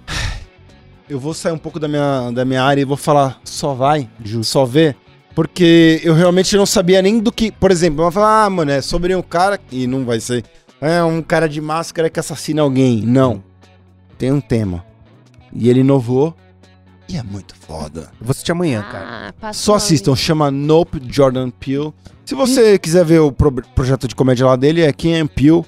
Eu 1.08 1.18
vou 1.18 1.32
sair 1.32 1.52
um 1.52 1.58
pouco 1.58 1.80
da 1.80 1.88
minha, 1.88 2.30
da 2.30 2.44
minha 2.44 2.62
área 2.62 2.82
e 2.82 2.84
vou 2.84 2.98
falar 2.98 3.40
só 3.42 3.72
vai, 3.72 4.06
só 4.42 4.66
vê. 4.66 4.94
Porque 5.34 6.00
eu 6.04 6.14
realmente 6.14 6.56
não 6.56 6.66
sabia 6.66 7.00
nem 7.00 7.18
do 7.20 7.32
que. 7.32 7.50
Por 7.50 7.70
exemplo, 7.70 8.00
eu 8.00 8.04
vou 8.04 8.12
falar, 8.12 8.44
ah, 8.44 8.50
mano, 8.50 8.70
é 8.70 8.82
sobre 8.82 9.16
um 9.16 9.22
cara. 9.22 9.58
E 9.72 9.86
não 9.86 10.04
vai 10.04 10.20
ser. 10.20 10.44
É 10.80 11.02
um 11.02 11.22
cara 11.22 11.48
de 11.48 11.60
máscara 11.60 12.10
que 12.10 12.20
assassina 12.20 12.60
alguém. 12.60 13.00
Não. 13.00 13.42
Tem 14.18 14.30
um 14.30 14.40
tema. 14.40 14.84
E 15.52 15.70
ele 15.70 15.80
inovou. 15.80 16.36
E 17.08 17.16
é 17.16 17.22
muito 17.22 17.54
foda. 17.54 18.10
Eu 18.20 18.26
vou 18.26 18.30
assistir 18.30 18.52
amanhã, 18.52 18.82
cara. 18.82 19.28
Ah, 19.28 19.32
passou 19.38 19.62
Só 19.62 19.74
assistam, 19.74 20.14
chama 20.16 20.50
Nope 20.50 21.00
Jordan 21.08 21.50
Peele. 21.50 21.92
Se 22.24 22.34
você 22.34 22.78
quiser 22.78 23.04
ver 23.04 23.20
o 23.20 23.30
pro- 23.30 23.52
projeto 23.74 24.08
de 24.08 24.14
comédia 24.14 24.46
lá 24.46 24.56
dele, 24.56 24.80
é 24.82 24.92
Kim 24.92 25.26
Peele. 25.26 25.62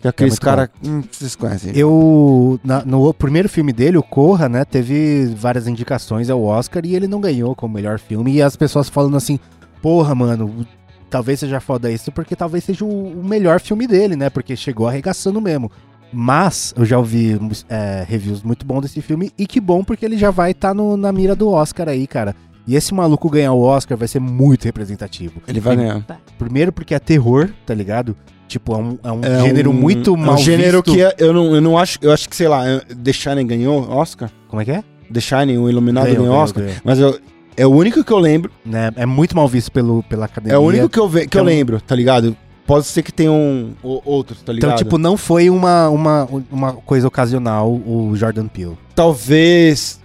Que 0.00 0.06
é 0.06 0.10
aqueles 0.10 0.34
muito 0.34 0.42
caras. 0.42 0.68
Hum, 0.84 1.02
vocês 1.10 1.34
conhecem. 1.34 1.72
Eu, 1.74 2.60
na- 2.62 2.84
no 2.84 3.12
primeiro 3.14 3.48
filme 3.48 3.72
dele, 3.72 3.96
o 3.98 4.02
Corra, 4.02 4.48
né, 4.48 4.64
teve 4.64 5.26
várias 5.34 5.66
indicações 5.66 6.30
ao 6.30 6.42
Oscar 6.44 6.84
e 6.84 6.94
ele 6.94 7.08
não 7.08 7.20
ganhou 7.20 7.54
como 7.56 7.74
melhor 7.74 7.98
filme. 7.98 8.32
E 8.34 8.42
as 8.42 8.54
pessoas 8.54 8.88
falando 8.88 9.16
assim, 9.16 9.40
porra, 9.82 10.14
mano, 10.14 10.64
talvez 11.10 11.40
seja 11.40 11.58
foda 11.58 11.90
isso, 11.90 12.12
porque 12.12 12.36
talvez 12.36 12.62
seja 12.62 12.84
o, 12.84 13.20
o 13.20 13.24
melhor 13.24 13.58
filme 13.58 13.86
dele, 13.88 14.14
né? 14.14 14.30
Porque 14.30 14.54
chegou 14.54 14.86
arregaçando 14.86 15.40
mesmo. 15.40 15.68
Mas 16.12 16.72
eu 16.76 16.84
já 16.84 16.98
ouvi 16.98 17.38
é, 17.68 18.04
reviews 18.08 18.42
muito 18.42 18.64
bons 18.64 18.82
desse 18.82 19.00
filme 19.02 19.30
e 19.38 19.46
que 19.46 19.60
bom 19.60 19.84
porque 19.84 20.04
ele 20.04 20.16
já 20.16 20.30
vai 20.30 20.52
estar 20.52 20.74
na 20.74 21.12
mira 21.12 21.34
do 21.36 21.50
Oscar 21.50 21.88
aí, 21.88 22.06
cara. 22.06 22.34
E 22.66 22.76
esse 22.76 22.92
maluco 22.94 23.30
ganhar 23.30 23.52
o 23.52 23.60
Oscar 23.62 23.96
vai 23.96 24.08
ser 24.08 24.18
muito 24.20 24.64
representativo. 24.64 25.40
Ele 25.48 25.60
vai 25.60 25.76
ganhar. 25.76 26.04
Primeiro 26.38 26.72
porque 26.72 26.94
é 26.94 26.98
terror, 26.98 27.48
tá 27.66 27.74
ligado? 27.74 28.14
Tipo, 28.46 28.74
é 28.74 28.76
um, 28.78 28.98
é 29.04 29.12
um 29.12 29.20
É 29.22 29.40
gênero 29.42 29.70
um- 29.70 29.74
muito 29.74 30.14
é 30.14 30.18
mal 30.18 30.34
um 30.34 30.38
gênero 30.38 30.82
visto. 30.82 30.94
que 30.94 31.02
é- 31.02 31.14
eu 31.18 31.32
não, 31.32 31.54
eu 31.54 31.60
não 31.60 31.76
acho. 31.78 31.98
Eu 32.00 32.12
acho 32.12 32.28
que, 32.28 32.36
sei 32.36 32.48
lá, 32.48 32.66
é- 32.66 32.80
The 32.80 33.12
Shining 33.12 33.46
ganhou 33.46 33.88
Oscar. 33.90 34.30
Como 34.48 34.60
é 34.62 34.64
que 34.64 34.70
é? 34.70 34.82
The 35.12 35.20
Shining, 35.20 35.58
o 35.58 35.68
Iluminado 35.68 36.06
Ganhou, 36.06 36.24
ganhou, 36.24 36.36
Oscar. 36.36 36.62
ganhou. 36.64 36.78
Mas 36.84 36.98
eu, 36.98 37.18
é 37.56 37.66
o 37.66 37.70
único 37.70 38.02
que 38.04 38.12
eu 38.12 38.18
lembro. 38.18 38.50
né? 38.64 38.90
É 38.96 39.04
muito 39.06 39.34
mal 39.36 39.46
visto 39.48 39.70
pelo, 39.72 40.02
pela 40.04 40.24
academia. 40.26 40.54
É 40.54 40.58
o 40.58 40.62
único 40.62 40.88
que 40.88 40.98
eu, 40.98 41.08
ve, 41.08 41.20
que 41.26 41.36
eu 41.36 41.40
Então- 41.42 41.44
lembro, 41.44 41.80
tá 41.80 41.94
ligado? 41.94 42.34
Pode 42.68 42.86
ser 42.86 43.02
que 43.02 43.10
tenha 43.10 43.32
um, 43.32 43.72
o- 43.82 44.00
outros, 44.04 44.42
tá 44.42 44.52
ligado? 44.52 44.68
Então, 44.72 44.84
tipo, 44.84 44.98
não 44.98 45.16
foi 45.16 45.48
uma, 45.50 45.88
uma, 45.88 46.28
uma 46.52 46.72
coisa 46.74 47.08
ocasional 47.08 47.68
o 47.72 48.12
Jordan 48.14 48.46
Peele. 48.46 48.76
talvez 48.94 49.98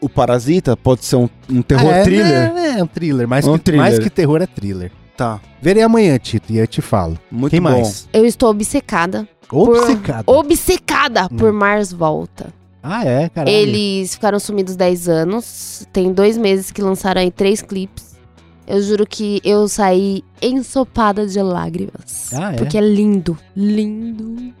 o 0.00 0.08
Parasita 0.08 0.76
pode 0.76 1.04
ser 1.04 1.16
um, 1.16 1.28
um 1.48 1.62
terror 1.62 1.92
é, 1.92 2.02
thriller. 2.02 2.52
É, 2.56 2.78
é 2.78 2.82
um 2.82 2.86
thriller. 2.86 3.28
Mais, 3.28 3.46
um 3.46 3.56
que, 3.58 3.64
thriller. 3.64 3.84
mais 3.86 3.98
que 3.98 4.08
terror 4.10 4.40
é 4.42 4.46
thriller. 4.46 4.90
Tá, 5.16 5.40
Verei 5.62 5.82
amanhã, 5.82 6.18
Tito, 6.18 6.52
e 6.52 6.58
eu 6.58 6.66
te 6.66 6.80
falo. 6.82 7.16
muito 7.30 7.52
Quem 7.52 7.60
bom. 7.60 7.70
mais? 7.70 8.08
Eu 8.12 8.24
estou 8.26 8.48
obcecada. 8.50 9.28
Obcecado. 9.52 10.24
Obcecada 10.26 11.28
Hum. 11.30 11.36
por 11.36 11.52
Mars 11.52 11.92
Volta. 11.92 12.52
Ah, 12.82 13.04
é, 13.04 13.28
caralho. 13.28 13.54
Eles 13.54 14.14
ficaram 14.14 14.38
sumidos 14.40 14.74
10 14.74 15.08
anos. 15.08 15.86
Tem 15.92 16.12
dois 16.12 16.36
meses 16.36 16.70
que 16.70 16.82
lançaram 16.82 17.20
aí 17.20 17.30
três 17.30 17.62
clipes. 17.62 18.13
Eu 18.66 18.80
juro 18.82 19.06
que 19.06 19.40
eu 19.44 19.68
saí 19.68 20.24
ensopada 20.40 21.26
de 21.26 21.40
lágrimas. 21.40 22.32
Ah, 22.32 22.52
é? 22.52 22.56
Porque 22.56 22.78
é 22.78 22.80
lindo. 22.80 23.36
Lindo. 23.56 24.54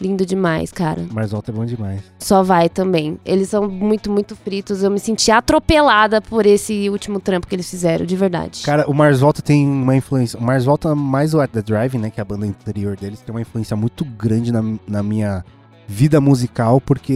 Lindo 0.00 0.26
demais, 0.26 0.72
cara. 0.72 1.06
Mas 1.12 1.30
volta 1.30 1.52
é 1.52 1.54
bom 1.54 1.64
demais. 1.64 2.00
Só 2.18 2.42
vai 2.42 2.68
também. 2.68 3.18
Eles 3.24 3.48
são 3.48 3.68
muito, 3.68 4.10
muito 4.10 4.34
fritos. 4.34 4.82
Eu 4.82 4.90
me 4.90 4.98
senti 4.98 5.30
atropelada 5.30 6.20
por 6.20 6.44
esse 6.46 6.90
último 6.90 7.20
trampo 7.20 7.46
que 7.46 7.54
eles 7.54 7.70
fizeram, 7.70 8.04
de 8.04 8.16
verdade. 8.16 8.62
Cara, 8.62 8.90
o 8.90 8.92
Mars 8.92 9.20
Volta 9.20 9.40
tem 9.40 9.64
uma 9.66 9.94
influência. 9.94 10.38
O 10.38 10.42
Mars 10.42 10.64
Volta, 10.64 10.94
mais 10.96 11.32
o 11.32 11.40
At 11.40 11.50
The 11.52 11.62
Drive, 11.62 11.94
né? 11.96 12.10
Que 12.10 12.20
é 12.20 12.22
a 12.22 12.24
banda 12.24 12.44
anterior 12.44 12.96
deles, 12.96 13.20
tem 13.20 13.32
uma 13.32 13.40
influência 13.40 13.76
muito 13.76 14.04
grande 14.04 14.50
na, 14.52 14.62
na 14.86 15.02
minha 15.02 15.44
vida 15.86 16.20
musical, 16.20 16.80
porque 16.80 17.12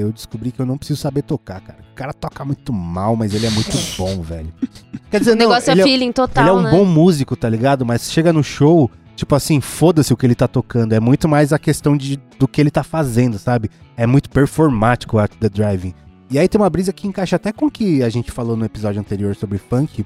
eu 0.00 0.12
descobri 0.12 0.50
que 0.52 0.60
eu 0.60 0.66
não 0.66 0.76
preciso 0.76 1.00
saber 1.00 1.22
tocar, 1.22 1.60
cara. 1.60 1.78
O 1.92 1.94
cara 1.94 2.12
toca 2.12 2.44
muito 2.44 2.72
mal, 2.72 3.16
mas 3.16 3.34
ele 3.34 3.46
é 3.46 3.50
muito 3.50 3.76
bom, 3.96 4.22
velho. 4.22 4.52
Quer 5.10 5.20
dizer, 5.20 5.32
o 5.32 5.36
negócio 5.36 5.70
ele 5.70 5.80
é 5.80 5.84
é, 5.84 5.86
feeling 5.86 6.12
total, 6.12 6.44
ele 6.44 6.50
é 6.50 6.52
um 6.52 6.62
né? 6.62 6.70
bom 6.70 6.84
músico, 6.84 7.36
tá 7.36 7.48
ligado? 7.48 7.84
Mas 7.86 8.10
chega 8.10 8.32
no 8.32 8.42
show, 8.42 8.90
tipo 9.16 9.34
assim, 9.34 9.60
foda-se 9.60 10.12
o 10.12 10.16
que 10.16 10.26
ele 10.26 10.34
tá 10.34 10.48
tocando. 10.48 10.92
É 10.92 11.00
muito 11.00 11.28
mais 11.28 11.52
a 11.52 11.58
questão 11.58 11.96
de, 11.96 12.18
do 12.38 12.46
que 12.46 12.60
ele 12.60 12.70
tá 12.70 12.82
fazendo, 12.82 13.38
sabe? 13.38 13.70
É 13.96 14.06
muito 14.06 14.28
performático 14.30 15.16
o 15.16 15.20
At 15.20 15.32
The 15.32 15.48
Driving. 15.48 15.94
E 16.30 16.38
aí 16.38 16.46
tem 16.46 16.60
uma 16.60 16.68
brisa 16.68 16.92
que 16.92 17.06
encaixa 17.06 17.36
até 17.36 17.52
com 17.52 17.66
o 17.66 17.70
que 17.70 18.02
a 18.02 18.08
gente 18.10 18.30
falou 18.30 18.56
no 18.56 18.64
episódio 18.64 19.00
anterior 19.00 19.34
sobre 19.34 19.56
funk, 19.56 20.04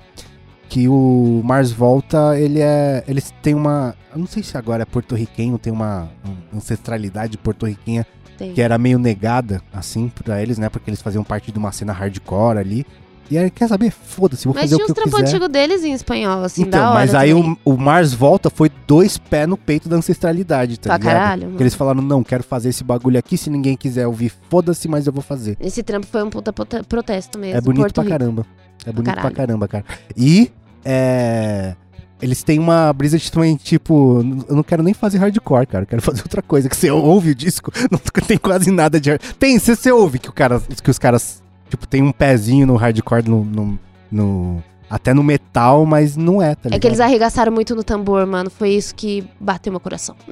que 0.72 0.88
o 0.88 1.42
Mars 1.44 1.70
Volta, 1.70 2.38
ele 2.38 2.58
é. 2.60 3.04
Eles 3.06 3.30
têm 3.42 3.54
uma. 3.54 3.94
Eu 4.10 4.18
não 4.20 4.26
sei 4.26 4.42
se 4.42 4.56
agora 4.56 4.82
é 4.84 4.86
porto-riquenho, 4.86 5.58
tem 5.58 5.70
uma 5.70 6.08
um- 6.26 6.56
ancestralidade 6.56 7.36
porto-riquenha 7.36 8.06
que 8.54 8.60
era 8.62 8.78
meio 8.78 8.98
negada, 8.98 9.60
assim, 9.72 10.08
pra 10.24 10.40
eles, 10.42 10.56
né? 10.56 10.70
Porque 10.70 10.88
eles 10.88 11.02
faziam 11.02 11.22
parte 11.22 11.52
de 11.52 11.58
uma 11.58 11.70
cena 11.72 11.92
hardcore 11.92 12.58
ali. 12.58 12.86
E 13.30 13.36
aí, 13.36 13.50
quer 13.50 13.68
saber? 13.68 13.90
Foda-se, 13.90 14.46
vou 14.46 14.54
Mas 14.54 14.62
fazer 14.64 14.76
tinha 14.76 14.84
o 14.84 14.86
que 14.86 14.90
eu 14.92 14.94
trampos 14.94 15.14
quiser. 15.20 15.28
antigos 15.28 15.48
deles 15.50 15.84
em 15.84 15.92
espanhol, 15.92 16.42
assim, 16.42 16.62
da 16.62 16.68
Então, 16.78 16.80
hora 16.90 16.94
mas 16.94 17.14
aí 17.14 17.32
o, 17.34 17.56
o 17.64 17.76
Mars 17.76 18.12
Volta 18.14 18.48
foi 18.50 18.70
dois 18.86 19.16
pés 19.18 19.46
no 19.46 19.56
peito 19.58 19.88
da 19.90 19.96
ancestralidade, 19.96 20.78
tá 20.80 20.88
Pra 20.90 20.96
ligado? 20.98 21.12
caralho. 21.14 21.48
Porque 21.48 21.62
eles 21.62 21.74
falaram, 21.74 22.00
não, 22.02 22.24
quero 22.24 22.42
fazer 22.42 22.70
esse 22.70 22.82
bagulho 22.82 23.18
aqui, 23.18 23.36
se 23.38 23.48
ninguém 23.50 23.76
quiser 23.76 24.06
ouvir, 24.06 24.32
foda-se, 24.50 24.88
mas 24.88 25.06
eu 25.06 25.12
vou 25.12 25.22
fazer. 25.22 25.56
Esse 25.60 25.82
trampo 25.82 26.06
foi 26.06 26.22
um 26.22 26.30
puta 26.30 26.50
protesto 26.88 27.38
mesmo. 27.38 27.56
É 27.58 27.60
bonito 27.60 27.82
Porto 27.82 27.94
pra 27.94 28.02
Rico. 28.04 28.18
caramba. 28.18 28.46
É 28.84 28.90
bonito 28.92 29.04
pra 29.04 29.14
caralho. 29.14 29.36
caramba, 29.36 29.68
cara. 29.68 29.84
E, 30.16 30.50
é... 30.84 31.74
Eles 32.20 32.44
têm 32.44 32.56
uma 32.60 32.92
brisa 32.92 33.18
de 33.18 33.32
também, 33.32 33.56
tipo, 33.56 34.20
eu 34.48 34.54
não 34.54 34.62
quero 34.62 34.80
nem 34.80 34.94
fazer 34.94 35.18
hardcore, 35.18 35.66
cara. 35.66 35.82
Eu 35.82 35.86
quero 35.88 36.02
fazer 36.02 36.22
outra 36.22 36.40
coisa. 36.40 36.68
Que 36.68 36.76
você 36.76 36.88
ouve 36.90 37.30
o 37.30 37.34
disco, 37.34 37.72
não 37.90 37.98
tem 37.98 38.38
quase 38.38 38.70
nada 38.70 39.00
de. 39.00 39.10
hard- 39.10 39.22
Tem, 39.40 39.58
você, 39.58 39.74
você 39.74 39.90
ouve 39.90 40.20
que, 40.20 40.28
o 40.28 40.32
cara, 40.32 40.60
que 40.60 40.88
os 40.90 40.98
caras, 41.00 41.42
tipo, 41.68 41.84
tem 41.84 42.00
um 42.00 42.12
pezinho 42.12 42.64
no 42.64 42.76
hardcore, 42.76 43.28
no, 43.28 43.44
no- 43.44 43.78
no- 44.10 44.62
até 44.88 45.12
no 45.12 45.24
metal, 45.24 45.84
mas 45.84 46.16
não 46.16 46.40
é, 46.40 46.54
tá 46.54 46.68
ligado? 46.68 46.76
É 46.76 46.78
que 46.78 46.86
eles 46.86 47.00
arregaçaram 47.00 47.50
muito 47.50 47.74
no 47.74 47.82
tambor, 47.82 48.24
mano. 48.24 48.48
Foi 48.50 48.68
isso 48.70 48.94
que 48.94 49.28
bateu 49.40 49.72
meu 49.72 49.80
coração. 49.80 50.14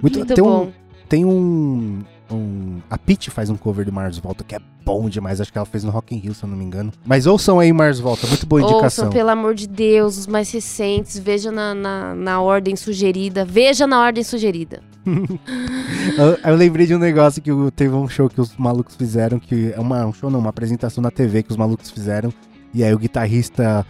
Muito, 0.00 0.18
Muito 0.18 0.34
tem 0.34 0.42
bom. 0.44 0.62
Um, 0.64 0.72
tem 1.08 1.24
um, 1.26 2.00
um- 2.32 2.80
A 2.90 2.96
Peach 2.98 3.30
faz 3.30 3.50
um 3.50 3.56
cover 3.56 3.84
do 3.84 3.92
Mars 3.92 4.18
Volta 4.18 4.42
que 4.44 4.54
é 4.54 4.58
bom 4.84 5.08
demais. 5.08 5.40
Acho 5.40 5.52
que 5.52 5.58
ela 5.58 5.66
fez 5.66 5.84
no 5.84 5.90
Rock 5.90 6.14
in 6.14 6.18
Rio, 6.18 6.34
se 6.34 6.42
eu 6.44 6.48
não 6.48 6.56
me 6.56 6.64
engano. 6.64 6.92
Mas 7.04 7.26
ouçam 7.26 7.58
aí 7.58 7.72
Mars 7.72 8.00
Volta, 8.00 8.26
muito 8.26 8.46
boa 8.46 8.62
indicação. 8.62 9.06
Ouçam, 9.06 9.10
pelo 9.10 9.30
amor 9.30 9.54
de 9.54 9.66
Deus, 9.68 10.18
os 10.18 10.26
mais 10.26 10.50
recentes. 10.50 11.18
Veja 11.18 11.50
na, 11.52 11.74
na, 11.74 12.14
na 12.14 12.40
ordem 12.40 12.74
sugerida. 12.76 13.44
Veja 13.44 13.86
na 13.86 14.00
ordem 14.00 14.24
sugerida. 14.24 14.80
eu, 15.06 16.50
eu 16.50 16.56
lembrei 16.56 16.86
de 16.86 16.94
um 16.94 16.98
negócio 16.98 17.42
que 17.42 17.50
teve 17.74 17.94
um 17.94 18.08
show 18.08 18.28
que 18.28 18.40
os 18.40 18.56
malucos 18.56 18.94
fizeram, 18.96 19.38
que 19.38 19.72
é 19.74 19.80
uma, 19.80 20.06
um 20.06 20.12
show 20.12 20.30
não, 20.30 20.38
uma 20.38 20.50
apresentação 20.50 21.02
na 21.02 21.10
TV 21.10 21.42
que 21.42 21.50
os 21.50 21.56
malucos 21.56 21.90
fizeram. 21.90 22.32
E 22.74 22.82
aí 22.84 22.94
o 22.94 22.98
guitarrista 22.98 23.84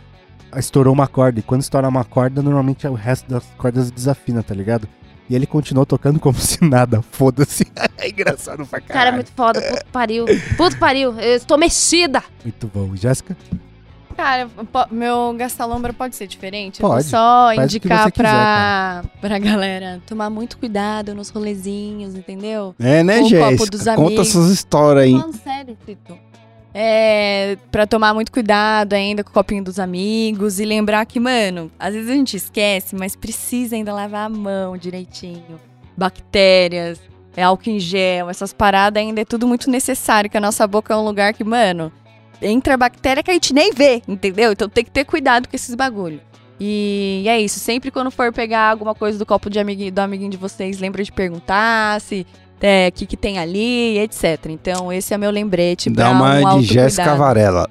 estourou 0.56 0.92
uma 0.92 1.06
corda. 1.06 1.38
E 1.40 1.42
quando 1.42 1.60
estoura 1.62 1.88
uma 1.88 2.04
corda, 2.04 2.42
normalmente 2.42 2.86
o 2.86 2.94
resto 2.94 3.28
das 3.30 3.44
cordas 3.56 3.90
desafina, 3.90 4.42
tá 4.42 4.54
ligado? 4.54 4.88
E 5.30 5.34
ele 5.34 5.46
continuou 5.46 5.86
tocando 5.86 6.18
como 6.20 6.38
se 6.38 6.62
nada, 6.64 7.00
foda-se. 7.02 7.66
é 7.98 8.08
engraçado 8.08 8.66
pra 8.66 8.80
caralho. 8.80 8.92
Cara, 8.92 9.08
é 9.10 9.12
muito 9.12 9.32
foda. 9.32 9.60
Puto 9.60 9.86
pariu. 9.92 10.24
Puto 10.56 10.78
pariu. 10.78 11.18
Eu 11.18 11.36
estou 11.36 11.56
mexida. 11.56 12.22
Muito 12.44 12.70
bom. 12.72 12.94
Jéssica? 12.96 13.36
Cara, 14.16 14.48
meu 14.90 15.34
gastalombra 15.38 15.92
pode 15.92 16.16
ser 16.16 16.26
diferente? 16.26 16.80
Pode. 16.80 16.92
Eu 16.92 17.00
vou 17.02 17.10
só 17.10 17.54
indicar 17.54 18.04
você 18.04 18.10
quiser, 18.10 18.22
pra, 18.22 19.04
pra 19.20 19.38
galera 19.38 20.02
tomar 20.06 20.28
muito 20.28 20.58
cuidado 20.58 21.14
nos 21.14 21.30
rolezinhos, 21.30 22.14
entendeu? 22.14 22.74
É, 22.78 23.02
né, 23.02 23.20
Com 23.20 23.26
o 23.26 23.30
copo 23.30 23.38
Jéssica? 23.38 23.94
Conta 23.94 24.06
amigos. 24.06 24.28
suas 24.28 24.50
histórias 24.50 25.04
aí. 25.04 25.12
Falando 25.12 25.42
sério, 25.42 25.78
Tito. 25.86 26.31
É, 26.74 27.58
pra 27.70 27.86
tomar 27.86 28.14
muito 28.14 28.32
cuidado 28.32 28.94
ainda 28.94 29.22
com 29.22 29.30
o 29.30 29.32
copinho 29.32 29.62
dos 29.62 29.78
amigos 29.78 30.58
e 30.58 30.64
lembrar 30.64 31.04
que, 31.04 31.20
mano, 31.20 31.70
às 31.78 31.92
vezes 31.92 32.10
a 32.10 32.14
gente 32.14 32.36
esquece, 32.36 32.96
mas 32.96 33.14
precisa 33.14 33.76
ainda 33.76 33.92
lavar 33.92 34.26
a 34.26 34.28
mão 34.28 34.76
direitinho. 34.76 35.60
Bactérias, 35.96 36.98
é 37.36 37.42
álcool 37.42 37.70
em 37.70 37.78
gel, 37.78 38.30
essas 38.30 38.52
paradas 38.52 39.02
ainda 39.02 39.20
é 39.20 39.24
tudo 39.24 39.46
muito 39.46 39.70
necessário, 39.70 40.30
que 40.30 40.36
a 40.36 40.40
nossa 40.40 40.66
boca 40.66 40.94
é 40.94 40.96
um 40.96 41.04
lugar 41.04 41.34
que, 41.34 41.44
mano, 41.44 41.92
entra 42.40 42.76
bactéria 42.76 43.22
que 43.22 43.30
a 43.30 43.34
gente 43.34 43.52
nem 43.52 43.72
vê, 43.72 44.02
entendeu? 44.08 44.52
Então 44.52 44.68
tem 44.68 44.84
que 44.84 44.90
ter 44.90 45.04
cuidado 45.04 45.48
com 45.48 45.56
esses 45.56 45.74
bagulho. 45.74 46.20
E 46.58 47.24
é 47.26 47.40
isso, 47.40 47.58
sempre 47.58 47.90
quando 47.90 48.10
for 48.10 48.32
pegar 48.32 48.70
alguma 48.70 48.94
coisa 48.94 49.18
do 49.18 49.26
copo 49.26 49.50
de 49.50 49.58
amiguinho, 49.58 49.90
do 49.90 49.98
amiguinho 49.98 50.30
de 50.30 50.36
vocês, 50.36 50.78
lembra 50.78 51.02
de 51.02 51.10
perguntar 51.10 52.00
se 52.00 52.26
é, 52.62 52.88
o 52.88 52.92
que, 52.92 53.04
que 53.06 53.16
tem 53.16 53.38
ali, 53.38 53.98
etc. 53.98 54.46
Então, 54.48 54.92
esse 54.92 55.12
é 55.12 55.18
meu 55.18 55.30
lembrete 55.30 55.90
Dá 55.90 56.10
uma 56.10 56.54
um 56.54 56.60
de 56.60 56.66
Jéssica. 56.66 57.14
Varela. 57.14 57.68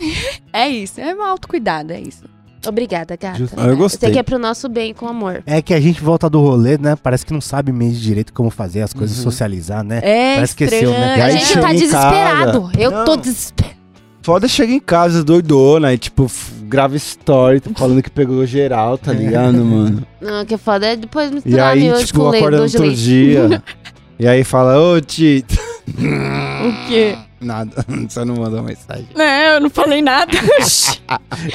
É 0.52 0.68
isso, 0.68 1.00
é 1.00 1.14
um 1.14 1.22
autocuidado, 1.22 1.92
é 1.92 2.00
isso. 2.00 2.24
Obrigada, 2.66 3.16
gata. 3.16 3.38
Justo. 3.38 3.56
Ah, 3.58 3.66
eu 3.66 3.76
gostei. 3.76 4.06
sei 4.08 4.12
que 4.12 4.18
é 4.18 4.22
pro 4.22 4.38
nosso 4.38 4.68
bem, 4.68 4.94
com 4.94 5.06
amor. 5.06 5.42
É 5.46 5.60
que 5.60 5.74
a 5.74 5.80
gente 5.80 6.00
volta 6.00 6.30
do 6.30 6.40
rolê, 6.40 6.78
né? 6.78 6.96
Parece 6.96 7.26
que 7.26 7.32
não 7.32 7.40
sabe 7.40 7.70
mesmo 7.72 7.98
direito 8.00 8.32
como 8.32 8.50
fazer 8.50 8.80
as 8.82 8.92
coisas, 8.94 9.16
Uhum. 9.18 9.24
socializar, 9.24 9.84
né? 9.84 10.00
É 10.02 10.34
Parece 10.36 10.56
que 10.56 10.64
esqueceu, 10.64 10.90
né? 10.90 11.18
E 11.18 11.20
A 11.20 11.24
aí 11.26 11.38
gente 11.38 11.60
tá 11.60 11.72
desesperado. 11.72 12.62
casa. 12.62 12.72
Eu 12.80 12.90
tô 13.04 13.16
Não. 13.16 13.16
desesperado. 13.18 13.74
Foda 14.22 14.48
chega 14.48 14.72
em 14.72 14.80
casa 14.80 15.22
doidona 15.22 15.92
e, 15.92 15.98
tipo, 15.98 16.30
grava 16.62 16.96
story 16.96 17.60
falando 17.76 18.02
que 18.02 18.10
pegou 18.10 18.46
geral, 18.46 18.96
tá 18.96 19.12
ligado, 19.12 19.62
mano? 19.62 20.06
Não, 20.18 20.42
o 20.42 20.46
que 20.46 20.54
é 20.54 20.58
foda 20.58 20.86
é 20.86 20.96
depois 20.96 21.30
E 21.30 21.34
misturar 21.34 21.72
aí, 21.74 21.80
miojo 21.82 22.06
tipo, 22.06 22.20
com 22.20 22.30
leite, 22.30 22.42
acorda 22.42 22.56
no 22.56 22.62
doce 22.62 22.70
de 22.70 22.76
outro 22.78 22.88
leite. 22.88 23.02
dia. 23.02 23.62
e 24.24 24.26
aí 24.28 24.42
fala, 24.42 24.80
ô, 24.80 24.98
Tito. 25.02 25.54
O 25.86 26.88
quê? 26.88 27.14
Nada, 27.42 27.84
você 28.08 28.24
não 28.24 28.36
mandou 28.36 28.62
mensagem. 28.62 29.06
Não, 29.14 29.22
eu 29.22 29.60
não 29.60 29.68
falei 29.68 30.00
nada. 30.00 30.32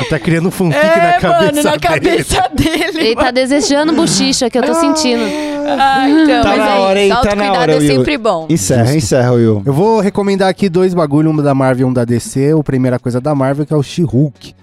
Tá 0.07 0.19
criando 0.19 0.49
um 0.49 0.51
fanfic 0.51 0.79
é, 0.85 1.13
na 1.13 1.13
cabeça 1.19 1.51
mano, 1.51 1.63
na 1.63 1.71
dele. 1.71 1.79
cabeça 1.79 2.49
dele. 2.53 2.99
Ele 2.99 3.15
tá 3.15 3.31
desejando 3.31 3.91
bochicha, 3.93 4.47
que 4.49 4.57
eu 4.59 4.61
tô 4.63 4.75
sentindo. 4.75 5.23
Ah, 5.67 6.07
então, 6.07 6.43
Tá 6.43 6.49
mas 6.49 6.57
na 6.59 6.75
é 6.75 6.79
hora, 6.79 7.01
hein? 7.01 7.09
Tá 7.09 7.35
na 7.35 7.53
hora, 7.53 7.71
é 7.73 7.77
Will. 7.79 7.87
sempre 7.97 8.17
bom. 8.19 8.45
Encerra, 8.47 8.83
Justo. 8.83 8.97
encerra, 8.97 9.31
Will. 9.31 9.63
Eu 9.65 9.73
vou 9.73 9.99
recomendar 9.99 10.47
aqui 10.49 10.69
dois 10.69 10.93
bagulho, 10.93 11.31
um 11.31 11.35
da 11.37 11.55
Marvel 11.55 11.87
e 11.87 11.89
um 11.89 11.93
da 11.93 12.05
DC. 12.05 12.53
O 12.53 12.63
primeira 12.63 12.99
coisa 12.99 13.19
da 13.19 13.33
Marvel, 13.33 13.65
que 13.65 13.73
é 13.73 13.77
o 13.77 13.81
She-Hulk. 13.81 14.53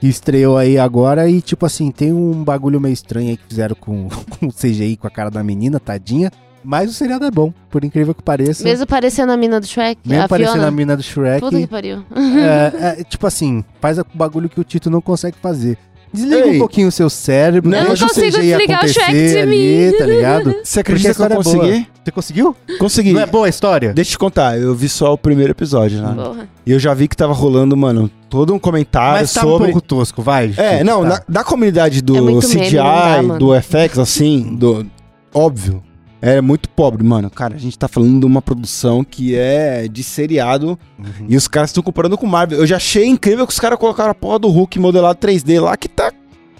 Que 0.00 0.06
estreou 0.06 0.56
aí 0.56 0.78
agora 0.78 1.28
e, 1.28 1.40
tipo 1.40 1.66
assim, 1.66 1.90
tem 1.90 2.12
um 2.12 2.44
bagulho 2.44 2.80
meio 2.80 2.92
estranho 2.92 3.30
aí 3.30 3.36
que 3.36 3.44
fizeram 3.48 3.74
com, 3.74 4.08
com 4.38 4.46
o 4.46 4.52
CGI, 4.52 4.96
com 4.96 5.08
a 5.08 5.10
cara 5.10 5.30
da 5.30 5.42
menina, 5.42 5.80
tadinha. 5.80 6.30
Mas 6.68 6.90
o 6.90 6.92
seriado 6.92 7.24
é 7.24 7.30
bom, 7.30 7.52
por 7.70 7.84
incrível 7.84 8.12
que 8.12 8.22
pareça. 8.22 8.64
Mesmo 8.64 8.86
parecendo 8.86 9.30
a 9.32 9.36
mina 9.36 9.60
do 9.60 9.66
Shrek, 9.66 10.00
Mesmo 10.04 10.24
a 10.24 10.28
parecendo 10.28 10.54
Fiona. 10.56 10.68
a 10.68 10.70
mina 10.72 10.96
do 10.96 11.02
Shrek. 11.02 11.40
Puta 11.40 11.56
que 11.58 11.66
pariu. 11.68 12.02
É, 12.14 12.98
é, 13.00 13.04
tipo 13.04 13.24
assim, 13.26 13.64
faz 13.80 13.98
o 13.98 14.06
bagulho 14.12 14.48
que 14.48 14.58
o 14.60 14.64
Tito 14.64 14.90
não 14.90 15.00
consegue 15.00 15.36
fazer. 15.40 15.78
Desliga 16.12 16.46
Ei. 16.46 16.56
um 16.56 16.58
pouquinho 16.58 16.88
o 16.88 16.92
seu 16.92 17.10
cérebro, 17.10 17.70
Eu 17.70 17.78
não 17.80 17.86
deixa 17.88 18.04
o 18.04 18.08
consigo 18.08 18.26
CGI 18.36 18.40
desligar 18.48 18.84
o 18.84 18.88
Shrek 18.88 19.04
acontecer 19.04 19.32
de 19.32 19.38
ali, 19.38 19.90
mim. 19.92 19.98
tá 19.98 20.06
ligado? 20.06 20.54
Você 20.64 20.80
acredita 20.80 21.14
que 21.14 21.20
eu 21.20 21.26
é 21.26 21.34
consegui? 21.36 21.88
Você 22.04 22.10
conseguiu? 22.10 22.56
Consegui. 22.78 23.12
Não 23.12 23.20
é 23.20 23.26
boa 23.26 23.46
a 23.46 23.48
história? 23.48 23.92
Deixa 23.92 24.08
eu 24.10 24.12
te 24.12 24.18
contar, 24.18 24.58
eu 24.58 24.74
vi 24.74 24.88
só 24.88 25.12
o 25.12 25.18
primeiro 25.18 25.52
episódio, 25.52 26.00
né? 26.00 26.14
Porra. 26.14 26.48
E 26.64 26.72
eu 26.72 26.78
já 26.78 26.94
vi 26.94 27.06
que 27.06 27.16
tava 27.16 27.32
rolando, 27.32 27.76
mano, 27.76 28.10
todo 28.30 28.54
um 28.54 28.58
comentário 28.58 29.20
Mas 29.20 29.32
tá 29.32 29.42
sobre... 29.42 29.68
um 29.68 29.72
pouco 29.72 29.80
tosco, 29.80 30.22
vai. 30.22 30.54
É, 30.56 30.82
não, 30.82 31.02
tá. 31.02 31.08
na- 31.08 31.22
da 31.28 31.44
comunidade 31.44 31.98
É 31.98 32.02
do 32.02 32.14
muito 32.22 32.46
CGI, 32.48 32.76
meme, 32.76 33.28
dá, 33.28 33.36
do 33.38 33.54
FX, 33.60 33.98
assim, 33.98 34.56
do. 34.56 34.86
Óbvio. 35.34 35.82
É 36.20 36.40
muito 36.40 36.68
pobre, 36.70 37.04
mano. 37.04 37.28
Cara, 37.30 37.54
a 37.54 37.58
gente 37.58 37.78
tá 37.78 37.86
falando 37.88 38.20
de 38.20 38.26
uma 38.26 38.40
produção 38.40 39.04
que 39.04 39.34
é 39.36 39.86
de 39.88 40.02
seriado 40.02 40.78
Uhum. 40.98 41.26
e 41.28 41.36
os 41.36 41.46
caras 41.46 41.70
estão 41.70 41.82
comparando 41.82 42.16
com 42.16 42.26
Marvel. 42.26 42.58
Eu 42.58 42.66
já 42.66 42.76
achei 42.76 43.06
incrível 43.06 43.46
que 43.46 43.52
os 43.52 43.60
caras 43.60 43.78
colocaram 43.78 44.10
a 44.10 44.14
porra 44.14 44.38
do 44.38 44.48
Hulk 44.48 44.78
modelado 44.78 45.18
3D 45.20 45.60
lá 45.60 45.76
que 45.76 45.88
tá 45.88 46.10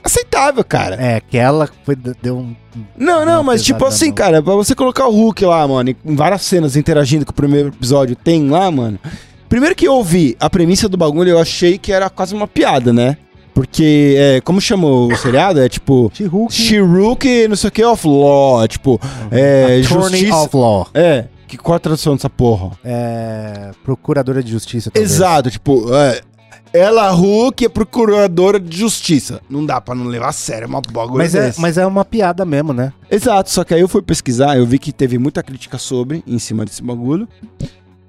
aceitável, 0.04 0.62
cara. 0.62 0.96
É, 1.00 1.20
que 1.20 1.36
ela 1.38 1.68
foi, 1.84 1.96
deu 1.96 2.36
um. 2.38 2.54
Não, 2.96 3.24
não, 3.24 3.42
mas 3.42 3.62
tipo 3.64 3.84
assim, 3.84 4.12
cara, 4.12 4.42
pra 4.42 4.54
você 4.54 4.74
colocar 4.74 5.06
o 5.08 5.10
Hulk 5.10 5.44
lá, 5.44 5.66
mano, 5.66 5.94
em 6.04 6.14
várias 6.14 6.42
cenas 6.42 6.76
interagindo 6.76 7.24
com 7.24 7.32
o 7.32 7.34
primeiro 7.34 7.68
episódio, 7.68 8.14
tem 8.14 8.48
lá, 8.48 8.70
mano. 8.70 8.98
Primeiro 9.48 9.74
que 9.74 9.86
eu 9.88 9.94
ouvi 9.94 10.36
a 10.38 10.50
premissa 10.50 10.88
do 10.88 10.96
bagulho, 10.96 11.30
eu 11.30 11.38
achei 11.38 11.78
que 11.78 11.92
era 11.92 12.10
quase 12.10 12.34
uma 12.34 12.46
piada, 12.46 12.92
né? 12.92 13.16
Porque, 13.56 14.14
é, 14.18 14.40
como 14.42 14.60
chamou 14.60 15.10
o 15.10 15.16
seriado? 15.16 15.60
É 15.60 15.66
tipo. 15.66 16.12
She-Hulk. 16.12 17.48
Não 17.48 17.56
sei 17.56 17.68
o 17.68 17.72
que, 17.72 17.82
of 17.82 18.06
law. 18.06 18.68
Tipo, 18.68 19.00
é. 19.30 19.80
Attorney 19.82 20.18
Justiça. 20.18 20.36
of 20.36 20.54
Law. 20.54 20.86
É. 20.92 21.24
Que, 21.48 21.56
qual 21.56 21.76
a 21.76 21.78
tradução 21.78 22.14
dessa 22.14 22.28
porra? 22.28 22.72
É. 22.84 23.70
Procuradora 23.82 24.42
de 24.42 24.50
Justiça. 24.52 24.90
talvez. 24.90 25.10
Exato, 25.10 25.50
tipo, 25.50 25.86
é, 25.94 26.20
ela, 26.70 27.10
Hulk, 27.12 27.64
é 27.64 27.68
procuradora 27.70 28.60
de 28.60 28.76
justiça. 28.76 29.40
Não 29.48 29.64
dá 29.64 29.80
pra 29.80 29.94
não 29.94 30.04
levar 30.04 30.28
a 30.28 30.32
sério, 30.32 30.64
é 30.64 30.68
uma 30.68 30.82
bagulho 30.92 31.16
Mas 31.16 31.34
é, 31.34 31.54
mas 31.56 31.78
é 31.78 31.86
uma 31.86 32.04
piada 32.04 32.44
mesmo, 32.44 32.74
né? 32.74 32.92
Exato, 33.10 33.50
só 33.50 33.64
que 33.64 33.72
aí 33.72 33.80
eu 33.80 33.88
fui 33.88 34.02
pesquisar, 34.02 34.58
eu 34.58 34.66
vi 34.66 34.78
que 34.78 34.92
teve 34.92 35.16
muita 35.18 35.42
crítica 35.42 35.78
sobre, 35.78 36.22
em 36.26 36.38
cima 36.38 36.64
desse 36.66 36.82
bagulho. 36.82 37.26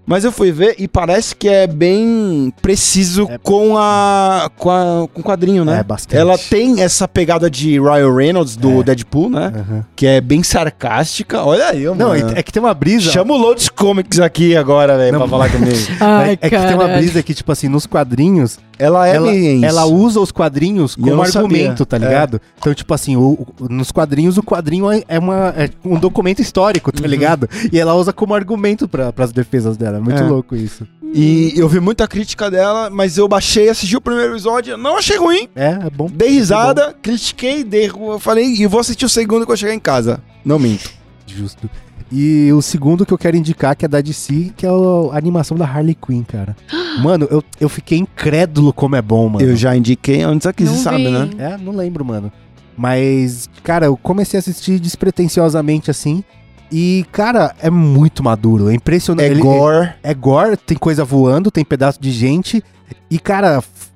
Mas 0.07 0.23
eu 0.23 0.31
fui 0.31 0.53
ver 0.53 0.75
e 0.79 0.87
parece 0.87 1.35
que 1.35 1.49
é 1.49 1.67
bem 1.67 2.51
preciso 2.61 3.27
É. 3.29 3.37
com 3.37 3.77
a 3.77 4.49
com 4.57 4.69
a 4.71 5.07
com 5.13 5.19
o 5.19 5.23
quadrinho, 5.23 5.65
né? 5.65 5.79
É, 5.79 5.83
bastante. 5.83 6.17
Ela 6.17 6.37
tem 6.37 6.81
essa 6.81 7.07
pegada 7.09 7.49
de 7.49 7.77
Ryan 7.77 8.15
Reynolds 8.15 8.55
do 8.55 8.79
É. 8.79 8.83
Deadpool, 8.83 9.29
né? 9.29 9.51
Aham. 9.53 9.85
Que 9.97 10.07
é 10.07 10.21
bem 10.21 10.41
sarcástica. 10.43 11.43
Olha 11.43 11.67
aí, 11.67 11.83
Não, 11.83 11.93
mano. 11.95 12.31
é 12.35 12.41
que 12.41 12.53
tem 12.53 12.61
uma 12.63 12.73
brisa. 12.73 13.11
Chama 13.11 13.33
o 13.33 13.37
Loads 13.37 13.67
Comics 13.67 14.19
aqui 14.21 14.55
agora, 14.55 14.97
velho, 14.97 15.11
Não, 15.11 15.19
pra 15.19 15.27
falar 15.27 15.49
comigo. 15.51 15.75
Ai, 15.99 16.31
é, 16.41 16.47
é 16.47 16.49
que 16.49 16.57
tem 16.57 16.73
uma 16.75 16.87
brisa 16.87 17.21
que, 17.21 17.33
tipo 17.33 17.51
assim, 17.51 17.67
nos 17.67 17.85
quadrinhos, 17.85 18.59
Ela 18.79 19.07
é 19.07 19.15
ela, 19.15 19.31
ela 19.65 19.85
usa 19.85 20.19
os 20.19 20.31
quadrinhos 20.31 20.95
como 20.95 21.21
argumento, 21.21 21.79
sabia. 21.79 21.85
tá 21.85 21.95
É. 21.97 21.99
ligado? 21.99 22.41
Então, 22.59 22.73
tipo 22.73 22.93
assim, 22.93 23.15
o- 23.15 23.45
o- 23.59 23.67
nos 23.69 23.91
quadrinhos, 23.91 24.37
o 24.37 24.43
quadrinho 24.43 24.91
é, 24.91 25.03
é 25.07 25.17
uma, 25.19 25.53
é 25.57 25.69
um 25.83 25.97
documento 25.99 26.41
histórico, 26.41 26.91
Uhum. 26.95 27.01
tá 27.01 27.07
ligado? 27.07 27.49
E 27.71 27.79
ela 27.79 27.95
usa 27.95 28.13
como 28.13 28.35
argumento 28.35 28.87
pra, 28.87 29.11
pras 29.11 29.31
defesas 29.31 29.77
dela. 29.77 29.97
É 29.97 29.99
muito 30.01 30.21
É. 30.21 30.27
louco 30.27 30.55
isso. 30.55 30.87
E 31.13 31.53
eu 31.55 31.69
vi 31.69 31.79
muita 31.79 32.07
crítica 32.07 32.51
dela, 32.51 32.89
mas 32.89 33.17
eu 33.17 33.27
baixei, 33.27 33.69
assisti 33.69 33.95
o 33.95 34.01
primeiro 34.01 34.33
episódio, 34.33 34.75
não 34.77 34.97
achei 34.97 35.17
ruim. 35.17 35.47
É, 35.55 35.79
é 35.85 35.89
bom. 35.89 36.09
Dei 36.13 36.29
risada, 36.29 36.93
critiquei, 37.01 37.63
dei, 37.63 37.87
eu 37.89 38.19
falei, 38.19 38.45
e 38.55 38.67
vou 38.67 38.79
assistir 38.81 39.05
o 39.05 39.09
segundo 39.09 39.45
quando 39.45 39.51
eu 39.51 39.57
chegar 39.57 39.73
em 39.73 39.79
casa. 39.79 40.21
Não 40.43 40.59
minto. 40.59 40.89
Justo. 41.25 41.69
E 42.11 42.51
o 42.53 42.61
segundo 42.61 43.05
que 43.05 43.13
eu 43.13 43.17
quero 43.17 43.35
indicar, 43.35 43.75
que 43.75 43.83
é 43.83 43.87
da 43.87 43.99
DC, 43.99 44.53
que 44.55 44.65
é 44.65 44.69
a 44.69 45.17
animação 45.17 45.57
da 45.57 45.65
Harley 45.65 45.95
Quinn, 45.95 46.23
cara. 46.23 46.55
Mano, 47.03 47.27
eu, 47.29 47.43
eu 47.59 47.67
fiquei 47.69 47.97
incrédulo 47.97 48.71
como 48.73 48.95
é 48.95 49.01
bom, 49.01 49.27
mano. 49.29 49.45
Eu 49.45 49.55
já 49.55 49.75
indiquei 49.75 50.21
antes 50.23 50.47
aqui, 50.47 50.63
Não 50.63 50.73
você 50.73 50.81
sabe, 50.83 51.09
né? 51.09 51.29
É, 51.37 51.57
não 51.57 51.73
lembro, 51.73 52.03
mano. 52.05 52.31
Mas, 52.75 53.49
cara, 53.63 53.85
eu 53.87 53.97
comecei 53.97 54.37
a 54.37 54.39
assistir 54.39 54.79
despretensiosamente 54.79 55.91
assim. 55.91 56.23
E, 56.71 57.05
cara, 57.11 57.55
é 57.61 57.69
muito 57.69 58.23
maduro. 58.23 58.69
É 58.69 58.73
impressionante. 58.73 59.27
É 59.27 59.31
Ele- 59.31 59.41
gore. 59.41 59.89
É 60.01 60.13
gore, 60.13 60.57
tem 60.57 60.77
coisa 60.77 61.03
voando, 61.05 61.51
tem 61.51 61.63
pedaço 61.63 61.99
de 62.01 62.11
gente. 62.11 62.63
E, 63.11 63.19
cara, 63.19 63.57
f- 63.57 63.91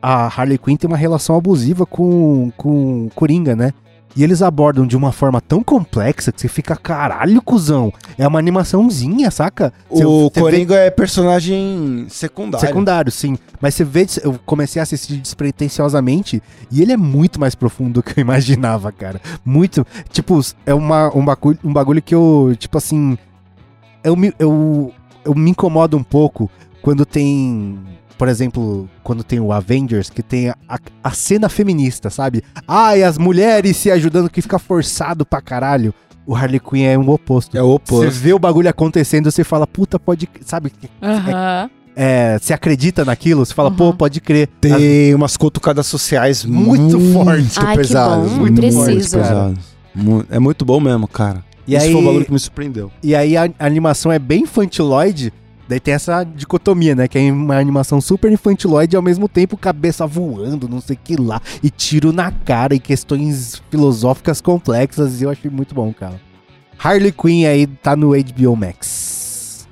a 0.00 0.26
Harley 0.26 0.58
Quinn 0.58 0.76
tem 0.76 0.88
uma 0.88 0.96
relação 0.96 1.36
abusiva 1.36 1.84
com, 1.86 2.50
com 2.56 3.08
Coringa, 3.14 3.54
né? 3.56 3.72
E 4.16 4.24
eles 4.24 4.40
abordam 4.40 4.86
de 4.86 4.96
uma 4.96 5.12
forma 5.12 5.42
tão 5.42 5.62
complexa 5.62 6.32
que 6.32 6.40
você 6.40 6.48
fica, 6.48 6.74
caralho, 6.74 7.42
cuzão. 7.42 7.92
É 8.16 8.26
uma 8.26 8.38
animaçãozinha, 8.38 9.30
saca? 9.30 9.72
O 9.90 9.98
você 10.30 10.34
vê- 10.34 10.40
Coringa 10.40 10.74
é 10.76 10.90
personagem 10.90 12.06
secundário. 12.08 12.66
Secundário, 12.66 13.12
sim. 13.12 13.36
Mas 13.60 13.74
você 13.74 13.84
vê, 13.84 14.06
eu 14.22 14.38
comecei 14.46 14.80
a 14.80 14.84
assistir 14.84 15.18
despretensiosamente 15.18 16.42
e 16.70 16.80
ele 16.80 16.92
é 16.92 16.96
muito 16.96 17.38
mais 17.38 17.54
profundo 17.54 17.94
do 17.94 18.02
que 18.02 18.18
eu 18.18 18.22
imaginava, 18.22 18.90
cara. 18.90 19.20
Muito. 19.44 19.86
Tipo, 20.10 20.40
é 20.64 20.72
uma, 20.72 21.14
um, 21.14 21.24
bagulho, 21.24 21.58
um 21.62 21.72
bagulho 21.72 22.00
que 22.00 22.14
eu, 22.14 22.56
tipo 22.58 22.78
assim. 22.78 23.18
Eu 24.02 24.16
me, 24.16 24.32
eu, 24.38 24.92
eu 25.24 25.34
me 25.34 25.50
incomodo 25.50 25.96
um 25.96 26.02
pouco 26.02 26.50
quando 26.80 27.04
tem. 27.04 27.78
Por 28.18 28.28
exemplo, 28.28 28.88
quando 29.02 29.22
tem 29.22 29.38
o 29.40 29.52
Avengers, 29.52 30.08
que 30.08 30.22
tem 30.22 30.48
a, 30.48 30.56
a, 30.68 30.78
a 31.04 31.10
cena 31.10 31.48
feminista, 31.48 32.08
sabe? 32.10 32.42
Ai, 32.66 33.02
as 33.02 33.18
mulheres 33.18 33.76
se 33.76 33.90
ajudando, 33.90 34.30
que 34.30 34.40
fica 34.40 34.58
forçado 34.58 35.26
pra 35.26 35.40
caralho. 35.42 35.92
O 36.26 36.34
Harley 36.34 36.58
Quinn 36.58 36.82
é 36.84 36.98
um 36.98 37.08
oposto. 37.10 37.56
É 37.56 37.62
o 37.62 37.66
Você 37.84 37.94
oposto. 37.94 38.10
vê 38.20 38.32
o 38.32 38.38
bagulho 38.38 38.68
acontecendo, 38.68 39.30
você 39.30 39.44
fala, 39.44 39.66
puta, 39.66 39.98
pode. 39.98 40.28
Sabe? 40.44 40.72
Aham. 41.02 41.70
é, 41.94 42.38
você 42.38 42.52
acredita 42.52 43.04
naquilo, 43.04 43.44
você 43.46 43.54
fala, 43.54 43.68
Uhum. 43.70 43.76
pô, 43.76 43.94
pode 43.94 44.20
crer. 44.20 44.48
Tem 44.60 45.14
umas 45.14 45.36
cutucadas 45.36 45.86
sociais 45.86 46.44
Muito 46.44 46.98
muito, 46.98 47.12
forte. 47.12 47.58
Ai, 47.58 47.76
que 47.76 47.82
pesadas. 47.82 48.30
bom, 48.32 48.36
muito 48.38 48.60
preciso. 48.60 48.84
fortes, 48.84 49.14
pesadas. 49.14 49.58
É 50.30 50.38
muito 50.38 50.64
bom 50.64 50.80
mesmo, 50.80 51.06
cara. 51.06 51.44
E 51.66 51.74
Esse 51.74 51.86
aí, 51.86 51.92
foi 51.92 52.02
o 52.02 52.04
bagulho 52.04 52.24
que 52.24 52.32
me 52.32 52.38
surpreendeu. 52.38 52.90
e 53.02 53.14
aí 53.14 53.36
a, 53.36 53.48
a 53.58 53.66
animação 53.66 54.10
é 54.12 54.18
bem 54.18 54.42
infantiloide, 54.42 55.32
daí 55.68 55.80
tem 55.80 55.94
essa 55.94 56.24
dicotomia, 56.24 56.94
né? 56.94 57.08
Que 57.08 57.18
é 57.18 57.32
uma 57.32 57.56
animação 57.56 58.00
super 58.00 58.30
infantiloide 58.30 58.94
e 58.94 58.96
ao 58.96 59.02
mesmo 59.02 59.28
tempo 59.28 59.56
cabeça 59.56 60.06
voando, 60.06 60.68
não 60.68 60.80
sei 60.80 60.96
o 60.96 60.98
que 61.02 61.16
lá, 61.16 61.40
e 61.62 61.70
tiro 61.70 62.12
na 62.12 62.30
cara 62.30 62.74
e 62.74 62.80
questões 62.80 63.62
filosóficas 63.70 64.40
complexas, 64.40 65.20
e 65.20 65.24
eu 65.24 65.30
achei 65.30 65.50
muito 65.50 65.74
bom, 65.74 65.92
cara. 65.92 66.20
Harley 66.78 67.12
Quinn 67.12 67.46
aí 67.46 67.66
tá 67.66 67.96
no 67.96 68.10
HBO 68.10 68.56
Max. 68.56 69.66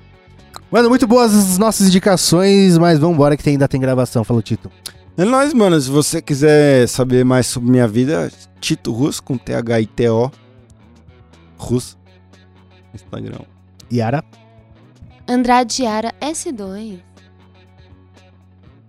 Mano, 0.70 0.88
muito 0.88 1.06
boas 1.06 1.32
as 1.34 1.58
nossas 1.58 1.86
indicações, 1.86 2.76
mas 2.78 2.98
vambora 2.98 3.36
que 3.36 3.48
ainda 3.48 3.68
tem 3.68 3.80
gravação, 3.80 4.24
falou 4.24 4.42
Tito. 4.42 4.70
É 5.16 5.24
nóis, 5.24 5.54
mano. 5.54 5.80
Se 5.80 5.88
você 5.88 6.20
quiser 6.20 6.88
saber 6.88 7.24
mais 7.24 7.46
sobre 7.46 7.70
minha 7.70 7.86
vida, 7.86 8.32
Tito 8.60 8.90
Russo, 8.90 9.22
com 9.22 9.38
T-H-I-T-O. 9.38 10.32
Russo. 11.56 11.96
Instagram. 12.92 13.38
Yara. 13.92 14.24
Andrade 15.28 15.82
Yara 15.82 16.12
S2. 16.20 16.98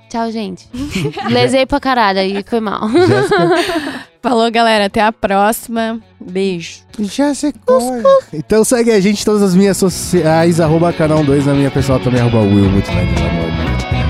Tchau, 0.10 0.32
gente. 0.32 0.70
Lesei 1.30 1.66
pra 1.66 1.80
caralho 1.80 2.20
aí, 2.20 2.44
foi 2.48 2.60
mal. 2.60 2.90
Jéssica. 2.90 4.06
Falou, 4.22 4.50
galera. 4.50 4.86
Até 4.86 5.02
a 5.02 5.12
próxima. 5.12 6.00
Beijo. 6.20 6.82
Já 7.00 7.34
sei 7.34 7.54
Então 8.34 8.64
segue 8.64 8.92
a 8.92 9.00
gente 9.00 9.22
em 9.22 9.26
todas 9.26 9.42
as 9.42 9.56
minhas 9.56 9.78
sociais, 9.78 10.60
arroba 10.60 10.92
canal 10.94 11.24
2 11.24 11.46
na 11.46 11.54
minha 11.54 11.70
pessoal 11.70 12.00
também, 12.00 12.22
arroba 12.22 12.40
Will, 12.40 12.70
muito 12.70 12.90
legal. 12.90 14.05